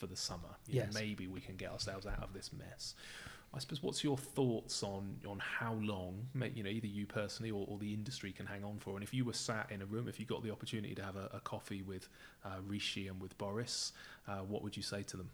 for 0.00 0.06
the 0.06 0.16
summer. 0.16 0.56
You 0.66 0.76
yes. 0.76 0.94
know, 0.94 1.00
maybe 1.00 1.26
we 1.26 1.40
can 1.40 1.56
get 1.56 1.70
ourselves 1.70 2.06
out 2.06 2.22
of 2.22 2.32
this 2.32 2.50
mess. 2.52 2.94
I 3.52 3.58
suppose 3.58 3.82
what's 3.82 4.02
your 4.04 4.16
thoughts 4.16 4.82
on 4.82 5.16
on 5.28 5.40
how 5.40 5.74
long, 5.74 6.28
you 6.54 6.62
know, 6.62 6.70
either 6.70 6.86
you 6.86 7.04
personally 7.04 7.50
or, 7.50 7.66
or, 7.68 7.78
the 7.78 7.92
industry 7.92 8.32
can 8.32 8.46
hang 8.46 8.62
on 8.64 8.78
for? 8.78 8.94
And 8.94 9.02
if 9.02 9.12
you 9.12 9.24
were 9.24 9.32
sat 9.32 9.70
in 9.72 9.82
a 9.82 9.86
room, 9.86 10.06
if 10.08 10.20
you 10.20 10.26
got 10.26 10.44
the 10.44 10.52
opportunity 10.52 10.94
to 10.94 11.02
have 11.02 11.16
a, 11.16 11.28
a 11.34 11.40
coffee 11.40 11.82
with 11.82 12.08
uh, 12.44 12.60
Rishi 12.66 13.08
and 13.08 13.20
with 13.20 13.36
Boris, 13.38 13.92
uh, 14.28 14.38
what 14.38 14.62
would 14.62 14.76
you 14.76 14.84
say 14.84 15.02
to 15.02 15.16
them? 15.16 15.30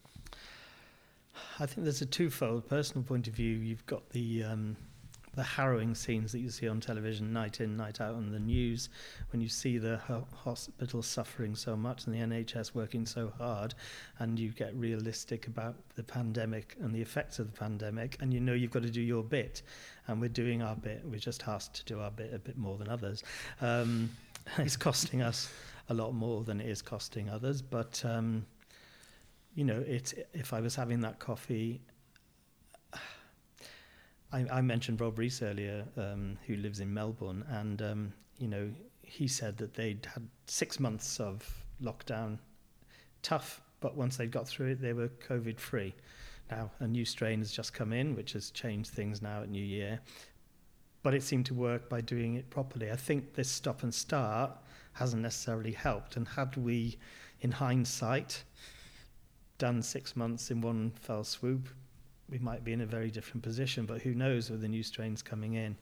I 1.60 1.66
think 1.66 1.84
there's 1.84 2.00
a 2.00 2.06
twofold 2.06 2.66
personal 2.68 3.04
point 3.04 3.28
of 3.28 3.34
view. 3.34 3.58
You've 3.58 3.84
got 3.84 4.08
the 4.10 4.44
um, 4.44 4.76
the 5.36 5.42
harrowing 5.42 5.94
scenes 5.94 6.32
that 6.32 6.40
you 6.40 6.48
see 6.48 6.66
on 6.66 6.80
television 6.80 7.32
night 7.32 7.60
in, 7.60 7.76
night 7.76 8.00
out 8.00 8.14
on 8.14 8.32
the 8.32 8.40
news, 8.40 8.88
when 9.30 9.40
you 9.40 9.48
see 9.48 9.78
the 9.78 9.98
ho- 9.98 10.26
hospital 10.34 11.02
suffering 11.02 11.54
so 11.54 11.76
much 11.76 12.06
and 12.06 12.14
the 12.14 12.18
NHS 12.18 12.74
working 12.74 13.04
so 13.04 13.32
hard, 13.38 13.74
and 14.18 14.38
you 14.38 14.48
get 14.48 14.74
realistic 14.74 15.46
about 15.46 15.76
the 15.94 16.02
pandemic 16.02 16.74
and 16.80 16.94
the 16.94 17.00
effects 17.00 17.38
of 17.38 17.52
the 17.52 17.56
pandemic, 17.56 18.16
and 18.20 18.32
you 18.32 18.40
know 18.40 18.54
you've 18.54 18.70
got 18.70 18.82
to 18.82 18.90
do 18.90 19.02
your 19.02 19.22
bit, 19.22 19.62
and 20.08 20.20
we're 20.20 20.28
doing 20.28 20.62
our 20.62 20.74
bit. 20.74 21.02
We're 21.04 21.20
just 21.20 21.46
asked 21.46 21.74
to 21.74 21.84
do 21.84 22.00
our 22.00 22.10
bit 22.10 22.32
a 22.32 22.38
bit 22.38 22.56
more 22.56 22.78
than 22.78 22.88
others. 22.88 23.22
Um, 23.60 24.10
it's 24.58 24.76
costing 24.76 25.20
us 25.20 25.52
a 25.90 25.94
lot 25.94 26.14
more 26.14 26.42
than 26.42 26.60
it 26.60 26.68
is 26.68 26.82
costing 26.82 27.28
others, 27.28 27.62
but. 27.62 28.02
Um, 28.04 28.46
you 29.54 29.64
know, 29.64 29.82
it's 29.86 30.12
if 30.34 30.52
I 30.52 30.60
was 30.60 30.76
having 30.76 31.00
that 31.00 31.18
coffee 31.18 31.80
I, 34.36 34.58
I 34.58 34.60
mentioned 34.60 35.00
Rob 35.00 35.18
Rees 35.18 35.40
earlier, 35.40 35.86
um, 35.96 36.36
who 36.46 36.56
lives 36.56 36.80
in 36.80 36.92
Melbourne, 36.92 37.42
and 37.48 37.80
um, 37.80 38.12
you 38.38 38.48
know 38.48 38.70
he 39.02 39.28
said 39.28 39.56
that 39.56 39.72
they'd 39.72 40.06
had 40.12 40.28
six 40.46 40.78
months 40.78 41.20
of 41.20 41.48
lockdown, 41.82 42.38
tough, 43.22 43.62
but 43.80 43.96
once 43.96 44.16
they'd 44.16 44.30
got 44.30 44.46
through 44.46 44.72
it, 44.72 44.82
they 44.82 44.92
were 44.92 45.08
COVID 45.28 45.58
free. 45.58 45.94
Now 46.50 46.70
a 46.80 46.86
new 46.86 47.04
strain 47.06 47.38
has 47.38 47.50
just 47.50 47.72
come 47.72 47.92
in, 47.94 48.14
which 48.14 48.34
has 48.34 48.50
changed 48.50 48.90
things 48.90 49.22
now 49.22 49.42
at 49.42 49.48
New 49.48 49.64
Year, 49.64 50.00
but 51.02 51.14
it 51.14 51.22
seemed 51.22 51.46
to 51.46 51.54
work 51.54 51.88
by 51.88 52.02
doing 52.02 52.34
it 52.34 52.50
properly. 52.50 52.90
I 52.90 52.96
think 52.96 53.34
this 53.34 53.50
stop 53.50 53.84
and 53.84 53.94
start 53.94 54.50
hasn't 54.92 55.22
necessarily 55.22 55.72
helped, 55.72 56.16
and 56.16 56.28
had 56.28 56.56
we, 56.56 56.98
in 57.40 57.52
hindsight, 57.52 58.44
done 59.56 59.80
six 59.80 60.14
months 60.14 60.50
in 60.50 60.60
one 60.60 60.90
fell 61.00 61.24
swoop, 61.24 61.70
we 62.30 62.38
might 62.38 62.64
be 62.64 62.72
in 62.72 62.80
a 62.80 62.86
very 62.86 63.10
different 63.10 63.42
position, 63.42 63.86
but 63.86 64.02
who 64.02 64.14
knows 64.14 64.50
with 64.50 64.60
the 64.60 64.68
new 64.68 64.82
strains 64.82 65.22
coming 65.22 65.54
in. 65.54 65.76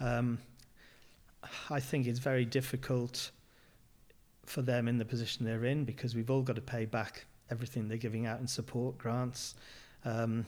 Um, 0.00 0.38
I 1.70 1.80
think 1.80 2.06
it's 2.06 2.18
very 2.18 2.44
difficult 2.44 3.30
for 4.46 4.62
them 4.62 4.88
in 4.88 4.98
the 4.98 5.04
position 5.04 5.44
they're 5.44 5.64
in 5.64 5.84
because 5.84 6.14
we've 6.14 6.30
all 6.30 6.42
got 6.42 6.56
to 6.56 6.62
pay 6.62 6.84
back 6.84 7.26
everything 7.50 7.88
they're 7.88 7.98
giving 7.98 8.26
out 8.26 8.40
in 8.40 8.46
support 8.46 8.98
grants. 8.98 9.54
Um, 10.04 10.46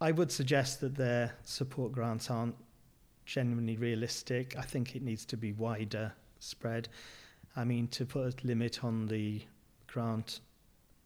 I 0.00 0.12
would 0.12 0.32
suggest 0.32 0.80
that 0.80 0.94
their 0.94 1.34
support 1.44 1.92
grants 1.92 2.30
aren't 2.30 2.54
genuinely 3.26 3.76
realistic. 3.76 4.56
I 4.56 4.62
think 4.62 4.96
it 4.96 5.02
needs 5.02 5.24
to 5.26 5.36
be 5.36 5.52
wider 5.52 6.12
spread. 6.38 6.88
I 7.56 7.64
mean, 7.64 7.88
to 7.88 8.06
put 8.06 8.42
a 8.42 8.46
limit 8.46 8.84
on 8.84 9.06
the 9.06 9.42
grant 9.86 10.40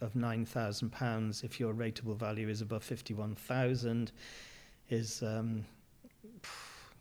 of 0.05 0.15
£9,000 0.15 1.45
if 1.45 1.59
your 1.59 1.75
rateable 1.75 2.17
value 2.17 2.49
is 2.49 2.61
above 2.61 2.85
51,000 2.85 4.13
is 4.91 5.23
um, 5.23 5.65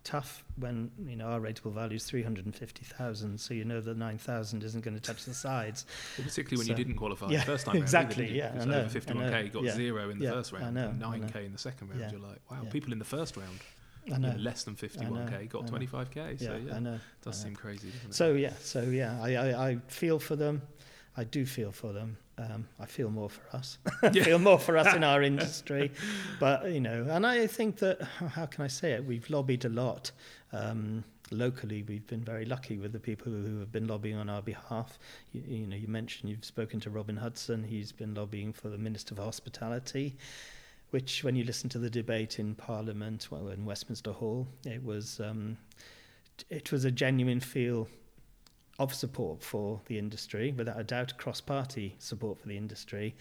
tough 0.03 0.43
when 0.57 0.91
you 1.05 1.15
know 1.15 1.25
our 1.25 1.39
rateable 1.39 1.73
value 1.73 1.95
is 1.95 2.05
350,000 2.05 3.39
so 3.39 3.53
you 3.53 3.65
know 3.65 3.79
the 3.79 3.93
9,000 3.93 4.63
isn't 4.63 4.83
going 4.83 4.95
to 4.95 5.01
touch 5.01 5.25
the 5.25 5.33
sides 5.33 5.85
well, 6.17 6.27
particularly 6.27 6.57
when 6.57 6.65
so, 6.67 6.71
you 6.71 6.75
didn't 6.75 6.95
qualify 6.97 7.29
yeah, 7.29 7.39
the 7.39 7.45
first 7.45 7.65
time 7.65 7.75
exactly 7.77 8.25
round, 8.25 8.35
yeah 8.35 8.61
I 8.61 8.65
know, 8.65 8.79
over 8.79 8.99
51k 8.99 9.51
got 9.51 9.63
yeah, 9.63 9.73
zero 9.73 10.09
in 10.09 10.19
the 10.19 10.25
yeah, 10.25 10.31
first 10.31 10.51
round 10.51 10.75
know, 10.75 10.89
and 10.89 11.01
9k 11.01 11.35
know. 11.35 11.41
in 11.41 11.51
the 11.51 11.57
second 11.57 11.89
round 11.89 12.11
you're 12.11 12.21
like 12.21 12.39
wow 12.49 12.63
people 12.69 12.91
in 12.91 12.99
the 12.99 13.05
first 13.05 13.37
round 13.37 13.59
I 14.13 14.17
know. 14.17 14.35
less 14.37 14.63
than 14.63 14.75
51k 14.75 15.47
got 15.47 15.67
25k 15.67 16.39
so 16.39 16.59
yeah, 16.65 16.75
I 16.75 16.79
know. 16.79 16.95
it 16.95 17.01
does 17.21 17.39
I 17.41 17.45
seem 17.45 17.55
crazy 17.55 17.89
doesn't 17.89 18.09
it 18.09 18.13
So 18.13 18.33
yeah, 18.33 18.53
so 18.59 18.81
yeah, 18.81 19.17
I, 19.21 19.35
I, 19.35 19.69
I 19.69 19.77
feel 19.87 20.19
for 20.19 20.35
them. 20.35 20.61
I 21.15 21.23
do 21.23 21.45
feel 21.45 21.71
for 21.71 21.93
them. 21.93 22.17
Um, 22.37 22.67
I 22.79 22.85
feel 22.87 23.09
more 23.11 23.29
for 23.29 23.43
us. 23.55 23.77
I 24.01 24.09
Yeah. 24.11 24.23
feel 24.23 24.39
more 24.39 24.57
for 24.59 24.75
us 24.77 24.93
in 24.95 25.03
our 25.03 25.21
industry. 25.31 25.91
But 26.39 26.71
you 26.71 26.79
know, 26.79 27.05
and 27.09 27.25
I 27.27 27.45
think 27.47 27.77
that 27.77 28.01
how 28.35 28.45
can 28.47 28.63
I 28.63 28.67
say 28.67 28.93
it? 28.93 29.05
We've 29.05 29.29
lobbied 29.29 29.65
a 29.65 29.69
lot. 29.69 30.11
Um, 30.51 31.03
locally, 31.31 31.83
we've 31.83 32.05
been 32.07 32.23
very 32.23 32.45
lucky 32.45 32.77
with 32.77 32.91
the 32.91 32.99
people 32.99 33.31
who 33.31 33.59
have 33.59 33.71
been 33.71 33.87
lobbying 33.87 34.17
on 34.17 34.29
our 34.29 34.41
behalf. 34.41 34.97
You, 35.31 35.43
you 35.47 35.67
know, 35.67 35.75
you 35.75 35.87
mentioned 35.87 36.29
you've 36.31 36.45
spoken 36.45 36.79
to 36.81 36.89
Robin 36.89 37.17
Hutson. 37.17 37.65
He's 37.65 37.91
been 37.91 38.13
lobbying 38.15 38.53
for 38.53 38.69
the 38.69 38.77
Minister 38.77 39.15
for 39.15 39.23
Hospitality. 39.23 40.15
Which, 40.91 41.23
when 41.23 41.35
you 41.35 41.43
listen 41.43 41.69
to 41.69 41.79
the 41.79 41.89
debate 41.89 42.37
in 42.39 42.53
Parliament, 42.53 43.27
well, 43.31 43.47
in 43.49 43.65
Westminster 43.65 44.11
Hall, 44.11 44.47
it 44.65 44.83
was 44.83 45.19
um, 45.19 45.57
it 46.51 46.71
was 46.71 46.85
a 46.85 46.91
genuine 46.91 47.39
feel 47.39 47.87
of 48.79 48.93
support 48.93 49.41
for 49.41 49.79
the 49.85 49.97
industry, 49.97 50.51
without 50.51 50.79
a 50.79 50.83
doubt, 50.83 51.17
cross-party 51.17 51.95
support 51.99 52.39
for 52.39 52.47
the 52.47 52.57
industry. 52.57 53.15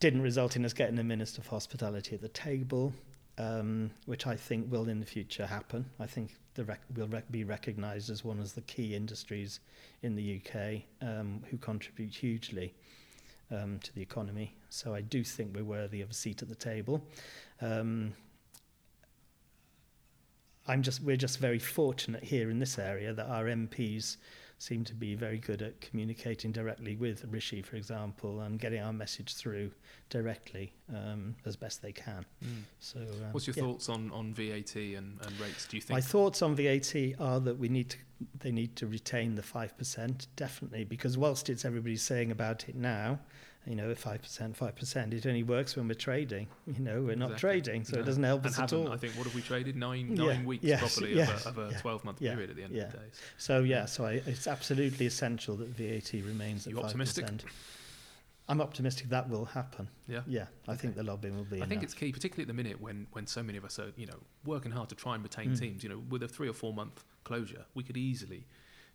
Didn't 0.00 0.22
result 0.22 0.56
in 0.56 0.64
us 0.64 0.72
getting 0.72 0.98
a 0.98 1.04
Minister 1.04 1.42
for 1.42 1.50
Hospitality 1.50 2.14
at 2.14 2.20
the 2.20 2.28
table, 2.28 2.92
um, 3.36 3.90
which 4.06 4.26
I 4.26 4.36
think 4.36 4.70
will 4.70 4.88
in 4.88 5.00
the 5.00 5.06
future 5.06 5.46
happen. 5.46 5.86
I 5.98 6.06
think 6.06 6.34
the 6.54 6.64
rec- 6.64 6.80
will 6.96 7.08
rec- 7.08 7.30
be 7.30 7.44
recognised 7.44 8.10
as 8.10 8.24
one 8.24 8.38
of 8.38 8.54
the 8.54 8.60
key 8.62 8.94
industries 8.94 9.60
in 10.02 10.14
the 10.14 10.40
UK 10.40 10.82
um, 11.02 11.42
who 11.50 11.56
contribute 11.56 12.14
hugely 12.14 12.74
um, 13.50 13.78
to 13.80 13.94
the 13.94 14.02
economy. 14.02 14.54
So 14.70 14.94
I 14.94 15.00
do 15.00 15.24
think 15.24 15.54
we're 15.54 15.64
worthy 15.64 16.00
of 16.00 16.10
a 16.10 16.14
seat 16.14 16.42
at 16.42 16.48
the 16.48 16.54
table. 16.54 17.02
Um, 17.60 18.12
I'm 20.68 20.82
just 20.82 21.02
we're 21.02 21.16
just 21.16 21.38
very 21.38 21.58
fortunate 21.58 22.22
here 22.22 22.50
in 22.50 22.58
this 22.58 22.78
area 22.78 23.12
that 23.12 23.26
our 23.26 23.44
MPs 23.44 24.18
seem 24.58 24.84
to 24.84 24.94
be 24.94 25.14
very 25.14 25.38
good 25.38 25.62
at 25.62 25.80
communicating 25.80 26.50
directly 26.50 26.96
with 26.96 27.24
Rishi, 27.30 27.62
for 27.62 27.76
example, 27.76 28.40
and 28.40 28.58
getting 28.58 28.82
our 28.82 28.92
message 28.92 29.36
through 29.36 29.70
directly 30.10 30.72
um, 30.92 31.36
as 31.46 31.54
best 31.54 31.80
they 31.80 31.92
can. 31.92 32.24
Mm. 32.44 32.62
So, 32.80 32.98
um, 32.98 33.32
what's 33.32 33.46
your 33.46 33.54
yeah. 33.56 33.62
thoughts 33.62 33.88
on, 33.88 34.10
on 34.12 34.34
VAT 34.34 34.74
and, 34.74 35.20
and 35.24 35.40
rates 35.40 35.66
do 35.66 35.76
you 35.76 35.80
think 35.80 35.96
My 35.96 36.00
thoughts 36.00 36.42
on 36.42 36.56
VAT 36.56 36.94
are 37.20 37.40
that 37.40 37.56
we 37.56 37.68
need 37.68 37.90
to 37.90 37.98
they 38.40 38.50
need 38.50 38.74
to 38.74 38.88
retain 38.88 39.36
the 39.36 39.42
five 39.42 39.78
percent 39.78 40.26
definitely 40.34 40.82
because 40.82 41.16
whilst 41.16 41.48
it's 41.48 41.64
everybody's 41.64 42.02
saying 42.02 42.32
about 42.32 42.68
it 42.68 42.74
now, 42.74 43.20
you 43.68 43.76
know, 43.76 43.94
five 43.94 44.22
percent, 44.22 44.56
five 44.56 44.74
percent, 44.76 45.12
it 45.12 45.26
only 45.26 45.42
works 45.42 45.76
when 45.76 45.86
we're 45.88 45.94
trading. 45.94 46.48
You 46.66 46.80
know, 46.82 47.02
we're 47.02 47.16
not 47.16 47.32
Exactly. 47.32 47.60
trading, 47.60 47.84
so 47.84 47.96
No. 47.96 48.02
it 48.02 48.06
doesn't 48.06 48.22
help 48.22 48.44
and 48.44 48.52
us 48.54 48.58
at 48.58 48.72
all. 48.72 48.90
I 48.90 48.96
think 48.96 49.14
what 49.14 49.24
have 49.26 49.34
we 49.34 49.42
traded 49.42 49.76
nine 49.76 50.16
Yeah, 50.16 50.24
nine 50.34 50.44
weeks 50.46 50.64
yes, 50.64 50.80
properly 50.80 51.14
yes, 51.14 51.44
of 51.46 51.56
a, 51.58 51.62
of 51.64 51.70
a 51.70 51.72
yeah, 51.72 51.78
12 51.80 52.04
month 52.04 52.22
yeah, 52.22 52.30
period 52.32 52.50
at 52.50 52.56
the 52.56 52.62
end 52.64 52.72
yeah. 52.74 52.84
of 52.84 52.92
the 52.92 52.98
day 52.98 53.04
So 53.36 53.60
yeah, 53.60 53.84
so 53.84 54.06
I, 54.06 54.12
it's 54.26 54.46
absolutely 54.46 55.06
essential 55.06 55.56
that 55.56 55.68
VAT 55.68 56.12
remains 56.14 56.66
at 56.66 56.72
five 56.74 56.84
optimistic? 56.84 57.24
percent. 57.26 57.44
I'm 58.50 58.62
optimistic 58.62 59.10
that 59.10 59.28
will 59.28 59.44
happen. 59.44 59.88
yeah 60.08 60.22
Yeah, 60.26 60.46
I 60.66 60.72
Okay. 60.72 60.80
think 60.80 60.94
the 60.96 61.02
lobbying 61.02 61.36
will 61.36 61.44
be. 61.44 61.62
I 61.62 61.66
think 61.66 61.82
it's 61.82 61.92
key, 61.92 62.12
particularly 62.12 62.44
at 62.44 62.48
the 62.48 62.54
minute 62.62 62.80
when, 62.80 63.06
when 63.12 63.26
so 63.26 63.42
many 63.42 63.58
of 63.58 63.64
us 63.66 63.78
are, 63.78 63.92
you 63.96 64.06
know, 64.06 64.18
working 64.46 64.72
hard 64.72 64.88
to 64.88 64.94
try 64.94 65.14
and 65.14 65.22
retain 65.22 65.50
Mm. 65.50 65.58
teams. 65.58 65.82
You 65.82 65.90
know, 65.90 66.02
with 66.08 66.22
a 66.22 66.28
three 66.28 66.48
or 66.48 66.54
four 66.54 66.72
month 66.72 67.04
closure, 67.24 67.66
we 67.74 67.82
could 67.82 67.98
easily, 67.98 68.46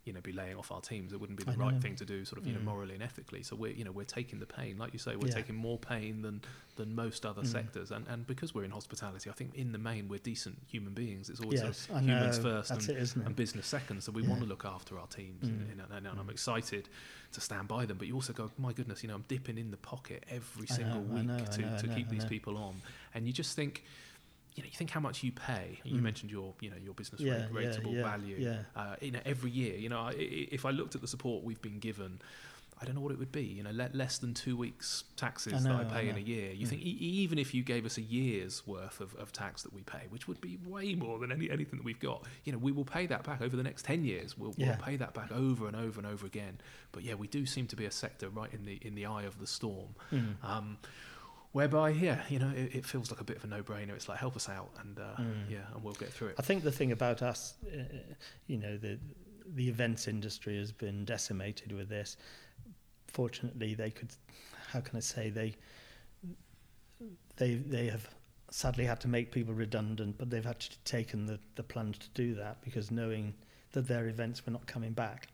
you 0.04 0.12
know, 0.12 0.20
be 0.20 0.32
laying 0.32 0.56
off 0.56 0.70
our 0.70 0.80
teams. 0.80 1.12
It 1.12 1.20
wouldn't 1.20 1.38
be 1.38 1.44
the 1.44 1.52
I 1.52 1.54
right 1.56 1.74
know. 1.74 1.80
thing 1.80 1.96
to 1.96 2.04
do, 2.04 2.24
sort 2.24 2.38
of, 2.40 2.46
you 2.46 2.52
know, 2.52 2.60
Mm. 2.60 2.64
morally 2.64 2.94
and 2.94 3.02
ethically. 3.02 3.42
So 3.42 3.56
we're, 3.56 3.72
you 3.72 3.84
know, 3.84 3.90
we're 3.92 4.04
taking 4.04 4.38
the 4.38 4.46
pain, 4.46 4.76
like 4.76 4.92
you 4.92 4.98
say, 4.98 5.16
we're 5.16 5.28
Yeah. 5.28 5.34
taking 5.34 5.54
more 5.54 5.78
pain 5.78 6.22
than 6.22 6.42
than 6.76 6.92
most 6.94 7.24
other 7.24 7.42
Mm. 7.42 7.46
sectors. 7.46 7.90
And 7.92 8.06
and 8.08 8.26
because 8.26 8.52
we're 8.54 8.64
in 8.64 8.70
hospitality, 8.72 9.30
I 9.30 9.32
think 9.32 9.54
in 9.54 9.72
the 9.72 9.78
main 9.78 10.08
we're 10.08 10.18
decent 10.18 10.58
human 10.66 10.92
beings. 10.92 11.30
It's 11.30 11.40
always 11.40 11.60
yes, 11.62 11.88
know. 11.88 11.98
humans 12.00 12.36
first 12.38 12.70
and, 12.72 12.88
it, 12.90 13.16
and 13.16 13.36
business 13.36 13.66
second. 13.66 14.02
So 14.02 14.10
we 14.12 14.22
Yeah. 14.22 14.28
want 14.30 14.40
to 14.42 14.46
look 14.46 14.64
after 14.64 14.98
our 14.98 15.06
teams, 15.06 15.44
and, 15.44 15.60
Mm. 15.62 15.70
and, 15.72 15.80
and, 15.92 16.06
and 16.08 16.18
I'm 16.20 16.26
Mm. 16.26 16.30
excited 16.32 16.88
to 17.32 17.40
stand 17.40 17.68
by 17.68 17.86
them. 17.86 17.96
But 17.98 18.08
you 18.08 18.14
also 18.14 18.32
go, 18.32 18.50
my 18.58 18.72
goodness, 18.72 19.02
you 19.02 19.08
know, 19.08 19.14
I'm 19.14 19.24
dipping 19.28 19.56
in 19.58 19.70
the 19.70 19.76
pocket 19.76 20.24
every 20.28 20.66
I 20.68 20.74
single 20.74 21.02
know, 21.02 21.14
week 21.14 21.26
know, 21.26 21.44
to, 21.44 21.62
know, 21.62 21.78
to 21.78 21.88
keep 21.88 22.08
these 22.08 22.24
people 22.24 22.56
on, 22.56 22.82
and 23.14 23.26
you 23.26 23.32
just 23.32 23.54
think. 23.56 23.84
You 24.54 24.62
know, 24.62 24.66
you 24.66 24.76
think 24.76 24.90
how 24.90 25.00
much 25.00 25.22
you 25.22 25.32
pay. 25.32 25.80
You 25.84 25.96
Mm. 25.98 26.02
mentioned 26.02 26.30
your, 26.30 26.54
you 26.60 26.70
know, 26.70 26.76
your 26.76 26.94
business 26.94 27.20
yeah, 27.20 27.46
rate, 27.50 27.64
yeah, 27.64 27.70
rateable 27.72 27.92
yeah, 27.94 28.02
value. 28.02 28.36
Yeah, 28.38 28.62
Uh, 28.76 28.96
you 29.00 29.10
know, 29.10 29.20
every 29.24 29.50
year. 29.50 29.76
You 29.76 29.88
know, 29.88 30.00
I, 30.00 30.12
if 30.16 30.64
I 30.64 30.70
looked 30.70 30.94
at 30.94 31.00
the 31.00 31.08
support 31.08 31.42
we've 31.42 31.60
been 31.60 31.80
given, 31.80 32.20
I 32.80 32.84
don't 32.84 32.94
know 32.96 33.00
what 33.00 33.12
it 33.12 33.18
would 33.18 33.32
be. 33.32 33.42
You 33.44 33.62
know, 33.64 33.70
le- 33.72 33.90
less 33.94 34.18
than 34.18 34.34
two 34.34 34.56
weeks 34.56 35.04
taxes 35.16 35.52
I 35.54 35.58
that 35.58 35.68
I 35.72 35.82
know, 35.82 35.88
I 35.88 35.92
pay 35.92 36.08
in 36.08 36.16
a 36.16 36.20
year. 36.20 36.52
You 36.52 36.66
Mm. 36.66 36.70
think 36.70 36.82
e- 36.82 36.98
even 37.22 37.38
if 37.38 37.52
you 37.54 37.62
gave 37.64 37.84
us 37.86 37.98
a 37.98 38.02
year's 38.02 38.64
worth 38.66 39.00
of, 39.00 39.14
of 39.16 39.32
tax 39.32 39.62
that 39.62 39.72
we 39.72 39.82
pay, 39.82 40.02
which 40.10 40.28
would 40.28 40.40
be 40.40 40.58
way 40.66 40.94
more 40.94 41.18
than 41.18 41.32
any 41.32 41.50
anything 41.50 41.78
that 41.78 41.84
we've 41.84 42.00
got, 42.00 42.24
you 42.44 42.52
know, 42.52 42.58
we 42.58 42.70
will 42.72 42.84
pay 42.84 43.06
that 43.06 43.22
back 43.24 43.40
over 43.42 43.56
the 43.56 43.62
next 43.62 43.84
ten 43.84 44.04
years. 44.04 44.36
We'll, 44.38 44.54
Yeah. 44.56 44.68
we'll 44.76 44.84
pay 44.84 44.96
that 44.96 45.14
back 45.14 45.30
over 45.32 45.66
and 45.66 45.76
over 45.76 45.98
and 46.00 46.06
over 46.06 46.26
again. 46.26 46.58
But 46.92 47.02
yeah, 47.04 47.14
we 47.14 47.26
do 47.28 47.44
seem 47.46 47.66
to 47.68 47.76
be 47.76 47.86
a 47.86 47.90
sector 47.92 48.28
right 48.28 48.52
in 48.52 48.64
the 48.64 48.74
in 48.82 48.94
the 48.94 49.06
eye 49.06 49.22
of 49.24 49.38
the 49.40 49.46
storm. 49.48 49.94
Mm. 50.12 50.34
Um, 50.44 50.78
whereby, 51.54 51.88
yeah, 51.90 52.20
you 52.28 52.38
know, 52.38 52.50
it, 52.54 52.74
it 52.74 52.84
feels 52.84 53.10
like 53.10 53.20
a 53.20 53.24
bit 53.24 53.36
of 53.38 53.44
a 53.44 53.46
no-brainer. 53.46 53.90
It's 53.94 54.08
like 54.08 54.18
help 54.18 54.34
us 54.36 54.48
out, 54.48 54.70
and 54.80 54.98
uh, 54.98 55.14
Mm. 55.20 55.48
yeah, 55.50 55.58
and 55.72 55.82
we'll 55.82 55.94
get 56.04 56.12
through 56.12 56.28
it. 56.28 56.34
I 56.38 56.42
think 56.42 56.62
the 56.64 56.72
thing 56.72 56.92
about 56.92 57.22
us, 57.22 57.54
uh, 57.72 57.78
you 58.46 58.58
know, 58.58 58.76
the 58.76 58.98
the 59.54 59.68
events 59.68 60.08
industry 60.08 60.58
has 60.58 60.72
been 60.72 61.04
decimated 61.04 61.70
with 61.72 61.88
this. 61.88 62.16
Fortunately, 63.06 63.74
they 63.74 63.90
could, 63.90 64.10
how 64.72 64.80
can 64.80 64.96
I 64.96 65.00
say, 65.00 65.30
they 65.30 65.54
they 67.36 67.54
they 67.54 67.86
have 67.86 68.08
sadly 68.50 68.84
had 68.84 69.00
to 69.00 69.08
make 69.08 69.30
people 69.30 69.54
redundant, 69.54 70.16
but 70.18 70.30
they've 70.30 70.46
actually 70.46 70.76
taken 70.84 71.26
the 71.26 71.38
the 71.54 71.62
plunge 71.62 71.98
to 72.00 72.08
do 72.14 72.34
that 72.34 72.60
because 72.62 72.90
knowing 72.90 73.34
that 73.72 73.86
their 73.88 74.08
events 74.08 74.44
were 74.46 74.52
not 74.52 74.66
coming 74.66 74.92
back. 74.92 75.28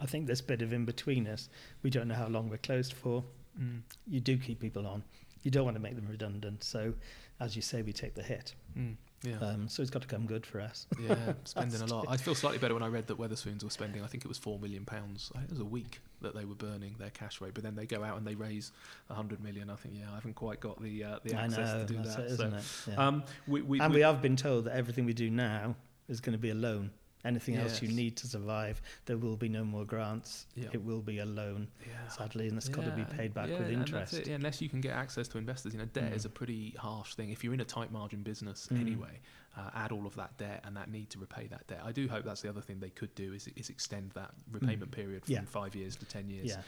I 0.00 0.06
think 0.06 0.26
this 0.26 0.40
bit 0.40 0.62
of 0.62 0.72
in 0.72 0.84
between 0.84 1.26
us, 1.26 1.48
we 1.82 1.90
don't 1.90 2.06
know 2.08 2.14
how 2.14 2.28
long 2.28 2.48
we're 2.48 2.58
closed 2.58 2.92
for. 2.92 3.24
Mm. 3.60 3.82
You 4.06 4.20
do 4.20 4.36
keep 4.36 4.60
people 4.60 4.86
on. 4.86 5.02
You 5.42 5.50
don't 5.50 5.64
want 5.64 5.76
to 5.76 5.82
make 5.82 5.94
them 5.94 6.06
redundant. 6.08 6.64
So, 6.64 6.94
as 7.40 7.54
you 7.56 7.62
say, 7.62 7.82
we 7.82 7.92
take 7.92 8.14
the 8.14 8.22
hit. 8.22 8.54
Mm. 8.76 8.96
Yeah. 9.24 9.38
Um, 9.40 9.68
so 9.68 9.82
it's 9.82 9.90
got 9.90 10.02
to 10.02 10.08
come 10.08 10.26
good 10.26 10.46
for 10.46 10.60
us. 10.60 10.86
Yeah, 11.00 11.16
spending 11.44 11.80
a 11.80 11.86
lot. 11.86 12.06
I 12.08 12.16
feel 12.16 12.36
slightly 12.36 12.58
better 12.58 12.74
when 12.74 12.84
I 12.84 12.88
read 12.88 13.08
that 13.08 13.18
Wetherspoons 13.18 13.64
were 13.64 13.70
spending. 13.70 14.02
I 14.02 14.06
think 14.06 14.24
it 14.24 14.28
was 14.28 14.38
four 14.38 14.58
million 14.60 14.84
pounds. 14.84 15.32
It 15.42 15.50
was 15.50 15.58
a 15.58 15.64
week 15.64 16.00
that 16.22 16.36
they 16.36 16.44
were 16.44 16.54
burning 16.54 16.94
their 16.98 17.10
cash 17.10 17.40
rate, 17.40 17.54
but 17.54 17.64
then 17.64 17.74
they 17.74 17.86
go 17.86 18.04
out 18.04 18.16
and 18.16 18.26
they 18.26 18.36
raise 18.36 18.70
a 19.10 19.14
hundred 19.14 19.42
million. 19.42 19.70
I 19.70 19.74
think 19.74 19.96
yeah, 19.98 20.10
I 20.10 20.14
haven't 20.14 20.34
quite 20.34 20.60
got 20.60 20.80
the 20.80 21.02
uh, 21.02 21.18
the 21.24 21.34
access 21.34 21.58
know, 21.58 21.78
to 21.80 21.84
do 21.84 22.02
that. 22.02 22.18
it, 22.20 22.36
so? 22.36 22.90
Yeah. 22.90 23.06
um, 23.06 23.24
we, 23.48 23.62
we, 23.62 23.80
and 23.80 23.92
we, 23.92 23.98
we 23.98 24.02
have 24.02 24.22
been 24.22 24.36
told 24.36 24.66
that 24.66 24.76
everything 24.76 25.04
we 25.04 25.14
do 25.14 25.30
now 25.30 25.74
is 26.08 26.20
going 26.20 26.34
to 26.34 26.38
be 26.38 26.50
a 26.50 26.54
loan. 26.54 26.90
Anything 27.24 27.56
else 27.56 27.82
you 27.82 27.88
need 27.88 28.16
to 28.18 28.26
survive, 28.28 28.80
there 29.06 29.16
will 29.18 29.36
be 29.36 29.48
no 29.48 29.64
more 29.64 29.84
grants. 29.84 30.46
Yeah. 30.54 30.68
It 30.72 30.84
will 30.84 31.00
be 31.00 31.18
a 31.18 31.26
loan, 31.26 31.66
yeah. 31.86 32.08
sadly, 32.08 32.48
and 32.48 32.56
it's 32.56 32.68
got 32.68 32.84
to 32.84 32.90
be 32.92 33.04
paid 33.04 33.34
back 33.34 33.48
yeah, 33.48 33.58
with 33.58 33.70
interest. 33.70 34.26
yeah, 34.26 34.34
unless 34.36 34.62
you 34.62 34.68
can 34.68 34.80
get 34.80 34.92
access 34.94 35.26
to 35.28 35.38
investors, 35.38 35.72
you 35.72 35.80
know, 35.80 35.86
debt 35.86 36.12
Mm. 36.12 36.16
is 36.16 36.24
a 36.24 36.28
pretty 36.30 36.74
harsh 36.78 37.14
thing. 37.14 37.30
If 37.30 37.42
you're 37.42 37.54
in 37.54 37.60
a 37.60 37.64
tight 37.64 37.90
margin 37.90 38.22
business 38.22 38.68
Mm. 38.72 38.80
anyway, 38.80 39.20
uh, 39.58 39.70
add 39.74 39.90
all 39.92 40.06
of 40.06 40.14
that 40.14 40.36
debt 40.38 40.62
and 40.64 40.76
that 40.76 40.88
need 40.90 41.10
to 41.10 41.18
repay 41.18 41.48
that 41.48 41.66
debt. 41.66 41.80
I 41.84 41.90
do 41.92 42.06
hope 42.08 42.24
that's 42.24 42.42
the 42.42 42.48
other 42.48 42.60
thing 42.60 42.78
they 42.80 42.90
could 42.90 43.12
do 43.16 43.32
is, 43.32 43.48
is 43.56 43.68
extend 43.70 44.12
that 44.12 44.30
repayment 44.52 44.90
period 44.92 45.24
from 45.24 45.34
Mm. 45.34 45.38
Yeah. 45.38 45.44
five 45.46 45.74
years 45.74 45.96
to 45.96 46.04
ten 46.06 46.30
years. 46.30 46.48
Yeah. 46.48 46.62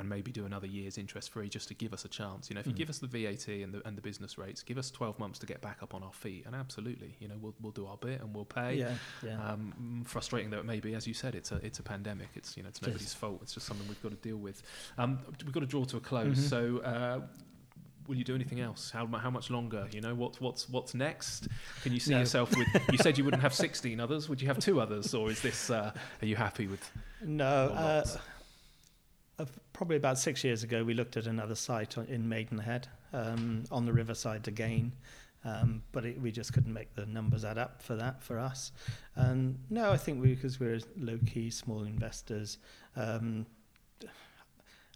and 0.00 0.08
maybe 0.08 0.32
do 0.32 0.44
another 0.46 0.66
year's 0.66 0.98
interest 0.98 1.30
free 1.30 1.48
just 1.48 1.68
to 1.68 1.74
give 1.74 1.92
us 1.92 2.04
a 2.04 2.08
chance. 2.08 2.50
You 2.50 2.54
know, 2.54 2.60
if 2.60 2.66
you 2.66 2.72
Mm. 2.72 2.76
give 2.82 2.90
us 2.90 2.98
the 2.98 3.06
VAT 3.06 3.62
and 3.62 3.72
the 3.72 3.86
and 3.86 3.96
the 3.96 4.02
business 4.02 4.36
rates, 4.36 4.60
give 4.64 4.78
us 4.78 4.90
12 4.90 5.16
months 5.20 5.38
to 5.38 5.46
get 5.46 5.60
back 5.60 5.80
up 5.80 5.94
on 5.94 6.02
our 6.02 6.12
feet, 6.12 6.44
and 6.44 6.56
absolutely, 6.56 7.14
you 7.20 7.28
know, 7.28 7.36
we'll 7.40 7.54
we'll 7.60 7.70
do 7.70 7.86
our 7.86 7.96
bit 7.96 8.20
and 8.20 8.34
we'll 8.34 8.44
pay. 8.44 8.74
Yeah, 8.74 8.94
yeah. 9.22 9.48
Um, 9.52 10.02
mm, 10.04 10.06
frustrating 10.08 10.50
though 10.50 10.58
it 10.58 10.64
may 10.64 10.80
be, 10.80 10.94
as 10.96 11.06
you 11.06 11.14
said, 11.14 11.36
it's 11.36 11.52
a 11.52 11.56
it's 11.64 11.78
a 11.78 11.84
pandemic. 11.84 12.30
It's 12.34 12.56
you 12.56 12.64
know 12.64 12.68
it's 12.68 12.82
nobody's 12.82 13.14
fault. 13.14 13.38
It's 13.42 13.54
just 13.54 13.66
something 13.66 13.86
we've 13.86 14.02
got 14.02 14.10
to 14.10 14.28
deal 14.28 14.38
with. 14.38 14.60
Um, 14.98 15.20
we've 15.44 15.52
got 15.52 15.60
to 15.60 15.66
draw 15.66 15.84
to 15.84 15.96
a 15.98 16.00
close. 16.00 16.36
Mhm. 16.38 16.48
So. 16.50 16.78
Uh, 16.78 17.20
Will 18.08 18.16
you 18.16 18.24
do 18.24 18.34
anything 18.34 18.60
else? 18.60 18.90
How, 18.90 19.06
how 19.06 19.30
much 19.30 19.50
longer? 19.50 19.88
You 19.92 20.00
know 20.00 20.14
what, 20.14 20.40
what's 20.40 20.68
what's 20.68 20.94
next? 20.94 21.48
Can 21.82 21.92
you 21.92 22.00
see 22.00 22.12
No. 22.12 22.20
yourself 22.20 22.54
with? 22.56 22.68
You 22.92 22.98
said 22.98 23.18
you 23.18 23.24
wouldn't 23.24 23.42
have 23.42 23.54
sixteen 23.54 24.00
others. 24.00 24.28
Would 24.28 24.40
you 24.40 24.48
have 24.48 24.58
two 24.58 24.80
others, 24.80 25.14
or 25.14 25.30
is 25.30 25.40
this? 25.42 25.70
Uh, 25.70 25.92
are 26.22 26.26
you 26.26 26.36
happy 26.36 26.66
with? 26.66 26.88
No, 27.22 27.46
uh, 27.46 28.04
uh, 29.38 29.44
probably 29.72 29.96
about 29.96 30.18
six 30.18 30.42
years 30.44 30.62
ago, 30.62 30.84
we 30.84 30.94
looked 30.94 31.16
at 31.16 31.26
another 31.26 31.54
site 31.54 31.96
in 31.96 32.28
Maidenhead 32.28 32.88
um, 33.12 33.64
on 33.70 33.84
the 33.86 33.92
riverside 33.92 34.48
again, 34.48 34.92
um, 35.44 35.82
but 35.92 36.04
it, 36.04 36.20
we 36.20 36.30
just 36.30 36.52
couldn't 36.52 36.72
make 36.72 36.94
the 36.94 37.06
numbers 37.06 37.44
add 37.44 37.58
up 37.58 37.82
for 37.82 37.96
that 37.96 38.22
for 38.22 38.38
us. 38.38 38.72
And 39.14 39.58
no, 39.70 39.90
I 39.92 39.96
think 39.96 40.22
we 40.22 40.34
because 40.34 40.58
we're 40.60 40.80
low 40.98 41.18
key 41.26 41.50
small 41.50 41.84
investors. 41.84 42.58
Um, 42.96 43.46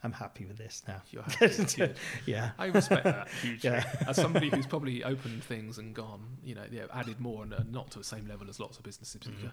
I'm 0.02 0.12
happy 0.12 0.46
with 0.46 0.56
this 0.56 0.82
now. 0.88 1.02
You're 1.10 1.22
happy. 1.22 1.92
Yeah. 2.26 2.50
I 2.58 2.66
respect 2.66 3.04
that 3.04 3.28
hugely. 3.42 3.70
Yeah. 3.70 3.84
As 4.08 4.16
somebody 4.16 4.48
who's 4.48 4.66
probably 4.74 5.04
opened 5.04 5.44
things 5.44 5.78
and 5.78 5.94
gone, 5.94 6.38
you 6.42 6.54
know, 6.54 6.64
yeah, 6.70 6.84
added 6.92 7.20
more 7.20 7.42
and 7.42 7.52
uh, 7.52 7.58
not 7.70 7.90
to 7.92 7.98
the 7.98 8.04
same 8.04 8.26
level 8.26 8.48
as 8.48 8.58
lots 8.58 8.78
of 8.78 8.84
businesses. 8.84 9.20
Mm-hmm. 9.22 9.48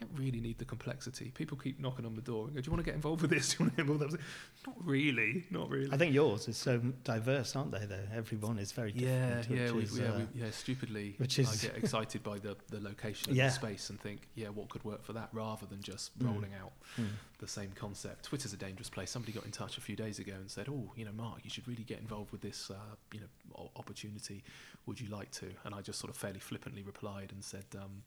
I 0.00 0.04
don't 0.04 0.16
really 0.18 0.40
need 0.40 0.58
the 0.58 0.64
complexity. 0.64 1.32
People 1.34 1.56
keep 1.58 1.80
knocking 1.80 2.06
on 2.06 2.14
the 2.14 2.22
door 2.22 2.46
and 2.46 2.54
go, 2.54 2.60
"Do 2.60 2.66
you 2.66 2.72
want 2.72 2.84
to 2.84 2.88
get 2.90 2.94
involved 2.94 3.22
with 3.22 3.30
this? 3.30 3.48
Do 3.50 3.54
you 3.54 3.64
want 3.66 3.76
to 3.76 3.82
get 3.82 3.90
involved 3.90 4.12
with 4.12 4.20
that?" 4.20 4.66
Not 4.66 4.76
really. 4.86 5.44
Not 5.50 5.70
really. 5.70 5.92
I 5.92 5.96
think 5.96 6.14
yours 6.14 6.46
is 6.46 6.56
so 6.56 6.78
diverse, 7.04 7.56
aren't 7.56 7.72
they? 7.72 7.84
Though 7.84 8.06
everyone 8.14 8.58
is 8.58 8.70
very 8.72 8.92
yeah, 8.94 9.38
different. 9.38 9.60
yeah, 9.60 9.70
we, 9.72 9.76
which 9.78 9.84
is, 9.86 9.98
yeah, 9.98 10.06
uh, 10.12 10.18
we, 10.34 10.40
yeah. 10.42 10.50
Stupidly, 10.50 11.14
which 11.18 11.38
is- 11.38 11.64
I 11.64 11.66
get 11.68 11.76
excited 11.82 12.22
by 12.22 12.38
the, 12.38 12.56
the 12.68 12.80
location 12.80 13.30
of 13.30 13.36
Yeah. 13.36 13.46
the 13.48 13.52
space 13.54 13.90
and 13.90 14.00
think, 14.00 14.28
yeah, 14.34 14.48
what 14.48 14.68
could 14.68 14.84
work 14.84 15.02
for 15.04 15.12
that, 15.14 15.28
rather 15.32 15.66
than 15.66 15.82
just 15.82 16.16
Mm. 16.18 16.26
rolling 16.26 16.54
out 16.54 16.72
mm. 16.96 17.06
the 17.38 17.48
same 17.48 17.70
concept. 17.74 18.24
Twitter's 18.24 18.52
a 18.52 18.56
dangerous 18.56 18.88
place. 18.90 19.10
Somebody 19.10 19.32
got 19.32 19.44
in 19.44 19.50
touch 19.50 19.78
a 19.78 19.80
few 19.80 19.96
days 19.96 20.18
ago 20.18 20.32
and 20.34 20.50
said, 20.50 20.68
"Oh, 20.68 20.92
you 20.96 21.04
know, 21.04 21.12
Mark, 21.12 21.40
you 21.44 21.50
should 21.50 21.66
really 21.66 21.84
get 21.84 21.98
involved 21.98 22.30
with 22.32 22.40
this, 22.40 22.70
uh, 22.70 22.74
you 23.12 23.20
know, 23.20 23.70
opportunity. 23.76 24.42
Would 24.86 25.00
you 25.00 25.08
like 25.08 25.30
to?" 25.32 25.46
And 25.64 25.74
I 25.74 25.80
just 25.82 25.98
sort 25.98 26.10
of 26.10 26.16
fairly 26.16 26.38
flippantly 26.40 26.82
replied 26.82 27.32
and 27.32 27.42
said. 27.42 27.64
Um, 27.74 28.02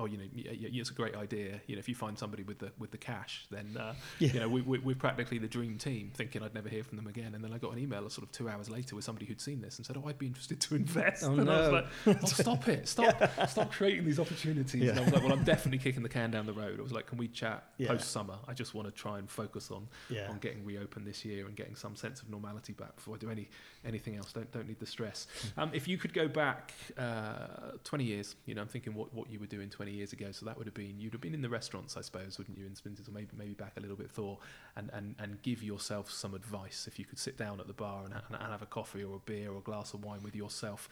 Oh, 0.00 0.06
you 0.06 0.16
know, 0.16 0.24
yeah, 0.34 0.52
yeah, 0.52 0.80
it's 0.80 0.88
a 0.90 0.94
great 0.94 1.14
idea. 1.14 1.60
You 1.66 1.76
know, 1.76 1.80
if 1.80 1.88
you 1.88 1.94
find 1.94 2.18
somebody 2.18 2.42
with 2.42 2.58
the 2.58 2.72
with 2.78 2.90
the 2.90 2.96
cash, 2.98 3.44
then 3.50 3.76
uh, 3.78 3.94
Yeah. 4.18 4.32
you 4.32 4.40
know 4.40 4.48
we, 4.48 4.62
we, 4.62 4.78
we're 4.78 4.94
practically 4.96 5.36
the 5.38 5.46
dream 5.48 5.76
team. 5.76 6.10
Thinking 6.14 6.42
I'd 6.42 6.54
never 6.54 6.68
hear 6.70 6.82
from 6.84 6.96
them 6.96 7.06
again, 7.06 7.34
and 7.34 7.44
then 7.44 7.52
I 7.52 7.58
got 7.58 7.72
an 7.72 7.78
email 7.78 8.08
sort 8.08 8.26
of 8.26 8.32
two 8.32 8.48
hours 8.48 8.70
later 8.70 8.96
with 8.96 9.04
somebody 9.04 9.26
who'd 9.26 9.40
seen 9.42 9.60
this 9.60 9.76
and 9.76 9.84
said, 9.86 9.96
"Oh, 9.98 10.08
I'd 10.08 10.18
be 10.18 10.26
interested 10.26 10.58
to 10.62 10.74
invest." 10.76 11.22
Oh, 11.30 11.32
and 11.34 11.50
I 11.50 11.58
was 11.60 11.68
no. 11.68 11.72
like, 12.14 12.22
"Oh, 12.22 12.26
stop 12.26 12.68
it! 12.68 12.88
Stop! 12.96 13.30
Stop 13.48 13.70
creating 13.72 14.06
these 14.06 14.18
opportunities." 14.18 14.88
And 14.88 14.98
I 14.98 15.02
was 15.04 15.12
like, 15.12 15.22
"Well, 15.22 15.32
I'm 15.32 15.44
definitely 15.44 15.78
kicking 15.78 16.02
the 16.02 16.08
can 16.08 16.30
down 16.30 16.46
the 16.46 16.52
road." 16.54 16.78
I 16.80 16.82
was 16.82 16.92
like, 16.92 17.06
"Can 17.06 17.18
we 17.18 17.28
chat 17.28 17.64
Yeah. 17.76 17.88
post 17.88 18.10
summer? 18.10 18.36
I 18.48 18.54
just 18.54 18.74
want 18.74 18.88
to 18.88 18.92
try 18.92 19.18
and 19.18 19.28
focus 19.28 19.70
on 19.70 19.86
Yeah. 20.08 20.30
on 20.30 20.38
getting 20.38 20.64
reopened 20.64 21.06
this 21.06 21.24
year 21.26 21.46
and 21.46 21.54
getting 21.54 21.76
some 21.76 21.94
sense 21.94 22.22
of 22.22 22.30
normality 22.30 22.72
back 22.72 22.96
before 22.96 23.14
I 23.16 23.18
do 23.18 23.30
any 23.30 23.48
anything 23.84 24.16
else. 24.16 24.32
Don't 24.32 24.50
don't 24.52 24.66
need 24.66 24.80
the 24.80 24.86
stress. 24.86 25.26
Um, 25.56 25.70
if 25.74 25.86
you 25.88 25.98
could 25.98 26.14
go 26.14 26.26
back 26.26 26.72
uh, 26.96 27.72
20 27.84 28.04
years, 28.04 28.36
you 28.46 28.54
know, 28.54 28.62
I'm 28.62 28.68
thinking 28.68 28.94
what, 28.94 29.12
what 29.12 29.28
you 29.30 29.38
were 29.40 29.46
doing 29.46 29.68
20 29.68 29.89
years 29.92 30.12
ago. 30.12 30.32
So 30.32 30.46
that 30.46 30.56
would 30.56 30.66
have 30.66 30.74
been 30.74 30.98
you'd 30.98 31.12
have 31.12 31.20
been 31.20 31.34
in 31.34 31.42
the 31.42 31.48
restaurants, 31.48 31.96
I 31.96 32.00
suppose, 32.00 32.38
wouldn't 32.38 32.58
you, 32.58 32.66
in 32.66 32.74
Splinters, 32.74 33.08
or 33.08 33.12
maybe 33.12 33.28
maybe 33.36 33.54
back 33.54 33.72
a 33.76 33.80
little 33.80 33.96
bit 33.96 34.10
Thor, 34.10 34.38
and, 34.76 34.90
and, 34.92 35.14
and 35.18 35.40
give 35.42 35.62
yourself 35.62 36.10
some 36.10 36.34
advice. 36.34 36.86
If 36.86 36.98
you 36.98 37.04
could 37.04 37.18
sit 37.18 37.36
down 37.36 37.60
at 37.60 37.66
the 37.66 37.72
bar 37.72 38.04
and, 38.04 38.14
and 38.14 38.36
have 38.52 38.62
a 38.62 38.66
coffee 38.66 39.04
or 39.04 39.16
a 39.16 39.20
beer 39.20 39.52
or 39.52 39.58
a 39.58 39.62
glass 39.62 39.94
of 39.94 40.04
wine 40.04 40.22
with 40.22 40.34
yourself, 40.34 40.88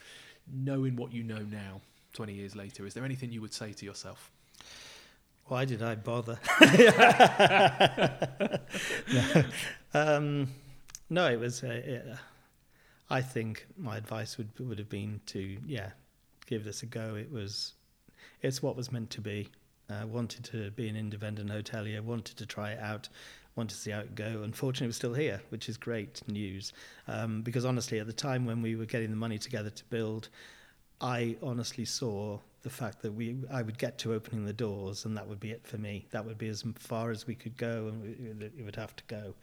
knowing 0.52 0.96
what 0.96 1.12
you 1.12 1.22
know 1.22 1.40
now. 1.40 1.80
20 2.14 2.32
years 2.32 2.56
later, 2.56 2.86
is 2.86 2.94
there 2.94 3.04
anything 3.04 3.30
you 3.30 3.42
would 3.42 3.52
say 3.52 3.72
to 3.74 3.84
yourself? 3.84 4.30
Why 5.44 5.66
did 5.66 5.82
I 5.82 5.94
bother? 5.94 6.38
no. 9.12 9.44
Um, 9.94 10.48
no, 11.08 11.26
it 11.30 11.40
was. 11.40 11.62
Uh, 11.62 11.80
yeah. 11.86 12.16
I 13.10 13.22
think 13.22 13.66
my 13.76 13.96
advice 13.96 14.36
would 14.36 14.50
would 14.58 14.78
have 14.78 14.90
been 14.90 15.20
to 15.26 15.56
yeah, 15.66 15.90
give 16.46 16.64
this 16.64 16.82
a 16.82 16.86
go. 16.86 17.14
It 17.14 17.32
was, 17.32 17.72
it's 18.42 18.62
what 18.62 18.76
was 18.76 18.92
meant 18.92 19.10
to 19.10 19.20
be. 19.20 19.48
Uh, 19.90 20.06
wanted 20.06 20.44
to 20.44 20.70
be 20.72 20.88
an 20.88 20.96
independent 20.96 21.50
hotelier. 21.50 22.02
Wanted 22.02 22.36
to 22.36 22.46
try 22.46 22.72
it 22.72 22.80
out. 22.80 23.08
Wanted 23.56 23.74
to 23.74 23.80
see 23.80 23.90
how 23.90 24.00
it 24.00 24.14
go. 24.14 24.42
Unfortunately, 24.44 24.86
was 24.86 24.96
still 24.96 25.14
here, 25.14 25.40
which 25.48 25.68
is 25.68 25.76
great 25.76 26.20
news. 26.28 26.72
Um, 27.06 27.42
because 27.42 27.64
honestly, 27.64 27.98
at 27.98 28.06
the 28.06 28.12
time 28.12 28.44
when 28.44 28.60
we 28.60 28.76
were 28.76 28.84
getting 28.84 29.10
the 29.10 29.16
money 29.16 29.38
together 29.38 29.70
to 29.70 29.84
build, 29.86 30.28
I 31.00 31.36
honestly 31.42 31.84
saw 31.84 32.38
the 32.62 32.70
fact 32.70 33.02
that 33.02 33.12
we 33.12 33.36
I 33.50 33.62
would 33.62 33.78
get 33.78 33.98
to 33.98 34.12
opening 34.14 34.44
the 34.44 34.52
doors 34.52 35.04
and 35.04 35.16
that 35.16 35.26
would 35.26 35.40
be 35.40 35.52
it 35.52 35.66
for 35.66 35.78
me. 35.78 36.06
That 36.10 36.24
would 36.24 36.38
be 36.38 36.48
as 36.48 36.64
far 36.78 37.10
as 37.10 37.26
we 37.26 37.34
could 37.34 37.56
go 37.56 37.88
and 37.88 38.02
we, 38.02 38.46
it 38.46 38.64
would 38.64 38.76
have 38.76 38.94
to 38.96 39.04
go. 39.06 39.34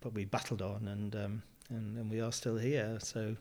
But 0.00 0.14
we 0.14 0.24
battled 0.24 0.62
on 0.62 0.88
and 0.88 1.14
um, 1.16 1.42
and, 1.68 1.96
and 1.98 2.10
we 2.10 2.20
are 2.20 2.32
still 2.32 2.56
here. 2.56 2.98
So 3.00 3.36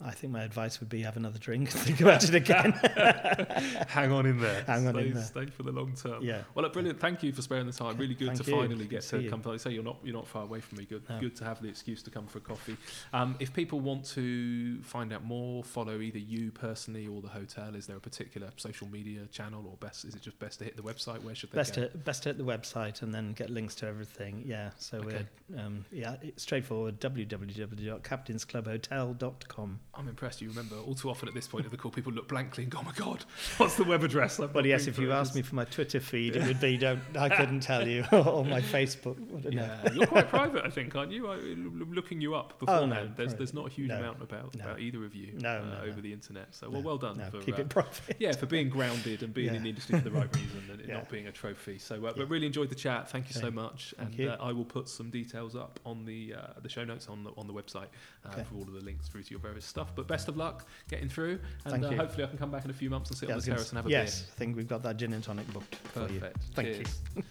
I 0.00 0.12
think 0.12 0.32
my 0.32 0.44
advice 0.44 0.78
would 0.78 0.88
be 0.88 1.02
have 1.02 1.16
another 1.16 1.40
drink 1.40 1.72
and 1.72 1.80
think 1.80 2.00
about 2.00 2.22
it 2.22 2.32
again. 2.32 2.70
Hang 3.88 4.12
on 4.12 4.26
in 4.26 4.38
there. 4.40 4.62
Hang 4.64 4.86
on 4.86 4.94
stay, 4.94 5.08
in 5.08 5.14
there. 5.14 5.24
Stay 5.24 5.46
for 5.46 5.64
the 5.64 5.72
long 5.72 5.92
term. 6.00 6.22
yeah. 6.22 6.42
Well, 6.54 6.62
look, 6.62 6.72
brilliant. 6.72 7.00
Thank 7.00 7.24
you 7.24 7.32
for 7.32 7.42
sparing 7.42 7.66
the 7.66 7.72
time. 7.72 7.96
Really 7.96 8.14
good 8.14 8.28
Thank 8.28 8.44
to 8.44 8.50
you. 8.50 8.56
finally 8.56 8.76
Good 8.84 8.90
get 8.90 9.02
to 9.02 9.20
to 9.22 9.28
come. 9.28 9.42
Like 9.44 9.54
I 9.54 9.56
say, 9.56 9.70
you're 9.72 9.82
not 9.82 9.96
you're 10.04 10.14
not 10.14 10.28
far 10.28 10.44
away 10.44 10.60
from 10.60 10.78
me. 10.78 10.84
Good, 10.84 11.02
No. 11.10 11.18
good 11.18 11.34
to 11.36 11.44
have 11.44 11.60
the 11.60 11.68
excuse 11.68 12.00
to 12.04 12.10
come 12.10 12.28
for 12.28 12.38
a 12.38 12.42
coffee. 12.42 12.76
Um, 13.12 13.34
if 13.40 13.52
people 13.52 13.80
want 13.80 14.04
to 14.10 14.80
find 14.82 15.12
out 15.12 15.24
more, 15.24 15.64
follow 15.64 16.00
either 16.00 16.18
you 16.20 16.52
personally 16.52 17.08
or 17.08 17.20
the 17.20 17.26
hotel. 17.28 17.74
Is 17.74 17.88
there 17.88 17.96
a 17.96 18.00
particular 18.00 18.50
social 18.56 18.86
media 18.86 19.26
channel, 19.32 19.66
or 19.68 19.76
best? 19.78 20.04
Is 20.04 20.14
it 20.14 20.22
just 20.22 20.38
best 20.38 20.60
to 20.60 20.64
hit 20.64 20.76
the 20.76 20.82
website? 20.82 21.24
Where 21.24 21.34
should 21.34 21.50
they 21.50 21.56
Best 21.56 21.74
go? 21.74 21.88
to 21.88 21.98
best 21.98 22.22
to 22.22 22.28
hit 22.28 22.38
the 22.38 22.44
website 22.44 23.02
and 23.02 23.12
then 23.12 23.32
get 23.32 23.50
links 23.50 23.74
to 23.76 23.88
everything. 23.88 24.44
Yeah. 24.46 24.70
So 24.78 24.98
Okay. 24.98 25.26
we're 25.50 25.58
um, 25.60 25.84
yeah, 25.90 26.14
straightforward 26.36 27.00
www.captainsclubhotel.com. 27.00 29.80
I'm 29.98 30.08
impressed. 30.08 30.40
You 30.40 30.48
remember 30.48 30.76
all 30.76 30.94
too 30.94 31.10
often 31.10 31.28
at 31.28 31.34
this 31.34 31.48
point 31.48 31.64
of 31.64 31.72
the 31.72 31.76
call, 31.76 31.90
people 31.90 32.12
look 32.12 32.28
blankly 32.28 32.62
and 32.62 32.70
go, 32.72 32.78
"Oh 32.80 32.84
my 32.84 32.92
god, 32.92 33.24
what's 33.56 33.74
the 33.76 33.84
web 33.84 34.04
address?" 34.04 34.38
I've 34.38 34.54
Well, 34.54 34.64
yes, 34.64 34.86
if 34.86 34.98
you 34.98 35.10
asked 35.12 35.34
me 35.34 35.42
for 35.42 35.56
my 35.56 35.64
Twitter 35.64 35.98
feed, 36.00 36.36
it 36.36 36.46
would 36.46 36.60
be 36.60 36.76
don't 36.78 37.00
I 37.16 37.28
couldn't 37.28 37.60
tell 37.60 37.86
you 37.86 38.04
or 38.12 38.44
my 38.44 38.60
Facebook. 38.60 39.16
Don't 39.42 39.54
know. 39.54 39.62
Yeah, 39.84 39.92
you're 39.92 40.06
quite 40.06 40.28
private, 40.28 40.64
I 40.64 40.70
think, 40.70 40.94
aren't 40.94 41.10
you? 41.10 41.26
I, 41.28 41.36
looking 41.36 42.20
you 42.20 42.34
up 42.34 42.52
Oh, 42.54 42.66
beforehand. 42.66 42.90
no, 42.90 43.10
there's 43.16 43.34
there's 43.34 43.54
not 43.54 43.66
a 43.66 43.70
huge 43.70 43.88
no, 43.88 43.96
amount 43.98 44.22
about 44.22 44.54
no. 44.54 44.64
about 44.64 44.80
either 44.80 45.04
of 45.04 45.14
you 45.14 45.32
No, 45.40 45.48
uh, 45.80 45.84
over 45.84 46.00
the 46.00 46.12
internet. 46.12 46.54
So 46.54 46.70
well, 46.70 46.82
well 46.82 46.98
done 46.98 47.20
for 47.30 47.40
keep 47.40 47.58
uh, 47.58 47.62
it 47.62 47.68
private. 47.68 48.16
yeah 48.20 48.32
for 48.32 48.46
being 48.46 48.68
grounded 48.68 49.22
and 49.24 49.34
being 49.34 49.54
in 49.54 49.62
the 49.64 49.68
industry 49.70 49.98
for 49.98 50.04
the 50.04 50.12
right 50.12 50.32
reason 50.36 50.62
and 50.70 50.78
Yeah. 50.88 50.94
not 50.94 51.10
being 51.10 51.26
a 51.26 51.32
trophy. 51.32 51.78
So, 51.78 51.96
uh, 51.96 51.98
Yeah. 51.98 52.12
but 52.16 52.28
really 52.30 52.46
enjoyed 52.46 52.68
the 52.70 52.74
chat. 52.74 53.10
Thank 53.10 53.28
you 53.28 53.34
so 53.34 53.50
much, 53.50 53.92
Thank 53.98 54.10
and 54.10 54.18
you. 54.18 54.30
uh, 54.30 54.36
I 54.40 54.52
will 54.52 54.64
put 54.64 54.88
some 54.88 55.10
details 55.10 55.54
up 55.56 55.80
on 55.84 56.04
the 56.04 56.34
uh, 56.34 56.60
the 56.62 56.68
show 56.68 56.84
notes 56.84 57.08
on 57.08 57.24
the 57.24 57.30
on 57.36 57.46
the 57.46 57.52
website 57.52 57.88
uh, 58.24 58.28
Okay. 58.32 58.44
for 58.44 58.54
all 58.56 58.62
of 58.62 58.72
the 58.72 58.80
links 58.80 59.08
through 59.08 59.22
to 59.24 59.30
your 59.30 59.40
various 59.40 59.64
stuff. 59.66 59.87
But 59.94 60.06
best 60.06 60.28
of 60.28 60.36
luck 60.36 60.66
getting 60.88 61.08
through, 61.08 61.38
and 61.64 61.72
Thank 61.72 61.84
uh, 61.84 61.90
you. 61.90 61.96
hopefully 61.96 62.24
I 62.24 62.26
can 62.28 62.38
come 62.38 62.50
back 62.50 62.64
in 62.64 62.70
a 62.70 62.74
few 62.74 62.90
months 62.90 63.10
and 63.10 63.18
sit 63.18 63.28
Yeah, 63.28 63.34
on 63.36 63.40
the 63.40 63.46
terrace 63.46 63.70
and 63.70 63.76
have 63.78 63.86
a 63.86 63.90
yes, 63.90 64.26
I 64.32 64.38
think 64.38 64.56
we've 64.56 64.68
got 64.68 64.82
that 64.82 64.96
gin 64.96 65.12
and 65.12 65.22
tonic 65.22 65.52
booked 65.52 65.76
for 65.76 66.00
you. 66.12 66.20
Perfect. 66.20 66.42
Thank 66.54 66.68
Cheers. 66.68 66.98
you. 67.16 67.22